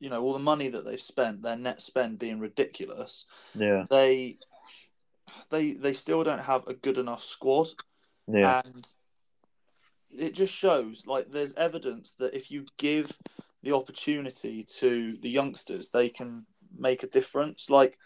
you 0.01 0.11
know, 0.11 0.22
all 0.22 0.32
the 0.32 0.38
money 0.38 0.68
that 0.68 0.84
they've 0.84 1.01
spent, 1.01 1.42
their 1.42 1.57
net 1.57 1.80
spend 1.80 2.18
being 2.18 2.40
ridiculous, 2.40 3.24
Yeah, 3.55 3.86
they 3.90 4.38
they 5.50 5.72
they 5.72 5.92
still 5.92 6.24
don't 6.24 6.42
have 6.42 6.66
a 6.66 6.74
good 6.74 6.98
enough 6.98 7.22
squad. 7.22 7.68
yeah, 8.28 8.62
and 8.64 8.86
it 10.10 10.34
just 10.34 10.54
shows 10.54 11.04
like 11.06 11.30
there's 11.30 11.54
evidence 11.54 12.12
that 12.18 12.34
if 12.34 12.50
you 12.50 12.66
give 12.78 13.16
the 13.62 13.74
opportunity 13.74 14.64
to 14.78 15.16
the 15.18 15.30
youngsters 15.30 15.88
they 15.88 16.08
can 16.08 16.46
make 16.76 17.02
a 17.02 17.08
difference. 17.08 17.70
Like 17.70 17.98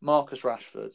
marcus 0.00 0.42
rashford 0.42 0.92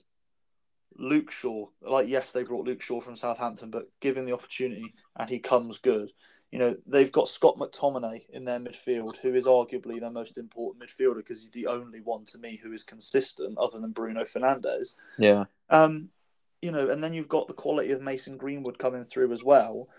luke 0.98 1.32
shaw 1.32 1.66
like 1.82 2.08
yes 2.08 2.32
they 2.32 2.44
brought 2.44 2.66
luke 2.66 2.82
shaw 2.82 3.02
from 3.02 3.16
southampton 3.16 3.70
but 3.70 3.86
given 4.00 4.26
the 4.26 4.34
opportunity 4.34 4.94
and 5.18 5.30
he 5.30 5.40
comes 5.40 5.78
good 5.80 6.10
you 6.54 6.60
know 6.60 6.78
they've 6.86 7.12
got 7.12 7.28
scott 7.28 7.56
mctominay 7.58 8.22
in 8.30 8.46
their 8.46 8.60
midfield 8.60 9.18
who 9.18 9.34
is 9.34 9.46
arguably 9.46 10.00
their 10.00 10.12
most 10.12 10.38
important 10.38 10.84
midfielder 10.84 11.18
because 11.18 11.42
he's 11.42 11.52
the 11.52 11.68
only 11.68 12.00
one 12.00 12.24
to 12.24 12.38
me 12.38 12.60
who 12.62 12.72
is 12.72 12.84
consistent 12.84 13.58
other 13.58 13.80
than 13.80 13.92
bruno 13.92 14.22
fernandes 14.22 14.94
yeah, 15.18 15.46
um, 15.70 16.10
you 16.64 16.72
know, 16.72 16.90
and 16.90 17.04
then 17.04 17.14
you've 17.14 17.28
got 17.28 17.50
the 17.50 17.54
quality 17.54 17.92
of 17.92 18.02
Mason 18.02 18.38
Greenwood 18.38 18.80
coming 18.80 19.04
through 19.04 19.34
as 19.34 19.44
well. 19.44 19.90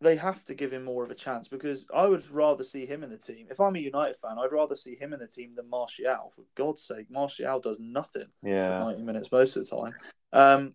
They 0.00 0.16
have 0.16 0.44
to 0.46 0.54
give 0.54 0.72
him 0.72 0.82
more 0.82 1.04
of 1.04 1.10
a 1.12 1.14
chance 1.14 1.46
because 1.46 1.86
I 1.94 2.08
would 2.08 2.28
rather 2.32 2.64
see 2.64 2.84
him 2.84 3.04
in 3.04 3.10
the 3.10 3.16
team. 3.16 3.46
If 3.48 3.60
I'm 3.60 3.76
a 3.76 3.78
United 3.78 4.16
fan, 4.16 4.38
I'd 4.40 4.52
rather 4.52 4.74
see 4.74 4.96
him 4.96 5.12
in 5.12 5.20
the 5.20 5.28
team 5.28 5.54
than 5.54 5.70
Martial. 5.70 6.32
For 6.34 6.42
God's 6.56 6.82
sake, 6.82 7.08
Martial 7.10 7.60
does 7.60 7.78
nothing 7.78 8.26
yeah. 8.42 8.80
for 8.80 8.90
90 8.90 9.02
minutes 9.04 9.30
most 9.30 9.56
of 9.56 9.64
the 9.64 9.76
time. 9.76 9.92
Um, 10.32 10.74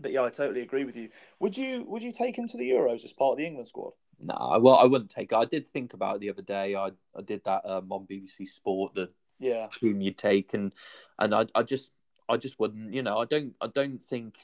but 0.00 0.12
yeah, 0.12 0.22
I 0.22 0.30
totally 0.30 0.60
agree 0.62 0.84
with 0.84 0.96
you. 0.96 1.10
Would 1.40 1.56
you 1.56 1.84
would 1.84 2.02
you 2.02 2.12
take 2.12 2.36
him 2.36 2.48
to 2.48 2.56
the 2.56 2.70
Euros 2.70 3.04
as 3.04 3.12
part 3.12 3.32
of 3.32 3.38
the 3.38 3.46
England 3.46 3.68
squad? 3.68 3.92
No, 4.20 4.58
well, 4.60 4.76
I 4.76 4.84
wouldn't 4.84 5.10
take 5.10 5.32
it. 5.32 5.36
I 5.36 5.44
did 5.44 5.72
think 5.72 5.92
about 5.92 6.16
it 6.16 6.20
the 6.20 6.30
other 6.30 6.42
day. 6.42 6.74
I 6.74 6.90
I 7.16 7.22
did 7.24 7.42
that 7.44 7.68
um, 7.68 7.90
on 7.92 8.06
BBC 8.06 8.46
Sport, 8.46 8.94
the 8.94 9.10
Yeah, 9.38 9.68
whom 9.80 10.00
you 10.00 10.12
take, 10.12 10.54
and 10.54 10.72
and 11.18 11.34
I 11.34 11.46
I 11.54 11.62
just 11.62 11.90
I 12.28 12.36
just 12.36 12.58
wouldn't. 12.58 12.94
You 12.94 13.02
know, 13.02 13.18
I 13.18 13.24
don't 13.24 13.54
I 13.60 13.66
don't 13.66 13.98
think. 14.00 14.36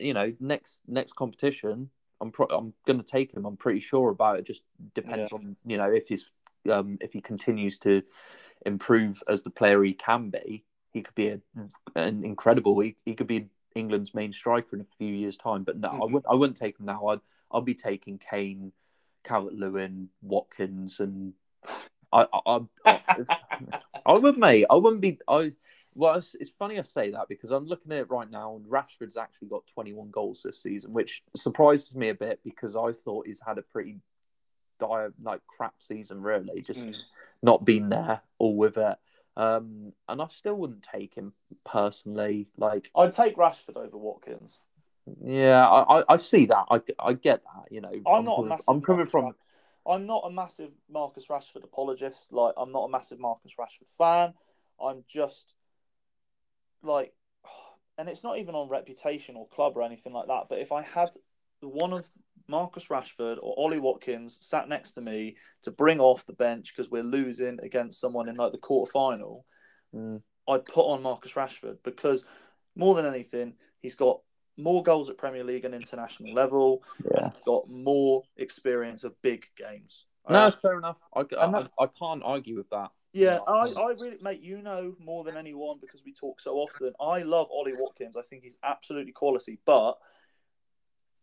You 0.00 0.14
know, 0.14 0.34
next 0.40 0.80
next 0.88 1.14
competition, 1.14 1.90
I'm 2.20 2.32
pro- 2.32 2.46
I'm 2.46 2.74
going 2.86 2.98
to 2.98 3.04
take 3.06 3.32
him. 3.32 3.44
I'm 3.44 3.56
pretty 3.56 3.80
sure 3.80 4.10
about 4.10 4.38
it. 4.38 4.46
Just 4.46 4.62
depends 4.94 5.32
Yeah. 5.32 5.38
on 5.38 5.56
you 5.64 5.76
know 5.76 5.90
if 5.90 6.08
he's 6.08 6.32
um 6.70 6.98
if 7.00 7.12
he 7.12 7.20
continues 7.20 7.78
to 7.78 8.02
improve 8.66 9.22
as 9.28 9.42
the 9.42 9.50
player 9.50 9.82
he 9.84 9.94
can 9.94 10.30
be. 10.30 10.64
He 10.92 11.02
could 11.02 11.14
be 11.14 11.28
a, 11.28 11.40
an 11.94 12.24
incredible. 12.24 12.80
He, 12.80 12.96
he 13.04 13.14
could 13.14 13.26
be 13.28 13.48
England's 13.78 14.14
main 14.14 14.32
striker 14.32 14.76
in 14.76 14.82
a 14.82 14.96
few 14.98 15.12
years' 15.14 15.36
time. 15.36 15.62
But 15.64 15.78
no, 15.78 15.88
I 15.88 15.92
Mhm. 15.92 16.00
wouldn't. 16.12 16.26
I 16.28 16.34
wouldn't 16.34 16.56
take 16.56 16.78
him 16.78 16.86
now. 16.86 17.06
I'd 17.08 17.20
I'll 17.50 17.62
be 17.62 17.74
taking 17.74 18.18
Kane, 18.18 18.72
Calvert 19.24 19.54
Lewin, 19.54 20.10
Watkins, 20.22 21.00
and 21.00 21.32
I 22.12 22.26
I, 22.32 22.60
I, 22.84 22.98
I 24.06 24.12
would, 24.16 24.36
mate. 24.36 24.66
I 24.70 24.74
wouldn't 24.74 25.00
be. 25.02 25.18
I 25.28 25.52
well, 25.94 26.14
it's, 26.14 26.34
it's 26.34 26.52
funny 26.58 26.78
I 26.78 26.82
say 26.82 27.10
that 27.10 27.28
because 27.28 27.50
I'm 27.50 27.66
looking 27.66 27.90
at 27.92 27.98
it 27.98 28.10
right 28.10 28.30
now, 28.30 28.54
and 28.56 28.64
Rashford's 28.66 29.16
actually 29.16 29.48
got 29.48 29.66
21 29.74 30.10
goals 30.10 30.42
this 30.44 30.62
season, 30.62 30.92
which 30.92 31.22
surprises 31.36 31.94
me 31.94 32.10
a 32.10 32.14
bit 32.14 32.40
because 32.44 32.76
I 32.76 32.92
thought 32.92 33.26
he's 33.26 33.40
had 33.44 33.58
a 33.58 33.62
pretty 33.62 33.96
dire, 34.78 35.12
like 35.22 35.40
crap 35.46 35.74
season, 35.80 36.22
really. 36.22 36.60
Just 36.62 36.80
Mm. 36.80 37.02
not 37.42 37.64
been 37.64 37.88
there 37.88 38.20
all 38.38 38.56
with 38.56 38.76
it. 38.76 38.96
Um, 39.38 39.92
and 40.08 40.20
I 40.20 40.26
still 40.26 40.56
wouldn't 40.56 40.82
take 40.82 41.14
him 41.14 41.32
personally. 41.64 42.48
Like, 42.56 42.90
I'd 42.94 43.12
take 43.12 43.36
Rashford 43.36 43.76
over 43.76 43.96
Watkins. 43.96 44.58
yeah, 45.24 45.66
I, 45.66 46.00
I, 46.00 46.04
I 46.08 46.16
see 46.16 46.46
that. 46.46 46.64
I, 46.68 46.80
I 46.98 47.12
get 47.12 47.42
that. 47.44 47.70
You 47.70 47.80
know, 47.80 47.92
I'm 48.04 48.24
not 48.24 48.32
a 48.32 48.36
coming, 48.36 48.48
massive. 48.48 48.64
I'm 48.68 48.80
coming 48.82 48.98
Marcus 48.98 49.12
from. 49.12 49.24
Ra- 49.26 49.94
I'm 49.94 50.06
not 50.06 50.24
a 50.26 50.30
massive 50.30 50.74
Marcus 50.90 51.28
Rashford 51.28 51.62
apologist. 51.62 52.32
Like, 52.32 52.54
I'm 52.56 52.72
not 52.72 52.86
a 52.86 52.90
massive 52.90 53.20
Marcus 53.20 53.54
Rashford 53.58 53.88
fan. 53.96 54.34
I'm 54.82 55.04
just 55.06 55.54
like, 56.82 57.12
and 57.98 58.08
it's 58.08 58.24
not 58.24 58.38
even 58.38 58.56
on 58.56 58.68
reputation 58.68 59.36
or 59.36 59.46
club 59.46 59.76
or 59.76 59.82
anything 59.82 60.12
like 60.12 60.26
that. 60.26 60.46
But 60.48 60.58
if 60.58 60.72
I 60.72 60.82
had 60.82 61.10
one 61.60 61.92
of 61.92 62.04
Marcus 62.48 62.88
Rashford 62.88 63.38
or 63.42 63.54
Ollie 63.58 63.80
Watkins 63.80 64.38
sat 64.40 64.68
next 64.68 64.92
to 64.92 65.00
me 65.00 65.36
to 65.62 65.70
bring 65.70 66.00
off 66.00 66.24
the 66.26 66.32
bench 66.32 66.72
because 66.74 66.90
we're 66.90 67.02
losing 67.02 67.58
against 67.62 68.00
someone 68.00 68.28
in 68.28 68.36
like 68.36 68.52
the 68.52 68.58
quarter 68.58 68.90
final, 68.90 69.44
Mm, 69.94 70.20
I'd 70.46 70.66
put 70.66 70.84
on 70.86 71.02
Marcus 71.02 71.32
Rashford 71.32 71.78
because 71.82 72.24
more 72.76 72.94
than 72.94 73.06
anything, 73.06 73.54
he's 73.80 73.94
got 73.94 74.20
more 74.58 74.82
goals 74.82 75.08
at 75.08 75.16
Premier 75.16 75.44
League 75.44 75.64
and 75.64 75.74
international 75.74 76.34
level. 76.34 76.82
yeah. 77.04 77.24
and 77.24 77.32
he's 77.32 77.42
got 77.42 77.68
more 77.70 78.22
experience 78.36 79.02
of 79.04 79.14
big 79.22 79.46
games. 79.56 80.04
No, 80.28 80.46
it's 80.46 80.60
fair 80.60 80.76
enough. 80.76 80.98
I, 81.14 81.20
I, 81.20 81.50
that- 81.52 81.70
I 81.80 81.86
can't 81.98 82.22
argue 82.22 82.56
with 82.56 82.68
that. 82.68 82.90
yeah, 83.14 83.38
I, 83.48 83.52
I- 83.52 83.82
I 83.82 83.90
really, 83.98 84.18
mate, 84.20 84.42
you 84.42 84.60
know 84.60 84.94
more 84.98 85.24
than 85.24 85.38
anyone 85.38 85.78
because 85.80 86.02
we 86.04 86.12
talk 86.12 86.38
so 86.38 86.56
often. 86.56 86.92
I 87.00 87.22
love 87.22 87.46
Ollie 87.50 87.72
Watkins. 87.78 88.14
I 88.16 88.22
think 88.22 88.42
he's 88.42 88.58
absolutely 88.62 89.12
quality, 89.12 89.58
but 89.64 89.96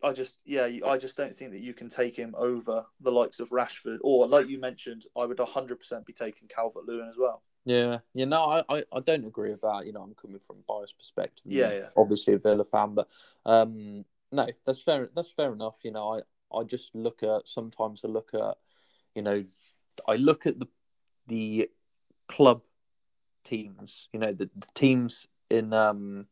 I 0.05 0.13
just, 0.13 0.43
yeah, 0.45 0.69
I 0.85 0.97
just 0.97 1.17
don't 1.17 1.33
think 1.33 1.51
that 1.51 1.61
you 1.61 1.73
can 1.73 1.89
take 1.89 2.15
him 2.15 2.35
over 2.37 2.85
the 3.01 3.11
likes 3.11 3.39
of 3.39 3.49
Rashford 3.49 3.97
or, 4.01 4.27
like 4.27 4.47
you 4.47 4.59
mentioned, 4.59 5.05
I 5.17 5.25
would 5.25 5.37
100% 5.37 6.05
be 6.05 6.13
taking 6.13 6.47
Calvert 6.47 6.85
Lewin 6.85 7.09
as 7.09 7.17
well. 7.17 7.41
Yeah, 7.65 7.97
you 8.13 8.27
know, 8.27 8.43
I, 8.43 8.77
I, 8.77 8.83
I 8.93 8.99
don't 8.99 9.25
agree 9.25 9.49
with 9.49 9.61
that. 9.61 9.87
You 9.87 9.93
know, 9.93 10.03
I'm 10.03 10.13
coming 10.13 10.39
from 10.45 10.57
a 10.57 10.71
biased 10.71 10.95
perspective. 10.99 11.45
Yeah, 11.47 11.73
yeah. 11.73 11.89
Obviously 11.97 12.35
a 12.35 12.37
Villa 12.37 12.63
fan, 12.63 12.93
but 12.93 13.07
um, 13.47 14.05
no, 14.31 14.47
that's 14.63 14.83
fair. 14.83 15.09
That's 15.15 15.31
fair 15.31 15.51
enough. 15.51 15.77
You 15.83 15.91
know, 15.91 16.19
I, 16.53 16.55
I 16.55 16.63
just 16.63 16.93
look 16.93 17.23
at 17.23 17.47
sometimes 17.47 18.01
I 18.05 18.07
look 18.07 18.29
at, 18.35 18.57
you 19.15 19.23
know, 19.23 19.43
I 20.07 20.17
look 20.17 20.45
at 20.45 20.59
the 20.59 20.67
the 21.25 21.71
club 22.27 22.61
teams. 23.43 24.09
You 24.13 24.19
know, 24.19 24.31
the, 24.31 24.47
the 24.55 24.67
teams 24.75 25.25
in 25.49 25.73
um, 25.73 26.27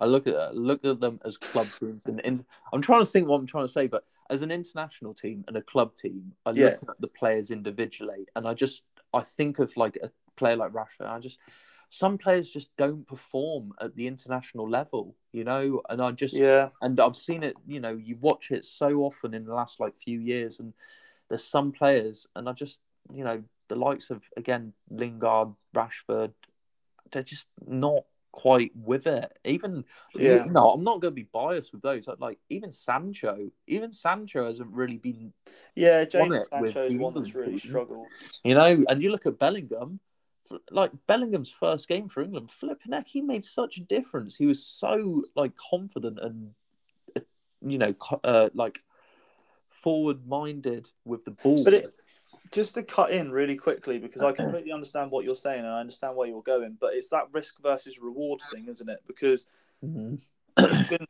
I 0.00 0.04
look 0.06 0.26
at 0.26 0.54
look 0.56 0.84
at 0.84 1.00
them 1.00 1.20
as 1.24 1.36
club 1.36 1.68
teams, 1.78 2.02
and 2.06 2.20
in, 2.20 2.44
I'm 2.72 2.82
trying 2.82 3.02
to 3.04 3.10
think 3.10 3.28
what 3.28 3.36
I'm 3.36 3.46
trying 3.46 3.66
to 3.66 3.72
say, 3.72 3.86
but 3.86 4.04
as 4.30 4.42
an 4.42 4.50
international 4.50 5.14
team 5.14 5.44
and 5.48 5.56
a 5.56 5.62
club 5.62 5.96
team, 5.96 6.32
I 6.44 6.50
look 6.50 6.58
Yeah. 6.82 6.90
at 6.90 7.00
the 7.00 7.08
players 7.08 7.50
individually, 7.50 8.26
and 8.34 8.46
I 8.46 8.54
just 8.54 8.82
I 9.14 9.22
think 9.22 9.58
of 9.58 9.76
like 9.76 9.96
a 10.02 10.10
player 10.36 10.56
like 10.56 10.72
Rashford. 10.72 11.08
I 11.08 11.18
just 11.18 11.38
some 11.88 12.18
players 12.18 12.50
just 12.50 12.68
don't 12.76 13.06
perform 13.06 13.72
at 13.80 13.94
the 13.94 14.06
international 14.06 14.68
level, 14.68 15.14
you 15.32 15.44
know, 15.44 15.80
and 15.88 16.02
I 16.02 16.10
just 16.10 16.34
Yeah, 16.34 16.68
and 16.82 16.98
I've 17.00 17.16
seen 17.16 17.42
it. 17.42 17.54
You 17.66 17.80
know, 17.80 17.96
you 17.96 18.16
watch 18.20 18.50
it 18.50 18.64
so 18.64 19.02
often 19.02 19.34
in 19.34 19.44
the 19.44 19.54
last 19.54 19.80
like 19.80 19.94
few 19.96 20.18
years, 20.18 20.60
and 20.60 20.74
there's 21.28 21.44
some 21.44 21.72
players, 21.72 22.26
and 22.36 22.48
I 22.48 22.52
just 22.52 22.80
you 23.14 23.24
know 23.24 23.42
the 23.68 23.76
likes 23.76 24.10
of 24.10 24.22
again 24.36 24.72
Lingard, 24.90 25.54
Rashford, 25.74 26.32
they're 27.12 27.22
just 27.22 27.46
not 27.66 28.04
quite 28.36 28.70
with 28.76 29.06
it. 29.06 29.36
Even 29.44 29.82
Yeah. 30.14 30.44
no, 30.46 30.70
I'm 30.70 30.84
not 30.84 31.00
going 31.00 31.12
to 31.12 31.22
be 31.22 31.28
biased 31.32 31.72
with 31.72 31.80
those. 31.80 32.06
Like 32.18 32.38
even 32.50 32.70
Sancho, 32.70 33.50
even 33.66 33.92
Sancho 33.92 34.44
hasn't 34.44 34.70
really 34.70 34.98
been 34.98 35.32
yeah. 35.74 36.02
It 36.02 36.14
with 36.14 36.44
Sancho 36.50 36.84
is 36.84 36.98
one 36.98 37.14
that's 37.14 37.34
really 37.34 37.58
struggled. 37.58 38.08
You 38.44 38.54
know, 38.54 38.84
and 38.88 39.02
you 39.02 39.10
look 39.10 39.24
at 39.24 39.38
Bellingham, 39.38 40.00
like 40.70 40.92
Bellingham's 41.06 41.50
first 41.50 41.88
game 41.88 42.10
for 42.10 42.22
England, 42.22 42.50
flipping 42.50 42.92
heck, 42.92 43.08
he 43.08 43.22
made 43.22 43.44
such 43.44 43.78
a 43.78 43.80
difference. 43.80 44.36
He 44.36 44.46
was 44.46 44.64
so 44.64 45.24
like 45.34 45.52
confident 45.56 46.18
and 46.20 46.50
uh, 47.16 47.20
you 47.62 47.78
know, 47.78 47.94
uh, 48.22 48.50
like 48.52 48.82
forward 49.70 50.26
minded 50.26 50.90
with 51.06 51.24
the 51.24 51.30
ball. 51.30 51.64
But 51.64 51.72
it, 51.72 51.94
just 52.52 52.74
to 52.74 52.82
cut 52.82 53.10
in 53.10 53.30
really 53.30 53.56
quickly 53.56 53.98
because 53.98 54.22
I 54.22 54.32
completely 54.32 54.72
understand 54.72 55.10
what 55.10 55.24
you're 55.24 55.34
saying 55.36 55.60
and 55.60 55.68
I 55.68 55.80
understand 55.80 56.16
where 56.16 56.28
you're 56.28 56.42
going, 56.42 56.76
but 56.80 56.94
it's 56.94 57.10
that 57.10 57.26
risk 57.32 57.60
versus 57.62 57.98
reward 57.98 58.40
thing, 58.42 58.66
isn't 58.68 58.88
it? 58.88 59.02
Because 59.06 59.46
Mhm. 59.84 60.20
can, 60.56 61.06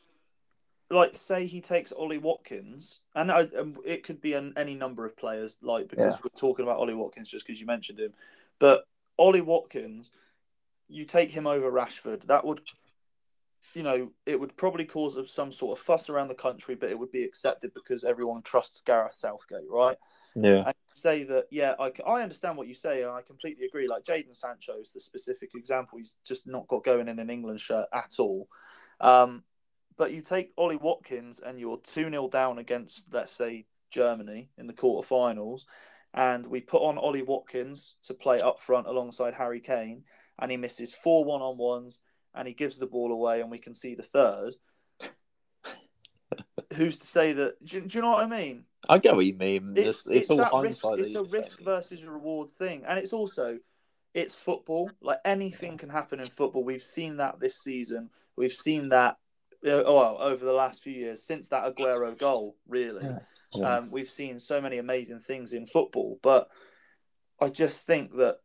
like, 0.90 1.14
say 1.14 1.46
he 1.46 1.60
takes 1.60 1.92
Ollie 1.92 2.18
Watkins, 2.18 3.02
and 3.14 3.30
I, 3.30 3.42
um, 3.58 3.76
it 3.84 4.02
could 4.02 4.20
be 4.20 4.34
an, 4.34 4.52
any 4.56 4.74
number 4.74 5.04
of 5.04 5.16
players, 5.16 5.58
like 5.62 5.88
because 5.88 6.14
Yeah. 6.14 6.20
we're 6.24 6.38
talking 6.38 6.64
about 6.64 6.78
Ollie 6.78 6.94
Watkins 6.94 7.28
just 7.28 7.46
because 7.46 7.60
you 7.60 7.66
mentioned 7.66 7.98
him, 8.00 8.14
but 8.58 8.84
Ollie 9.18 9.40
Watkins, 9.40 10.10
you 10.88 11.04
take 11.04 11.30
him 11.30 11.46
over 11.46 11.70
Rashford, 11.70 12.26
that 12.26 12.44
would. 12.44 12.60
You 13.74 13.82
know, 13.82 14.12
it 14.24 14.40
would 14.40 14.56
probably 14.56 14.86
cause 14.86 15.18
some 15.30 15.52
sort 15.52 15.78
of 15.78 15.84
fuss 15.84 16.08
around 16.08 16.28
the 16.28 16.34
country, 16.34 16.76
but 16.76 16.88
it 16.88 16.98
would 16.98 17.12
be 17.12 17.24
accepted 17.24 17.74
because 17.74 18.04
everyone 18.04 18.40
trusts 18.40 18.80
Gareth 18.80 19.14
Southgate, 19.14 19.68
right? 19.68 19.98
yeah, 20.34 20.62
and 20.66 20.74
say 20.96 21.24
that 21.24 21.44
yeah 21.50 21.74
I, 21.78 21.92
I 22.06 22.22
understand 22.22 22.56
what 22.56 22.68
you 22.68 22.74
say 22.74 23.02
and 23.02 23.10
i 23.12 23.20
completely 23.20 23.66
agree. 23.66 23.86
Like 23.86 24.04
jaden 24.04 24.34
sancho 24.34 24.74
is 24.80 24.92
the 24.92 25.00
specific 25.00 25.50
example. 25.54 25.98
He's 25.98 26.16
just 26.24 26.46
not 26.46 26.66
got 26.68 26.84
going 26.84 27.08
in 27.08 27.18
an 27.18 27.30
england 27.30 27.60
shirt 27.60 27.86
at 27.92 28.14
all. 28.18 28.48
Um, 29.00 29.44
But 29.98 30.12
you 30.12 30.22
take 30.22 30.52
Ollie 30.56 30.76
Watkins 30.76 31.40
and 31.40 31.58
you're 31.58 31.78
2 31.78 32.10
0 32.10 32.28
down 32.28 32.58
against, 32.58 33.12
let's 33.12 33.32
say, 33.32 33.66
Germany 33.90 34.50
in 34.58 34.66
the 34.66 34.74
quarterfinals, 34.74 35.64
and 36.12 36.46
we 36.46 36.60
put 36.60 36.82
on 36.82 36.98
Ollie 36.98 37.22
Watkins 37.22 37.96
to 38.04 38.14
play 38.14 38.40
up 38.40 38.60
front 38.62 38.86
alongside 38.86 39.34
Harry 39.34 39.60
Kane, 39.60 40.04
and 40.38 40.50
he 40.50 40.56
misses 40.56 40.94
four 40.94 41.24
one 41.24 41.40
on 41.42 41.56
ones, 41.58 42.00
and 42.34 42.46
he 42.48 42.54
gives 42.54 42.78
the 42.78 42.86
ball 42.86 43.12
away, 43.12 43.40
and 43.40 43.50
we 43.50 43.58
can 43.58 43.74
see 43.74 43.94
the 43.94 44.02
third. 44.02 44.54
Who's 46.74 46.98
to 46.98 47.06
say 47.06 47.32
that? 47.34 47.64
Do, 47.64 47.80
do, 47.80 47.98
you 47.98 48.02
know 48.02 48.10
what 48.10 48.24
I 48.24 48.26
mean? 48.26 48.64
I 48.88 48.98
get 48.98 49.14
what 49.14 49.26
you 49.26 49.34
mean. 49.34 49.74
It's, 49.76 50.06
it's, 50.06 50.06
it's 50.06 50.28
that 50.28 50.52
risk. 50.54 50.84
It's 50.98 51.14
a 51.14 51.22
risk 51.22 51.60
versus 51.60 52.04
a 52.04 52.10
reward 52.10 52.50
thing, 52.50 52.84
and 52.86 52.98
it's 52.98 53.12
also 53.12 53.58
it's 54.14 54.36
football. 54.36 54.90
Like 55.00 55.18
anything 55.24 55.76
can 55.76 55.88
happen 55.88 56.20
in 56.20 56.26
football. 56.26 56.64
We've 56.64 56.82
seen 56.82 57.18
that 57.18 57.40
this 57.40 57.58
season. 57.58 58.10
We've 58.36 58.52
seen 58.52 58.90
that 58.90 59.16
uh, 59.64 59.82
oh, 59.84 59.96
well, 59.96 60.18
over 60.20 60.44
the 60.44 60.52
last 60.52 60.82
few 60.82 60.92
years 60.92 61.22
since 61.22 61.48
that 61.48 61.64
Aguero 61.64 62.16
goal. 62.18 62.56
Really, 62.68 63.04
yeah. 63.04 63.18
Yeah. 63.54 63.76
Um, 63.76 63.90
we've 63.90 64.08
seen 64.08 64.38
so 64.38 64.60
many 64.60 64.78
amazing 64.78 65.20
things 65.20 65.52
in 65.52 65.66
football, 65.66 66.18
but 66.22 66.48
I 67.40 67.48
just 67.48 67.84
think 67.86 68.16
that 68.16 68.38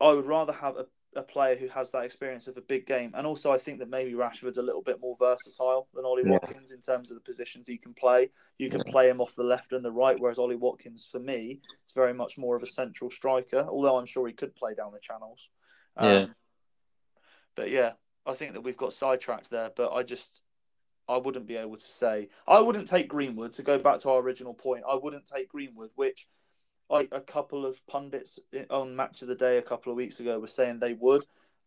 I 0.00 0.12
would 0.12 0.26
rather 0.26 0.52
have 0.52 0.76
a 0.76 0.86
a 1.16 1.22
player 1.22 1.56
who 1.56 1.66
has 1.68 1.90
that 1.90 2.04
experience 2.04 2.46
of 2.46 2.56
a 2.56 2.62
big 2.62 2.86
game. 2.86 3.12
And 3.14 3.26
also, 3.26 3.50
I 3.50 3.58
think 3.58 3.80
that 3.80 3.90
maybe 3.90 4.12
Rashford's 4.12 4.58
a 4.58 4.62
little 4.62 4.82
bit 4.82 5.00
more 5.00 5.16
versatile 5.18 5.88
than 5.92 6.04
Ollie 6.04 6.22
yeah. 6.24 6.32
Watkins 6.32 6.70
in 6.70 6.80
terms 6.80 7.10
of 7.10 7.16
the 7.16 7.22
positions 7.22 7.66
he 7.66 7.78
can 7.78 7.94
play. 7.94 8.30
You 8.58 8.70
can 8.70 8.82
yeah. 8.86 8.92
play 8.92 9.08
him 9.08 9.20
off 9.20 9.34
the 9.34 9.44
left 9.44 9.72
and 9.72 9.84
the 9.84 9.92
right, 9.92 10.16
whereas 10.18 10.38
Ollie 10.38 10.56
Watkins, 10.56 11.08
for 11.10 11.18
me, 11.18 11.60
is 11.86 11.92
very 11.94 12.14
much 12.14 12.38
more 12.38 12.56
of 12.56 12.62
a 12.62 12.66
central 12.66 13.10
striker, 13.10 13.66
although 13.68 13.96
I'm 13.96 14.06
sure 14.06 14.26
he 14.26 14.32
could 14.32 14.54
play 14.54 14.74
down 14.74 14.92
the 14.92 15.00
channels. 15.00 15.48
Um, 15.96 16.10
yeah. 16.10 16.26
But 17.56 17.70
yeah, 17.70 17.92
I 18.24 18.34
think 18.34 18.52
that 18.52 18.60
we've 18.62 18.76
got 18.76 18.92
sidetracked 18.92 19.50
there, 19.50 19.70
but 19.74 19.92
I 19.92 20.02
just. 20.02 20.42
I 21.08 21.18
wouldn't 21.18 21.48
be 21.48 21.56
able 21.56 21.76
to 21.76 21.84
say. 21.84 22.28
I 22.46 22.60
wouldn't 22.60 22.86
take 22.86 23.08
Greenwood 23.08 23.52
to 23.54 23.64
go 23.64 23.78
back 23.78 23.98
to 24.00 24.10
our 24.10 24.20
original 24.20 24.54
point. 24.54 24.84
I 24.88 24.94
wouldn't 24.94 25.26
take 25.26 25.48
Greenwood, 25.48 25.90
which 25.96 26.28
like 26.90 27.08
a 27.12 27.20
couple 27.20 27.64
of 27.64 27.86
pundits 27.86 28.38
on 28.68 28.96
Match 28.96 29.22
of 29.22 29.28
the 29.28 29.34
Day 29.34 29.58
a 29.58 29.62
couple 29.62 29.92
of 29.92 29.96
weeks 29.96 30.20
ago 30.20 30.38
were 30.38 30.46
saying 30.46 30.80
they 30.80 30.94
would. 30.94 31.24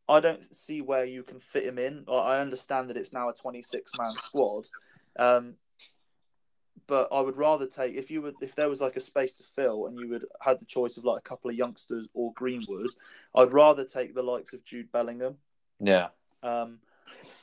I 0.08 0.20
don't 0.20 0.54
see 0.54 0.82
where 0.82 1.06
you 1.06 1.24
can 1.24 1.40
fit 1.40 1.64
him 1.64 1.80
in. 1.80 2.04
I 2.12 2.40
understand 2.40 2.90
that 2.90 2.98
it's 2.98 3.14
now 3.14 3.30
a 3.30 3.34
26 3.34 3.91
man 3.98 4.12
squad, 4.18 4.68
um, 5.18 5.56
but 6.88 7.08
I 7.14 7.22
would 7.22 7.38
rather 7.38 7.66
take 7.66 7.95
if 7.95 8.12
you 8.12 8.22
would 8.22 8.36
if 8.41 8.54
there 8.54 8.68
was 8.68 8.82
like 8.82 8.98
a 8.98 9.00
space 9.00 9.34
to 9.36 9.44
fill 9.44 9.88
and 9.88 9.98
you 9.98 10.10
would 10.10 10.26
had 10.41 10.60
the 10.60 10.66
choice 10.66 10.98
of 10.98 11.06
like 11.06 11.20
a 11.20 11.22
couple 11.22 11.50
of 11.50 11.56
youngsters 11.56 12.10
or 12.14 12.34
Greenwood, 12.34 12.91
I'd 13.34 13.54
rather 13.54 13.86
take 13.86 14.14
the 14.14 14.24
likes 14.24 14.52
of 14.52 14.66
Jude 14.66 14.91
Bellingham. 14.91 15.38
Yeah. 15.80 16.10
Um, 16.44 16.80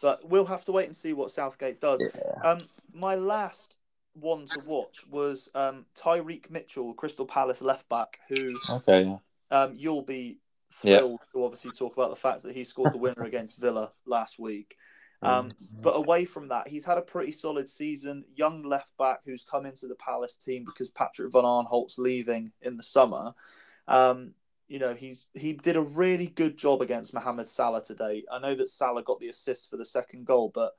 but 0.02 0.28
we'll 0.28 0.44
have 0.44 0.66
to 0.66 0.72
wait 0.72 0.86
and 0.86 0.96
see 0.96 1.14
what 1.14 1.30
Southgate 1.30 1.80
does. 1.80 2.02
Yeah. 2.02 2.50
Um, 2.50 2.68
my 2.92 3.14
last 3.14 3.78
one 4.14 4.46
to 4.46 4.60
watch 4.66 5.06
was 5.08 5.48
um, 5.54 5.86
Tyrick 5.96 6.50
Mitchell, 6.50 6.94
Crystal 6.94 7.26
Palace 7.26 7.62
left 7.62 7.88
back, 7.88 8.18
who 8.28 8.58
okay, 8.68 9.18
um, 9.50 9.74
you'll 9.76 10.02
be 10.02 10.38
thrilled 10.72 11.20
to 11.32 11.44
obviously 11.44 11.72
talk 11.72 11.92
about 11.92 12.10
the 12.10 12.16
fact 12.16 12.42
that 12.42 12.54
he 12.54 12.64
scored 12.64 12.92
the 12.92 12.98
winner 12.98 13.22
against 13.22 13.60
Villa 13.60 13.92
last 14.06 14.38
week. 14.38 14.76
Um, 15.22 15.52
but 15.82 15.96
away 15.96 16.24
from 16.24 16.48
that, 16.48 16.66
he's 16.66 16.86
had 16.86 16.96
a 16.96 17.02
pretty 17.02 17.32
solid 17.32 17.68
season. 17.68 18.24
Young 18.36 18.62
left 18.62 18.96
back 18.96 19.20
who's 19.24 19.44
come 19.44 19.66
into 19.66 19.86
the 19.86 19.96
Palace 19.96 20.34
team 20.34 20.64
because 20.64 20.88
Patrick 20.90 21.30
Van 21.32 21.44
Aanholt's 21.44 21.98
leaving 21.98 22.52
in 22.62 22.78
the 22.78 22.82
summer. 22.82 23.34
Um, 23.86 24.32
you 24.66 24.78
know, 24.78 24.94
he's 24.94 25.26
he 25.34 25.52
did 25.52 25.76
a 25.76 25.82
really 25.82 26.28
good 26.28 26.56
job 26.56 26.80
against 26.80 27.12
Mohamed 27.12 27.48
Salah 27.48 27.82
today. 27.82 28.24
I 28.32 28.38
know 28.38 28.54
that 28.54 28.70
Salah 28.70 29.02
got 29.02 29.20
the 29.20 29.28
assist 29.28 29.68
for 29.68 29.76
the 29.76 29.84
second 29.84 30.26
goal, 30.26 30.50
but 30.54 30.72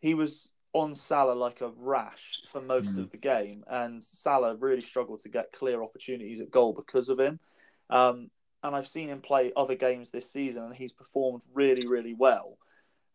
he 0.00 0.12
was 0.14 0.52
on 0.72 0.94
Salah 0.94 1.32
like 1.32 1.60
a 1.60 1.72
rash 1.76 2.42
for 2.46 2.60
most 2.60 2.96
mm. 2.96 3.00
of 3.00 3.10
the 3.10 3.16
game, 3.16 3.64
and 3.68 4.02
Salah 4.02 4.56
really 4.56 4.82
struggled 4.82 5.20
to 5.20 5.28
get 5.28 5.52
clear 5.52 5.82
opportunities 5.82 6.40
at 6.40 6.50
goal 6.50 6.72
because 6.72 7.08
of 7.08 7.18
him. 7.18 7.40
Um, 7.90 8.30
and 8.62 8.74
I've 8.74 8.86
seen 8.86 9.08
him 9.08 9.20
play 9.20 9.52
other 9.56 9.76
games 9.76 10.10
this 10.10 10.30
season, 10.30 10.64
and 10.64 10.74
he's 10.74 10.92
performed 10.92 11.44
really, 11.52 11.86
really 11.88 12.14
well. 12.14 12.58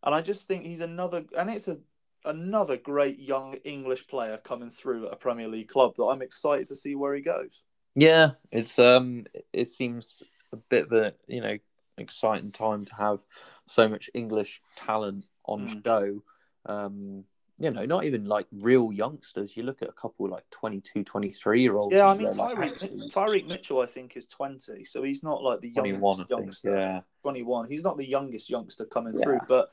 And 0.03 0.15
I 0.15 0.21
just 0.21 0.47
think 0.47 0.65
he's 0.65 0.81
another, 0.81 1.23
and 1.37 1.49
it's 1.49 1.67
a 1.67 1.79
another 2.25 2.77
great 2.77 3.19
young 3.19 3.55
English 3.63 4.07
player 4.07 4.37
coming 4.37 4.69
through 4.69 5.07
at 5.07 5.13
a 5.13 5.17
Premier 5.17 5.47
League 5.47 5.67
club 5.67 5.93
that 5.97 6.05
I'm 6.05 6.21
excited 6.21 6.67
to 6.67 6.75
see 6.75 6.95
where 6.95 7.13
he 7.13 7.21
goes. 7.21 7.63
Yeah, 7.95 8.31
it's 8.51 8.79
um, 8.79 9.25
it 9.51 9.69
seems 9.69 10.23
a 10.51 10.57
bit 10.57 10.85
of 10.85 10.93
a 10.93 11.13
you 11.27 11.41
know 11.41 11.57
exciting 11.97 12.51
time 12.51 12.85
to 12.85 12.95
have 12.95 13.19
so 13.67 13.87
much 13.87 14.09
English 14.13 14.61
talent 14.75 15.25
on 15.45 15.67
mm. 15.67 15.85
show. 15.85 16.23
Um, 16.65 17.25
you 17.59 17.71
know, 17.71 17.85
not 17.85 18.03
even 18.03 18.25
like 18.25 18.47
real 18.51 18.91
youngsters. 18.91 19.55
You 19.55 19.63
look 19.63 19.81
at 19.81 19.89
a 19.89 19.93
couple 19.93 20.27
like 20.27 20.43
22, 20.51 21.03
23 21.03 21.61
year 21.61 21.75
olds. 21.75 21.95
Yeah, 21.95 22.07
I 22.07 22.17
mean, 22.17 22.27
Tyreek, 22.27 22.81
like, 22.81 23.11
Tyrick 23.11 23.47
Mitchell, 23.47 23.79
I 23.79 23.85
think, 23.85 24.17
is 24.17 24.25
20. 24.25 24.83
So 24.85 25.03
he's 25.03 25.23
not 25.23 25.43
like 25.43 25.61
the 25.61 25.69
youngest 25.69 26.29
youngster. 26.29 26.69
Think, 26.69 26.79
yeah. 26.79 27.01
21. 27.21 27.67
He's 27.67 27.83
not 27.83 27.97
the 27.97 28.05
youngest 28.05 28.49
youngster 28.49 28.85
coming 28.85 29.13
yeah. 29.15 29.23
through. 29.23 29.39
But 29.47 29.71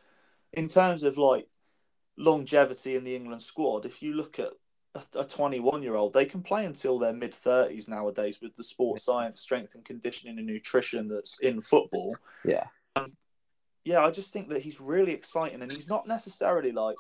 in 0.53 0.69
terms 0.69 1.03
of 1.03 1.17
like 1.17 1.49
longevity 2.17 2.97
in 2.97 3.05
the 3.05 3.17
England 3.17 3.43
squad, 3.43 3.87
if 3.87 4.03
you 4.03 4.15
look 4.15 4.39
at 4.39 4.53
a 5.17 5.25
21 5.25 5.83
year 5.83 5.95
old, 5.95 6.13
they 6.13 6.25
can 6.25 6.43
play 6.43 6.67
until 6.67 6.99
their 6.99 7.13
mid 7.13 7.33
30s 7.33 7.89
nowadays 7.89 8.41
with 8.43 8.55
the 8.57 8.65
sports 8.65 9.05
science, 9.05 9.41
strength 9.41 9.75
and 9.75 9.85
conditioning 9.85 10.39
and 10.39 10.47
nutrition 10.47 11.09
that's 11.09 11.39
in 11.41 11.61
football. 11.61 12.15
Yeah. 12.45 12.65
Um, 12.97 13.13
yeah, 13.85 14.01
I 14.01 14.11
just 14.11 14.33
think 14.33 14.49
that 14.51 14.63
he's 14.63 14.81
really 14.81 15.13
exciting 15.13 15.63
and 15.63 15.73
he's 15.73 15.89
not 15.89 16.07
necessarily 16.07 16.73
like 16.73 16.97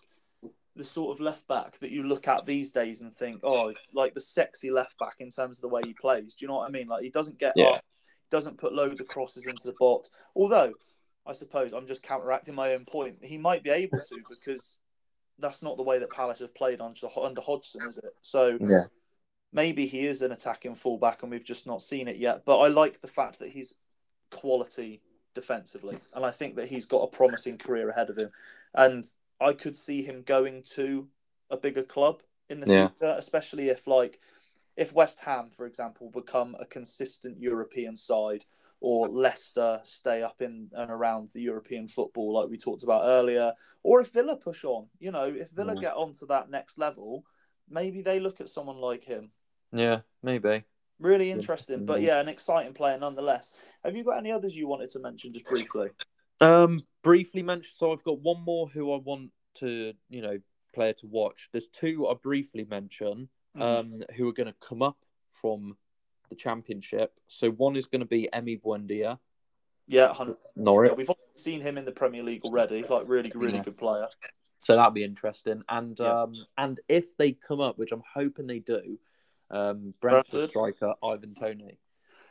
the 0.77 0.85
sort 0.85 1.17
of 1.17 1.21
left 1.21 1.47
back 1.49 1.79
that 1.81 1.91
you 1.91 2.03
look 2.03 2.29
at 2.29 2.47
these 2.47 2.71
days 2.71 3.01
and 3.01 3.13
think, 3.13 3.41
oh, 3.43 3.73
like 3.93 4.15
the 4.15 4.21
sexy 4.21 4.71
left 4.71 4.99
back 4.99 5.17
in 5.19 5.31
terms 5.31 5.59
of 5.59 5.63
the 5.63 5.69
way 5.69 5.83
he 5.85 5.95
plays. 5.95 6.35
Do 6.35 6.45
you 6.45 6.49
know 6.49 6.57
what 6.57 6.69
I 6.69 6.71
mean? 6.71 6.87
Like 6.87 7.03
he 7.03 7.11
doesn't 7.11 7.39
get 7.39 7.55
yeah. 7.57 7.67
up, 7.67 7.85
doesn't 8.31 8.59
put 8.59 8.73
loads 8.73 9.01
of 9.01 9.09
crosses 9.09 9.47
into 9.47 9.67
the 9.67 9.75
box. 9.81 10.11
Although, 10.37 10.73
I 11.27 11.33
suppose 11.33 11.73
I'm 11.73 11.87
just 11.87 12.03
counteracting 12.03 12.55
my 12.55 12.73
own 12.75 12.85
point. 12.85 13.17
He 13.23 13.37
might 13.37 13.63
be 13.63 13.71
able 13.71 13.99
to 13.99 14.23
because 14.29 14.79
that's 15.39 15.63
not 15.63 15.77
the 15.77 15.83
way 15.83 15.99
that 15.99 16.11
Palace 16.11 16.39
have 16.39 16.55
played 16.55 16.81
under, 16.81 17.09
under 17.21 17.41
Hodgson, 17.41 17.81
is 17.89 17.99
it? 17.99 18.13
So 18.21 18.59
yeah. 18.61 18.85
maybe 19.53 19.87
he 19.87 20.07
is 20.07 20.23
an 20.23 20.33
attacking 20.33 20.77
fullback 20.77 21.23
and 21.23 21.33
we've 21.33 21.45
just 21.45 21.67
not 21.67 21.83
seen 21.83 22.09
it 22.09 22.17
yet. 22.17 22.45
But 22.45 22.59
I 22.59 22.69
like 22.69 23.01
the 23.01 23.09
fact 23.09 23.39
that 23.41 23.51
he's 23.51 23.75
quality 24.31 25.03
defensively, 25.35 25.97
and 26.15 26.25
I 26.25 26.31
think 26.31 26.57
that 26.57 26.69
he's 26.69 26.87
got 26.87 27.03
a 27.03 27.09
promising 27.09 27.59
career 27.59 27.89
ahead 27.89 28.11
of 28.11 28.17
him. 28.17 28.31
And 28.75 29.05
I 29.41 29.53
could 29.53 29.77
see 29.77 30.03
him 30.03 30.23
going 30.23 30.63
to 30.75 31.09
a 31.51 31.57
bigger 31.57 31.83
club 31.83 32.23
in 32.49 32.61
the 32.61 32.69
yeah. 32.69 32.89
future, 32.89 33.15
especially 33.17 33.69
if 33.69 33.87
like 33.87 34.19
if 34.77 34.93
West 34.93 35.21
Ham, 35.21 35.51
for 35.51 35.67
example, 35.67 36.11
become 36.11 36.57
a 36.59 36.67
consistent 36.67 37.41
European 37.41 37.97
side, 37.97 38.45
or 38.81 39.09
Leicester 39.09 39.81
stay 39.85 40.23
up 40.23 40.41
in 40.41 40.71
and 40.73 40.91
around 40.91 41.29
the 41.35 41.41
European 41.41 41.87
football 41.87 42.33
like 42.35 42.49
we 42.49 42.57
talked 42.57 42.83
about 42.83 43.03
earlier, 43.05 43.53
or 43.83 44.01
if 44.01 44.13
Villa 44.13 44.37
push 44.37 44.65
on, 44.65 44.89
you 44.99 45.11
know, 45.11 45.25
if 45.25 45.51
Villa 45.51 45.75
yeah. 45.75 45.81
get 45.81 45.95
on 45.95 46.13
to 46.15 46.27
that 46.27 46.51
next 46.51 46.79
level, 46.79 47.25
maybe 47.69 48.03
they 48.03 48.21
look 48.21 48.41
at 48.41 48.49
someone 48.49 48.79
like 48.79 49.05
him. 49.05 49.31
Yeah, 49.73 50.01
maybe. 50.23 50.65
Really 50.99 51.31
interesting, 51.31 51.87
but 51.87 52.03
yeah, 52.03 52.21
an 52.21 52.29
exciting 52.29 52.75
player 52.75 52.99
nonetheless. 52.99 53.53
Have 53.85 53.97
you 53.97 54.05
got 54.05 54.19
any 54.19 54.33
others 54.33 54.57
you 54.57 54.69
wanted 54.69 54.91
to 54.91 54.99
mention 54.99 55.33
just 55.33 55.47
briefly? 55.47 55.89
Um, 56.41 56.81
briefly 57.03 57.43
mentioned. 57.43 57.75
So 57.77 57.93
I've 57.93 58.05
got 58.05 58.21
one 58.21 58.43
more 58.43 58.69
who 58.69 58.93
I 58.93 58.99
want 58.99 59.31
to, 59.57 59.93
you 60.09 60.23
know, 60.23 60.39
player 60.75 60.93
to 60.95 61.07
watch. 61.07 61.49
There's 61.53 61.69
two 61.69 62.09
I 62.09 62.15
briefly 62.15 62.67
mention 62.69 63.29
mm. 63.57 63.63
um, 63.63 64.03
who 64.17 64.29
are 64.29 64.33
going 64.33 64.49
to 64.49 64.55
come 64.67 64.83
up 64.83 64.97
from 65.41 65.77
the 66.29 66.37
championship. 66.37 67.13
So 67.29 67.51
one 67.51 67.77
is 67.77 67.87
going 67.87 68.01
to 68.01 68.07
be 68.07 68.29
Emi 68.33 68.61
Buendia. 68.61 69.19
Yeah, 69.87 70.15
Norwich. 70.55 70.91
Yeah, 70.91 70.97
we've 70.97 71.11
seen 71.35 71.61
him 71.61 71.77
in 71.77 71.85
the 71.85 71.93
Premier 71.93 72.23
League 72.23 72.45
already. 72.45 72.85
Like 72.89 73.09
really, 73.09 73.33
really 73.35 73.55
yeah. 73.55 73.65
good 73.65 73.77
player. 73.77 74.07
So 74.59 74.77
that'll 74.77 74.93
be 74.93 75.03
interesting. 75.03 75.63
And 75.69 75.99
yeah. 75.99 76.23
um, 76.23 76.33
and 76.57 76.79
if 76.89 77.17
they 77.17 77.33
come 77.33 77.61
up, 77.61 77.77
which 77.77 77.91
I'm 77.91 78.03
hoping 78.15 78.47
they 78.47 78.61
do, 78.61 79.01
um, 79.51 79.95
Brentford, 80.01 80.31
Brentford. 80.31 80.51
striker 80.51 80.95
Ivan 81.03 81.35
Toney. 81.35 81.79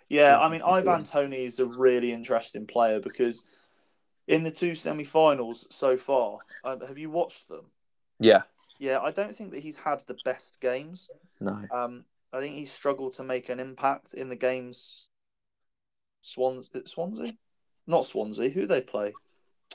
Yeah, 0.07 0.40
I 0.40 0.49
mean 0.49 0.61
Ivan 0.61 1.03
Toney 1.03 1.44
is 1.44 1.60
a 1.60 1.65
really 1.65 2.14
interesting 2.14 2.65
player 2.65 3.02
because 3.02 3.44
in 4.30 4.44
the 4.44 4.52
two 4.52 4.76
semi-finals 4.76 5.66
so 5.72 5.98
far. 5.98 6.38
Um, 6.64 6.80
have 6.82 7.00
you 7.00 7.10
watched 7.10 7.50
them? 7.50 7.72
Yeah. 8.20 8.44
Yeah, 8.78 9.00
I 9.02 9.12
don't 9.12 9.36
think 9.36 9.52
that 9.52 9.60
he's 9.60 9.76
had 9.76 10.04
the 10.06 10.18
best 10.24 10.62
games. 10.62 11.10
No. 11.42 11.66
Um, 11.72 12.06
I 12.32 12.40
think 12.40 12.56
he's 12.56 12.72
struggled 12.72 13.14
to 13.14 13.24
make 13.24 13.50
an 13.50 13.60
impact 13.60 14.14
in 14.14 14.30
the 14.30 14.36
games. 14.36 15.08
Swans, 16.22 16.70
Swansea, 16.86 17.34
not 17.88 18.06
Swansea. 18.06 18.50
Who 18.50 18.68
they 18.68 18.82
play? 18.82 19.14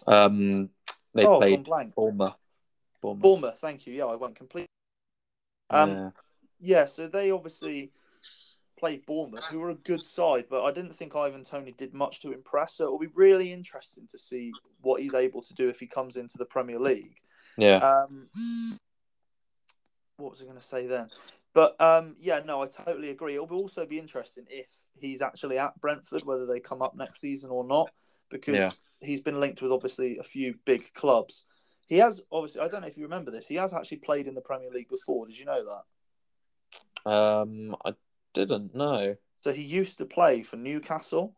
Um, 0.06 0.70
they 1.14 1.26
oh, 1.26 1.38
played 1.38 1.64
Bournemouth. 1.64 2.36
Bournemouth. 3.02 3.22
Bournemouth. 3.22 3.58
Thank 3.58 3.86
you. 3.86 3.94
Yeah, 3.94 4.06
I 4.06 4.14
went 4.14 4.36
complete. 4.36 4.66
Um, 5.68 5.90
yeah. 5.90 6.10
yeah. 6.60 6.86
So 6.86 7.08
they 7.08 7.32
obviously 7.32 7.90
played 8.78 9.06
Bournemouth, 9.06 9.44
who 9.46 9.60
were 9.60 9.70
a 9.70 9.74
good 9.74 10.04
side, 10.04 10.46
but 10.48 10.64
I 10.64 10.72
didn't 10.72 10.94
think 10.94 11.14
Ivan 11.14 11.44
Toney 11.44 11.72
did 11.76 11.94
much 11.94 12.20
to 12.20 12.32
impress. 12.32 12.74
So 12.74 12.84
it'll 12.84 12.98
be 12.98 13.08
really 13.14 13.52
interesting 13.52 14.06
to 14.10 14.18
see 14.18 14.52
what 14.80 15.00
he's 15.00 15.14
able 15.14 15.42
to 15.42 15.54
do 15.54 15.68
if 15.68 15.80
he 15.80 15.86
comes 15.86 16.16
into 16.16 16.38
the 16.38 16.44
Premier 16.44 16.78
League. 16.78 17.16
Yeah. 17.56 17.78
Um, 17.78 18.28
what 20.16 20.30
was 20.30 20.42
I 20.42 20.44
going 20.44 20.56
to 20.56 20.62
say 20.62 20.86
then? 20.86 21.08
But 21.52 21.80
um, 21.80 22.16
yeah, 22.18 22.40
no, 22.44 22.62
I 22.62 22.66
totally 22.66 23.10
agree. 23.10 23.34
It'll 23.34 23.52
also 23.52 23.86
be 23.86 23.98
interesting 23.98 24.44
if 24.50 24.66
he's 24.98 25.22
actually 25.22 25.58
at 25.58 25.80
Brentford, 25.80 26.24
whether 26.24 26.46
they 26.46 26.58
come 26.60 26.82
up 26.82 26.96
next 26.96 27.20
season 27.20 27.50
or 27.50 27.64
not, 27.64 27.90
because 28.28 28.56
Yeah. 28.56 28.70
he's 29.00 29.20
been 29.20 29.38
linked 29.38 29.62
with 29.62 29.70
obviously 29.70 30.18
a 30.18 30.24
few 30.24 30.56
big 30.64 30.92
clubs. 30.94 31.44
He 31.86 31.98
has 31.98 32.20
obviously, 32.32 32.62
I 32.62 32.68
don't 32.68 32.80
know 32.80 32.88
if 32.88 32.96
you 32.96 33.04
remember 33.04 33.30
this, 33.30 33.46
he 33.46 33.54
has 33.56 33.72
actually 33.72 33.98
played 33.98 34.26
in 34.26 34.34
the 34.34 34.40
Premier 34.40 34.70
League 34.70 34.88
before. 34.88 35.26
Did 35.26 35.38
you 35.38 35.44
know 35.44 35.64
that? 35.64 37.10
Um, 37.10 37.76
I 37.84 37.94
didn't 38.34 38.74
know. 38.74 39.16
So 39.40 39.52
he 39.52 39.62
used 39.62 39.98
to 39.98 40.04
play 40.06 40.42
for 40.42 40.56
Newcastle, 40.56 41.34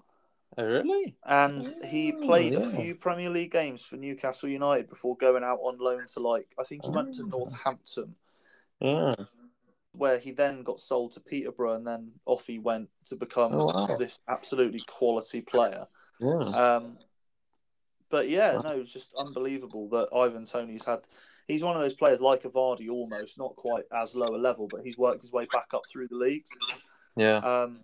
Oh, 0.58 0.64
really? 0.64 1.16
and 1.24 1.66
he 1.88 2.12
Oh, 2.12 2.20
played 2.26 2.54
a 2.54 2.68
few 2.70 2.94
Premier 2.94 3.30
League 3.30 3.52
games 3.52 3.84
for 3.84 3.96
Newcastle 3.96 4.48
United 4.48 4.88
before 4.88 5.16
going 5.16 5.44
out 5.44 5.58
on 5.62 5.78
loan 5.78 6.06
to 6.14 6.20
like 6.20 6.54
I 6.58 6.64
think 6.64 6.84
he 6.84 6.90
went 6.90 7.14
to 7.14 7.22
Oh. 7.24 7.26
Northampton. 7.26 8.16
Yeah. 8.80 9.14
where 9.92 10.18
he 10.18 10.30
then 10.30 10.62
got 10.62 10.78
sold 10.78 11.10
to 11.12 11.20
Peterborough 11.20 11.72
and 11.72 11.86
then 11.86 12.12
off 12.26 12.46
he 12.46 12.58
went 12.58 12.90
to 13.06 13.16
become 13.16 13.52
Oh, 13.54 13.64
wow. 13.64 13.96
this 13.98 14.18
absolutely 14.28 14.80
quality 14.86 15.40
player. 15.40 15.86
Yeah. 16.20 16.28
Um, 16.76 16.98
but 18.10 18.28
yeah, 18.28 18.60
no, 18.62 18.72
it's 18.80 18.92
just 18.92 19.14
unbelievable 19.14 19.88
that 19.88 20.10
Ivan 20.14 20.44
Toney's 20.44 20.84
had. 20.84 21.08
He's 21.48 21.62
one 21.62 21.76
of 21.76 21.82
those 21.82 21.94
players 21.94 22.20
like 22.20 22.44
a 22.44 22.48
Vardy, 22.48 22.88
almost 22.88 23.38
not 23.38 23.54
quite 23.56 23.84
as 23.92 24.16
low 24.16 24.34
a 24.34 24.36
level, 24.36 24.66
but 24.68 24.82
he's 24.82 24.98
worked 24.98 25.22
his 25.22 25.32
way 25.32 25.46
back 25.52 25.68
up 25.72 25.82
through 25.90 26.08
the 26.08 26.16
leagues. 26.16 26.50
Yeah. 27.16 27.36
Um, 27.38 27.80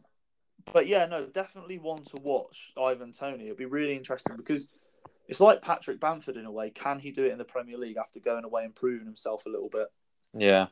but 0.72 0.86
yeah, 0.86 1.06
no, 1.06 1.26
definitely 1.26 1.78
one 1.78 2.02
to 2.04 2.16
watch. 2.16 2.72
Ivan 2.80 3.12
Toney. 3.12 3.44
It'd 3.44 3.56
be 3.56 3.66
really 3.66 3.96
interesting 3.96 4.36
because 4.36 4.68
it's 5.28 5.40
like 5.40 5.62
Patrick 5.62 6.00
Bamford 6.00 6.36
in 6.36 6.44
a 6.44 6.52
way. 6.52 6.70
Can 6.70 6.98
he 6.98 7.10
do 7.10 7.24
it 7.24 7.32
in 7.32 7.38
the 7.38 7.44
Premier 7.44 7.78
League 7.78 7.96
after 7.96 8.20
going 8.20 8.44
away 8.44 8.64
and 8.64 8.74
proving 8.74 9.06
himself 9.06 9.46
a 9.46 9.48
little 9.48 9.68
bit? 9.68 9.86
Yeah. 10.36 10.66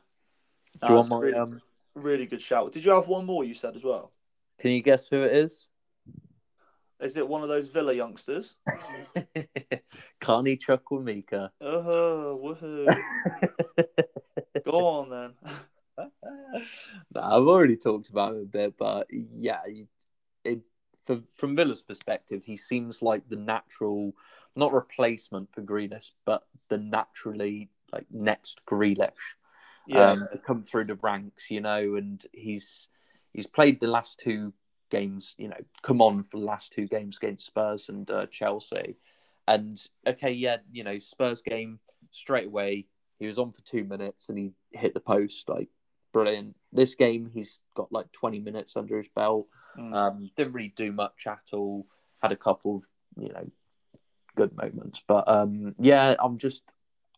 Do 0.80 0.88
you 0.88 0.94
want 0.94 1.10
my 1.10 1.18
really, 1.18 1.38
um? 1.38 1.60
really 1.94 2.26
good 2.26 2.42
shout. 2.42 2.72
Did 2.72 2.84
you 2.84 2.92
have 2.92 3.08
one 3.08 3.26
more? 3.26 3.44
You 3.44 3.54
said 3.54 3.74
as 3.74 3.84
well. 3.84 4.12
Can 4.58 4.72
you 4.72 4.82
guess 4.82 5.08
who 5.08 5.22
it 5.22 5.32
is? 5.32 5.68
Is 7.00 7.16
it 7.16 7.26
one 7.26 7.42
of 7.42 7.48
those 7.48 7.68
Villa 7.68 7.94
youngsters? 7.94 8.56
Carney 10.20 10.56
Chukwuemeka. 10.56 11.50
Oh, 11.60 12.40
woohoo! 12.42 12.94
Go 14.64 14.86
on 14.86 15.08
then. 15.08 15.34
no, 17.14 17.20
I've 17.20 17.46
already 17.46 17.76
talked 17.76 18.10
about 18.10 18.34
him 18.34 18.42
a 18.42 18.44
bit, 18.44 18.74
but 18.78 19.06
yeah, 19.10 19.60
it, 20.44 20.60
for, 21.06 21.20
from 21.36 21.56
Villa's 21.56 21.82
perspective, 21.82 22.42
he 22.44 22.56
seems 22.56 23.00
like 23.00 23.28
the 23.28 23.36
natural, 23.36 24.12
not 24.54 24.72
replacement 24.72 25.52
for 25.54 25.62
Grealish, 25.62 26.10
but 26.26 26.44
the 26.68 26.78
naturally 26.78 27.70
like 27.92 28.06
next 28.10 28.60
Grealish 28.66 29.34
Yeah, 29.86 30.12
um, 30.12 30.28
to 30.32 30.38
come 30.38 30.62
through 30.62 30.84
the 30.84 30.98
ranks, 31.02 31.50
you 31.50 31.60
know, 31.60 31.96
and 31.96 32.24
he's 32.32 32.88
he's 33.32 33.46
played 33.46 33.80
the 33.80 33.88
last 33.88 34.20
two 34.20 34.52
games, 34.90 35.34
you 35.38 35.48
know, 35.48 35.60
come 35.82 36.02
on 36.02 36.24
for 36.24 36.38
the 36.38 36.44
last 36.44 36.72
two 36.72 36.86
games 36.86 37.16
against 37.16 37.46
Spurs 37.46 37.88
and 37.88 38.10
uh, 38.10 38.26
Chelsea, 38.26 38.96
and 39.48 39.80
okay, 40.06 40.32
yeah, 40.32 40.58
you 40.72 40.84
know, 40.84 40.98
Spurs 40.98 41.40
game 41.42 41.80
straight 42.10 42.46
away, 42.46 42.86
he 43.18 43.26
was 43.26 43.38
on 43.38 43.52
for 43.52 43.62
two 43.62 43.84
minutes 43.84 44.28
and 44.28 44.38
he 44.38 44.52
hit 44.72 44.94
the 44.94 45.00
post, 45.00 45.48
like 45.48 45.68
brilliant. 46.12 46.56
This 46.72 46.94
game, 46.94 47.30
he's 47.32 47.62
got 47.74 47.92
like 47.92 48.10
twenty 48.12 48.40
minutes 48.40 48.76
under 48.76 48.98
his 48.98 49.08
belt. 49.14 49.46
Mm. 49.78 49.94
Um, 49.94 50.30
didn't 50.36 50.52
really 50.52 50.72
do 50.74 50.92
much 50.92 51.26
at 51.26 51.50
all. 51.52 51.86
Had 52.22 52.32
a 52.32 52.36
couple, 52.36 52.76
of, 52.76 52.84
you 53.16 53.32
know, 53.32 53.50
good 54.36 54.56
moments, 54.56 55.02
but 55.06 55.28
um, 55.28 55.74
yeah, 55.78 56.14
I'm 56.18 56.38
just, 56.38 56.62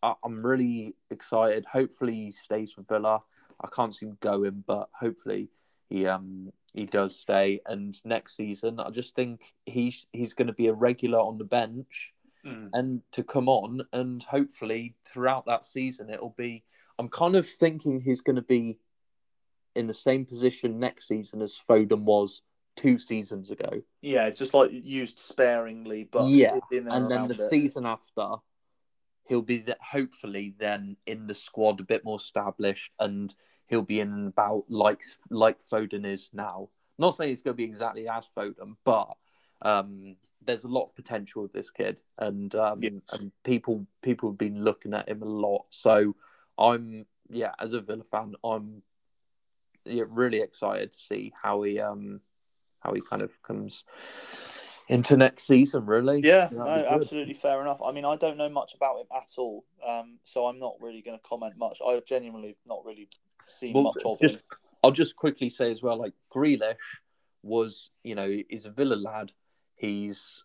I- 0.01 0.15
I'm 0.23 0.45
really 0.45 0.95
excited. 1.09 1.65
Hopefully, 1.65 2.13
he 2.13 2.31
stays 2.31 2.77
with 2.77 2.87
Villa. 2.87 3.21
I 3.61 3.67
can't 3.67 3.95
see 3.95 4.05
him 4.05 4.17
going, 4.21 4.63
but 4.65 4.89
hopefully, 4.97 5.49
he 5.89 6.07
um 6.07 6.51
he 6.73 6.85
does 6.85 7.15
stay. 7.19 7.61
And 7.65 7.95
next 8.05 8.35
season, 8.35 8.79
I 8.79 8.89
just 8.89 9.15
think 9.15 9.53
he's 9.65 10.07
he's 10.11 10.33
going 10.33 10.47
to 10.47 10.53
be 10.53 10.67
a 10.67 10.73
regular 10.73 11.19
on 11.19 11.37
the 11.37 11.45
bench 11.45 12.11
Mm. 12.45 12.71
and 12.73 13.01
to 13.13 13.23
come 13.23 13.47
on, 13.47 13.83
and 13.93 14.21
hopefully 14.21 14.95
throughout 15.05 15.45
that 15.45 15.63
season, 15.63 16.09
it'll 16.09 16.35
be. 16.37 16.65
I'm 16.99 17.07
kind 17.07 17.37
of 17.37 17.47
thinking 17.47 18.01
he's 18.01 18.19
going 18.19 18.35
to 18.35 18.41
be 18.41 18.79
in 19.75 19.87
the 19.87 19.93
same 19.93 20.25
position 20.25 20.77
next 20.77 21.07
season 21.07 21.41
as 21.41 21.57
Foden 21.69 22.01
was 22.01 22.41
two 22.75 22.99
seasons 22.99 23.49
ago. 23.49 23.81
yeah, 24.01 24.29
just 24.29 24.53
like 24.53 24.71
used 24.73 25.19
sparingly, 25.19 26.03
but 26.11 26.27
Yeah, 26.27 26.59
and 26.69 27.09
then 27.09 27.29
the 27.29 27.45
it. 27.45 27.49
season 27.49 27.85
after, 27.85 28.35
he'll 29.29 29.41
be 29.41 29.63
hopefully 29.79 30.53
then 30.59 30.97
in 31.05 31.27
the 31.27 31.35
squad 31.35 31.79
a 31.79 31.83
bit 31.83 32.03
more 32.03 32.17
established, 32.17 32.91
and 32.99 33.33
he'll 33.73 33.81
be 33.81 33.99
in 33.99 34.13
and 34.13 34.27
about 34.27 34.65
like 34.69 35.03
like 35.31 35.57
Foden 35.63 36.05
is 36.05 36.29
now. 36.31 36.69
Not 36.99 37.15
saying 37.17 37.33
it's 37.33 37.41
going 37.41 37.53
to 37.55 37.57
be 37.57 37.63
exactly 37.63 38.07
as 38.07 38.27
Foden, 38.37 38.75
but 38.85 39.15
um, 39.63 40.15
there's 40.45 40.63
a 40.63 40.67
lot 40.67 40.83
of 40.85 40.95
potential 40.95 41.41
with 41.41 41.53
this 41.53 41.71
kid, 41.71 41.99
and 42.19 42.53
um, 42.53 42.83
Yeah. 42.83 42.89
and 43.13 43.31
people 43.43 43.87
people 44.03 44.29
have 44.29 44.37
been 44.37 44.63
looking 44.63 44.93
at 44.93 45.09
him 45.09 45.23
a 45.23 45.25
lot. 45.25 45.65
So 45.71 46.15
I'm 46.57 47.07
yeah, 47.29 47.53
as 47.59 47.73
a 47.73 47.81
Villa 47.81 48.03
fan, 48.11 48.35
I'm 48.43 48.83
yeah, 49.85 50.03
really 50.07 50.41
excited 50.41 50.91
to 50.91 50.99
see 50.99 51.33
how 51.41 51.63
he 51.63 51.79
um 51.79 52.21
how 52.79 52.93
he 52.93 53.01
kind 53.01 53.23
of 53.23 53.31
comes 53.41 53.85
into 54.87 55.17
next 55.17 55.47
season. 55.47 55.87
Really, 55.87 56.21
Yeah, 56.23 56.49
no, 56.51 56.67
absolutely 56.67 57.33
fair 57.33 57.59
enough. 57.61 57.81
I 57.83 57.91
mean, 57.91 58.05
I 58.05 58.17
don't 58.17 58.37
know 58.37 58.49
much 58.49 58.75
about 58.75 58.99
him 58.99 59.07
at 59.15 59.31
all, 59.37 59.65
um, 59.85 60.19
so 60.23 60.45
I'm 60.45 60.59
not 60.59 60.75
really 60.79 61.01
going 61.01 61.17
to 61.17 61.23
comment 61.27 61.57
much. 61.57 61.79
I 61.85 61.99
genuinely 62.05 62.55
not 62.67 62.85
really 62.85 63.09
seen 63.47 63.73
Well, 63.73 63.83
much 63.83 64.03
of 64.05 64.19
just- 64.19 64.35
him. 64.35 64.41
I'll 64.83 64.91
just 64.91 65.15
quickly 65.15 65.49
say 65.49 65.71
as 65.71 65.81
well, 65.81 65.97
like 65.97 66.13
Grealish 66.29 66.75
was, 67.41 67.91
you 68.03 68.15
know, 68.15 68.29
is 68.49 68.65
a 68.65 68.69
Villa 68.69 68.95
lad. 68.95 69.31
He's 69.75 70.43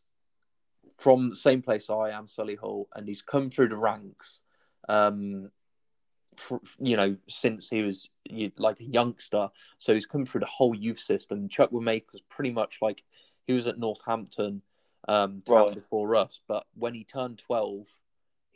from 0.96 1.30
the 1.30 1.36
same 1.36 1.60
place 1.60 1.90
I 1.90 2.10
am, 2.10 2.26
Solihull, 2.26 2.86
and 2.94 3.08
he's 3.08 3.22
come 3.22 3.50
through 3.50 3.68
the 3.70 3.76
ranks. 3.76 4.40
Um, 4.88 5.50
you 6.78 6.96
know, 6.96 7.16
since 7.28 7.68
he 7.68 7.82
was 7.82 8.08
you- 8.24 8.52
like 8.58 8.78
a 8.78 8.84
youngster, 8.84 9.50
so 9.78 9.92
he's 9.92 10.06
come 10.06 10.24
through 10.24 10.40
the 10.40 10.46
whole 10.46 10.74
youth 10.74 11.00
system. 11.00 11.48
Chukwuemeka 11.48 12.12
was 12.12 12.22
pretty 12.28 12.50
much 12.52 12.78
like 12.80 13.02
he 13.46 13.54
was 13.54 13.66
at 13.66 13.78
Northampton 13.78 14.62
um, 15.08 15.42
Right. 15.48 15.74
before 15.74 16.14
us, 16.14 16.40
but 16.46 16.66
when 16.74 16.94
he 16.94 17.02
turned 17.02 17.38
twelve, 17.38 17.86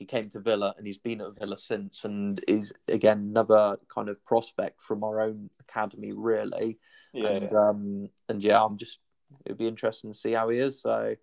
he 0.03 0.07
came 0.07 0.29
to 0.29 0.41
Villa 0.41 0.75
and 0.77 0.85
he's 0.85 0.99
been 0.99 1.21
at 1.21 1.39
Villa 1.39 1.57
since 1.57 2.05
and 2.05 2.43
is 2.49 2.73
again 2.89 3.19
another 3.19 3.79
kind 3.93 4.09
of 4.09 4.25
prospect 4.25 4.83
from 4.83 5.05
our 5.05 5.21
own 5.21 5.49
academy 5.61 6.13
really. 6.13 6.79
Yeah, 7.13 7.29
and 7.29 7.55
um 7.55 8.09
and 8.29 8.43
yeah, 8.43 8.61
I'm 8.63 8.77
just 8.77 8.99
it'd 9.47 9.59
be 9.59 9.69
interesting 9.69 10.13
to 10.13 10.19
see 10.19 10.33
how 10.33 10.49
he 10.49 10.59
is. 10.59 10.83
So 10.83 11.15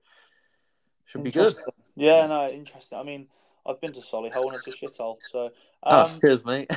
should 1.05 1.23
be 1.23 1.31
good. 1.31 1.55
Yeah, 1.95 2.27
no, 2.27 2.47
interesting. 2.47 2.97
I 2.97 3.03
mean, 3.03 3.27
I've 3.65 3.81
been 3.81 3.91
to 3.91 3.99
Solihull 3.99 4.45
and 4.45 4.55
it's 4.55 4.67
a 4.67 4.71
shithole. 4.71 5.17
So, 5.29 5.51
oh, 5.83 6.03
um, 6.03 6.19
cheers, 6.21 6.45
mate. 6.45 6.71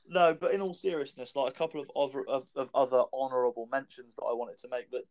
no, 0.07 0.33
but 0.33 0.53
in 0.53 0.61
all 0.61 0.73
seriousness, 0.73 1.35
like 1.35 1.49
a 1.49 1.57
couple 1.57 1.81
of 1.81 1.91
other 1.93 2.23
of, 2.29 2.47
of 2.55 2.69
other 2.73 3.03
honourable 3.13 3.67
mentions 3.69 4.15
that 4.15 4.23
I 4.23 4.33
wanted 4.33 4.59
to 4.59 4.69
make. 4.69 4.89
That 4.91 5.03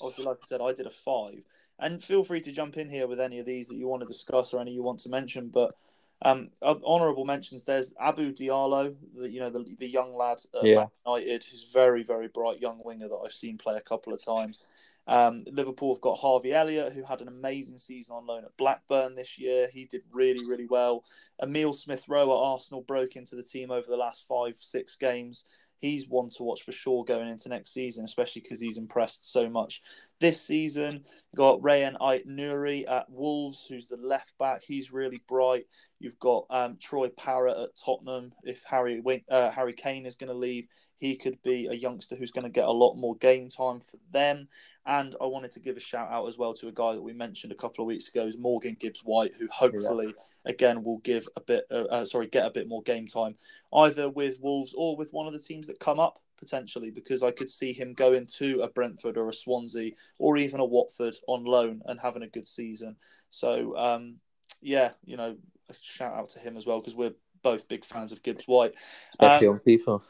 obviously, 0.00 0.24
like 0.24 0.38
I 0.42 0.46
said, 0.46 0.60
I 0.60 0.72
did 0.72 0.86
a 0.86 0.90
five, 0.90 1.44
and 1.78 2.02
feel 2.02 2.24
free 2.24 2.40
to 2.42 2.52
jump 2.52 2.76
in 2.76 2.88
here 2.88 3.06
with 3.06 3.20
any 3.20 3.38
of 3.38 3.46
these 3.46 3.68
that 3.68 3.76
you 3.76 3.88
want 3.88 4.02
to 4.02 4.06
discuss 4.08 4.52
or 4.52 4.60
any 4.60 4.72
you 4.72 4.82
want 4.82 5.00
to 5.00 5.08
mention. 5.08 5.48
But 5.48 5.74
um, 6.22 6.50
honourable 6.62 7.24
mentions. 7.24 7.64
There's 7.64 7.94
Abu 7.98 8.32
Diallo, 8.32 8.94
the 9.16 9.30
you 9.30 9.40
know 9.40 9.50
the 9.50 9.64
the 9.78 9.88
young 9.88 10.14
lad 10.14 10.38
at 10.54 10.64
Yeah. 10.64 10.86
United, 11.06 11.44
who's 11.44 11.72
very 11.72 12.02
very 12.02 12.28
bright 12.28 12.60
young 12.60 12.80
winger 12.84 13.08
that 13.08 13.22
I've 13.24 13.32
seen 13.32 13.58
play 13.58 13.76
a 13.76 13.80
couple 13.80 14.12
of 14.12 14.22
times. 14.22 14.58
Um, 15.06 15.44
Liverpool 15.50 15.94
have 15.94 16.02
got 16.02 16.18
Harvey 16.18 16.52
Elliott, 16.52 16.92
who 16.92 17.02
had 17.02 17.20
an 17.20 17.26
amazing 17.28 17.78
season 17.78 18.14
on 18.14 18.26
loan 18.26 18.44
at 18.44 18.56
Blackburn 18.56 19.16
this 19.16 19.38
year. 19.38 19.66
He 19.72 19.86
did 19.86 20.02
really, 20.12 20.46
really 20.46 20.66
well. 20.66 21.04
Emile 21.42 21.72
Smith 21.72 22.04
Rowe 22.08 22.30
at 22.30 22.52
Arsenal 22.52 22.82
broke 22.82 23.16
into 23.16 23.34
the 23.34 23.42
team 23.42 23.70
over 23.70 23.88
the 23.88 23.96
last 23.96 24.28
five, 24.28 24.56
six 24.56 24.94
games. 24.94 25.44
He's 25.80 26.08
one 26.08 26.28
to 26.36 26.42
watch 26.42 26.62
for 26.62 26.72
sure 26.72 27.04
going 27.04 27.28
into 27.28 27.48
next 27.48 27.72
season, 27.72 28.04
especially 28.04 28.42
because 28.42 28.60
he's 28.60 28.78
impressed 28.78 29.32
so 29.32 29.48
much 29.48 29.80
this 30.20 30.40
season. 30.40 31.04
You've 31.32 31.38
got 31.38 31.60
Rayan 31.60 31.96
Ait 32.10 32.28
Nouri 32.28 32.88
at 32.88 33.08
Wolves, 33.10 33.66
who's 33.66 33.88
the 33.88 33.96
left 33.96 34.36
back. 34.38 34.62
He's 34.62 34.92
really 34.92 35.22
bright. 35.26 35.64
You've 35.98 36.18
got 36.18 36.44
um, 36.50 36.76
Troy 36.80 37.08
Parrott 37.16 37.58
at 37.58 37.76
Tottenham. 37.82 38.32
If 38.44 38.62
Harry 38.64 39.02
uh, 39.30 39.50
Harry 39.50 39.72
Kane 39.72 40.04
is 40.04 40.16
going 40.16 40.28
to 40.28 40.34
leave, 40.34 40.66
he 40.98 41.16
could 41.16 41.42
be 41.42 41.66
a 41.66 41.74
youngster 41.74 42.14
who's 42.14 42.32
going 42.32 42.44
to 42.44 42.50
get 42.50 42.66
a 42.68 42.70
lot 42.70 42.96
more 42.96 43.16
game 43.16 43.48
time 43.48 43.80
for 43.80 43.96
them. 44.12 44.48
And 44.90 45.14
I 45.20 45.26
wanted 45.26 45.52
to 45.52 45.60
give 45.60 45.76
a 45.76 45.80
shout 45.80 46.10
out 46.10 46.28
as 46.28 46.36
well 46.36 46.52
to 46.54 46.66
a 46.66 46.72
guy 46.72 46.94
that 46.94 47.00
we 47.00 47.12
mentioned 47.12 47.52
a 47.52 47.56
couple 47.56 47.84
of 47.84 47.86
weeks 47.86 48.08
ago, 48.08 48.26
is 48.26 48.36
Morgan 48.36 48.76
Gibbs 48.78 49.02
White, 49.04 49.30
who 49.38 49.46
hopefully 49.52 50.12
again 50.46 50.82
will 50.82 50.98
give 50.98 51.28
a 51.36 51.40
bit, 51.40 51.64
uh, 51.70 51.84
uh, 51.90 52.04
sorry, 52.04 52.26
get 52.26 52.44
a 52.44 52.50
bit 52.50 52.66
more 52.66 52.82
game 52.82 53.06
time, 53.06 53.36
either 53.72 54.10
with 54.10 54.40
Wolves 54.40 54.74
or 54.76 54.96
with 54.96 55.12
one 55.12 55.28
of 55.28 55.32
the 55.32 55.38
teams 55.38 55.68
that 55.68 55.78
come 55.78 56.00
up 56.00 56.18
potentially, 56.36 56.90
because 56.90 57.22
I 57.22 57.30
could 57.30 57.50
see 57.50 57.72
him 57.72 57.94
going 57.94 58.26
to 58.38 58.60
a 58.62 58.68
Brentford 58.68 59.16
or 59.16 59.28
a 59.28 59.32
Swansea 59.32 59.92
or 60.18 60.36
even 60.38 60.58
a 60.58 60.64
Watford 60.64 61.14
on 61.28 61.44
loan 61.44 61.82
and 61.86 62.00
having 62.00 62.24
a 62.24 62.28
good 62.28 62.48
season. 62.48 62.96
So 63.28 63.76
um, 63.76 64.16
yeah, 64.60 64.90
you 65.04 65.16
know, 65.16 65.36
a 65.68 65.74
shout 65.80 66.14
out 66.14 66.30
to 66.30 66.40
him 66.40 66.56
as 66.56 66.66
well 66.66 66.80
because 66.80 66.96
we're 66.96 67.14
both 67.42 67.68
big 67.68 67.84
fans 67.84 68.10
of 68.10 68.24
Gibbs 68.24 68.48
White. 68.48 68.74
Especially 69.20 69.46
Um, 69.46 69.54
on 69.54 69.60
FIFA. 69.60 70.02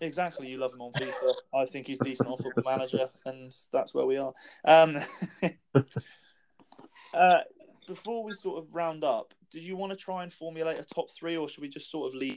Exactly, 0.00 0.48
you 0.48 0.58
love 0.58 0.72
him 0.72 0.82
on 0.82 0.92
FIFA. 0.92 1.34
I 1.54 1.64
think 1.64 1.86
he's 1.86 1.98
decent 1.98 2.28
on 2.28 2.36
Football 2.36 2.64
Manager, 2.64 3.08
and 3.24 3.54
that's 3.72 3.92
where 3.94 4.06
we 4.06 4.16
are. 4.16 4.32
Um, 4.64 4.96
uh, 7.14 7.40
before 7.86 8.22
we 8.22 8.34
sort 8.34 8.62
of 8.62 8.74
round 8.74 9.02
up, 9.02 9.34
do 9.50 9.60
you 9.60 9.76
want 9.76 9.90
to 9.90 9.96
try 9.96 10.22
and 10.22 10.32
formulate 10.32 10.78
a 10.78 10.84
top 10.84 11.10
three, 11.10 11.36
or 11.36 11.48
should 11.48 11.62
we 11.62 11.68
just 11.68 11.90
sort 11.90 12.08
of 12.08 12.14
leave 12.14 12.36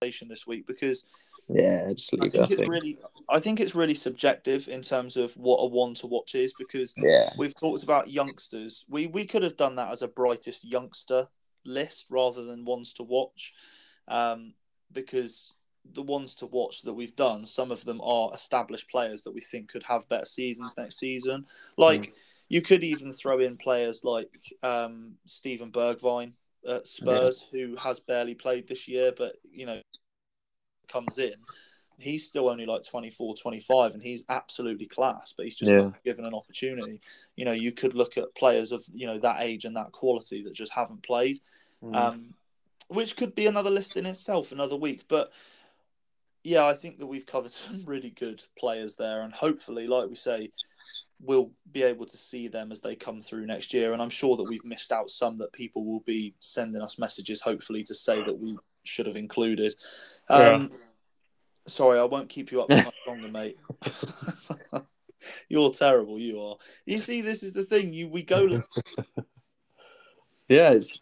this 0.00 0.46
week? 0.46 0.66
Because 0.66 1.04
Yeah, 1.48 1.92
just 1.92 2.14
I 2.20 2.28
think 2.28 2.50
it's 2.50 2.66
really, 2.66 2.96
I 3.28 3.38
think 3.38 3.60
it's 3.60 3.74
really 3.74 3.94
subjective 3.94 4.68
in 4.68 4.82
terms 4.82 5.16
of 5.16 5.32
what 5.36 5.58
a 5.58 5.66
one 5.66 5.94
to 5.94 6.06
watch 6.06 6.34
is. 6.34 6.54
Because 6.54 6.94
Yeah. 6.96 7.32
we've 7.36 7.54
talked 7.54 7.82
about 7.82 8.10
youngsters. 8.10 8.84
We 8.88 9.06
we 9.06 9.26
could 9.26 9.42
have 9.42 9.56
done 9.56 9.74
that 9.76 9.90
as 9.90 10.02
a 10.02 10.08
brightest 10.08 10.64
youngster 10.64 11.28
list 11.64 12.06
rather 12.08 12.44
than 12.44 12.64
ones 12.64 12.92
to 12.94 13.02
watch, 13.02 13.52
um, 14.08 14.54
because 14.92 15.52
the 15.94 16.02
ones 16.02 16.34
to 16.36 16.46
watch 16.46 16.82
that 16.82 16.94
we've 16.94 17.16
done, 17.16 17.46
some 17.46 17.70
of 17.70 17.84
them 17.84 18.00
are 18.02 18.32
established 18.34 18.90
players 18.90 19.24
that 19.24 19.32
we 19.34 19.40
think 19.40 19.68
could 19.68 19.82
have 19.84 20.08
better 20.08 20.26
seasons 20.26 20.76
next 20.76 20.98
season. 20.98 21.46
Like 21.76 22.14
you 22.48 22.62
could 22.62 22.84
even 22.84 23.12
throw 23.12 23.38
in 23.40 23.56
players 23.56 24.04
like 24.04 24.30
um, 24.62 25.14
Steven 25.26 25.70
Bergwijn 25.70 26.32
at 26.68 26.86
Spurs, 26.86 27.44
who 27.50 27.76
has 27.76 28.00
barely 28.00 28.34
played 28.34 28.68
this 28.68 28.86
year, 28.88 29.12
but 29.16 29.36
you 29.50 29.66
know 29.66 29.80
comes 30.88 31.18
in. 31.18 31.34
He's 31.98 32.28
still 32.28 32.50
only 32.50 32.66
like 32.66 32.82
24, 32.82 33.36
25, 33.36 33.94
and 33.94 34.02
he's 34.02 34.22
absolutely 34.28 34.86
class, 34.86 35.32
but 35.34 35.46
he's 35.46 35.56
just 35.56 35.72
Yeah. 35.72 35.78
not 35.78 36.04
given 36.04 36.26
an 36.26 36.34
opportunity. 36.34 37.00
You 37.36 37.46
know, 37.46 37.52
you 37.52 37.72
could 37.72 37.94
look 37.94 38.18
at 38.18 38.34
players 38.34 38.70
of, 38.70 38.84
you 38.92 39.06
know, 39.06 39.18
that 39.18 39.40
age 39.40 39.64
and 39.64 39.74
that 39.76 39.92
quality 39.92 40.42
that 40.42 40.52
just 40.52 40.72
haven't 40.72 41.02
played 41.02 41.40
Mm. 41.82 41.96
um, 41.96 42.34
which 42.88 43.16
could 43.16 43.34
be 43.34 43.46
another 43.46 43.70
list 43.70 43.96
in 43.96 44.06
itself 44.06 44.52
another 44.52 44.76
week. 44.76 45.04
But 45.08 45.32
yeah, 46.46 46.64
I 46.64 46.74
think 46.74 46.98
that 46.98 47.06
we've 47.06 47.26
covered 47.26 47.50
some 47.52 47.82
really 47.84 48.10
good 48.10 48.42
players 48.58 48.96
there, 48.96 49.22
and 49.22 49.32
hopefully, 49.32 49.86
like 49.86 50.08
we 50.08 50.14
say, 50.14 50.52
we'll 51.20 51.50
be 51.72 51.82
able 51.82 52.06
to 52.06 52.16
see 52.16 52.46
them 52.46 52.70
as 52.70 52.80
they 52.80 52.94
come 52.94 53.20
through 53.20 53.46
next 53.46 53.74
year. 53.74 53.92
And 53.92 54.02
I'm 54.02 54.10
sure 54.10 54.36
that 54.36 54.48
we've 54.48 54.64
missed 54.64 54.92
out 54.92 55.10
some 55.10 55.38
that 55.38 55.52
people 55.52 55.84
will 55.84 56.00
be 56.06 56.34
sending 56.40 56.82
us 56.82 56.98
messages, 56.98 57.40
hopefully, 57.40 57.82
to 57.84 57.94
say 57.94 58.22
that 58.22 58.38
we 58.38 58.56
should 58.84 59.06
have 59.06 59.16
included. 59.16 59.74
Um, 60.28 60.70
Sorry, 61.66 61.98
I 61.98 62.04
won't 62.04 62.28
keep 62.28 62.52
you 62.52 62.60
up 62.62 62.68
for 62.68 62.76
much 62.84 62.94
longer, 63.08 63.28
mate. 63.28 63.58
You're 65.48 65.72
terrible. 65.72 66.20
You 66.20 66.40
are. 66.40 66.56
You 66.84 66.98
see, 66.98 67.22
this 67.22 67.42
is 67.42 67.54
the 67.54 67.64
thing. 67.64 67.92
You 67.92 68.08
we 68.08 68.22
go 68.22 68.62
Yeah, 70.48 70.70
it's 70.70 71.00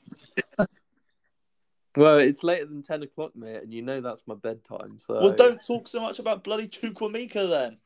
well, 1.96 2.18
it's 2.18 2.42
later 2.42 2.66
than 2.66 2.82
ten 2.82 3.02
o'clock, 3.02 3.32
mate, 3.36 3.62
and 3.62 3.72
you 3.72 3.82
know 3.82 4.00
that's 4.00 4.22
my 4.26 4.34
bedtime. 4.34 4.98
So 4.98 5.14
Well, 5.20 5.32
don't 5.32 5.64
talk 5.64 5.88
so 5.88 6.00
much 6.00 6.18
about 6.18 6.44
bloody 6.44 6.68
Chukwuemeka 6.68 7.48
then. 7.48 7.78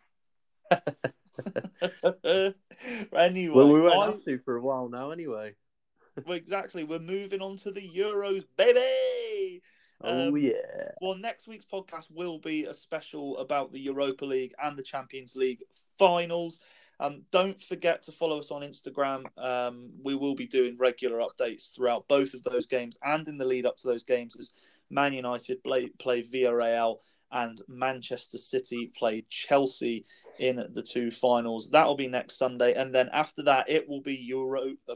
anyway, 3.14 3.54
Well, 3.54 3.72
we 3.72 3.80
won't 3.80 3.94
I- 4.02 4.06
have 4.06 4.24
to 4.24 4.38
for 4.44 4.56
a 4.56 4.62
while 4.62 4.88
now, 4.88 5.10
anyway. 5.10 5.54
well, 6.26 6.36
exactly. 6.36 6.84
We're 6.84 6.98
moving 6.98 7.40
on 7.40 7.56
to 7.58 7.70
the 7.70 7.88
Euros, 7.88 8.44
baby. 8.56 9.62
oh 10.02 10.28
Um, 10.28 10.36
yeah, 10.36 10.52
Well, 11.00 11.16
next 11.16 11.46
week's 11.48 11.64
podcast 11.66 12.10
will 12.10 12.38
be 12.38 12.64
a 12.64 12.74
special 12.74 13.38
about 13.38 13.72
the 13.72 13.80
Europa 13.80 14.24
League 14.24 14.54
and 14.62 14.76
the 14.76 14.82
Champions 14.82 15.36
League 15.36 15.62
finals. 15.98 16.60
Um, 17.00 17.22
don't 17.30 17.60
forget 17.62 18.02
to 18.04 18.12
follow 18.12 18.38
us 18.38 18.50
on 18.50 18.62
Instagram. 18.62 19.24
Um, 19.36 19.90
we 20.02 20.14
will 20.14 20.34
be 20.34 20.46
doing 20.46 20.76
regular 20.78 21.20
updates 21.20 21.74
throughout 21.74 22.08
both 22.08 22.34
of 22.34 22.42
those 22.42 22.66
games 22.66 22.98
and 23.04 23.26
in 23.28 23.38
the 23.38 23.44
lead 23.44 23.66
up 23.66 23.76
to 23.78 23.86
those 23.86 24.02
games 24.02 24.36
as 24.36 24.50
Man 24.90 25.12
United 25.12 25.62
play, 25.62 25.88
play 25.98 26.22
Villarreal 26.22 26.98
and 27.32 27.60
Manchester 27.68 28.38
City 28.38 28.92
play 28.96 29.24
Chelsea 29.28 30.04
in 30.38 30.56
the 30.72 30.82
two 30.82 31.10
finals. 31.10 31.70
That 31.70 31.86
will 31.86 31.96
be 31.96 32.08
next 32.08 32.36
Sunday, 32.36 32.74
and 32.74 32.94
then 32.94 33.08
after 33.12 33.42
that, 33.44 33.68
it 33.68 33.88
will 33.88 34.00
be 34.00 34.16
Euro 34.16 34.74
uh, 34.88 34.94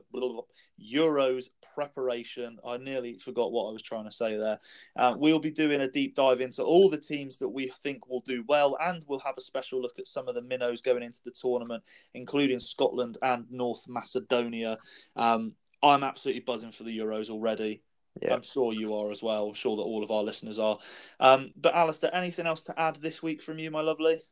Euros 0.81 1.49
preparation. 1.75 2.59
I 2.67 2.77
nearly 2.77 3.19
forgot 3.19 3.53
what 3.53 3.69
I 3.69 3.73
was 3.73 3.83
trying 3.83 4.05
to 4.05 4.13
say 4.13 4.37
there. 4.37 4.59
Uh, 4.97 5.15
we'll 5.17 5.39
be 5.39 5.51
doing 5.51 5.81
a 5.81 5.89
deep 5.89 6.15
dive 6.15 6.41
into 6.41 6.63
all 6.63 6.91
the 6.91 6.99
teams 6.99 7.39
that 7.39 7.49
we 7.49 7.73
think 7.83 8.09
will 8.09 8.23
do 8.23 8.45
well, 8.49 8.77
and 8.81 9.05
we'll 9.09 9.21
have 9.21 9.37
a 9.39 9.43
special 9.43 9.81
look 9.81 9.99
at 9.99 10.07
some 10.07 10.29
of 10.29 10.35
the 10.35 10.43
minnows 10.43 10.81
going 10.81 11.03
into 11.03 11.21
the 11.25 11.31
tournament, 11.31 11.83
including 12.15 12.61
Scotland 12.61 13.19
and 13.23 13.47
North 13.51 13.85
Macedonia. 13.89 14.79
Um, 15.17 15.55
I'm 15.83 16.05
absolutely 16.05 16.43
buzzing 16.43 16.71
for 16.71 16.85
the 16.85 16.97
Euros 16.97 17.29
already. 17.29 17.83
Yeah. 18.21 18.35
I'm 18.35 18.43
sure 18.43 18.73
you 18.73 18.95
are 18.95 19.11
as 19.11 19.23
well. 19.23 19.49
I'm 19.49 19.55
sure 19.55 19.77
that 19.77 19.83
all 19.83 20.05
of 20.05 20.11
our 20.11 20.23
listeners 20.23 20.59
are. 20.59 20.79
Um, 21.21 21.53
but 21.57 21.75
Alistair, 21.75 22.11
anything 22.13 22.47
else 22.47 22.63
to 22.65 22.79
add 22.79 22.97
this 22.97 23.23
week 23.23 23.43
from 23.43 23.59
you, 23.59 23.71
my 23.71 23.81
lovely? 23.81 24.23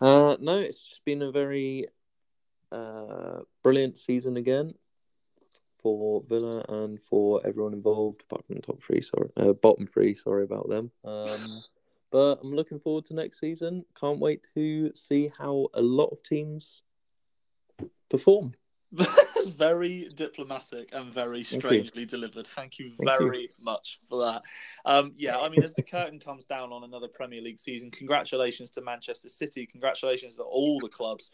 Uh, 0.00 0.36
no, 0.40 0.58
it's 0.58 0.86
just 0.86 1.04
been 1.04 1.22
a 1.22 1.30
very 1.30 1.86
uh, 2.70 3.40
brilliant 3.62 3.98
season 3.98 4.36
again 4.36 4.74
for 5.82 6.22
Villa 6.28 6.64
and 6.68 7.00
for 7.00 7.40
everyone 7.46 7.72
involved, 7.72 8.22
apart 8.22 8.44
from 8.46 8.56
the 8.56 8.62
top 8.62 8.82
three. 8.82 9.00
Sorry, 9.00 9.30
uh, 9.36 9.52
bottom 9.54 9.86
three. 9.86 10.14
Sorry 10.14 10.44
about 10.44 10.68
them. 10.68 10.90
Um, 11.04 11.62
but 12.10 12.40
I'm 12.42 12.54
looking 12.54 12.80
forward 12.80 13.06
to 13.06 13.14
next 13.14 13.40
season. 13.40 13.84
Can't 13.98 14.18
wait 14.18 14.46
to 14.54 14.92
see 14.94 15.32
how 15.36 15.68
a 15.74 15.82
lot 15.82 16.08
of 16.08 16.22
teams 16.22 16.82
perform. 18.10 18.54
That's 19.38 19.50
very 19.50 20.08
diplomatic 20.14 20.90
and 20.92 21.12
very 21.12 21.44
strangely 21.44 22.04
delivered. 22.04 22.46
Thank 22.46 22.78
you 22.78 22.92
Thank 22.98 23.20
you. 23.20 23.26
very 23.26 23.50
much 23.60 23.98
for 24.08 24.18
that. 24.24 24.42
Um, 24.84 25.12
yeah, 25.16 25.36
I 25.36 25.48
mean, 25.48 25.62
as 25.62 25.74
the 25.74 25.82
curtain 25.82 26.18
comes 26.18 26.44
down 26.44 26.72
on 26.72 26.84
another 26.84 27.06
Premier 27.06 27.40
League 27.40 27.60
season, 27.60 27.90
congratulations 27.90 28.70
to 28.72 28.80
Manchester 28.80 29.28
City. 29.28 29.64
Congratulations 29.66 30.36
to 30.36 30.42
all 30.42 30.80
the 30.80 30.88
clubs 30.88 31.30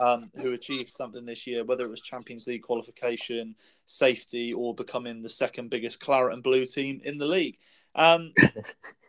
um, 0.00 0.30
who 0.42 0.52
achieved 0.52 0.88
something 0.88 1.24
this 1.24 1.46
year, 1.46 1.64
whether 1.64 1.84
it 1.84 1.90
was 1.90 2.00
Champions 2.00 2.46
League 2.46 2.62
qualification, 2.62 3.54
safety, 3.86 4.52
or 4.52 4.74
becoming 4.74 5.22
the 5.22 5.28
second 5.28 5.70
biggest 5.70 6.00
claret 6.00 6.34
and 6.34 6.42
blue 6.42 6.66
team 6.66 7.00
in 7.04 7.18
the 7.18 7.26
league. 7.26 7.58
Um, 7.94 8.32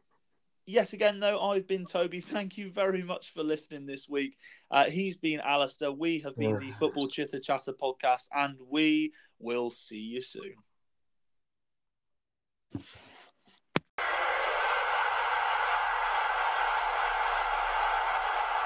yet 0.66 0.94
again, 0.94 1.20
though, 1.20 1.40
I've 1.40 1.68
been 1.68 1.86
Toby. 1.86 2.20
Thank 2.20 2.58
you 2.58 2.72
very 2.72 3.04
much 3.04 3.32
for 3.32 3.44
listening 3.44 3.86
this 3.86 4.08
week. 4.10 4.38
Uh, 4.72 4.86
he's 4.86 5.18
been 5.18 5.40
Alistair. 5.40 5.92
We 5.92 6.20
have 6.20 6.36
been 6.36 6.60
the 6.60 6.72
Football 6.72 7.08
Chitter 7.08 7.40
Chatter 7.40 7.74
podcast, 7.74 8.28
and 8.36 8.58
we 8.70 9.14
will 9.40 9.70
see 9.70 10.00
you 10.00 10.22
soon. 10.22 10.56